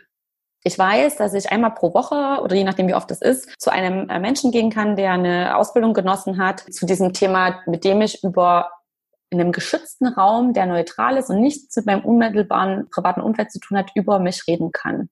Ich 0.63 0.77
weiß, 0.77 1.17
dass 1.17 1.33
ich 1.33 1.51
einmal 1.51 1.73
pro 1.73 1.93
Woche 1.93 2.41
oder 2.41 2.55
je 2.55 2.63
nachdem, 2.63 2.87
wie 2.87 2.93
oft 2.93 3.09
es 3.11 3.21
ist, 3.21 3.59
zu 3.59 3.71
einem 3.71 4.07
äh, 4.09 4.19
Menschen 4.19 4.51
gehen 4.51 4.69
kann, 4.69 4.95
der 4.95 5.11
eine 5.11 5.57
Ausbildung 5.57 5.93
genossen 5.93 6.37
hat 6.37 6.61
zu 6.71 6.85
diesem 6.85 7.11
Thema, 7.11 7.59
mit 7.65 7.83
dem 7.83 8.01
ich 8.01 8.23
über 8.23 8.69
in 9.29 9.41
einem 9.41 9.51
geschützten 9.51 10.07
Raum, 10.07 10.53
der 10.53 10.67
neutral 10.67 11.17
ist 11.17 11.29
und 11.29 11.41
nichts 11.41 11.75
mit 11.75 11.87
meinem 11.87 12.05
unmittelbaren 12.05 12.87
privaten 12.91 13.21
Umfeld 13.21 13.51
zu 13.51 13.59
tun 13.59 13.77
hat, 13.79 13.89
über 13.95 14.19
mich 14.19 14.47
reden 14.47 14.71
kann. 14.71 15.09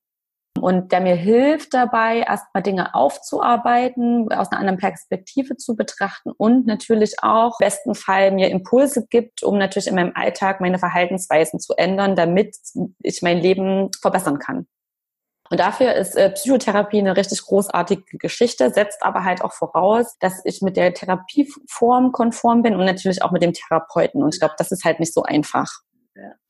Und 0.62 0.92
der 0.92 1.02
mir 1.02 1.16
hilft 1.16 1.74
dabei, 1.74 2.20
erstmal 2.20 2.64
Dinge 2.64 2.94
aufzuarbeiten, 2.94 4.32
aus 4.32 4.52
einer 4.52 4.60
anderen 4.60 4.80
Perspektive 4.80 5.58
zu 5.58 5.76
betrachten 5.76 6.32
und 6.32 6.68
natürlich 6.68 7.16
auch 7.24 7.60
im 7.60 7.66
besten 7.66 7.96
Fall 7.96 8.32
mir 8.32 8.50
Impulse 8.50 9.08
gibt, 9.10 9.44
um 9.44 9.58
natürlich 9.58 9.88
in 9.88 9.96
meinem 9.96 10.14
Alltag 10.16 10.62
meine 10.62 10.80
Verhaltensweisen 10.80 11.60
zu 11.60 11.74
ändern, 11.74 12.16
damit 12.16 12.56
ich 13.02 13.22
mein 13.22 13.40
Leben 13.40 13.90
verbessern 14.02 14.40
kann. 14.40 14.68
Und 15.50 15.60
dafür 15.60 15.96
ist 15.96 16.16
äh, 16.16 16.30
Psychotherapie 16.30 17.00
eine 17.00 17.18
richtig 17.18 17.42
großartige 17.42 18.18
Geschichte, 18.18 18.70
setzt 18.70 19.04
aber 19.04 19.26
halt 19.26 19.44
auch 19.44 19.52
voraus, 19.52 20.16
dass 20.20 20.42
ich 20.46 20.62
mit 20.62 20.78
der 20.78 20.94
Therapieform 20.94 22.14
konform 22.14 22.62
bin 22.62 22.76
und 22.76 22.86
natürlich 22.86 23.22
auch 23.22 23.32
mit 23.32 23.42
dem 23.44 23.52
Therapeuten. 23.52 24.24
Und 24.24 24.34
ich 24.34 24.40
glaube, 24.40 24.56
das 24.58 24.72
ist 24.72 24.86
halt 24.86 25.02
nicht 25.02 25.14
so 25.14 25.24
einfach. 25.24 25.82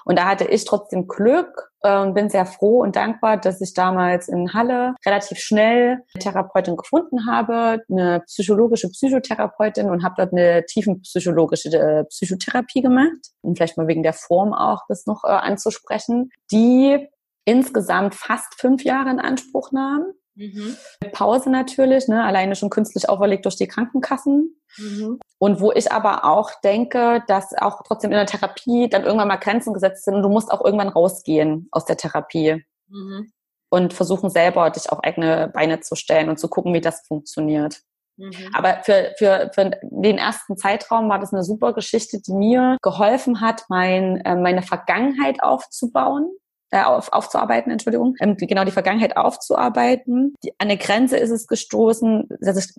Und 0.05 0.17
da 0.17 0.27
hatte 0.27 0.45
ich 0.45 0.65
trotzdem 0.65 1.07
Glück 1.07 1.70
und 1.81 2.09
äh, 2.09 2.11
bin 2.13 2.29
sehr 2.29 2.45
froh 2.45 2.81
und 2.81 2.95
dankbar, 2.95 3.37
dass 3.37 3.61
ich 3.61 3.73
damals 3.73 4.27
in 4.27 4.53
Halle 4.53 4.95
relativ 5.05 5.39
schnell 5.39 6.03
eine 6.13 6.19
Therapeutin 6.19 6.75
gefunden 6.75 7.27
habe, 7.27 7.81
eine 7.89 8.21
psychologische 8.27 8.89
Psychotherapeutin 8.89 9.89
und 9.89 10.03
habe 10.03 10.15
dort 10.17 10.33
eine 10.33 10.65
tiefenpsychologische 10.65 11.69
äh, 11.69 12.03
Psychotherapie 12.05 12.81
gemacht. 12.81 13.31
Und 13.41 13.57
vielleicht 13.57 13.77
mal 13.77 13.87
wegen 13.87 14.03
der 14.03 14.13
Form 14.13 14.53
auch 14.53 14.81
das 14.87 15.05
noch 15.05 15.23
äh, 15.23 15.29
anzusprechen, 15.29 16.29
die 16.51 17.07
insgesamt 17.45 18.15
fast 18.15 18.59
fünf 18.59 18.83
Jahre 18.83 19.09
in 19.09 19.19
Anspruch 19.19 19.71
nahm. 19.71 20.13
Mhm. 20.35 20.77
Pause 21.11 21.49
natürlich, 21.49 22.07
ne, 22.07 22.23
alleine 22.23 22.55
schon 22.55 22.69
künstlich 22.69 23.09
auferlegt 23.09 23.45
durch 23.45 23.57
die 23.57 23.67
Krankenkassen. 23.67 24.55
Mhm. 24.77 25.19
Und 25.39 25.59
wo 25.59 25.71
ich 25.71 25.91
aber 25.91 26.25
auch 26.25 26.51
denke, 26.61 27.23
dass 27.27 27.53
auch 27.57 27.81
trotzdem 27.85 28.11
in 28.11 28.17
der 28.17 28.25
Therapie 28.25 28.87
dann 28.89 29.03
irgendwann 29.03 29.27
mal 29.27 29.37
Grenzen 29.37 29.73
gesetzt 29.73 30.05
sind 30.05 30.15
und 30.15 30.23
du 30.23 30.29
musst 30.29 30.51
auch 30.51 30.63
irgendwann 30.63 30.89
rausgehen 30.89 31.67
aus 31.71 31.85
der 31.85 31.97
Therapie. 31.97 32.63
Mhm. 32.87 33.31
Und 33.69 33.93
versuchen 33.93 34.29
selber, 34.29 34.69
dich 34.69 34.91
auf 34.91 35.01
eigene 35.03 35.47
Beine 35.47 35.79
zu 35.79 35.95
stellen 35.95 36.29
und 36.29 36.37
zu 36.37 36.49
gucken, 36.49 36.73
wie 36.73 36.81
das 36.81 37.05
funktioniert. 37.07 37.79
Mhm. 38.17 38.33
Aber 38.53 38.81
für, 38.83 39.13
für, 39.17 39.49
für 39.53 39.71
den 39.81 40.17
ersten 40.17 40.57
Zeitraum 40.57 41.09
war 41.09 41.19
das 41.19 41.33
eine 41.33 41.43
super 41.43 41.73
Geschichte, 41.73 42.21
die 42.21 42.33
mir 42.33 42.77
geholfen 42.81 43.39
hat, 43.41 43.63
mein, 43.69 44.17
äh, 44.17 44.35
meine 44.35 44.61
Vergangenheit 44.61 45.41
aufzubauen 45.41 46.29
äh, 46.71 46.83
auf, 46.83 47.11
aufzuarbeiten, 47.11 47.71
Entschuldigung, 47.71 48.15
ähm, 48.19 48.37
genau 48.37 48.63
die 48.63 48.71
Vergangenheit 48.71 49.17
aufzuarbeiten. 49.17 50.35
Die, 50.43 50.53
an 50.57 50.69
der 50.69 50.77
Grenze 50.77 51.17
ist 51.17 51.29
es 51.29 51.47
gestoßen, 51.47 52.29
dass 52.39 52.57
ich 52.57 52.73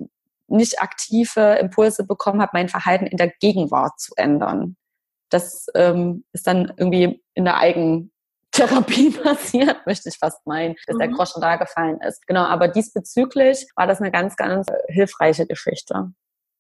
nicht 0.48 0.80
aktive 0.80 1.58
Impulse 1.60 2.06
bekommen 2.06 2.40
habe, 2.42 2.50
mein 2.54 2.68
Verhalten 2.68 3.06
in 3.06 3.16
der 3.16 3.28
Gegenwart 3.28 3.98
zu 4.00 4.14
ändern. 4.16 4.76
Das 5.30 5.66
ähm, 5.74 6.24
ist 6.32 6.46
dann 6.46 6.72
irgendwie 6.76 7.22
in 7.34 7.44
der 7.44 7.56
Eigentherapie 7.58 9.10
passiert, 9.22 9.86
möchte 9.86 10.08
ich 10.08 10.18
fast 10.18 10.46
meinen, 10.46 10.74
dass 10.86 10.94
mhm. 10.94 11.00
der 11.00 11.08
Groschen 11.08 11.40
da 11.40 11.56
gefallen 11.56 12.00
ist. 12.06 12.26
Genau, 12.26 12.42
aber 12.42 12.68
diesbezüglich 12.68 13.66
war 13.76 13.86
das 13.86 14.00
eine 14.00 14.10
ganz, 14.10 14.36
ganz 14.36 14.66
hilfreiche 14.88 15.46
Geschichte. 15.46 16.12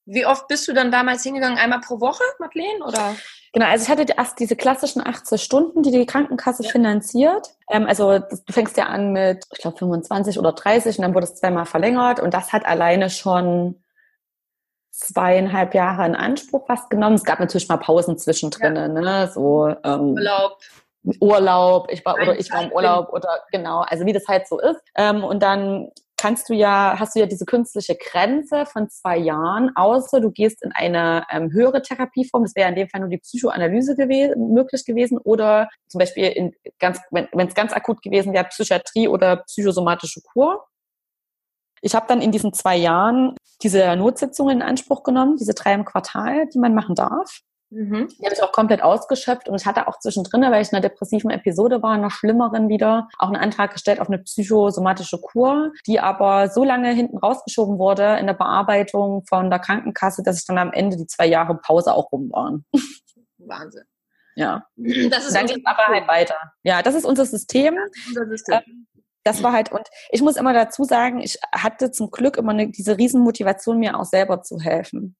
Wie 0.04 0.26
oft 0.26 0.48
bist 0.48 0.66
du 0.66 0.72
dann 0.72 0.90
damals 0.90 1.22
hingegangen? 1.22 1.58
Einmal 1.58 1.80
pro 1.80 2.00
Woche, 2.00 2.22
Madeleine? 2.38 2.84
Oder? 2.84 3.14
Genau, 3.52 3.66
also 3.66 3.84
ich 3.84 3.90
hatte 3.90 4.12
erst 4.16 4.40
diese 4.40 4.56
klassischen 4.56 5.06
80 5.06 5.42
Stunden, 5.42 5.82
die 5.82 5.90
die 5.90 6.06
Krankenkasse 6.06 6.64
ja. 6.64 6.70
finanziert. 6.70 7.48
Ähm, 7.70 7.86
also 7.86 8.18
du 8.18 8.52
fängst 8.52 8.76
ja 8.76 8.86
an 8.86 9.12
mit, 9.12 9.44
ich 9.52 9.60
glaube, 9.60 9.78
25 9.78 10.38
oder 10.38 10.52
30 10.52 10.98
und 10.98 11.02
dann 11.02 11.14
wurde 11.14 11.26
es 11.26 11.36
zweimal 11.36 11.66
verlängert 11.66 12.18
und 12.18 12.34
das 12.34 12.52
hat 12.52 12.66
alleine 12.66 13.10
schon 13.10 13.82
zweieinhalb 14.90 15.74
Jahre 15.74 16.06
in 16.06 16.14
Anspruch 16.14 16.66
fast 16.66 16.90
genommen. 16.90 17.16
Es 17.16 17.24
gab 17.24 17.40
natürlich 17.40 17.68
mal 17.68 17.76
Pausen 17.76 18.18
zwischendrin, 18.18 18.76
ja. 18.76 18.88
ne? 18.88 19.30
So, 19.32 19.68
ähm, 19.84 20.14
Urlaub. 20.14 20.58
Urlaub, 21.20 21.88
ich 21.90 22.04
war 22.04 22.14
oder 22.14 22.38
ich 22.38 22.50
war 22.52 22.62
im 22.62 22.70
Urlaub 22.70 23.12
oder 23.12 23.40
genau, 23.50 23.80
also 23.80 24.06
wie 24.06 24.12
das 24.12 24.28
halt 24.28 24.46
so 24.46 24.60
ist. 24.60 24.80
Ähm, 24.94 25.24
und 25.24 25.42
dann 25.42 25.90
kannst 26.22 26.48
du 26.48 26.54
ja, 26.54 26.94
hast 27.00 27.16
du 27.16 27.20
ja 27.20 27.26
diese 27.26 27.44
künstliche 27.44 27.96
Grenze 27.96 28.64
von 28.64 28.88
zwei 28.88 29.18
Jahren, 29.18 29.72
außer 29.74 30.20
du 30.20 30.30
gehst 30.30 30.62
in 30.62 30.70
eine 30.70 31.26
ähm, 31.32 31.50
höhere 31.50 31.82
Therapieform, 31.82 32.44
das 32.44 32.54
wäre 32.54 32.68
in 32.68 32.76
dem 32.76 32.88
Fall 32.88 33.00
nur 33.00 33.08
die 33.08 33.18
Psychoanalyse 33.18 33.96
gew 33.96 34.32
möglich 34.36 34.84
gewesen 34.84 35.18
oder 35.18 35.68
zum 35.88 35.98
Beispiel 35.98 36.28
in 36.28 36.52
ganz, 36.78 37.00
wenn 37.10 37.48
es 37.48 37.54
ganz 37.56 37.72
akut 37.72 38.02
gewesen 38.02 38.32
wäre, 38.32 38.44
Psychiatrie 38.44 39.08
oder 39.08 39.38
psychosomatische 39.48 40.20
Kur. 40.20 40.64
Ich 41.80 41.96
habe 41.96 42.06
dann 42.06 42.22
in 42.22 42.30
diesen 42.30 42.52
zwei 42.52 42.76
Jahren 42.76 43.34
diese 43.60 43.96
Notsitzungen 43.96 44.58
in 44.58 44.62
Anspruch 44.62 45.02
genommen, 45.02 45.38
diese 45.38 45.54
drei 45.54 45.74
im 45.74 45.84
Quartal, 45.84 46.46
die 46.54 46.60
man 46.60 46.72
machen 46.72 46.94
darf. 46.94 47.40
Mhm. 47.72 48.08
Die 48.18 48.24
habe 48.26 48.34
ich 48.34 48.42
auch 48.42 48.52
komplett 48.52 48.82
ausgeschöpft 48.82 49.48
und 49.48 49.58
ich 49.58 49.64
hatte 49.64 49.88
auch 49.88 49.98
zwischendrin, 49.98 50.42
weil 50.42 50.60
ich 50.60 50.70
in 50.70 50.76
einer 50.76 50.86
depressiven 50.86 51.30
Episode 51.30 51.82
war, 51.82 51.92
einer 51.92 52.10
schlimmeren 52.10 52.68
wieder, 52.68 53.08
auch 53.18 53.28
einen 53.28 53.36
Antrag 53.36 53.72
gestellt 53.72 53.98
auf 53.98 54.08
eine 54.08 54.18
psychosomatische 54.18 55.18
Kur, 55.18 55.72
die 55.86 55.98
aber 55.98 56.48
so 56.50 56.64
lange 56.64 56.92
hinten 56.92 57.16
rausgeschoben 57.16 57.78
wurde 57.78 58.18
in 58.20 58.26
der 58.26 58.34
Bearbeitung 58.34 59.24
von 59.26 59.48
der 59.48 59.58
Krankenkasse, 59.58 60.22
dass 60.22 60.40
ich 60.40 60.46
dann 60.46 60.58
am 60.58 60.72
Ende 60.72 60.98
die 60.98 61.06
zwei 61.06 61.26
Jahre 61.26 61.54
Pause 61.54 61.94
auch 61.94 62.12
rum 62.12 62.30
waren. 62.30 62.66
Wahnsinn. 63.38 63.84
Ja. 64.34 64.66
Das 64.76 65.26
ist 65.26 65.34
dann 65.34 65.46
geht 65.46 65.66
aber 65.66 65.86
halt 65.86 66.08
weiter. 66.08 66.36
Ja, 66.62 66.82
das 66.82 66.94
ist 66.94 67.06
unser 67.06 67.24
System. 67.24 67.78
Unser 68.08 68.26
System. 68.26 68.60
Ähm, 68.66 68.86
das 69.24 69.42
war 69.42 69.52
halt, 69.52 69.72
und 69.72 69.88
ich 70.10 70.20
muss 70.20 70.36
immer 70.36 70.52
dazu 70.52 70.84
sagen, 70.84 71.20
ich 71.20 71.38
hatte 71.54 71.90
zum 71.90 72.10
Glück 72.10 72.36
immer 72.36 72.52
eine, 72.52 72.70
diese 72.70 72.98
Riesenmotivation, 72.98 73.78
mir 73.78 73.98
auch 73.98 74.04
selber 74.04 74.42
zu 74.42 74.58
helfen 74.58 75.16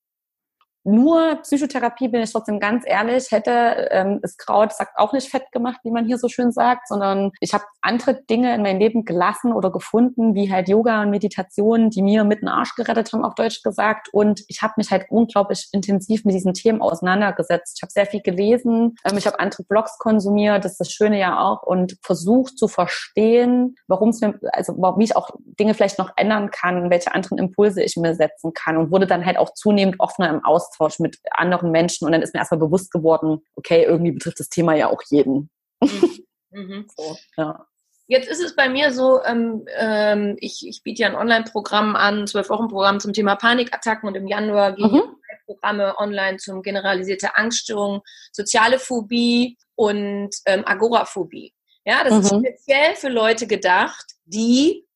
nur 0.85 1.37
Psychotherapie, 1.43 2.09
bin 2.09 2.22
ich 2.22 2.33
trotzdem 2.33 2.59
ganz 2.59 2.85
ehrlich, 2.87 3.30
hätte 3.30 3.89
ähm, 3.91 4.18
das 4.20 4.37
Kraut 4.37 4.72
sagt 4.72 4.99
auch 4.99 5.12
nicht 5.12 5.28
fett 5.28 5.51
gemacht, 5.53 5.80
wie 5.85 5.93
man 5.93 6.07
hier 6.07 6.18
so 6.18 6.28
schön 6.28 6.51
sagt, 6.51 6.89
sondern 6.89 7.30
ich 7.41 7.55
habe 7.55 7.64
andere 7.83 8.14
Dinge 8.14 8.55
in 8.55 8.62
mein 8.62 8.80
Leben 8.80 9.05
gelassen 9.05 9.53
oder 9.53 9.70
gefunden, 9.70 10.35
wie 10.35 10.51
halt 10.51 10.68
Yoga 10.68 11.03
und 11.03 11.11
Meditation, 11.11 11.91
die 11.91 12.03
mir 12.03 12.24
mit 12.24 12.43
den 12.43 12.49
Arsch 12.49 12.74
gerettet 12.74 13.12
haben, 13.12 13.24
auf 13.24 13.35
Deutsch 13.35 13.62
gesagt. 13.62 14.09
Und 14.12 14.43
ich 14.49 14.62
habe 14.62 14.74
mich 14.76 14.91
halt 14.91 15.07
unglaublich 15.11 15.68
intensiv 15.72 16.24
mit 16.24 16.35
diesen 16.35 16.55
Themen 16.55 16.83
auseinandergesetzt. 16.83 17.74
Ich 17.76 17.83
habe 17.83 17.93
sehr 17.93 18.07
viel 18.07 18.22
gelesen, 18.22 18.97
ähm, 19.05 19.16
ich 19.16 19.26
habe 19.26 19.39
andere 19.39 19.62
Blogs 19.62 19.99
konsumiert, 19.99 20.64
das 20.64 20.72
ist 20.72 20.80
das 20.80 20.93
Schöne 20.93 21.18
ja 21.18 21.41
auch, 21.41 21.62
und 21.62 21.97
versucht 22.03 22.59
zu 22.59 22.66
verstehen, 22.66 23.76
warum 23.87 24.09
es 24.09 24.20
mir, 24.20 24.39
also 24.53 24.74
wie 24.76 25.05
ich 25.05 25.14
auch 25.16 25.30
Dinge 25.61 25.74
vielleicht 25.74 25.99
noch 25.99 26.11
ändern 26.16 26.51
kann, 26.51 26.91
welche 26.91 27.14
anderen 27.14 27.39
Impulse 27.39 27.83
ich 27.83 27.97
mir 27.97 28.14
setzen 28.14 28.53
kann 28.53 28.76
und 28.76 28.91
wurde 28.91 29.07
dann 29.07 29.24
halt 29.24 29.39
auch 29.39 29.55
zunehmend 29.55 30.01
offener 30.01 30.28
im 30.28 30.45
Austausch 30.45 30.72
Austausch 30.73 30.99
mit 30.99 31.18
anderen 31.31 31.70
Menschen 31.70 32.07
und 32.07 32.12
dann 32.12 32.23
ist 32.23 32.35
mir 32.35 32.41
erstmal 32.41 32.61
bewusst 32.61 32.91
geworden, 32.91 33.43
okay, 33.57 33.85
irgendwie 33.85 34.12
betrifft 34.12 34.41
das 34.41 34.49
Thema 34.49 34.75
ja 34.75 34.89
auch 34.89 35.03
jeden. 35.09 35.51
Mhm. 35.81 36.25
mhm. 36.51 36.87
So, 36.97 37.16
ja. 37.37 37.66
Jetzt 38.09 38.29
ist 38.29 38.43
es 38.43 38.57
bei 38.57 38.68
mir 38.68 38.93
so, 38.93 39.23
ähm, 39.25 39.64
ähm, 39.77 40.37
ich, 40.39 40.66
ich 40.66 40.83
biete 40.83 41.03
ja 41.03 41.09
ein 41.09 41.14
Online-Programm 41.14 41.97
an, 41.97 42.27
zwölf 42.27 42.51
Wochen 42.51 42.68
Programm 42.68 43.01
zum 43.01 43.12
Thema 43.12 43.37
Panikattacken 43.37 44.09
und 44.09 44.16
im 44.16 44.27
Januar 44.27 44.73
gehen 44.73 44.93
mhm. 44.93 45.16
Programme 45.47 45.99
online 45.99 46.37
zum 46.39 46.62
generalisierte 46.62 47.37
Angststörung, 47.37 48.03
soziale 48.33 48.79
Phobie 48.79 49.57
und 49.75 50.31
ähm, 50.47 50.62
Agoraphobie. 50.66 51.55
Ja, 51.85 52.05
das 52.05 52.12
mhm. 52.12 52.20
ist 52.45 52.49
speziell 52.49 52.95
für 52.97 53.09
Leute 53.09 53.47
gedacht, 53.47 54.05
die 54.25 54.87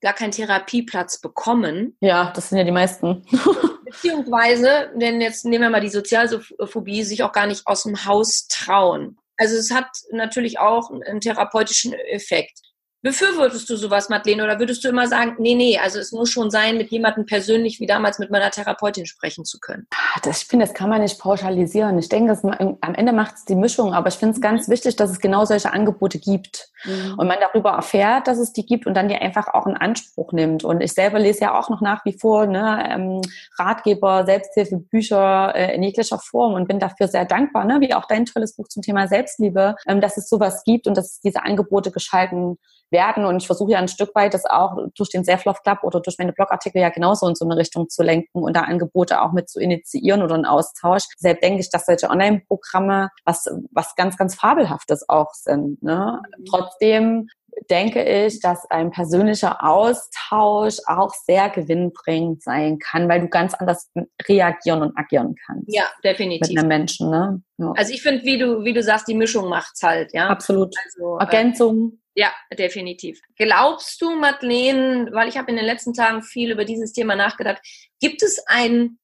gar 0.00 0.12
keinen 0.12 0.32
Therapieplatz 0.32 1.20
bekommen. 1.20 1.96
Ja, 2.00 2.32
das 2.34 2.50
sind 2.50 2.58
ja 2.58 2.64
die 2.64 2.70
meisten. 2.70 3.24
Beziehungsweise, 3.94 4.90
denn 4.94 5.20
jetzt 5.20 5.44
nehmen 5.44 5.62
wir 5.62 5.70
mal 5.70 5.80
die 5.80 5.88
Sozialphobie, 5.88 7.04
sich 7.04 7.22
auch 7.22 7.32
gar 7.32 7.46
nicht 7.46 7.66
aus 7.66 7.84
dem 7.84 8.04
Haus 8.04 8.46
trauen. 8.48 9.18
Also 9.36 9.56
es 9.56 9.70
hat 9.70 9.88
natürlich 10.10 10.58
auch 10.58 10.90
einen 10.90 11.20
therapeutischen 11.20 11.92
Effekt. 11.92 12.60
Befürwortest 13.04 13.68
du 13.68 13.76
sowas, 13.76 14.08
Madeleine, 14.08 14.44
oder 14.44 14.58
würdest 14.58 14.82
du 14.82 14.88
immer 14.88 15.06
sagen, 15.06 15.34
nee, 15.38 15.54
nee, 15.54 15.78
also 15.78 15.98
es 15.98 16.10
muss 16.10 16.30
schon 16.30 16.50
sein, 16.50 16.78
mit 16.78 16.90
jemandem 16.90 17.26
persönlich 17.26 17.78
wie 17.78 17.86
damals 17.86 18.18
mit 18.18 18.30
meiner 18.30 18.50
Therapeutin 18.50 19.04
sprechen 19.04 19.44
zu 19.44 19.60
können? 19.60 19.86
Ah, 19.92 20.20
das, 20.22 20.40
ich 20.40 20.48
finde, 20.48 20.64
das 20.64 20.74
kann 20.74 20.88
man 20.88 21.02
nicht 21.02 21.18
pauschalisieren. 21.18 21.98
Ich 21.98 22.08
denke, 22.08 22.30
das, 22.30 22.42
am 22.42 22.94
Ende 22.94 23.12
macht 23.12 23.34
es 23.34 23.44
die 23.44 23.56
Mischung, 23.56 23.92
aber 23.92 24.08
ich 24.08 24.14
finde 24.14 24.32
es 24.32 24.38
mhm. 24.38 24.42
ganz 24.42 24.70
wichtig, 24.70 24.96
dass 24.96 25.10
es 25.10 25.20
genau 25.20 25.44
solche 25.44 25.70
Angebote 25.70 26.18
gibt 26.18 26.70
mhm. 26.86 27.16
und 27.18 27.28
man 27.28 27.36
darüber 27.40 27.72
erfährt, 27.72 28.26
dass 28.26 28.38
es 28.38 28.54
die 28.54 28.64
gibt 28.64 28.86
und 28.86 28.94
dann 28.94 29.08
die 29.08 29.16
einfach 29.16 29.48
auch 29.52 29.66
in 29.66 29.76
Anspruch 29.76 30.32
nimmt. 30.32 30.64
Und 30.64 30.80
ich 30.80 30.94
selber 30.94 31.18
lese 31.18 31.42
ja 31.42 31.60
auch 31.60 31.68
noch 31.68 31.82
nach 31.82 32.06
wie 32.06 32.16
vor 32.18 32.46
ne, 32.46 32.88
ähm, 32.90 33.20
Ratgeber, 33.58 34.24
Selbsthilfebücher 34.24 35.54
äh, 35.54 35.74
in 35.74 35.82
jeglicher 35.82 36.18
Form 36.18 36.54
und 36.54 36.68
bin 36.68 36.78
dafür 36.78 37.08
sehr 37.08 37.26
dankbar, 37.26 37.66
ne, 37.66 37.82
wie 37.82 37.92
auch 37.92 38.06
dein 38.06 38.24
tolles 38.24 38.56
Buch 38.56 38.68
zum 38.68 38.82
Thema 38.82 39.08
Selbstliebe, 39.08 39.76
ähm, 39.86 40.00
dass 40.00 40.16
es 40.16 40.26
sowas 40.30 40.64
gibt 40.64 40.86
und 40.86 40.96
dass 40.96 41.16
es 41.16 41.20
diese 41.20 41.42
Angebote 41.42 41.90
geschalten 41.90 42.56
werden. 42.94 43.26
Und 43.26 43.36
ich 43.36 43.46
versuche 43.46 43.72
ja 43.72 43.78
ein 43.78 43.88
Stück 43.88 44.14
weit 44.14 44.32
das 44.32 44.46
auch 44.46 44.78
durch 44.96 45.10
den 45.10 45.24
Self-Love 45.24 45.58
Club 45.62 45.80
oder 45.82 46.00
durch 46.00 46.16
meine 46.18 46.32
Blogartikel 46.32 46.80
ja 46.80 46.88
genauso 46.88 47.28
in 47.28 47.34
so 47.34 47.44
eine 47.44 47.58
Richtung 47.58 47.90
zu 47.90 48.02
lenken 48.02 48.42
und 48.42 48.56
da 48.56 48.62
Angebote 48.62 49.20
auch 49.20 49.32
mit 49.32 49.50
zu 49.50 49.60
initiieren 49.60 50.22
oder 50.22 50.36
einen 50.36 50.46
Austausch. 50.46 51.02
Deshalb 51.20 51.42
denke 51.42 51.60
ich, 51.60 51.68
dass 51.68 51.84
solche 51.84 52.08
Online-Programme 52.08 53.10
was, 53.26 53.44
was 53.72 53.94
ganz, 53.96 54.16
ganz 54.16 54.34
Fabelhaftes 54.34 55.06
auch 55.10 55.34
sind. 55.34 55.82
Ne? 55.82 56.22
Mhm. 56.38 56.44
Trotzdem 56.46 57.28
denke 57.70 58.02
ich, 58.02 58.40
dass 58.40 58.68
ein 58.70 58.90
persönlicher 58.90 59.64
Austausch 59.64 60.78
auch 60.86 61.12
sehr 61.14 61.50
gewinnbringend 61.50 62.42
sein 62.42 62.78
kann, 62.78 63.08
weil 63.08 63.20
du 63.20 63.28
ganz 63.28 63.54
anders 63.54 63.90
reagieren 64.28 64.82
und 64.82 64.96
agieren 64.96 65.34
kannst. 65.46 65.74
Ja, 65.74 65.84
definitiv. 66.02 66.48
Mit 66.48 66.58
einem 66.58 66.68
Menschen, 66.68 67.10
ne? 67.10 67.42
Ja. 67.58 67.72
Also 67.76 67.92
ich 67.92 68.02
finde, 68.02 68.24
wie 68.24 68.38
du, 68.38 68.64
wie 68.64 68.72
du 68.72 68.82
sagst, 68.82 69.08
die 69.08 69.14
Mischung 69.14 69.48
macht's 69.48 69.82
halt, 69.82 70.12
ja. 70.12 70.28
Absolut. 70.28 70.74
Also, 70.84 71.18
Ergänzung. 71.18 72.00
Ja, 72.14 72.32
definitiv. 72.56 73.20
Glaubst 73.36 74.00
du, 74.00 74.14
Madeleine, 74.14 75.08
weil 75.12 75.28
ich 75.28 75.36
habe 75.36 75.50
in 75.50 75.56
den 75.56 75.66
letzten 75.66 75.92
Tagen 75.94 76.22
viel 76.22 76.52
über 76.52 76.64
dieses 76.64 76.92
Thema 76.92 77.16
nachgedacht, 77.16 77.60
gibt 78.00 78.22
es 78.22 78.38
ein 78.46 79.00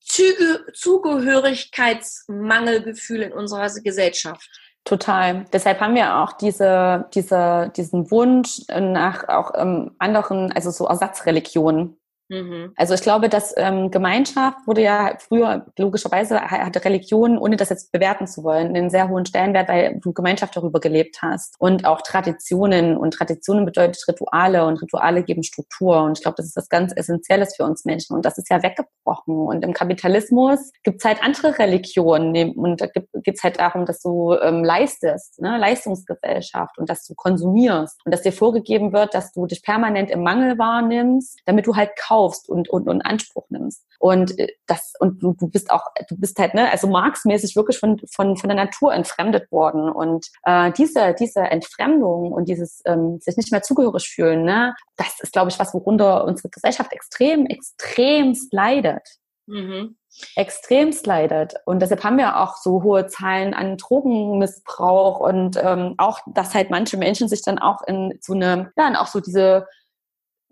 Züge 0.00 0.64
Zugehörigkeitsmangelgefühl 0.72 3.20
in 3.22 3.32
unserer 3.32 3.68
Gesellschaft? 3.82 4.48
Total. 4.84 5.44
Deshalb 5.52 5.80
haben 5.80 5.96
wir 5.96 6.18
auch 6.18 6.32
diese, 6.32 7.06
diese, 7.12 7.72
diesen 7.76 8.10
Wunsch 8.10 8.62
nach 8.68 9.28
auch 9.28 9.52
ähm, 9.56 9.94
anderen, 9.98 10.50
also 10.52 10.70
so 10.70 10.86
Ersatzreligionen. 10.86 11.98
Mhm. 12.28 12.72
Also 12.76 12.94
ich 12.94 13.02
glaube, 13.02 13.28
dass 13.28 13.54
ähm, 13.56 13.90
Gemeinschaft 13.90 14.66
wurde 14.66 14.82
ja 14.82 15.16
früher 15.18 15.66
logischerweise 15.78 16.40
hatte 16.40 16.84
Religion, 16.84 17.38
ohne 17.38 17.56
das 17.56 17.68
jetzt 17.68 17.92
bewerten 17.92 18.26
zu 18.26 18.42
wollen, 18.42 18.68
einen 18.68 18.90
sehr 18.90 19.08
hohen 19.08 19.26
Stellenwert, 19.26 19.68
weil 19.68 19.98
du 20.00 20.12
Gemeinschaft 20.12 20.56
darüber 20.56 20.80
gelebt 20.80 21.18
hast. 21.22 21.54
Und 21.58 21.84
auch 21.84 22.02
Traditionen. 22.02 22.96
Und 22.96 23.14
Traditionen 23.14 23.64
bedeutet 23.64 24.02
Rituale 24.08 24.66
und 24.66 24.82
Rituale 24.82 25.22
geben 25.22 25.42
Struktur. 25.42 26.02
Und 26.02 26.18
ich 26.18 26.22
glaube, 26.22 26.36
das 26.38 26.46
ist 26.46 26.56
das 26.56 26.68
ganz 26.68 26.92
Essentielles 26.96 27.54
für 27.56 27.64
uns 27.64 27.84
Menschen. 27.84 28.16
Und 28.16 28.24
das 28.24 28.38
ist 28.38 28.50
ja 28.50 28.62
weggebrochen. 28.62 29.46
Und 29.46 29.64
im 29.64 29.72
Kapitalismus 29.72 30.72
gibt 30.82 30.98
es 30.98 31.04
halt 31.04 31.22
andere 31.22 31.58
Religionen. 31.58 32.52
Und 32.56 32.80
da 32.80 32.86
gibt 32.86 33.38
es 33.38 33.44
halt 33.44 33.60
darum, 33.60 33.86
dass 33.86 34.00
du 34.00 34.34
ähm, 34.34 34.64
leistest, 34.64 35.40
ne? 35.40 35.58
Leistungsgesellschaft 35.58 36.78
und 36.78 36.90
dass 36.90 37.06
du 37.06 37.14
konsumierst. 37.14 38.00
Und 38.04 38.12
dass 38.12 38.22
dir 38.22 38.32
vorgegeben 38.32 38.92
wird, 38.92 39.14
dass 39.14 39.32
du 39.32 39.46
dich 39.46 39.62
permanent 39.62 40.10
im 40.10 40.22
Mangel 40.22 40.58
wahrnimmst, 40.58 41.40
damit 41.44 41.66
du 41.66 41.76
halt 41.76 41.90
kaum 41.96 42.15
kaufst 42.16 42.48
und, 42.48 42.68
und, 42.68 42.88
und 42.88 43.02
Anspruch 43.02 43.44
nimmst. 43.50 43.84
Und 43.98 44.38
äh, 44.38 44.48
das, 44.66 44.94
und 45.00 45.22
du, 45.22 45.34
du 45.34 45.48
bist 45.48 45.70
auch, 45.70 45.82
du 46.08 46.16
bist 46.16 46.38
halt, 46.38 46.54
ne, 46.54 46.70
also 46.70 46.86
marxmäßig 46.86 47.56
wirklich 47.56 47.78
von, 47.78 48.00
von, 48.10 48.36
von 48.36 48.48
der 48.48 48.56
Natur 48.56 48.94
entfremdet 48.94 49.50
worden. 49.52 49.90
Und 49.90 50.26
äh, 50.44 50.72
diese, 50.72 51.14
diese 51.18 51.40
Entfremdung 51.40 52.32
und 52.32 52.48
dieses 52.48 52.82
ähm, 52.86 53.18
sich 53.20 53.36
nicht 53.36 53.52
mehr 53.52 53.62
zugehörig 53.62 54.08
fühlen, 54.08 54.44
ne, 54.44 54.74
das 54.96 55.20
ist, 55.20 55.32
glaube 55.32 55.50
ich, 55.50 55.58
was, 55.58 55.74
worunter 55.74 56.24
unsere 56.24 56.48
Gesellschaft 56.48 56.92
extrem, 56.92 57.46
extremst 57.46 58.52
leidet. 58.52 59.06
Mhm 59.46 59.96
extremst 60.34 61.06
leidet. 61.06 61.56
Und 61.66 61.80
deshalb 61.80 62.02
haben 62.02 62.16
wir 62.16 62.40
auch 62.40 62.56
so 62.56 62.82
hohe 62.82 63.06
Zahlen 63.06 63.52
an 63.52 63.76
Drogenmissbrauch 63.76 65.20
und 65.20 65.58
ähm, 65.62 65.94
auch, 65.98 66.20
dass 66.26 66.54
halt 66.54 66.70
manche 66.70 66.96
Menschen 66.96 67.28
sich 67.28 67.42
dann 67.42 67.58
auch 67.58 67.82
in 67.86 68.18
so 68.22 68.32
eine, 68.32 68.72
ja, 68.78 68.98
auch 68.98 69.08
so 69.08 69.20
diese 69.20 69.66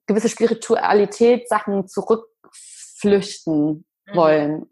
gewisse 0.06 0.28
Spiritualität 0.28 1.48
Sachen 1.48 1.88
zurückflüchten 1.88 3.84
mhm. 4.06 4.16
wollen. 4.16 4.66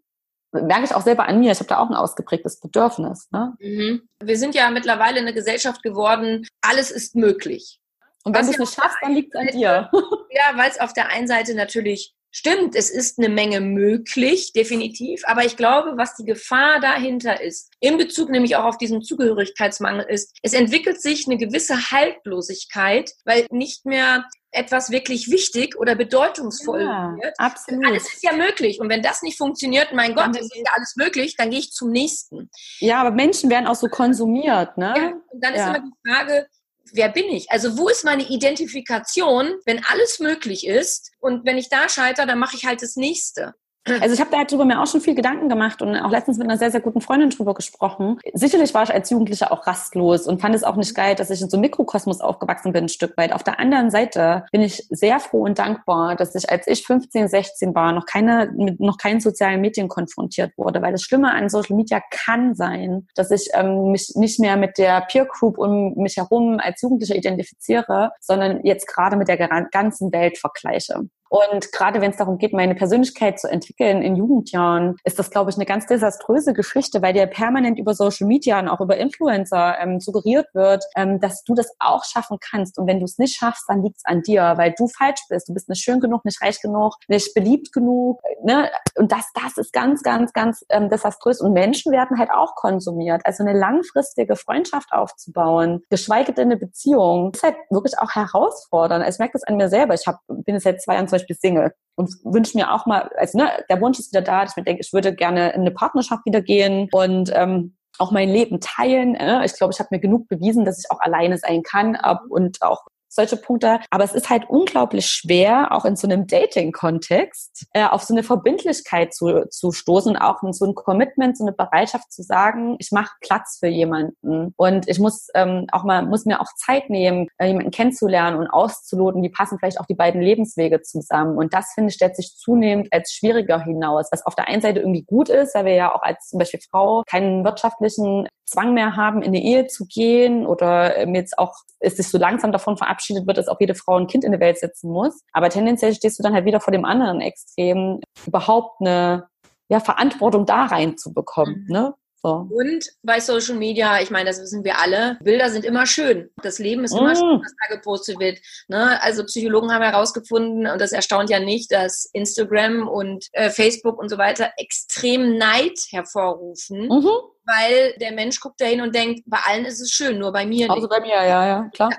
Merke 0.53 0.85
ich 0.85 0.95
auch 0.95 1.03
selber 1.03 1.27
an 1.29 1.41
mir. 1.41 1.53
Ich 1.53 1.59
habe 1.59 1.69
da 1.69 1.79
auch 1.79 1.89
ein 1.89 1.97
ausgeprägtes 1.97 2.61
Bedürfnis. 2.61 3.31
Ne? 3.31 3.55
Mhm. 3.61 4.09
Wir 4.23 4.37
sind 4.37 4.55
ja 4.55 4.71
mittlerweile 4.71 5.21
eine 5.21 5.33
Gesellschaft 5.33 5.83
geworden, 5.83 6.47
alles 6.61 6.91
ist 6.91 7.17
möglich. 7.17 7.81
Und 8.25 8.37
wenn 8.37 8.47
du 8.47 8.53
es 8.53 8.59
nicht 8.59 8.75
schaffst, 8.75 8.99
dann 9.01 9.15
liegt 9.15 9.35
es 9.35 9.41
an 9.41 9.47
dir. 9.49 9.91
Ja, 10.35 10.57
weil 10.57 10.71
es 10.71 10.81
auf 10.81 10.93
der 10.93 11.09
einen 11.09 11.27
Seite 11.27 11.55
natürlich 11.55 12.15
Stimmt, 12.35 12.75
es 12.75 12.89
ist 12.89 13.19
eine 13.19 13.29
Menge 13.29 13.61
möglich, 13.61 14.55
definitiv. 14.55 15.23
Aber 15.27 15.45
ich 15.45 15.59
glaube, 15.59 15.99
was 15.99 16.17
die 16.17 16.25
Gefahr 16.25 16.81
dahinter 16.81 17.43
ist, 17.43 17.71
in 17.79 17.99
Bezug 17.99 18.31
nämlich 18.31 18.57
auch 18.57 18.65
auf 18.65 18.79
diesen 18.79 19.03
Zugehörigkeitsmangel 19.03 20.07
ist, 20.09 20.35
es 20.43 20.55
entwickelt 20.55 21.01
sich 21.03 21.27
eine 21.27 21.37
gewisse 21.37 21.91
Haltlosigkeit, 21.91 23.13
weil 23.27 23.47
nicht 23.51 23.85
mehr 23.85 24.25
etwas 24.51 24.91
wirklich 24.91 25.31
wichtig 25.31 25.77
oder 25.77 25.95
bedeutungsvoll 25.95 26.83
ja, 26.83 27.15
wird. 27.21 27.35
Absolut. 27.39 27.85
Alles 27.87 28.13
ist 28.13 28.23
ja 28.23 28.33
möglich. 28.33 28.81
Und 28.81 28.89
wenn 28.89 29.03
das 29.03 29.23
nicht 29.23 29.37
funktioniert, 29.37 29.93
mein 29.93 30.15
Gott, 30.15 30.35
das 30.35 30.43
ist 30.43 30.57
ja 30.57 30.73
alles 30.75 30.95
möglich, 30.97 31.37
dann 31.37 31.51
gehe 31.51 31.59
ich 31.59 31.73
zum 31.73 31.91
nächsten. 31.91 32.51
Ja, 32.79 33.01
aber 33.01 33.11
Menschen 33.11 33.51
werden 33.51 33.67
auch 33.67 33.75
so 33.75 33.89
konsumiert, 33.89 34.77
ne? 34.79 34.95
Ja, 34.97 35.13
und 35.31 35.45
dann 35.45 35.55
ja. 35.55 35.71
ist 35.71 35.77
immer 35.77 35.87
die 35.87 36.11
Frage, 36.11 36.47
wer 36.93 37.09
bin 37.09 37.29
ich? 37.31 37.51
Also 37.51 37.77
wo 37.77 37.89
ist 37.89 38.05
meine 38.05 38.29
Identifikation, 38.29 39.55
wenn 39.65 39.85
alles 39.85 40.21
möglich 40.21 40.67
ist 40.67 41.11
und 41.19 41.45
wenn 41.45 41.59
ich 41.59 41.69
da 41.69 41.89
scheitere, 41.89 42.27
dann 42.27 42.39
mache 42.39 42.57
ich 42.57 42.65
halt 42.65 42.83
das 42.83 42.97
nächste. 42.97 43.55
Also 43.85 44.15
ich 44.15 44.21
habe 44.21 44.31
darüber 44.31 44.65
mir 44.65 44.81
auch 44.81 44.87
schon 44.87 45.01
viel 45.01 45.15
Gedanken 45.15 45.49
gemacht 45.49 45.83
und 45.83 45.97
auch 45.97 46.11
letztens 46.11 46.39
mit 46.39 46.49
einer 46.49 46.59
sehr, 46.59 46.71
sehr 46.71 46.81
guten 46.81 47.01
Freundin 47.01 47.31
drüber 47.31 47.53
gesprochen. 47.55 48.19
Sicherlich 48.33 48.73
war 48.75 48.85
ich 48.85 48.95
als 48.95 49.11
Jugendlicher 49.11 49.51
auch 49.51 49.67
rastlos 49.67 50.27
und 50.27 50.41
fand 50.41 50.55
es 50.55 50.63
auch 50.63 50.77
nicht 50.77 50.95
geil, 50.95 51.17
dass 51.17 51.31
ich 51.31 51.41
in 51.41 51.51
so 51.51 51.57
einem 51.57 51.63
Mikrokosmos 51.63 52.21
aufgewachsen 52.21 52.73
bin, 52.73 52.85
ein 52.85 52.89
Stück 52.89 53.17
weit. 53.17 53.33
Auf 53.33 53.43
der 53.43 53.59
anderen 53.59 53.91
Seite 53.91 54.45
bin 54.53 54.61
ich 54.61 54.87
sehr 54.91 55.19
froh 55.19 55.43
und 55.43 55.59
dankbar, 55.59 56.15
dass 56.15 56.35
ich, 56.35 56.49
als 56.49 56.67
ich 56.69 56.87
15, 56.87 57.27
16 57.27 57.75
war, 57.75 57.93
noch 57.93 58.07
keine, 58.07 58.53
mit 58.57 58.79
noch 58.79 58.99
keinen 58.99 59.21
sozialen 59.21 59.61
Medien 59.61 59.89
konfrontiert 59.89 60.53
wurde. 60.57 60.81
Weil 60.81 60.93
das 60.93 61.03
Schlimme 61.03 61.33
an 61.33 61.49
Social 61.49 61.77
Media 61.77 62.01
kann 62.11 62.55
sein, 62.55 63.09
dass 63.17 63.31
ich 63.31 63.49
ähm, 63.55 63.91
mich 63.91 64.13
nicht 64.15 64.39
mehr 64.39 64.57
mit 64.57 64.79
der 64.79 65.01
Peer 65.03 65.27
Group 65.27 65.59
um 65.59 65.95
mich 65.95 66.17
herum 66.17 66.59
als 66.63 66.83
Jugendlicher 66.83 67.17
identifiziere, 67.17 68.13
sondern 68.21 68.65
jetzt 68.65 68.87
gerade 68.87 69.17
mit 69.17 69.27
der 69.27 69.39
ganzen 69.39 70.13
Welt 70.13 70.39
vergleiche. 70.39 71.09
Und 71.33 71.73
gerade 71.73 72.03
wenn 72.03 72.11
es 72.11 72.19
darum 72.19 72.37
geht, 72.37 72.53
meine 72.53 72.75
Persönlichkeit 72.75 73.41
zu 73.41 73.49
entwickeln 73.49 74.03
in 74.03 74.17
Jugendjahren, 74.17 74.97
ist 75.03 75.19
das, 75.19 75.31
glaube 75.31 75.51
ich, 75.51 75.57
eine 75.57 75.65
ganz 75.65 75.87
desaströse 75.87 76.53
Geschichte, 76.53 77.01
weil 77.01 77.15
dir 77.15 77.27
permanent 77.27 77.79
über 77.79 77.95
Social 77.95 78.27
Media 78.27 78.61
und 78.61 78.69
auch 78.69 78.83
über 78.83 78.99
Influencer 78.99 79.79
ähm, 79.81 79.99
suggeriert 79.99 80.49
wird, 80.53 80.85
ähm, 80.95 81.21
dass 81.21 81.43
du 81.45 81.55
das 81.55 81.75
auch 81.79 82.05
schaffen 82.05 82.37
kannst. 82.39 82.79
Und 82.79 82.87
wenn 82.87 82.99
du 82.99 83.07
es 83.07 83.17
nicht 83.17 83.35
schaffst, 83.35 83.65
dann 83.67 83.83
liegt 83.83 83.97
es 83.97 84.05
an 84.05 84.21
dir, 84.21 84.53
weil 84.59 84.75
du 84.77 84.89
falsch 84.89 85.23
bist. 85.31 85.49
Du 85.49 85.55
bist 85.55 85.71
nicht 85.71 85.83
schön 85.83 86.01
genug, 86.01 86.23
nicht 86.27 86.43
reich 86.43 86.61
genug, 86.61 86.97
nicht 87.09 87.33
beliebt 87.33 87.73
genug. 87.73 88.21
Ne? 88.45 88.71
Und 88.97 89.11
das, 89.11 89.25
das 89.33 89.57
ist 89.57 89.73
ganz, 89.73 90.03
ganz, 90.03 90.35
ganz 90.35 90.63
ähm, 90.69 90.91
desaströs. 90.91 91.41
Und 91.41 91.55
Menschen 91.55 91.93
werden 91.93 92.19
halt 92.19 92.31
auch 92.31 92.57
konsumiert. 92.57 93.23
Also 93.25 93.43
eine 93.43 93.59
langfristige 93.59 94.37
Freundschaft 94.37 94.93
aufzubauen, 94.93 95.83
geschweige 95.89 96.35
denn 96.35 96.51
eine 96.51 96.59
Beziehung, 96.59 97.33
ist 97.33 97.43
halt 97.43 97.57
wirklich 97.71 97.99
auch 97.99 98.11
herausfordernd. 98.11 99.03
Also 99.03 99.17
ich 99.17 99.19
merke 99.19 99.33
das 99.33 99.45
an 99.45 99.57
mir 99.57 99.71
selber. 99.71 99.95
Ich 99.95 100.07
hab, 100.07 100.19
bin 100.29 100.57
jetzt 100.57 100.65
seit 100.65 100.83
22 100.83 101.22
Beispiel 101.23 101.37
Single 101.37 101.73
und 101.97 102.11
wünsche 102.25 102.57
mir 102.57 102.73
auch 102.73 102.87
mal, 102.87 103.11
also 103.17 103.39
ne, 103.39 103.51
der 103.69 103.81
Wunsch 103.81 103.99
ist 103.99 104.13
wieder 104.13 104.23
da, 104.23 104.43
dass 104.43 104.53
ich 104.53 104.57
mir 104.57 104.65
denke, 104.65 104.83
ich 104.83 104.93
würde 104.93 105.15
gerne 105.15 105.53
in 105.53 105.63
eine 105.63 105.71
Partnerschaft 105.71 106.25
wieder 106.25 106.43
gehen 106.43 106.89
und 106.93 107.31
ähm, 107.35 107.77
auch 107.99 108.11
mein 108.11 108.29
Leben 108.29 108.61
teilen. 108.61 109.15
Äh. 109.15 109.45
Ich 109.45 109.55
glaube, 109.55 109.73
ich 109.73 109.79
habe 109.79 109.89
mir 109.91 110.01
genug 110.01 110.29
bewiesen, 110.29 110.65
dass 110.65 110.79
ich 110.79 110.91
auch 110.91 111.01
alleine 111.01 111.39
sein 111.39 111.63
kann 111.63 111.99
und 112.29 112.63
auch 112.63 112.83
solche 113.13 113.37
Punkte. 113.37 113.81
Aber 113.91 114.05
es 114.05 114.15
ist 114.15 114.31
halt 114.31 114.49
unglaublich 114.49 115.07
schwer, 115.07 115.73
auch 115.73 115.85
in 115.85 115.97
so 115.97 116.09
einem 116.09 116.27
Dating-Kontext, 116.27 117.67
äh, 117.73 117.85
auf 117.87 118.03
so 118.03 118.15
eine 118.15 118.23
Verbindlichkeit 118.23 119.15
zu, 119.15 119.47
zu 119.51 119.73
stoßen 119.73 120.13
und 120.13 120.19
auch 120.21 120.43
in 120.43 120.53
so 120.53 120.65
ein 120.65 120.75
Commitment, 120.75 121.37
so 121.37 121.45
eine 121.45 121.53
Bereitschaft 121.53 122.13
zu 122.13 122.23
sagen, 122.23 122.77
ich 122.79 122.91
mache 122.91 123.13
Platz 123.21 123.59
für 123.61 123.69
jemanden. 123.69 124.55
Und 124.57 124.89
ich 124.89 124.99
muss 124.99 125.29
ähm, 125.35 125.67
auch 125.73 125.85
mal, 125.85 126.03
muss 126.03 126.25
mir 126.25 126.41
auch 126.41 126.53
Zeit 126.57 126.91
nehmen, 126.91 127.29
äh, 127.39 127.49
jemanden 127.49 127.71
kennenzulernen 127.71 128.39
und 128.39 128.49
auszuloten, 128.49 129.23
wie 129.23 129.31
passen 129.31 129.59
vielleicht 129.59 129.79
auch 129.79 129.87
die 129.87 129.95
beiden 129.95 130.23
Lebenswege 130.23 130.83
zusammen. 130.83 131.37
Und 131.37 131.53
das, 131.53 131.73
finde 131.75 131.91
ich, 131.91 131.97
stellt 131.97 132.17
sich 132.17 132.35
zunehmend 132.37 132.89
als 132.93 133.13
schwieriger 133.13 133.63
hinaus, 133.63 134.09
was 134.11 134.25
auf 134.25 134.35
der 134.35 134.49
einen 134.49 134.63
Seite 134.63 134.81
irgendwie 134.81 135.05
gut 135.05 135.29
ist, 135.29 135.55
weil 135.55 135.67
wir 135.67 135.75
ja 135.75 135.95
auch 135.95 136.03
als 136.03 136.29
zum 136.29 136.39
Beispiel 136.39 136.61
Frau 136.71 137.03
keinen 137.07 137.45
wirtschaftlichen 137.45 138.27
Zwang 138.45 138.75
mehr 138.75 138.97
haben, 138.97 139.23
in 139.23 139.29
eine 139.29 139.43
Ehe 139.43 139.67
zu 139.67 139.87
gehen 139.87 140.47
oder 140.47 140.97
ähm, 140.97 141.15
jetzt 141.15 141.39
auch 141.39 141.55
ist 141.81 141.97
sich 141.97 142.09
so 142.09 142.19
langsam 142.19 142.53
davon 142.53 142.77
verabschiedet 142.77 143.02
wird, 143.11 143.39
dass 143.39 143.49
auch 143.49 143.61
jede 143.61 143.75
Frau 143.75 143.97
ein 143.97 144.07
Kind 144.07 144.25
in 144.25 144.33
die 144.33 144.41
Welt 144.41 144.59
setzen 144.59 144.91
muss. 144.91 145.21
Aber 145.33 145.51
tendenziell 145.51 145.95
stehst 145.95 146.19
du 146.19 146.23
dann 146.23 146.35
halt 146.35 146.45
wieder 146.45 146.61
vor 146.61 146.73
dem 146.73 146.85
anderen 146.85 147.21
Extrem, 147.21 148.01
überhaupt 148.27 148.81
eine 148.81 149.29
ja, 149.69 149.81
Verantwortung 149.81 150.47
da 150.47 150.67
reinzubekommen. 150.67 151.67
Mhm. 151.67 151.73
Ne? 151.73 151.95
So. 152.23 152.47
Und 152.51 152.85
bei 153.03 153.19
Social 153.19 153.57
Media, 153.57 154.01
ich 154.01 154.11
meine, 154.11 154.31
das 154.31 154.41
wissen 154.41 154.63
wir 154.63 154.79
alle, 154.79 155.19
Bilder 155.23 155.51
sind 155.51 155.65
immer 155.65 155.87
schön. 155.87 156.31
Das 156.41 156.61
Leben 156.61 156.85
ist 156.85 156.93
immer 156.93 157.15
mm. 157.15 157.17
schön, 157.17 157.41
was 157.43 157.53
da 157.69 157.75
gepostet 157.75 158.21
wird. 158.21 158.39
Ne? 158.69 159.03
Also 159.03 159.25
Psychologen 159.25 159.73
haben 159.73 159.83
herausgefunden, 159.83 160.69
und 160.69 160.81
das 160.81 160.93
erstaunt 160.93 161.31
ja 161.31 161.41
nicht, 161.41 161.73
dass 161.73 162.09
Instagram 162.13 162.87
und 162.87 163.27
äh, 163.33 163.51
Facebook 163.51 163.99
und 163.99 164.09
so 164.09 164.19
weiter 164.19 164.53
extrem 164.57 165.37
Neid 165.37 165.77
hervorrufen. 165.91 166.83
Mhm. 166.83 167.11
Weil 167.45 167.95
der 168.01 168.13
Mensch 168.13 168.39
guckt 168.39 168.61
da 168.61 168.67
hin 168.67 168.83
und 168.83 168.95
denkt, 168.95 169.23
bei 169.27 169.39
allen 169.45 169.65
ist 169.65 169.81
es 169.81 169.91
schön, 169.91 170.21
nur 170.21 170.33
bei 170.33 170.47
mir 170.47 170.69
nicht. 170.69 170.71
Also 170.71 170.89
bei 170.89 171.01
mir, 171.01 171.09
ja, 171.09 171.45
ja, 171.45 171.71
klar. 171.75 171.91
Ja. 171.91 171.99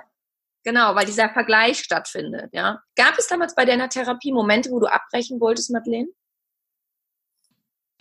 Genau, 0.64 0.96
weil 0.96 1.06
dieser 1.06 1.30
Vergleich 1.30 1.80
stattfindet, 1.80 2.50
ja. 2.54 2.82
Gab 2.96 3.18
es 3.18 3.28
damals 3.28 3.54
bei 3.54 3.66
deiner 3.66 3.90
Therapie 3.90 4.32
Momente, 4.32 4.72
wo 4.72 4.80
du 4.80 4.88
abbrechen 4.88 5.40
wolltest, 5.42 5.72
Madeleine? 5.72 6.08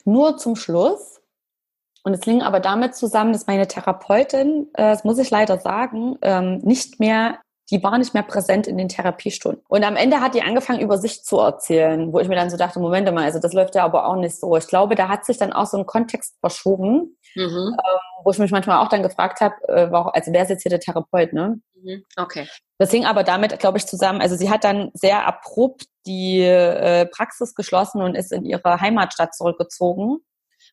Nur 0.05 0.37
zum 0.37 0.57
Schluss. 0.57 1.21
Und 2.05 2.15
es 2.15 2.21
ging 2.21 2.43
aber 2.43 2.61
damit 2.61 2.97
zusammen, 2.97 3.33
dass 3.33 3.47
meine 3.47 3.69
Therapeutin, 3.69 4.69
äh, 4.75 4.91
das 4.91 5.05
muss 5.05 5.19
ich 5.19 5.31
leider 5.31 5.59
sagen, 5.59 6.19
ähm, 6.23 6.59
nicht 6.59 6.99
mehr, 6.99 7.39
die 7.71 7.83
war 7.83 7.97
nicht 7.97 8.13
mehr 8.13 8.25
präsent 8.25 8.67
in 8.67 8.77
den 8.77 8.89
Therapiestunden. 8.89 9.63
Und 9.69 9.85
am 9.85 9.97
Ende 9.97 10.21
hat 10.21 10.35
die 10.35 10.43
angefangen, 10.43 10.81
über 10.81 10.99
sich 10.99 11.23
zu 11.23 11.39
erzählen, 11.39 12.13
wo 12.13 12.19
ich 12.19 12.29
mir 12.29 12.35
dann 12.35 12.51
so 12.51 12.57
dachte, 12.57 12.81
Moment 12.81 13.13
mal, 13.15 13.25
also 13.25 13.39
das 13.39 13.53
läuft 13.53 13.77
ja 13.77 13.85
aber 13.85 14.07
auch 14.07 14.17
nicht 14.17 14.39
so. 14.39 14.57
Ich 14.57 14.67
glaube, 14.67 14.97
da 14.97 15.09
hat 15.09 15.25
sich 15.25 15.39
dann 15.39 15.53
auch 15.53 15.67
so 15.67 15.79
ein 15.79 15.87
Kontext 15.87 16.37
verschoben, 16.41 17.17
mhm. 17.37 17.45
ähm, 17.45 18.25
wo 18.25 18.31
ich 18.31 18.39
mich 18.39 18.51
manchmal 18.51 18.85
auch 18.85 18.89
dann 18.89 19.03
gefragt 19.03 19.41
habe, 19.41 19.55
äh, 19.69 19.89
also 19.93 20.33
wer 20.33 20.43
ist 20.43 20.51
jetzt 20.51 20.63
hier 20.63 20.71
der 20.71 20.81
Therapeut, 20.81 21.33
ne? 21.33 21.61
Mhm. 21.83 22.05
Okay. 22.17 22.49
Das 22.79 22.91
hing 22.91 23.05
aber 23.05 23.25
damit, 23.25 23.59
glaube 23.59 23.79
ich, 23.79 23.87
zusammen. 23.87 24.21
Also 24.21 24.37
sie 24.37 24.51
hat 24.51 24.65
dann 24.65 24.91
sehr 24.95 25.27
abrupt 25.27 25.87
die 26.07 26.41
äh, 26.41 27.07
Praxis 27.07 27.55
geschlossen 27.55 28.03
und 28.03 28.15
ist 28.17 28.33
in 28.33 28.45
ihre 28.45 28.81
Heimatstadt 28.81 29.35
zurückgezogen 29.35 30.19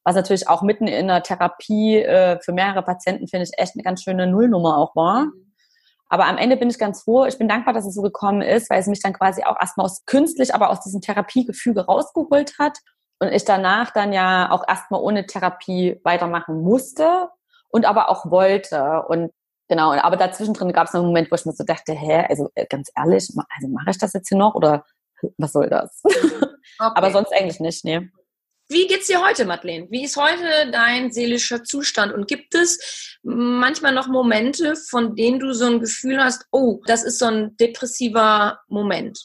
was 0.03 0.15
natürlich 0.15 0.47
auch 0.47 0.61
mitten 0.61 0.87
in 0.87 1.07
der 1.07 1.23
Therapie 1.23 1.97
äh, 1.97 2.39
für 2.41 2.53
mehrere 2.53 2.83
Patienten, 2.83 3.27
finde 3.27 3.45
ich, 3.45 3.59
echt 3.59 3.75
eine 3.75 3.83
ganz 3.83 4.03
schöne 4.03 4.27
Nullnummer 4.27 4.77
auch 4.77 4.95
war. 4.95 5.25
Mhm. 5.25 5.53
Aber 6.09 6.25
am 6.25 6.37
Ende 6.37 6.57
bin 6.57 6.69
ich 6.69 6.79
ganz 6.79 7.03
froh. 7.03 7.25
Ich 7.25 7.37
bin 7.37 7.47
dankbar, 7.47 7.73
dass 7.73 7.85
es 7.85 7.93
so 7.93 8.01
gekommen 8.01 8.41
ist, 8.41 8.69
weil 8.69 8.79
es 8.79 8.87
mich 8.87 9.01
dann 9.01 9.13
quasi 9.13 9.43
auch 9.43 9.59
erstmal 9.59 9.85
aus 9.85 10.05
künstlich, 10.05 10.55
aber 10.55 10.71
aus 10.71 10.81
diesem 10.81 11.01
Therapiegefüge 11.01 11.85
rausgeholt 11.85 12.57
hat. 12.57 12.79
Und 13.19 13.31
ich 13.31 13.45
danach 13.45 13.91
dann 13.91 14.11
ja 14.11 14.49
auch 14.49 14.63
erstmal 14.67 15.01
ohne 15.01 15.27
Therapie 15.27 15.99
weitermachen 16.03 16.61
musste 16.61 17.29
und 17.67 17.85
aber 17.85 18.09
auch 18.09 18.31
wollte. 18.31 19.03
Und 19.07 19.31
genau, 19.69 19.93
aber 19.93 20.17
dazwischen 20.17 20.53
drin 20.53 20.73
gab 20.73 20.87
es 20.87 20.95
einen 20.95 21.05
Moment, 21.05 21.31
wo 21.31 21.35
ich 21.35 21.45
mir 21.45 21.53
so 21.53 21.63
dachte, 21.63 21.93
hä, 21.93 22.25
also 22.27 22.49
äh, 22.55 22.65
ganz 22.67 22.91
ehrlich, 22.97 23.29
also 23.55 23.67
mache 23.69 23.91
ich 23.91 23.97
das 23.97 24.13
jetzt 24.13 24.27
hier 24.27 24.37
noch 24.37 24.55
oder 24.55 24.83
was 25.37 25.53
soll 25.53 25.69
das? 25.69 26.03
Okay. 26.81 26.91
aber 26.95 27.11
sonst 27.11 27.33
eigentlich 27.33 27.59
nicht, 27.59 27.83
nee. 27.83 28.09
Wie 28.69 28.87
geht's 28.87 29.07
dir 29.07 29.21
heute, 29.25 29.45
Madeleine? 29.45 29.87
Wie 29.89 30.05
ist 30.05 30.15
heute 30.15 30.71
dein 30.71 31.11
seelischer 31.11 31.63
Zustand? 31.63 32.13
Und 32.13 32.27
gibt 32.27 32.53
es 32.55 33.17
manchmal 33.23 33.93
noch 33.93 34.07
Momente, 34.07 34.75
von 34.75 35.15
denen 35.15 35.39
du 35.39 35.53
so 35.53 35.65
ein 35.65 35.79
Gefühl 35.79 36.23
hast, 36.23 36.45
oh, 36.51 36.79
das 36.85 37.03
ist 37.03 37.19
so 37.19 37.25
ein 37.25 37.57
depressiver 37.57 38.59
Moment? 38.67 39.19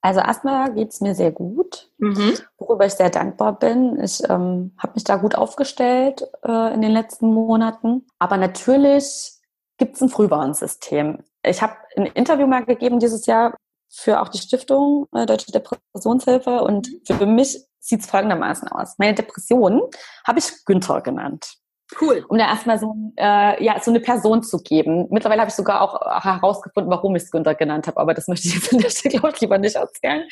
Also 0.00 0.20
erstmal 0.20 0.72
geht's 0.72 1.02
mir 1.02 1.14
sehr 1.14 1.30
gut, 1.30 1.90
mhm. 1.98 2.38
worüber 2.56 2.86
ich 2.86 2.94
sehr 2.94 3.10
dankbar 3.10 3.58
bin. 3.58 4.00
Ich 4.02 4.22
ähm, 4.30 4.72
habe 4.78 4.94
mich 4.94 5.04
da 5.04 5.16
gut 5.16 5.34
aufgestellt 5.34 6.26
äh, 6.42 6.74
in 6.74 6.80
den 6.80 6.92
letzten 6.92 7.26
Monaten. 7.26 8.06
Aber 8.18 8.38
natürlich 8.38 9.39
gibt's 9.80 10.00
ein 10.00 10.10
Frühwarnsystem. 10.10 11.24
Ich 11.42 11.62
habe 11.62 11.74
ein 11.96 12.06
Interview 12.06 12.46
mal 12.46 12.64
gegeben 12.64 13.00
dieses 13.00 13.26
Jahr 13.26 13.56
für 13.90 14.20
auch 14.20 14.28
die 14.28 14.38
Stiftung 14.38 15.08
äh, 15.12 15.26
Deutsche 15.26 15.50
Depressionshilfe 15.50 16.62
und 16.62 16.88
mhm. 16.88 17.16
für 17.16 17.26
mich 17.26 17.58
sieht 17.80 18.00
es 18.00 18.06
folgendermaßen 18.06 18.68
aus. 18.68 18.94
Meine 18.98 19.14
Depression 19.14 19.80
habe 20.24 20.38
ich 20.38 20.64
Günther 20.66 21.00
genannt. 21.00 21.54
Cool. 22.00 22.24
Um 22.28 22.38
da 22.38 22.46
erstmal 22.46 22.78
so, 22.78 22.94
äh, 23.16 23.64
ja, 23.64 23.80
so 23.80 23.90
eine 23.90 23.98
Person 23.98 24.44
zu 24.44 24.58
geben. 24.62 25.08
Mittlerweile 25.10 25.40
habe 25.40 25.48
ich 25.48 25.56
sogar 25.56 25.80
auch 25.80 26.22
herausgefunden, 26.22 26.92
warum 26.92 27.16
ich 27.16 27.24
es 27.24 27.30
Günther 27.32 27.56
genannt 27.56 27.88
habe, 27.88 27.98
aber 27.98 28.14
das 28.14 28.28
möchte 28.28 28.46
ich 28.46 28.54
jetzt 28.54 28.72
an 28.72 28.78
der 28.78 28.90
Stelle, 28.90 29.18
glaube 29.18 29.34
ich, 29.34 29.40
lieber 29.40 29.58
nicht 29.58 29.74
erzählen. 29.74 30.28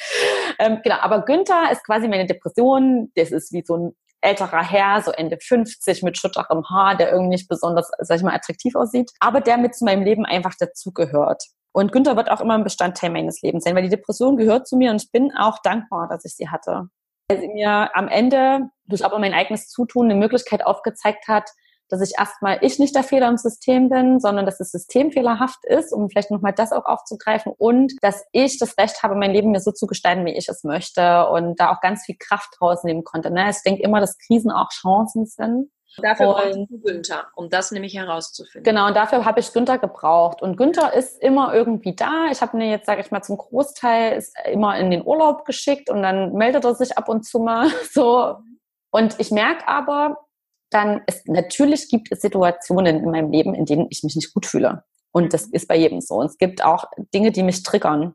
Ähm, 0.60 0.78
genau, 0.84 0.96
aber 1.00 1.22
Günther 1.22 1.72
ist 1.72 1.84
quasi 1.84 2.06
meine 2.06 2.26
Depression. 2.26 3.10
Das 3.16 3.32
ist 3.32 3.52
wie 3.52 3.64
so 3.64 3.76
ein 3.76 3.96
älterer 4.20 4.62
Herr, 4.62 5.02
so 5.02 5.12
Ende 5.12 5.38
50 5.40 6.02
mit 6.02 6.18
schutterem 6.18 6.68
Haar, 6.68 6.96
der 6.96 7.10
irgendwie 7.10 7.30
nicht 7.30 7.48
besonders, 7.48 7.90
sag 7.98 8.16
ich 8.16 8.22
mal, 8.22 8.34
attraktiv 8.34 8.74
aussieht, 8.74 9.12
aber 9.20 9.40
der 9.40 9.58
mit 9.58 9.74
zu 9.74 9.84
meinem 9.84 10.02
Leben 10.02 10.24
einfach 10.24 10.54
dazugehört. 10.58 11.44
Und 11.72 11.92
Günther 11.92 12.16
wird 12.16 12.30
auch 12.30 12.40
immer 12.40 12.54
ein 12.54 12.64
Bestandteil 12.64 13.10
meines 13.10 13.40
Lebens 13.42 13.64
sein, 13.64 13.76
weil 13.76 13.82
die 13.82 13.88
Depression 13.88 14.36
gehört 14.36 14.66
zu 14.66 14.76
mir 14.76 14.90
und 14.90 15.02
ich 15.02 15.12
bin 15.12 15.32
auch 15.36 15.58
dankbar, 15.62 16.08
dass 16.08 16.24
ich 16.24 16.34
sie 16.34 16.48
hatte. 16.48 16.88
Weil 17.28 17.40
sie 17.40 17.48
mir 17.48 17.90
am 17.94 18.08
Ende 18.08 18.70
durch 18.86 19.04
aber 19.04 19.18
mein 19.18 19.34
eigenes 19.34 19.68
Zutun 19.68 20.06
eine 20.06 20.18
Möglichkeit 20.18 20.64
aufgezeigt 20.64 21.28
hat, 21.28 21.50
dass 21.88 22.00
ich 22.00 22.18
erstmal 22.18 22.58
ich 22.62 22.78
nicht 22.78 22.94
der 22.94 23.02
Fehler 23.02 23.28
im 23.28 23.36
System 23.36 23.88
bin, 23.88 24.20
sondern 24.20 24.46
dass 24.46 24.58
das 24.58 24.70
System 24.70 25.10
fehlerhaft 25.10 25.64
ist, 25.64 25.92
um 25.92 26.08
vielleicht 26.08 26.30
nochmal 26.30 26.52
das 26.52 26.72
auch 26.72 26.84
aufzugreifen 26.84 27.52
und 27.56 27.94
dass 28.02 28.24
ich 28.32 28.58
das 28.58 28.76
Recht 28.78 29.02
habe, 29.02 29.14
mein 29.14 29.32
Leben 29.32 29.50
mir 29.50 29.60
so 29.60 29.72
zu 29.72 29.86
gestalten, 29.86 30.24
wie 30.24 30.36
ich 30.36 30.48
es 30.48 30.64
möchte 30.64 31.28
und 31.28 31.58
da 31.60 31.72
auch 31.72 31.80
ganz 31.80 32.04
viel 32.04 32.16
Kraft 32.18 32.60
rausnehmen 32.60 33.04
konnte. 33.04 33.30
Ne? 33.30 33.50
Ich 33.50 33.62
denke 33.64 33.82
immer, 33.82 34.00
dass 34.00 34.18
Krisen 34.18 34.50
auch 34.50 34.70
Chancen 34.70 35.26
sind. 35.26 35.70
Dafür 36.02 36.26
brauchst 36.26 36.70
du 36.70 36.80
Günther, 36.80 37.26
um 37.34 37.50
das 37.50 37.72
nämlich 37.72 37.94
herauszufinden. 37.94 38.62
Genau, 38.62 38.86
und 38.86 38.96
dafür 38.96 39.24
habe 39.24 39.40
ich 39.40 39.52
Günther 39.52 39.78
gebraucht. 39.78 40.42
Und 40.42 40.56
Günther 40.56 40.92
ist 40.92 41.20
immer 41.20 41.52
irgendwie 41.54 41.94
da. 41.94 42.26
Ich 42.30 42.40
habe 42.40 42.56
mir 42.56 42.70
jetzt, 42.70 42.86
sage 42.86 43.00
ich 43.00 43.10
mal, 43.10 43.22
zum 43.22 43.36
Großteil 43.36 44.16
ist 44.16 44.34
immer 44.44 44.78
in 44.78 44.90
den 44.90 45.04
Urlaub 45.04 45.44
geschickt 45.44 45.90
und 45.90 46.02
dann 46.02 46.34
meldet 46.34 46.64
er 46.64 46.74
sich 46.74 46.96
ab 46.96 47.08
und 47.08 47.24
zu 47.24 47.40
mal 47.40 47.68
so. 47.92 48.36
Und 48.90 49.18
ich 49.18 49.30
merke 49.30 49.66
aber, 49.66 50.18
dann 50.70 51.02
ist 51.06 51.26
natürlich 51.28 51.88
gibt 51.88 52.08
es 52.10 52.20
Situationen 52.20 53.02
in 53.02 53.10
meinem 53.10 53.30
Leben, 53.30 53.54
in 53.54 53.64
denen 53.64 53.86
ich 53.90 54.02
mich 54.02 54.16
nicht 54.16 54.34
gut 54.34 54.46
fühle. 54.46 54.84
Und 55.12 55.32
das 55.32 55.46
ist 55.46 55.68
bei 55.68 55.76
jedem 55.76 56.00
so. 56.00 56.16
Und 56.16 56.26
es 56.26 56.38
gibt 56.38 56.62
auch 56.62 56.84
Dinge, 57.14 57.32
die 57.32 57.42
mich 57.42 57.62
triggern. 57.62 58.14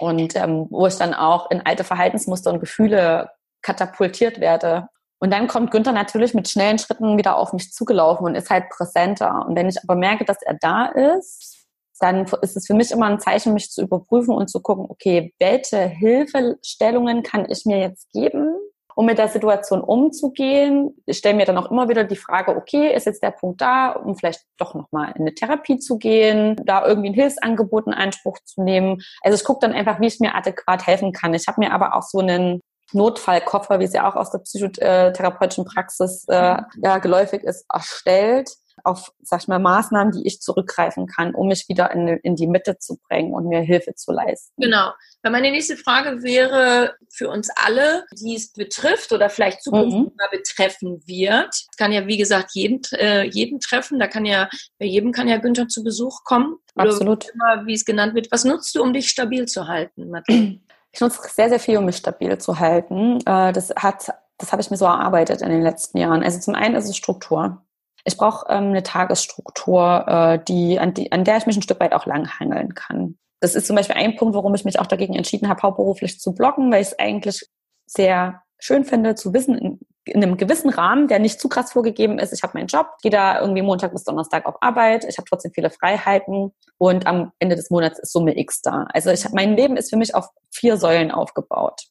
Und 0.00 0.36
ähm, 0.36 0.66
wo 0.70 0.86
ich 0.86 0.94
dann 0.94 1.12
auch 1.12 1.50
in 1.50 1.66
alte 1.66 1.82
Verhaltensmuster 1.82 2.52
und 2.52 2.60
Gefühle 2.60 3.30
katapultiert 3.62 4.40
werde. 4.40 4.88
Und 5.18 5.32
dann 5.32 5.48
kommt 5.48 5.72
Günther 5.72 5.92
natürlich 5.92 6.34
mit 6.34 6.48
schnellen 6.48 6.78
Schritten 6.78 7.18
wieder 7.18 7.36
auf 7.36 7.52
mich 7.52 7.72
zugelaufen 7.72 8.24
und 8.24 8.36
ist 8.36 8.50
halt 8.50 8.68
präsenter. 8.68 9.44
Und 9.46 9.56
wenn 9.56 9.68
ich 9.68 9.82
aber 9.82 9.96
merke, 9.96 10.24
dass 10.24 10.40
er 10.42 10.56
da 10.60 10.86
ist, 10.86 11.66
dann 12.00 12.26
ist 12.42 12.56
es 12.56 12.66
für 12.66 12.74
mich 12.74 12.92
immer 12.92 13.06
ein 13.06 13.18
Zeichen, 13.18 13.54
mich 13.54 13.70
zu 13.70 13.82
überprüfen 13.82 14.34
und 14.34 14.48
zu 14.48 14.60
gucken, 14.60 14.86
okay, 14.88 15.34
welche 15.40 15.78
Hilfestellungen 15.78 17.24
kann 17.24 17.50
ich 17.50 17.64
mir 17.66 17.80
jetzt 17.80 18.10
geben, 18.12 18.57
um 18.98 19.06
mit 19.06 19.18
der 19.18 19.28
Situation 19.28 19.80
umzugehen. 19.80 21.00
Ich 21.06 21.18
stelle 21.18 21.36
mir 21.36 21.46
dann 21.46 21.56
auch 21.56 21.70
immer 21.70 21.88
wieder 21.88 22.02
die 22.02 22.16
Frage, 22.16 22.56
okay, 22.56 22.92
ist 22.92 23.06
jetzt 23.06 23.22
der 23.22 23.30
Punkt 23.30 23.60
da, 23.60 23.92
um 23.92 24.16
vielleicht 24.16 24.40
doch 24.56 24.74
nochmal 24.74 25.12
in 25.14 25.20
eine 25.20 25.34
Therapie 25.34 25.78
zu 25.78 25.98
gehen, 25.98 26.56
da 26.64 26.84
irgendwie 26.84 27.10
ein 27.10 27.14
Hilfsangebot 27.14 27.86
in 27.86 27.94
Anspruch 27.94 28.38
zu 28.44 28.60
nehmen. 28.60 29.00
Also 29.22 29.36
ich 29.36 29.44
gucke 29.44 29.60
dann 29.64 29.72
einfach, 29.72 30.00
wie 30.00 30.08
ich 30.08 30.18
mir 30.18 30.34
adäquat 30.34 30.84
helfen 30.84 31.12
kann. 31.12 31.32
Ich 31.32 31.46
habe 31.46 31.60
mir 31.60 31.72
aber 31.72 31.94
auch 31.94 32.02
so 32.02 32.18
einen 32.18 32.60
Notfallkoffer, 32.92 33.78
wie 33.78 33.84
es 33.84 33.92
ja 33.92 34.10
auch 34.10 34.16
aus 34.16 34.32
der 34.32 34.40
psychotherapeutischen 34.40 35.64
Praxis 35.64 36.24
äh, 36.26 36.56
ja, 36.82 36.98
geläufig 36.98 37.44
ist, 37.44 37.66
erstellt 37.72 38.50
auf, 38.84 39.12
sag 39.22 39.42
ich 39.42 39.48
mal, 39.48 39.58
Maßnahmen, 39.58 40.12
die 40.12 40.26
ich 40.26 40.40
zurückgreifen 40.40 41.06
kann, 41.06 41.34
um 41.34 41.48
mich 41.48 41.68
wieder 41.68 41.90
in, 41.92 42.08
in 42.08 42.36
die 42.36 42.46
Mitte 42.46 42.78
zu 42.78 42.98
bringen 43.08 43.32
und 43.32 43.48
mir 43.48 43.60
Hilfe 43.60 43.94
zu 43.94 44.12
leisten. 44.12 44.60
Genau. 44.60 44.92
Weil 45.22 45.32
meine 45.32 45.50
nächste 45.50 45.76
Frage 45.76 46.22
wäre 46.22 46.94
für 47.10 47.28
uns 47.28 47.48
alle, 47.56 48.04
die 48.12 48.36
es 48.36 48.52
betrifft 48.52 49.12
oder 49.12 49.28
vielleicht 49.30 49.62
zukünftig 49.62 50.00
mhm. 50.00 50.12
mal 50.16 50.28
betreffen 50.30 51.02
wird. 51.06 51.48
Es 51.52 51.76
kann 51.76 51.92
ja, 51.92 52.06
wie 52.06 52.16
gesagt, 52.16 52.50
jeden, 52.52 52.80
äh, 52.92 53.24
jeden 53.24 53.60
treffen. 53.60 53.98
Da 53.98 54.06
kann 54.06 54.24
ja, 54.24 54.48
bei 54.78 54.86
jedem 54.86 55.12
kann 55.12 55.28
ja 55.28 55.38
Günther 55.38 55.68
zu 55.68 55.82
Besuch 55.82 56.24
kommen. 56.24 56.56
Absolut. 56.76 57.26
Oder 57.34 57.66
wie 57.66 57.74
es 57.74 57.84
genannt 57.84 58.14
wird. 58.14 58.30
Was 58.30 58.44
nutzt 58.44 58.74
du, 58.74 58.82
um 58.82 58.92
dich 58.92 59.08
stabil 59.08 59.46
zu 59.46 59.66
halten, 59.66 60.10
Madeleine? 60.10 60.60
Ich 60.90 61.02
nutze 61.02 61.20
sehr, 61.28 61.50
sehr 61.50 61.60
viel, 61.60 61.76
um 61.76 61.84
mich 61.84 61.98
stabil 61.98 62.38
zu 62.38 62.58
halten. 62.58 63.18
Äh, 63.26 63.52
das 63.52 63.70
hat, 63.76 64.08
das 64.38 64.52
habe 64.52 64.62
ich 64.62 64.70
mir 64.70 64.78
so 64.78 64.86
erarbeitet 64.86 65.42
in 65.42 65.50
den 65.50 65.62
letzten 65.62 65.98
Jahren. 65.98 66.22
Also 66.22 66.40
zum 66.40 66.54
einen 66.54 66.74
ist 66.74 66.88
es 66.88 66.96
Struktur. 66.96 67.62
Ich 68.08 68.16
brauche 68.16 68.46
ähm, 68.48 68.68
eine 68.68 68.82
Tagesstruktur, 68.82 70.04
äh, 70.08 70.38
die, 70.48 70.80
an, 70.80 70.94
die, 70.94 71.12
an 71.12 71.24
der 71.24 71.36
ich 71.36 71.44
mich 71.44 71.58
ein 71.58 71.62
Stück 71.62 71.78
weit 71.78 71.92
auch 71.92 72.06
langhangeln 72.06 72.74
kann. 72.74 73.18
Das 73.40 73.54
ist 73.54 73.66
zum 73.66 73.76
Beispiel 73.76 73.96
ein 73.96 74.16
Punkt, 74.16 74.34
warum 74.34 74.54
ich 74.54 74.64
mich 74.64 74.80
auch 74.80 74.86
dagegen 74.86 75.14
entschieden 75.14 75.50
habe, 75.50 75.60
hauptberuflich 75.60 76.18
zu 76.18 76.34
bloggen, 76.34 76.72
weil 76.72 76.80
ich 76.80 76.88
es 76.88 76.98
eigentlich 76.98 77.46
sehr 77.84 78.40
schön 78.58 78.84
finde, 78.84 79.14
zu 79.14 79.34
wissen, 79.34 79.58
in, 79.58 79.78
in, 80.06 80.22
einem 80.22 80.38
gewissen 80.38 80.70
Rahmen, 80.70 81.06
der 81.06 81.18
nicht 81.18 81.38
zu 81.38 81.50
krass 81.50 81.72
vorgegeben 81.72 82.18
ist. 82.18 82.32
Ich 82.32 82.42
habe 82.42 82.56
meinen 82.56 82.66
Job, 82.66 82.86
gehe 83.02 83.10
da 83.10 83.40
irgendwie 83.42 83.60
Montag 83.60 83.92
bis 83.92 84.04
Donnerstag 84.04 84.46
auf 84.46 84.56
Arbeit, 84.62 85.04
ich 85.04 85.18
habe 85.18 85.28
trotzdem 85.28 85.52
viele 85.52 85.68
Freiheiten 85.68 86.52
und 86.78 87.06
am 87.06 87.32
Ende 87.40 87.56
des 87.56 87.68
Monats 87.68 87.98
ist 87.98 88.12
Summe 88.12 88.38
X 88.38 88.62
da. 88.62 88.86
Also 88.94 89.10
ich, 89.10 89.28
mein 89.32 89.54
Leben 89.54 89.76
ist 89.76 89.90
für 89.90 89.98
mich 89.98 90.14
auf 90.14 90.30
vier 90.50 90.78
Säulen 90.78 91.10
aufgebaut. 91.10 91.82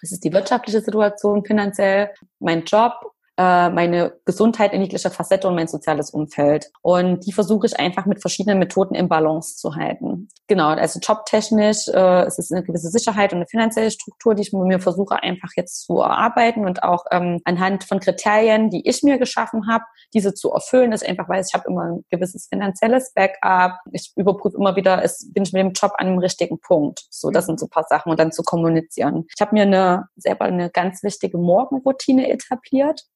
Das 0.00 0.10
ist 0.10 0.24
die 0.24 0.32
wirtschaftliche 0.32 0.80
Situation 0.80 1.44
finanziell, 1.44 2.14
mein 2.38 2.64
Job 2.64 2.94
äh, 3.40 3.70
meine 3.70 4.12
Gesundheit 4.26 4.74
in 4.74 4.82
jeglicher 4.82 5.10
Facette 5.10 5.48
und 5.48 5.54
mein 5.54 5.66
soziales 5.66 6.10
Umfeld. 6.10 6.70
Und 6.82 7.26
die 7.26 7.32
versuche 7.32 7.66
ich 7.66 7.80
einfach 7.80 8.04
mit 8.04 8.20
verschiedenen 8.20 8.58
Methoden 8.58 8.94
im 8.94 9.08
Balance 9.08 9.56
zu 9.56 9.76
halten. 9.76 10.28
Genau, 10.46 10.68
also 10.68 11.00
jobtechnisch 11.00 11.88
äh, 11.88 12.24
es 12.24 12.38
ist 12.38 12.52
eine 12.52 12.62
gewisse 12.62 12.90
Sicherheit 12.90 13.32
und 13.32 13.38
eine 13.38 13.46
finanzielle 13.46 13.90
Struktur, 13.90 14.34
die 14.34 14.42
ich 14.42 14.52
mir 14.52 14.78
versuche 14.80 15.22
einfach 15.22 15.48
jetzt 15.56 15.86
zu 15.86 16.00
erarbeiten 16.00 16.66
und 16.66 16.82
auch 16.82 17.06
ähm, 17.12 17.40
anhand 17.44 17.84
von 17.84 18.00
Kriterien, 18.00 18.68
die 18.68 18.86
ich 18.86 19.02
mir 19.02 19.16
geschaffen 19.16 19.68
habe, 19.70 19.84
diese 20.12 20.34
zu 20.34 20.50
erfüllen, 20.50 20.92
ist 20.92 21.08
einfach, 21.08 21.28
weil 21.30 21.42
ich 21.46 21.54
habe 21.54 21.64
immer 21.66 21.84
ein 21.84 22.04
gewisses 22.10 22.46
finanzielles 22.48 23.14
Backup. 23.14 23.78
Ich 23.92 24.12
überprüfe 24.16 24.58
immer 24.58 24.76
wieder, 24.76 25.02
ist, 25.02 25.32
bin 25.32 25.44
ich 25.44 25.52
mit 25.54 25.62
dem 25.62 25.72
Job 25.72 25.92
an 25.96 26.08
dem 26.08 26.18
richtigen 26.18 26.60
Punkt. 26.60 27.06
So, 27.08 27.30
das 27.30 27.46
sind 27.46 27.58
so 27.58 27.68
paar 27.68 27.86
Sachen 27.88 28.10
und 28.10 28.20
dann 28.20 28.32
zu 28.32 28.42
kommunizieren. 28.42 29.24
Ich 29.34 29.40
habe 29.40 29.54
mir 29.54 29.62
eine 29.62 30.08
selber 30.16 30.44
eine 30.44 30.68
ganz 30.68 31.02
wichtige 31.02 31.38
Morgenroutine 31.38 32.28
etabliert. 32.30 33.06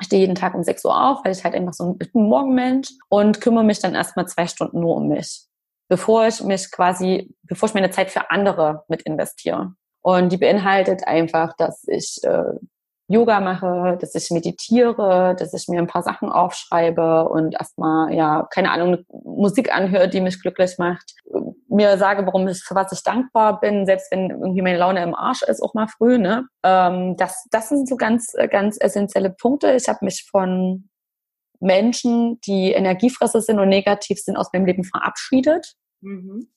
Ich 0.00 0.06
stehe 0.06 0.20
jeden 0.20 0.34
Tag 0.34 0.54
um 0.54 0.62
6 0.62 0.84
Uhr 0.84 1.10
auf, 1.10 1.24
weil 1.24 1.32
ich 1.32 1.44
halt 1.44 1.54
einfach 1.54 1.74
so 1.74 1.96
ein 1.98 2.08
Morgenmensch 2.12 2.90
und 3.08 3.40
kümmere 3.40 3.64
mich 3.64 3.80
dann 3.80 3.94
erstmal 3.94 4.26
zwei 4.26 4.46
Stunden 4.46 4.80
nur 4.80 4.96
um 4.96 5.08
mich, 5.08 5.44
bevor 5.88 6.26
ich 6.26 6.42
mich 6.42 6.70
quasi, 6.70 7.34
bevor 7.42 7.68
ich 7.68 7.74
meine 7.74 7.90
Zeit 7.90 8.10
für 8.10 8.30
andere 8.30 8.84
mit 8.88 9.02
investiere. 9.02 9.74
Und 10.02 10.32
die 10.32 10.38
beinhaltet 10.38 11.06
einfach, 11.06 11.54
dass 11.56 11.86
ich 11.86 12.18
äh, 12.24 12.54
Yoga 13.10 13.40
mache, 13.40 13.98
dass 14.00 14.14
ich 14.14 14.30
meditiere, 14.30 15.34
dass 15.36 15.52
ich 15.52 15.66
mir 15.68 15.80
ein 15.80 15.88
paar 15.88 16.02
Sachen 16.02 16.30
aufschreibe 16.30 17.28
und 17.28 17.54
erstmal, 17.54 18.14
ja, 18.14 18.46
keine 18.50 18.70
Ahnung, 18.70 19.04
Musik 19.08 19.74
anhöre, 19.74 20.08
die 20.08 20.20
mich 20.20 20.40
glücklich 20.40 20.78
macht. 20.78 21.14
Mir 21.70 21.96
sage, 21.98 22.26
warum 22.26 22.48
ich, 22.48 22.62
für 22.62 22.74
was 22.74 22.92
ich 22.92 23.02
dankbar 23.02 23.60
bin, 23.60 23.86
selbst 23.86 24.10
wenn 24.10 24.30
irgendwie 24.30 24.62
meine 24.62 24.78
Laune 24.78 25.02
im 25.02 25.14
Arsch 25.14 25.42
ist, 25.42 25.62
auch 25.62 25.72
mal 25.72 25.86
früh, 25.86 26.18
ne? 26.18 26.46
Ähm, 26.64 27.16
das, 27.16 27.46
das 27.50 27.68
sind 27.68 27.88
so 27.88 27.96
ganz, 27.96 28.32
ganz 28.50 28.76
essentielle 28.80 29.30
Punkte. 29.30 29.72
Ich 29.72 29.88
habe 29.88 30.04
mich 30.04 30.26
von 30.30 30.88
Menschen, 31.60 32.40
die 32.40 32.72
Energiefresser 32.72 33.40
sind 33.40 33.60
und 33.60 33.68
negativ 33.68 34.18
sind, 34.20 34.36
aus 34.36 34.50
meinem 34.52 34.66
Leben 34.66 34.84
verabschiedet. 34.84 35.74
Mhm. 36.00 36.48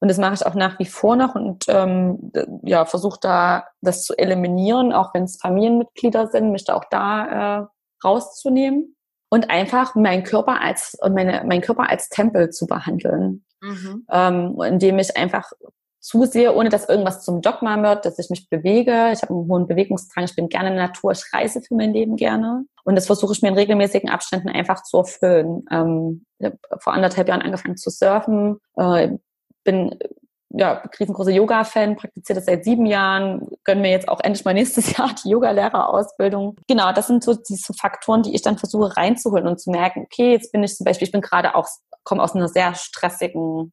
Und 0.00 0.08
das 0.08 0.18
mache 0.18 0.34
ich 0.34 0.46
auch 0.46 0.54
nach 0.54 0.78
wie 0.78 0.86
vor 0.86 1.14
noch 1.14 1.34
und 1.34 1.66
ähm, 1.68 2.32
ja, 2.62 2.86
versuche 2.86 3.18
da 3.20 3.66
das 3.82 4.04
zu 4.04 4.16
eliminieren, 4.16 4.94
auch 4.94 5.12
wenn 5.12 5.24
es 5.24 5.36
Familienmitglieder 5.36 6.28
sind, 6.28 6.52
mich 6.52 6.64
da 6.64 6.74
auch 6.74 6.86
da 6.90 7.60
äh, 7.60 7.66
rauszunehmen 8.02 8.96
und 9.30 9.50
einfach 9.50 9.94
meinen 9.94 10.24
Körper 10.24 10.62
als 10.62 10.96
und 11.02 11.14
meine, 11.14 11.44
meinen 11.44 11.60
Körper 11.60 11.90
als 11.90 12.08
Tempel 12.08 12.48
zu 12.48 12.66
behandeln, 12.66 13.44
mhm. 13.60 14.06
ähm, 14.10 14.60
indem 14.62 14.98
ich 14.98 15.16
einfach 15.16 15.52
zusehe, 16.00 16.54
ohne 16.54 16.70
dass 16.70 16.88
irgendwas 16.88 17.24
zum 17.24 17.42
Dogma 17.42 17.82
wird, 17.82 18.06
dass 18.06 18.18
ich 18.18 18.30
mich 18.30 18.48
bewege. 18.48 19.10
Ich 19.12 19.22
habe 19.22 19.34
einen 19.34 19.48
hohen 19.48 19.68
Bewegungsdrang, 19.68 20.24
ich 20.24 20.34
bin 20.34 20.48
gerne 20.48 20.70
in 20.70 20.76
der 20.76 20.86
Natur, 20.86 21.12
ich 21.12 21.24
reise 21.32 21.60
für 21.60 21.74
mein 21.74 21.92
Leben 21.92 22.16
gerne. 22.16 22.64
Und 22.84 22.94
das 22.94 23.06
versuche 23.06 23.34
ich 23.34 23.42
mir 23.42 23.48
in 23.48 23.54
regelmäßigen 23.54 24.08
Abständen 24.08 24.48
einfach 24.48 24.82
zu 24.82 24.98
erfüllen. 24.98 25.64
Ähm, 25.70 26.24
ich 26.38 26.46
habe 26.46 26.58
vor 26.78 26.94
anderthalb 26.94 27.28
Jahren 27.28 27.42
angefangen 27.42 27.76
zu 27.76 27.90
surfen, 27.90 28.58
äh, 28.76 29.10
bin 29.62 29.98
ja, 30.52 30.82
riesengroßer 30.98 31.30
Yoga-Fan, 31.30 31.96
praktiziere 31.96 32.38
das 32.38 32.46
seit 32.46 32.64
sieben 32.64 32.86
Jahren, 32.86 33.46
gönnen 33.64 33.82
mir 33.82 33.90
jetzt 33.90 34.08
auch 34.08 34.20
endlich 34.20 34.44
mal 34.44 34.54
nächstes 34.54 34.90
Jahr 34.96 35.14
die 35.24 35.30
Yogalehrerausbildung. 35.30 36.56
Genau, 36.66 36.92
das 36.92 37.06
sind 37.06 37.22
so 37.22 37.34
diese 37.34 37.72
Faktoren, 37.72 38.22
die 38.22 38.34
ich 38.34 38.42
dann 38.42 38.58
versuche 38.58 38.96
reinzuholen 38.96 39.46
und 39.46 39.60
zu 39.60 39.70
merken, 39.70 40.02
okay, 40.04 40.32
jetzt 40.32 40.50
bin 40.50 40.62
ich 40.64 40.74
zum 40.74 40.84
Beispiel, 40.84 41.06
ich 41.06 41.12
bin 41.12 41.20
gerade 41.20 41.54
auch, 41.54 41.68
komme 42.04 42.22
aus 42.22 42.34
einer 42.34 42.48
sehr 42.48 42.74
stressigen 42.74 43.72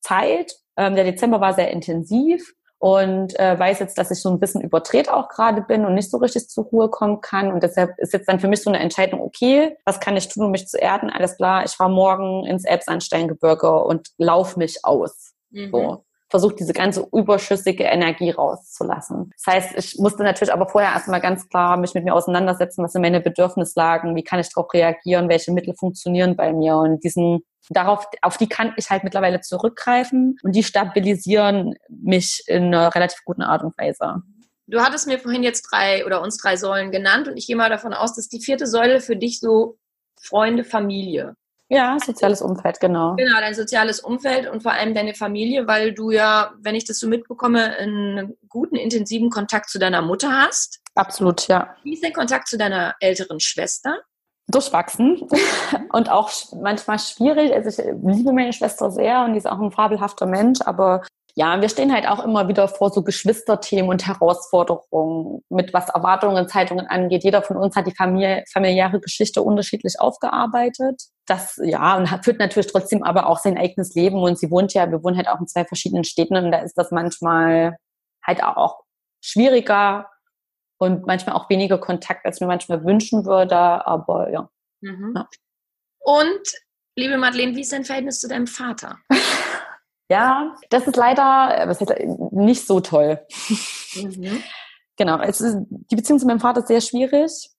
Zeit. 0.00 0.54
Ähm, 0.76 0.94
der 0.94 1.04
Dezember 1.04 1.40
war 1.40 1.54
sehr 1.54 1.70
intensiv 1.70 2.54
und 2.78 3.38
äh, 3.38 3.58
weiß 3.58 3.78
jetzt, 3.78 3.96
dass 3.96 4.10
ich 4.10 4.20
so 4.20 4.28
ein 4.28 4.38
bisschen 4.38 4.60
überdreht 4.60 5.08
auch 5.08 5.28
gerade 5.28 5.62
bin 5.62 5.84
und 5.84 5.94
nicht 5.94 6.10
so 6.10 6.18
richtig 6.18 6.48
zur 6.48 6.64
Ruhe 6.64 6.90
kommen 6.90 7.20
kann. 7.20 7.50
Und 7.50 7.62
deshalb 7.62 7.98
ist 7.98 8.12
jetzt 8.12 8.28
dann 8.28 8.38
für 8.38 8.48
mich 8.48 8.62
so 8.62 8.70
eine 8.70 8.80
Entscheidung, 8.80 9.20
okay, 9.20 9.76
was 9.84 9.98
kann 9.98 10.16
ich 10.16 10.28
tun, 10.28 10.44
um 10.44 10.50
mich 10.50 10.68
zu 10.68 10.78
erden? 10.78 11.10
Alles 11.10 11.36
klar, 11.36 11.64
ich 11.64 11.72
fahre 11.72 11.90
morgen 11.90 12.44
ins 12.46 12.64
Elbsandsteingebirge 12.64 13.82
und 13.82 14.08
lauf 14.18 14.56
mich 14.56 14.84
aus. 14.84 15.32
Mhm. 15.50 15.70
So 15.70 16.04
versucht, 16.36 16.60
diese 16.60 16.74
ganze 16.74 17.06
überschüssige 17.12 17.84
Energie 17.84 18.30
rauszulassen. 18.30 19.32
Das 19.36 19.54
heißt, 19.54 19.78
ich 19.78 19.98
musste 19.98 20.22
natürlich 20.22 20.52
aber 20.52 20.68
vorher 20.68 20.92
erstmal 20.92 21.22
ganz 21.22 21.48
klar 21.48 21.78
mich 21.78 21.94
mit 21.94 22.04
mir 22.04 22.14
auseinandersetzen, 22.14 22.84
was 22.84 22.92
sind 22.92 23.00
meine 23.00 23.22
Bedürfnislagen, 23.22 24.14
wie 24.14 24.22
kann 24.22 24.38
ich 24.38 24.52
darauf 24.52 24.72
reagieren, 24.74 25.30
welche 25.30 25.52
Mittel 25.52 25.74
funktionieren 25.74 26.36
bei 26.36 26.52
mir 26.52 26.76
und 26.76 27.02
diesen 27.04 27.40
darauf, 27.70 28.06
auf 28.20 28.36
die 28.36 28.48
kann 28.48 28.74
ich 28.76 28.90
halt 28.90 29.02
mittlerweile 29.02 29.40
zurückgreifen 29.40 30.36
und 30.42 30.54
die 30.54 30.62
stabilisieren 30.62 31.74
mich 31.88 32.44
in 32.46 32.66
einer 32.66 32.94
relativ 32.94 33.24
guten 33.24 33.42
Art 33.42 33.64
und 33.64 33.76
Weise. 33.78 34.22
Du 34.66 34.80
hattest 34.80 35.06
mir 35.06 35.18
vorhin 35.18 35.42
jetzt 35.42 35.62
drei 35.62 36.04
oder 36.04 36.20
uns 36.20 36.36
drei 36.36 36.56
Säulen 36.58 36.90
genannt 36.90 37.28
und 37.28 37.38
ich 37.38 37.46
gehe 37.46 37.56
mal 37.56 37.70
davon 37.70 37.94
aus, 37.94 38.14
dass 38.14 38.28
die 38.28 38.42
vierte 38.42 38.66
Säule 38.66 39.00
für 39.00 39.16
dich 39.16 39.40
so 39.40 39.78
Freunde, 40.20 40.64
Familie. 40.64 41.34
Ja, 41.68 41.98
soziales 42.04 42.42
Umfeld, 42.42 42.78
genau. 42.78 43.16
Genau, 43.16 43.40
dein 43.40 43.54
soziales 43.54 44.00
Umfeld 44.00 44.48
und 44.48 44.62
vor 44.62 44.72
allem 44.72 44.94
deine 44.94 45.14
Familie, 45.14 45.66
weil 45.66 45.92
du 45.92 46.12
ja, 46.12 46.52
wenn 46.60 46.76
ich 46.76 46.84
das 46.84 46.98
so 46.98 47.08
mitbekomme, 47.08 47.76
einen 47.76 48.36
guten, 48.48 48.76
intensiven 48.76 49.30
Kontakt 49.30 49.68
zu 49.68 49.78
deiner 49.78 50.00
Mutter 50.00 50.30
hast. 50.30 50.80
Absolut, 50.94 51.48
ja. 51.48 51.74
Wie 51.82 51.94
ist 51.94 52.04
dein 52.04 52.12
Kontakt 52.12 52.48
zu 52.48 52.56
deiner 52.56 52.94
älteren 53.00 53.40
Schwester? 53.40 53.98
durchwachsen 54.48 55.28
und 55.92 56.08
auch 56.08 56.30
manchmal 56.60 56.98
schwierig. 56.98 57.52
Also 57.52 57.82
ich 57.82 57.88
liebe 58.02 58.32
meine 58.32 58.52
Schwester 58.52 58.90
sehr 58.90 59.24
und 59.24 59.32
die 59.32 59.38
ist 59.38 59.48
auch 59.48 59.60
ein 59.60 59.72
fabelhafter 59.72 60.26
Mensch, 60.26 60.60
aber 60.64 61.02
ja, 61.38 61.60
wir 61.60 61.68
stehen 61.68 61.92
halt 61.92 62.08
auch 62.08 62.24
immer 62.24 62.48
wieder 62.48 62.66
vor 62.66 62.88
so 62.90 63.02
Geschwisterthemen 63.02 63.90
und 63.90 64.06
Herausforderungen, 64.06 65.42
mit 65.50 65.74
was 65.74 65.90
Erwartungen, 65.90 66.48
Zeitungen 66.48 66.86
angeht. 66.86 67.24
Jeder 67.24 67.42
von 67.42 67.58
uns 67.58 67.76
hat 67.76 67.86
die 67.86 67.94
Familie, 67.94 68.42
familiäre 68.50 69.00
Geschichte 69.00 69.42
unterschiedlich 69.42 70.00
aufgearbeitet. 70.00 71.02
Das, 71.26 71.60
ja, 71.62 71.98
und 71.98 72.08
führt 72.24 72.38
natürlich 72.38 72.72
trotzdem 72.72 73.02
aber 73.02 73.26
auch 73.26 73.38
sein 73.38 73.58
eigenes 73.58 73.94
Leben. 73.94 74.22
Und 74.22 74.38
sie 74.38 74.50
wohnt 74.50 74.72
ja, 74.72 74.90
wir 74.90 75.04
wohnen 75.04 75.18
halt 75.18 75.28
auch 75.28 75.38
in 75.38 75.46
zwei 75.46 75.66
verschiedenen 75.66 76.04
Städten 76.04 76.36
und 76.36 76.52
da 76.52 76.60
ist 76.60 76.78
das 76.78 76.90
manchmal 76.90 77.76
halt 78.26 78.42
auch 78.42 78.80
schwieriger 79.22 80.08
und 80.78 81.06
manchmal 81.06 81.36
auch 81.36 81.50
weniger 81.50 81.76
Kontakt, 81.76 82.24
als 82.24 82.40
mir 82.40 82.46
manchmal 82.46 82.82
wünschen 82.82 83.26
würde. 83.26 83.56
Aber 83.86 84.30
ja. 84.30 84.48
Mhm. 84.80 85.12
ja. 85.14 85.28
Und, 86.00 86.48
liebe 86.96 87.18
Madeleine, 87.18 87.54
wie 87.56 87.60
ist 87.60 87.74
dein 87.74 87.84
Verhältnis 87.84 88.20
zu 88.20 88.28
deinem 88.28 88.46
Vater? 88.46 88.96
Ja, 90.08 90.54
das 90.70 90.86
ist 90.86 90.96
leider 90.96 91.66
was 91.66 91.80
heißt, 91.80 91.92
nicht 92.32 92.66
so 92.66 92.80
toll. 92.80 93.20
Mhm. 93.94 94.42
Genau, 94.96 95.20
es 95.20 95.40
ist, 95.40 95.58
die 95.68 95.96
Beziehung 95.96 96.18
zu 96.18 96.26
meinem 96.26 96.40
Vater 96.40 96.60
ist 96.60 96.68
sehr 96.68 96.80
schwierig. 96.80 97.50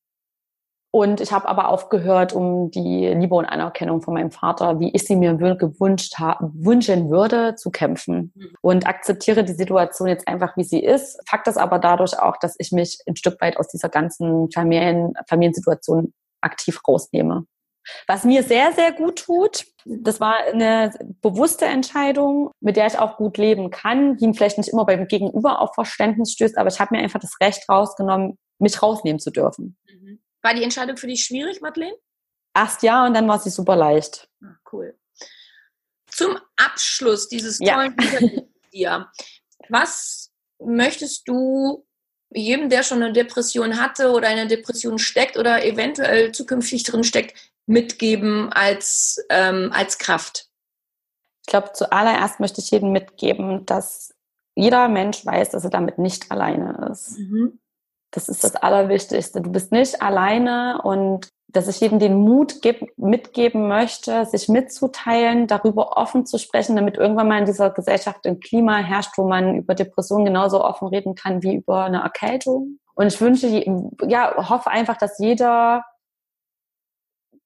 Und 0.90 1.20
ich 1.20 1.32
habe 1.32 1.48
aber 1.48 1.68
aufgehört, 1.68 2.34
um 2.34 2.72
die 2.72 3.08
Liebe 3.08 3.36
und 3.36 3.46
Anerkennung 3.46 4.02
von 4.02 4.14
meinem 4.14 4.32
Vater, 4.32 4.80
wie 4.80 4.90
ich 4.96 5.04
sie 5.04 5.16
mir 5.16 5.36
gewünscht 5.36 6.16
wünschen 6.40 7.10
würde, 7.10 7.56
zu 7.56 7.70
kämpfen. 7.70 8.32
Mhm. 8.34 8.56
Und 8.62 8.88
akzeptiere 8.88 9.44
die 9.44 9.54
Situation 9.54 10.08
jetzt 10.08 10.28
einfach, 10.28 10.56
wie 10.56 10.64
sie 10.64 10.80
ist. 10.80 11.20
Fakt 11.30 11.48
ist 11.48 11.58
aber 11.58 11.78
dadurch 11.78 12.18
auch, 12.18 12.38
dass 12.38 12.56
ich 12.58 12.72
mich 12.72 13.00
ein 13.08 13.16
Stück 13.16 13.40
weit 13.42 13.58
aus 13.58 13.68
dieser 13.68 13.90
ganzen 13.90 14.50
Familien, 14.52 15.14
Familiensituation 15.28 16.14
aktiv 16.42 16.80
rausnehme. 16.88 17.46
Was 18.08 18.24
mir 18.24 18.44
sehr, 18.44 18.74
sehr 18.74 18.92
gut 18.92 19.24
tut, 19.26 19.66
das 19.86 20.20
war 20.20 20.38
eine 20.38 20.92
bewusste 21.22 21.66
Entscheidung, 21.66 22.52
mit 22.60 22.76
der 22.76 22.88
ich 22.88 22.98
auch 22.98 23.18
gut 23.18 23.38
leben 23.38 23.70
kann, 23.70 24.18
die 24.18 24.34
vielleicht 24.34 24.58
nicht 24.58 24.70
immer 24.70 24.86
beim 24.86 25.08
Gegenüber 25.08 25.62
auf 25.62 25.74
Verständnis 25.74 26.34
stößt, 26.34 26.58
aber 26.58 26.70
ich 26.70 26.80
habe 26.80 26.96
mir 26.96 27.02
einfach 27.02 27.20
das 27.20 27.38
Recht 27.42 27.68
rausgenommen, 27.70 28.38
mich 28.60 28.82
rausnehmen 28.82 29.20
zu 29.20 29.32
dürfen. 29.32 29.78
Mhm. 29.90 30.22
War 30.42 30.54
die 30.54 30.64
Entscheidung 30.64 30.98
für 30.98 31.08
dich 31.08 31.24
schwierig, 31.24 31.62
Madeleine? 31.62 31.96
Erst 32.56 32.84
ja 32.84 33.06
und 33.06 33.14
dann 33.14 33.28
war 33.28 33.40
sie 33.40 33.50
super 33.50 33.76
leicht. 33.76 34.30
Ah, 34.44 34.56
cool. 34.72 34.98
Zum 36.08 36.38
Abschluss 36.56 37.28
dieses 37.30 37.60
tollen 37.60 37.96
ja. 38.00 38.06
Interviews 38.06 38.44
dir. 38.74 39.12
Was 39.70 40.32
möchtest 40.60 41.28
du 41.28 41.86
jedem, 42.30 42.70
der 42.70 42.84
schon 42.84 43.02
eine 43.02 43.14
Depression 43.14 43.80
hatte 43.80 44.12
oder 44.12 44.28
eine 44.28 44.48
Depression 44.48 45.00
steckt 45.00 45.38
oder 45.38 45.64
eventuell 45.66 46.32
zukünftig 46.32 46.84
drin 46.84 47.04
steckt, 47.04 47.47
mitgeben 47.68 48.52
als, 48.52 49.24
ähm, 49.30 49.72
als 49.74 49.98
Kraft? 49.98 50.48
Ich 51.46 51.52
glaube, 51.52 51.72
zuallererst 51.74 52.40
möchte 52.40 52.60
ich 52.60 52.72
jedem 52.72 52.92
mitgeben, 52.92 53.66
dass 53.66 54.14
jeder 54.56 54.90
Mensch 54.90 55.26
weiß, 55.26 55.52
dass 55.52 55.64
er 55.64 55.70
damit 55.70 56.00
nicht 56.00 56.32
alleine 56.32 56.90
ist. 56.92 57.20
Mhm. 57.20 57.60
Das 58.12 58.28
ist 58.28 58.44
das 58.44 58.56
Allerwichtigste. 58.56 59.42
Du 59.42 59.52
bist 59.52 59.72
nicht 59.72 60.02
alleine 60.02 60.82
und 60.84 61.30
dass 61.50 61.68
ich 61.68 61.80
jedem 61.80 62.00
den 62.00 62.16
Mut 62.16 62.56
mitgeben 62.98 63.68
möchte, 63.68 64.26
sich 64.26 64.50
mitzuteilen, 64.50 65.48
darüber 65.48 65.98
offen 65.98 66.26
zu 66.26 66.38
sprechen, 66.38 66.76
damit 66.76 66.98
irgendwann 66.98 67.28
mal 67.28 67.40
in 67.40 67.46
dieser 67.46 67.70
Gesellschaft 67.70 68.26
ein 68.26 68.40
Klima 68.40 68.78
herrscht, 68.78 69.18
wo 69.18 69.28
man 69.28 69.56
über 69.56 69.74
Depressionen 69.74 70.26
genauso 70.26 70.64
offen 70.64 70.90
reden 70.90 71.16
kann 71.16 71.44
wie 71.44 71.56
über 71.56 71.86
eine 71.86 72.02
Erkältung. 72.02 72.80
Und 72.96 73.08
ich 73.08 73.22
wünsche, 73.22 73.48
ja, 74.08 74.50
hoffe 74.50 74.70
einfach, 74.70 74.98
dass 74.98 75.20
jeder 75.20 75.86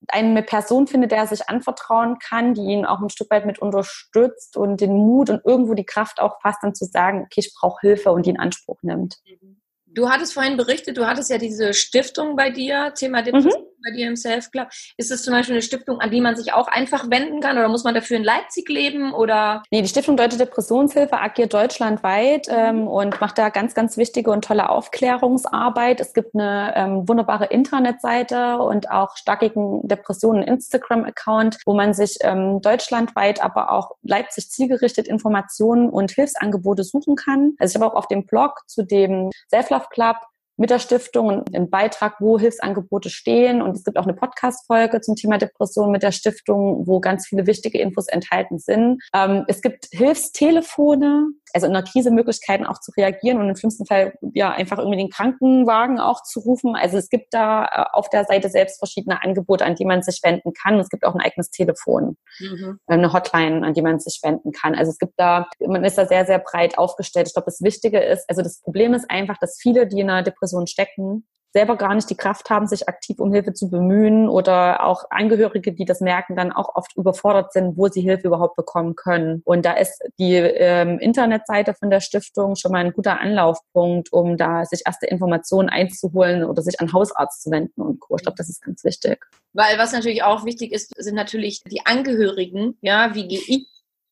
eine 0.08 0.44
Person 0.44 0.88
findet, 0.88 1.12
der 1.12 1.20
er 1.20 1.28
sich 1.28 1.48
anvertrauen 1.50 2.18
kann, 2.20 2.54
die 2.54 2.62
ihn 2.62 2.86
auch 2.86 3.02
ein 3.02 3.10
Stück 3.10 3.30
weit 3.30 3.46
mit 3.46 3.60
unterstützt 3.60 4.58
und 4.58 4.82
den 4.82 4.94
Mut 4.94 5.30
und 5.30 5.42
irgendwo 5.46 5.74
die 5.74 5.86
Kraft 5.86 6.20
auch 6.20 6.42
fasst, 6.42 6.60
dann 6.64 6.76
zu 6.76 6.86
sagen, 6.86 7.22
okay, 7.26 7.42
ich 7.42 7.54
brauche 7.54 7.80
Hilfe 7.82 8.12
und 8.12 8.26
die 8.26 8.32
in 8.32 8.40
Anspruch 8.40 8.82
nimmt. 8.82 9.18
Mhm. 9.26 9.62
Du 9.94 10.10
hattest 10.10 10.34
vorhin 10.34 10.56
berichtet, 10.56 10.98
du 10.98 11.06
hattest 11.06 11.30
ja 11.30 11.38
diese 11.38 11.74
Stiftung 11.74 12.38
bei 12.38 12.50
dir, 12.50 12.94
Thema 12.96 13.22
Depression 13.22 13.62
mhm. 13.62 13.71
Bei 13.84 13.92
dir 13.92 14.08
im 14.08 14.16
Self 14.16 14.52
Club. 14.52 14.70
Ist 14.98 15.12
es 15.12 15.24
zum 15.24 15.34
Beispiel 15.34 15.56
eine 15.56 15.62
Stiftung, 15.62 16.00
an 16.00 16.10
die 16.10 16.22
man 16.22 16.36
sich 16.36 16.54
auch 16.54 16.68
einfach 16.68 17.10
wenden 17.10 17.42
kann 17.42 17.58
oder 17.58 17.68
muss 17.68 17.84
man 17.84 17.94
dafür 17.94 18.18
in 18.18 18.24
Leipzig 18.24 18.70
leben 18.70 19.14
oder? 19.14 19.64
Nee, 19.72 19.82
die 19.82 19.88
Stiftung 19.88 20.18
Deutsche 20.18 20.38
Depressionshilfe 20.38 21.20
agiert 21.20 21.54
deutschlandweit 21.54 22.48
mhm. 22.48 22.56
ähm, 22.56 22.88
und 22.88 23.20
macht 23.20 23.38
da 23.38 23.50
ganz, 23.50 23.74
ganz 23.74 23.98
wichtige 23.98 24.32
und 24.32 24.46
tolle 24.46 24.70
Aufklärungsarbeit. 24.70 26.00
Es 26.00 26.14
gibt 26.14 26.34
eine 26.34 26.74
ähm, 26.76 27.08
wunderbare 27.08 27.48
Internetseite 27.48 28.60
und 28.60 28.90
auch 28.90 29.18
starkigen 29.18 29.88
Depressionen 29.88 30.44
Instagram-Account, 30.44 31.58
wo 31.66 31.74
man 31.74 31.94
sich 31.94 32.18
ähm, 32.22 32.62
deutschlandweit, 32.62 33.44
aber 33.44 33.72
auch 33.72 33.92
Leipzig 34.04 34.50
zielgerichtet 34.50 35.08
Informationen 35.08 35.90
und 35.90 36.12
Hilfsangebote 36.12 36.84
suchen 36.84 37.16
kann. 37.16 37.56
Also 37.60 37.72
ich 37.72 37.82
habe 37.82 37.92
auch 37.92 37.98
auf 37.98 38.08
dem 38.08 38.26
Blog 38.26 38.62
zu 38.68 38.84
dem 38.84 39.32
Self-Love 39.50 39.82
Love 39.82 39.88
Club 39.90 40.18
mit 40.58 40.70
der 40.70 40.80
Stiftung 40.80 41.44
einen 41.54 41.70
Beitrag, 41.70 42.16
wo 42.20 42.38
Hilfsangebote 42.38 43.10
stehen. 43.10 43.62
Und 43.62 43.76
es 43.76 43.84
gibt 43.84 43.98
auch 43.98 44.04
eine 44.04 44.14
Podcast-Folge 44.14 45.02
zum 45.02 45.16
Thema 45.16 45.38
Depression 45.38 45.92
mit 45.92 46.04
der 46.04 46.12
Stiftung, 46.12 46.86
wo 46.86 47.00
ganz 47.00 47.28
viele 47.28 47.48
wichtige 47.48 47.80
Infos 47.80 48.08
enthalten 48.08 48.60
sind. 48.60 49.02
Ähm, 49.14 49.46
es 49.48 49.62
gibt 49.62 49.88
Hilfstelefone, 49.92 51.32
also 51.54 51.66
in 51.66 51.76
einer 51.76 51.84
Krise 51.84 52.12
Möglichkeiten 52.12 52.66
auch 52.66 52.80
zu 52.80 52.92
reagieren 52.96 53.40
und 53.40 53.50
im 53.50 53.56
schlimmsten 53.56 53.86
Fall 53.86 54.14
ja 54.34 54.52
einfach 54.52 54.78
irgendwie 54.78 54.98
den 54.98 55.10
Krankenwagen 55.10 56.00
auch 56.00 56.22
zu 56.24 56.40
rufen. 56.42 56.76
Also 56.76 56.98
es 56.98 57.10
gibt 57.10 57.34
da 57.34 57.66
äh, 57.66 57.84
auf 57.94 58.10
der 58.10 58.26
Seite 58.26 58.50
selbst 58.50 58.78
verschiedene 58.78 59.24
Angebote, 59.24 59.66
an 59.66 59.76
die 59.76 59.86
man 59.86 60.04
sich 60.04 60.20
wenden 60.24 60.54
kann. 60.54 60.80
Es 60.80 60.90
gibt 60.90 61.06
auch 61.06 61.16
ein 61.16 61.22
eigenes 61.22 61.50
Telefon, 61.50 62.18
mhm. 62.40 62.78
eine 62.86 63.14
Hotline, 63.14 63.66
an 63.66 63.74
die 63.74 63.82
man 63.82 64.00
sich 64.00 64.20
wenden 64.24 64.52
kann. 64.52 64.76
Also 64.76 64.92
es 64.92 65.00
gibt 65.00 65.14
da, 65.18 65.48
man 65.60 65.84
ist 65.84 65.98
da 65.98 66.06
sehr, 66.06 66.26
sehr 66.26 66.40
breit 66.40 66.78
aufgestellt. 66.78 67.28
Ich 67.28 67.34
glaube, 67.34 67.48
das 67.48 67.62
Wichtige 67.62 68.00
ist, 68.00 68.30
also 68.30 68.44
das 68.44 68.62
Problem 68.62 68.94
ist 68.94 69.10
einfach, 69.10 69.38
dass 69.40 69.58
viele, 69.60 69.88
die 69.88 70.02
in 70.02 70.10
einer 70.10 70.24
Depression 70.24 70.41
stecken, 70.68 71.26
selber 71.54 71.76
gar 71.76 71.94
nicht 71.96 72.10
die 72.10 72.16
Kraft 72.16 72.50
haben, 72.50 72.68
sich 72.68 72.88
aktiv 72.88 73.20
um 73.20 73.34
Hilfe 73.34 73.54
zu 73.54 73.70
bemühen 73.70 74.30
oder 74.30 74.86
auch 74.86 75.06
Angehörige, 75.10 75.74
die 75.74 75.86
das 75.86 76.00
merken, 76.00 76.36
dann 76.36 76.52
auch 76.52 76.76
oft 76.76 76.96
überfordert 76.96 77.52
sind, 77.54 77.78
wo 77.78 77.88
sie 77.88 78.02
Hilfe 78.02 78.28
überhaupt 78.28 78.56
bekommen 78.56 78.96
können. 78.96 79.42
Und 79.44 79.66
da 79.66 79.74
ist 79.74 80.02
die 80.18 80.36
ähm, 80.36 81.00
Internetseite 81.00 81.74
von 81.74 81.90
der 81.90 82.00
Stiftung 82.00 82.56
schon 82.56 82.72
mal 82.72 82.86
ein 82.86 82.94
guter 82.94 83.20
Anlaufpunkt, 83.20 84.14
um 84.14 84.38
da 84.38 84.66
sich 84.66 84.84
erste 84.86 85.08
Informationen 85.08 85.70
einzuholen 85.70 86.46
oder 86.46 86.62
sich 86.62 86.80
an 86.80 86.94
Hausarzt 86.94 87.44
zu 87.44 87.52
wenden 87.52 87.82
und 87.82 88.00
Co. 88.00 88.16
Ich 88.16 88.24
glaube, 88.24 88.38
das 88.38 88.50
ist 88.50 88.62
ganz 88.62 88.84
wichtig. 88.84 89.26
Weil 89.54 89.78
was 89.78 89.92
natürlich 89.92 90.24
auch 90.24 90.46
wichtig 90.46 90.72
ist, 90.72 90.94
sind 90.98 91.16
natürlich 91.16 91.62
die 91.66 91.86
Angehörigen. 91.86 92.78
Ja, 92.82 93.14
wie 93.14 93.28
gehe 93.28 93.42
ich 93.46 93.68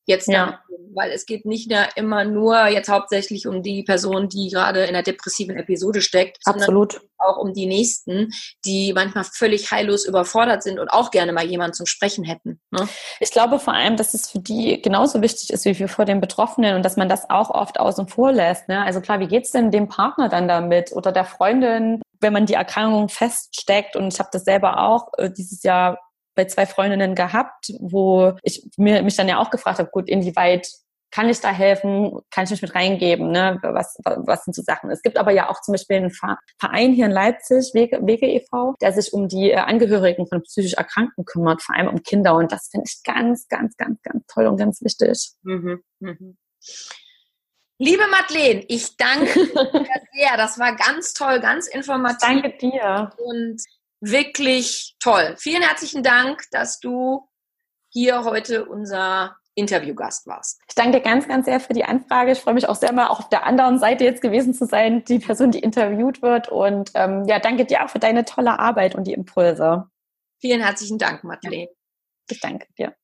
jetzt 0.06 0.28
ja. 0.28 0.60
weil 0.96 1.12
es 1.12 1.26
geht 1.26 1.46
nicht 1.46 1.70
mehr 1.70 1.90
immer 1.96 2.24
nur 2.26 2.68
jetzt 2.68 2.90
hauptsächlich 2.90 3.48
um 3.48 3.62
die 3.62 3.84
Person, 3.84 4.28
die 4.28 4.50
gerade 4.50 4.84
in 4.84 4.90
einer 4.90 5.04
depressiven 5.04 5.56
Episode 5.58 6.02
steckt, 6.02 6.40
Absolut. 6.46 6.94
sondern 6.94 7.10
auch 7.20 7.38
um 7.38 7.54
die 7.54 7.68
nächsten, 7.68 8.32
die 8.66 8.94
manchmal 8.94 9.24
völlig 9.24 9.72
heillos 9.72 10.06
überfordert 10.06 10.64
sind 10.64 10.80
und 10.80 10.90
auch 10.90 11.12
gerne 11.12 11.34
mal 11.34 11.46
jemanden 11.46 11.74
zum 11.74 11.86
Sprechen 11.86 12.24
hätten. 12.24 12.60
Ne? 12.72 12.88
Ich 13.20 13.32
glaube 13.32 13.60
vor 13.60 13.74
allem, 13.74 13.98
dass 13.98 14.14
es 14.14 14.30
für 14.30 14.40
die 14.40 14.82
genauso 14.82 15.22
wichtig 15.22 15.52
ist 15.52 15.66
wie 15.66 15.76
für 15.76 15.88
vor 15.88 16.06
den 16.06 16.22
Betroffenen 16.22 16.76
und 16.76 16.84
dass 16.84 16.98
man 16.98 17.10
das 17.10 17.30
auch 17.30 17.50
oft 17.50 17.80
außen 17.80 18.08
vor 18.08 18.32
lässt. 18.32 18.68
Ne? 18.68 18.84
Also 18.84 19.02
klar, 19.02 19.20
wie 19.20 19.28
geht's 19.28 19.52
denn 19.52 19.72
dem 19.72 19.90
Partner 19.90 20.30
dann 20.30 20.48
damit 20.48 20.92
oder 20.94 21.12
der 21.12 21.26
Freundin, 21.26 22.02
wenn 22.20 22.34
man 22.34 22.46
die 22.46 22.54
Erkrankung 22.54 23.10
feststeckt? 23.10 23.96
Und 23.96 24.14
ich 24.14 24.20
habe 24.20 24.30
das 24.32 24.44
selber 24.44 24.82
auch 24.82 25.12
äh, 25.18 25.30
dieses 25.30 25.64
Jahr 25.64 26.00
bei 26.36 26.46
zwei 26.46 26.66
Freundinnen 26.66 27.16
gehabt, 27.16 27.72
wo 27.80 28.34
ich 28.44 28.68
mir, 28.78 29.04
mich 29.04 29.16
dann 29.16 29.28
ja 29.28 29.40
auch 29.40 29.50
gefragt 29.50 29.80
habe, 29.80 29.90
gut, 29.90 30.08
inwieweit 30.08 30.68
kann 31.12 31.30
ich 31.30 31.40
da 31.40 31.52
helfen? 31.52 32.20
Kann 32.32 32.44
ich 32.44 32.52
mich 32.52 32.62
mit 32.62 32.76
reingeben? 32.76 33.32
Ne? 33.32 33.60
Was, 33.64 33.98
was 34.04 34.44
sind 34.44 34.54
so 34.54 34.62
Sachen? 34.62 34.92
Es 34.92 35.02
gibt 35.02 35.18
aber 35.18 35.32
ja 35.32 35.50
auch 35.50 35.62
zum 35.62 35.74
Beispiel 35.74 35.98
einen 35.98 36.12
Verein 36.12 36.94
hier 36.94 37.06
in 37.06 37.12
Leipzig, 37.12 37.72
Wege, 37.74 38.00
Wege 38.06 38.28
e.V., 38.28 38.76
der 38.82 38.94
sich 38.94 39.12
um 39.14 39.28
die 39.28 39.52
äh, 39.52 39.58
Angehörigen 39.58 40.28
von 40.28 40.44
psychisch 40.44 40.74
Erkrankten 40.74 41.26
kümmert, 41.26 41.64
vor 41.64 41.76
allem 41.76 41.88
um 41.88 42.04
Kinder. 42.04 42.36
Und 42.36 42.52
das 42.52 42.70
finde 42.70 42.86
ich 42.88 43.02
ganz, 43.04 43.48
ganz, 43.48 43.76
ganz, 43.78 44.02
ganz 44.04 44.24
toll 44.28 44.46
und 44.48 44.58
ganz 44.58 44.82
wichtig. 44.82 45.32
Mhm, 45.44 45.82
mhm. 46.00 46.38
Liebe 47.82 48.04
Madeleine, 48.12 48.66
ich 48.68 48.98
danke 48.98 49.34
dir 49.34 49.54
sehr. 50.14 50.38
Das 50.38 50.60
war 50.60 50.76
ganz 50.76 51.14
toll, 51.14 51.40
ganz 51.40 51.68
informativ. 51.68 52.20
Danke 52.20 52.58
dir. 52.58 53.12
Und 53.18 53.62
wirklich 54.02 54.96
toll. 55.00 55.36
Vielen 55.38 55.62
herzlichen 55.62 56.04
Dank, 56.04 56.44
dass 56.52 56.80
du 56.80 57.28
hier 57.90 58.24
heute 58.24 58.66
unser 58.66 59.36
Interviewgast 59.56 60.26
warst. 60.28 60.62
Ich 60.68 60.76
danke 60.76 60.98
dir 60.98 61.04
ganz, 61.04 61.28
ganz 61.28 61.46
sehr 61.46 61.60
für 61.60 61.74
die 61.74 61.84
Anfrage. 61.84 62.32
Ich 62.32 62.40
freue 62.40 62.54
mich 62.54 62.70
auch 62.70 62.76
sehr 62.76 62.94
mal 62.94 63.08
auch 63.08 63.20
auf 63.20 63.30
der 63.30 63.46
anderen 63.46 63.80
Seite 63.80 64.06
jetzt 64.06 64.22
gewesen 64.22 64.54
zu 64.54 64.66
sein, 64.66 65.04
die 65.04 65.20
Person, 65.20 65.52
die 65.52 65.60
interviewt 65.60 66.22
wird. 66.22 66.48
Und 66.48 66.92
ähm, 66.96 67.26
ja, 67.26 67.40
danke 67.40 67.66
dir 67.66 67.84
auch 67.84 67.90
für 67.90 68.00
deine 68.00 68.26
tolle 68.26 68.60
Arbeit 68.60 68.96
und 68.96 69.06
die 69.06 69.14
Impulse. 69.14 69.90
Vielen 70.40 70.62
herzlichen 70.62 70.98
Dank, 70.98 71.24
Madeleine. 71.24 71.70
Ich 72.30 72.40
danke 72.40 72.68
dir. 72.78 72.96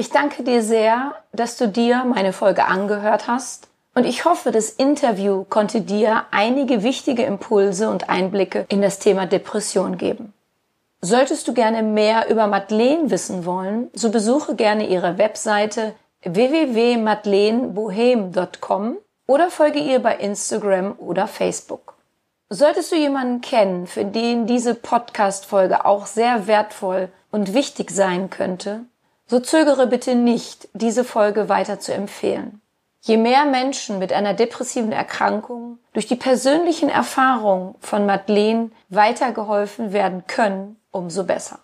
Ich 0.00 0.08
danke 0.08 0.42
dir 0.42 0.62
sehr, 0.62 1.14
dass 1.30 1.58
du 1.58 1.68
dir 1.68 2.06
meine 2.06 2.32
Folge 2.32 2.64
angehört 2.64 3.26
hast 3.26 3.68
und 3.94 4.06
ich 4.06 4.24
hoffe, 4.24 4.50
das 4.50 4.70
Interview 4.70 5.44
konnte 5.44 5.82
dir 5.82 6.24
einige 6.30 6.82
wichtige 6.82 7.24
Impulse 7.24 7.90
und 7.90 8.08
Einblicke 8.08 8.64
in 8.70 8.80
das 8.80 8.98
Thema 8.98 9.26
Depression 9.26 9.98
geben. 9.98 10.32
Solltest 11.02 11.46
du 11.48 11.52
gerne 11.52 11.82
mehr 11.82 12.30
über 12.30 12.46
Madeleine 12.46 13.10
wissen 13.10 13.44
wollen, 13.44 13.90
so 13.92 14.10
besuche 14.10 14.54
gerne 14.54 14.88
ihre 14.88 15.18
Webseite 15.18 15.92
www.madelenebohem.com 16.22 18.96
oder 19.26 19.50
folge 19.50 19.80
ihr 19.80 19.98
bei 19.98 20.16
Instagram 20.16 20.94
oder 20.96 21.26
Facebook. 21.26 21.92
Solltest 22.48 22.90
du 22.90 22.96
jemanden 22.96 23.42
kennen, 23.42 23.86
für 23.86 24.06
den 24.06 24.46
diese 24.46 24.74
Podcast-Folge 24.74 25.84
auch 25.84 26.06
sehr 26.06 26.46
wertvoll 26.46 27.10
und 27.30 27.52
wichtig 27.52 27.90
sein 27.90 28.30
könnte, 28.30 28.86
so 29.30 29.38
zögere 29.38 29.86
bitte 29.86 30.16
nicht, 30.16 30.68
diese 30.72 31.04
Folge 31.04 31.48
weiter 31.48 31.78
zu 31.78 31.94
empfehlen. 31.94 32.60
Je 33.02 33.16
mehr 33.16 33.44
Menschen 33.44 34.00
mit 34.00 34.12
einer 34.12 34.34
depressiven 34.34 34.90
Erkrankung 34.90 35.78
durch 35.92 36.08
die 36.08 36.16
persönlichen 36.16 36.88
Erfahrungen 36.88 37.76
von 37.80 38.06
Madeleine 38.06 38.72
weitergeholfen 38.88 39.92
werden 39.92 40.24
können, 40.26 40.76
umso 40.90 41.22
besser. 41.22 41.60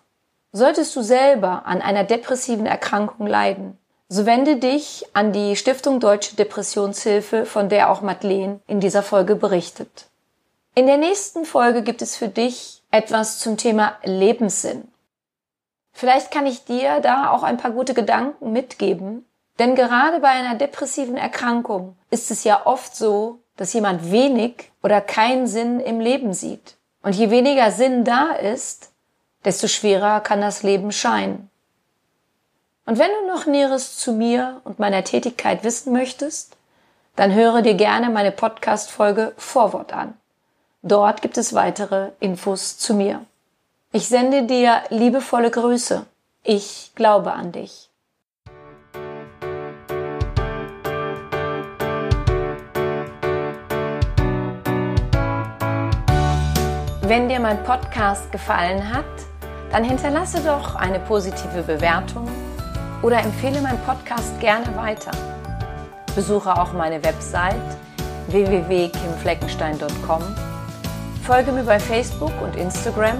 Solltest 0.53 0.95
du 0.95 1.01
selber 1.01 1.65
an 1.65 1.81
einer 1.81 2.05
depressiven 2.05 2.65
Erkrankung 2.65 3.27
leiden, 3.27 3.77
so 4.07 4.25
wende 4.25 4.55
dich 4.55 5.05
an 5.13 5.33
die 5.33 5.57
Stiftung 5.57 5.99
Deutsche 5.99 6.37
Depressionshilfe, 6.37 7.45
von 7.45 7.67
der 7.67 7.91
auch 7.91 7.99
Madeleine 7.99 8.61
in 8.65 8.79
dieser 8.79 9.03
Folge 9.03 9.35
berichtet. 9.35 10.05
In 10.73 10.87
der 10.87 10.97
nächsten 10.97 11.43
Folge 11.43 11.81
gibt 11.81 12.01
es 12.01 12.15
für 12.15 12.29
dich 12.29 12.81
etwas 12.91 13.39
zum 13.39 13.57
Thema 13.57 13.97
Lebenssinn. 14.03 14.87
Vielleicht 15.97 16.29
kann 16.29 16.45
ich 16.45 16.63
dir 16.63 16.99
da 16.99 17.31
auch 17.31 17.41
ein 17.41 17.57
paar 17.57 17.71
gute 17.71 17.95
Gedanken 17.95 18.51
mitgeben, 18.51 19.25
denn 19.57 19.73
gerade 19.73 20.19
bei 20.19 20.27
einer 20.27 20.53
depressiven 20.53 21.17
Erkrankung 21.17 21.97
ist 22.11 22.29
es 22.29 22.43
ja 22.43 22.67
oft 22.67 22.95
so, 22.95 23.39
dass 23.55 23.73
jemand 23.73 24.11
wenig 24.11 24.71
oder 24.83 25.01
keinen 25.01 25.47
Sinn 25.47 25.79
im 25.79 25.99
Leben 25.99 26.33
sieht. 26.33 26.75
Und 27.01 27.15
je 27.15 27.31
weniger 27.31 27.71
Sinn 27.71 28.03
da 28.03 28.33
ist, 28.33 28.91
desto 29.43 29.67
schwerer 29.67 30.19
kann 30.19 30.39
das 30.39 30.61
Leben 30.61 30.91
scheinen. 30.91 31.49
Und 32.85 32.99
wenn 32.99 33.09
du 33.19 33.33
noch 33.33 33.47
Näheres 33.47 33.97
zu 33.97 34.11
mir 34.13 34.61
und 34.65 34.77
meiner 34.77 35.03
Tätigkeit 35.03 35.63
wissen 35.63 35.93
möchtest, 35.93 36.57
dann 37.15 37.33
höre 37.33 37.63
dir 37.63 37.73
gerne 37.73 38.11
meine 38.11 38.31
Podcast-Folge 38.31 39.33
Vorwort 39.35 39.93
an. 39.93 40.13
Dort 40.83 41.23
gibt 41.23 41.39
es 41.39 41.55
weitere 41.55 42.11
Infos 42.19 42.77
zu 42.77 42.93
mir. 42.93 43.25
Ich 43.97 44.07
sende 44.09 44.43
dir 44.43 44.83
liebevolle 44.91 45.49
Grüße. 45.49 46.05
Ich 46.43 46.91
glaube 46.93 47.33
an 47.33 47.51
dich. 47.51 47.89
Wenn 57.01 57.27
dir 57.27 57.39
mein 57.39 57.63
Podcast 57.63 58.31
gefallen 58.31 58.93
hat, 58.93 59.03
dann 59.71 59.83
hinterlasse 59.83 60.41
doch 60.41 60.75
eine 60.75 60.99
positive 60.99 61.63
Bewertung 61.63 62.29
oder 63.01 63.17
empfehle 63.17 63.59
meinen 63.61 63.81
Podcast 63.83 64.39
gerne 64.39 64.77
weiter. 64.77 65.09
Besuche 66.13 66.55
auch 66.55 66.71
meine 66.71 67.03
Website 67.03 67.55
www.kimfleckenstein.com, 68.27 70.21
folge 71.25 71.51
mir 71.51 71.63
bei 71.63 71.79
Facebook 71.79 72.33
und 72.43 72.55
Instagram 72.55 73.19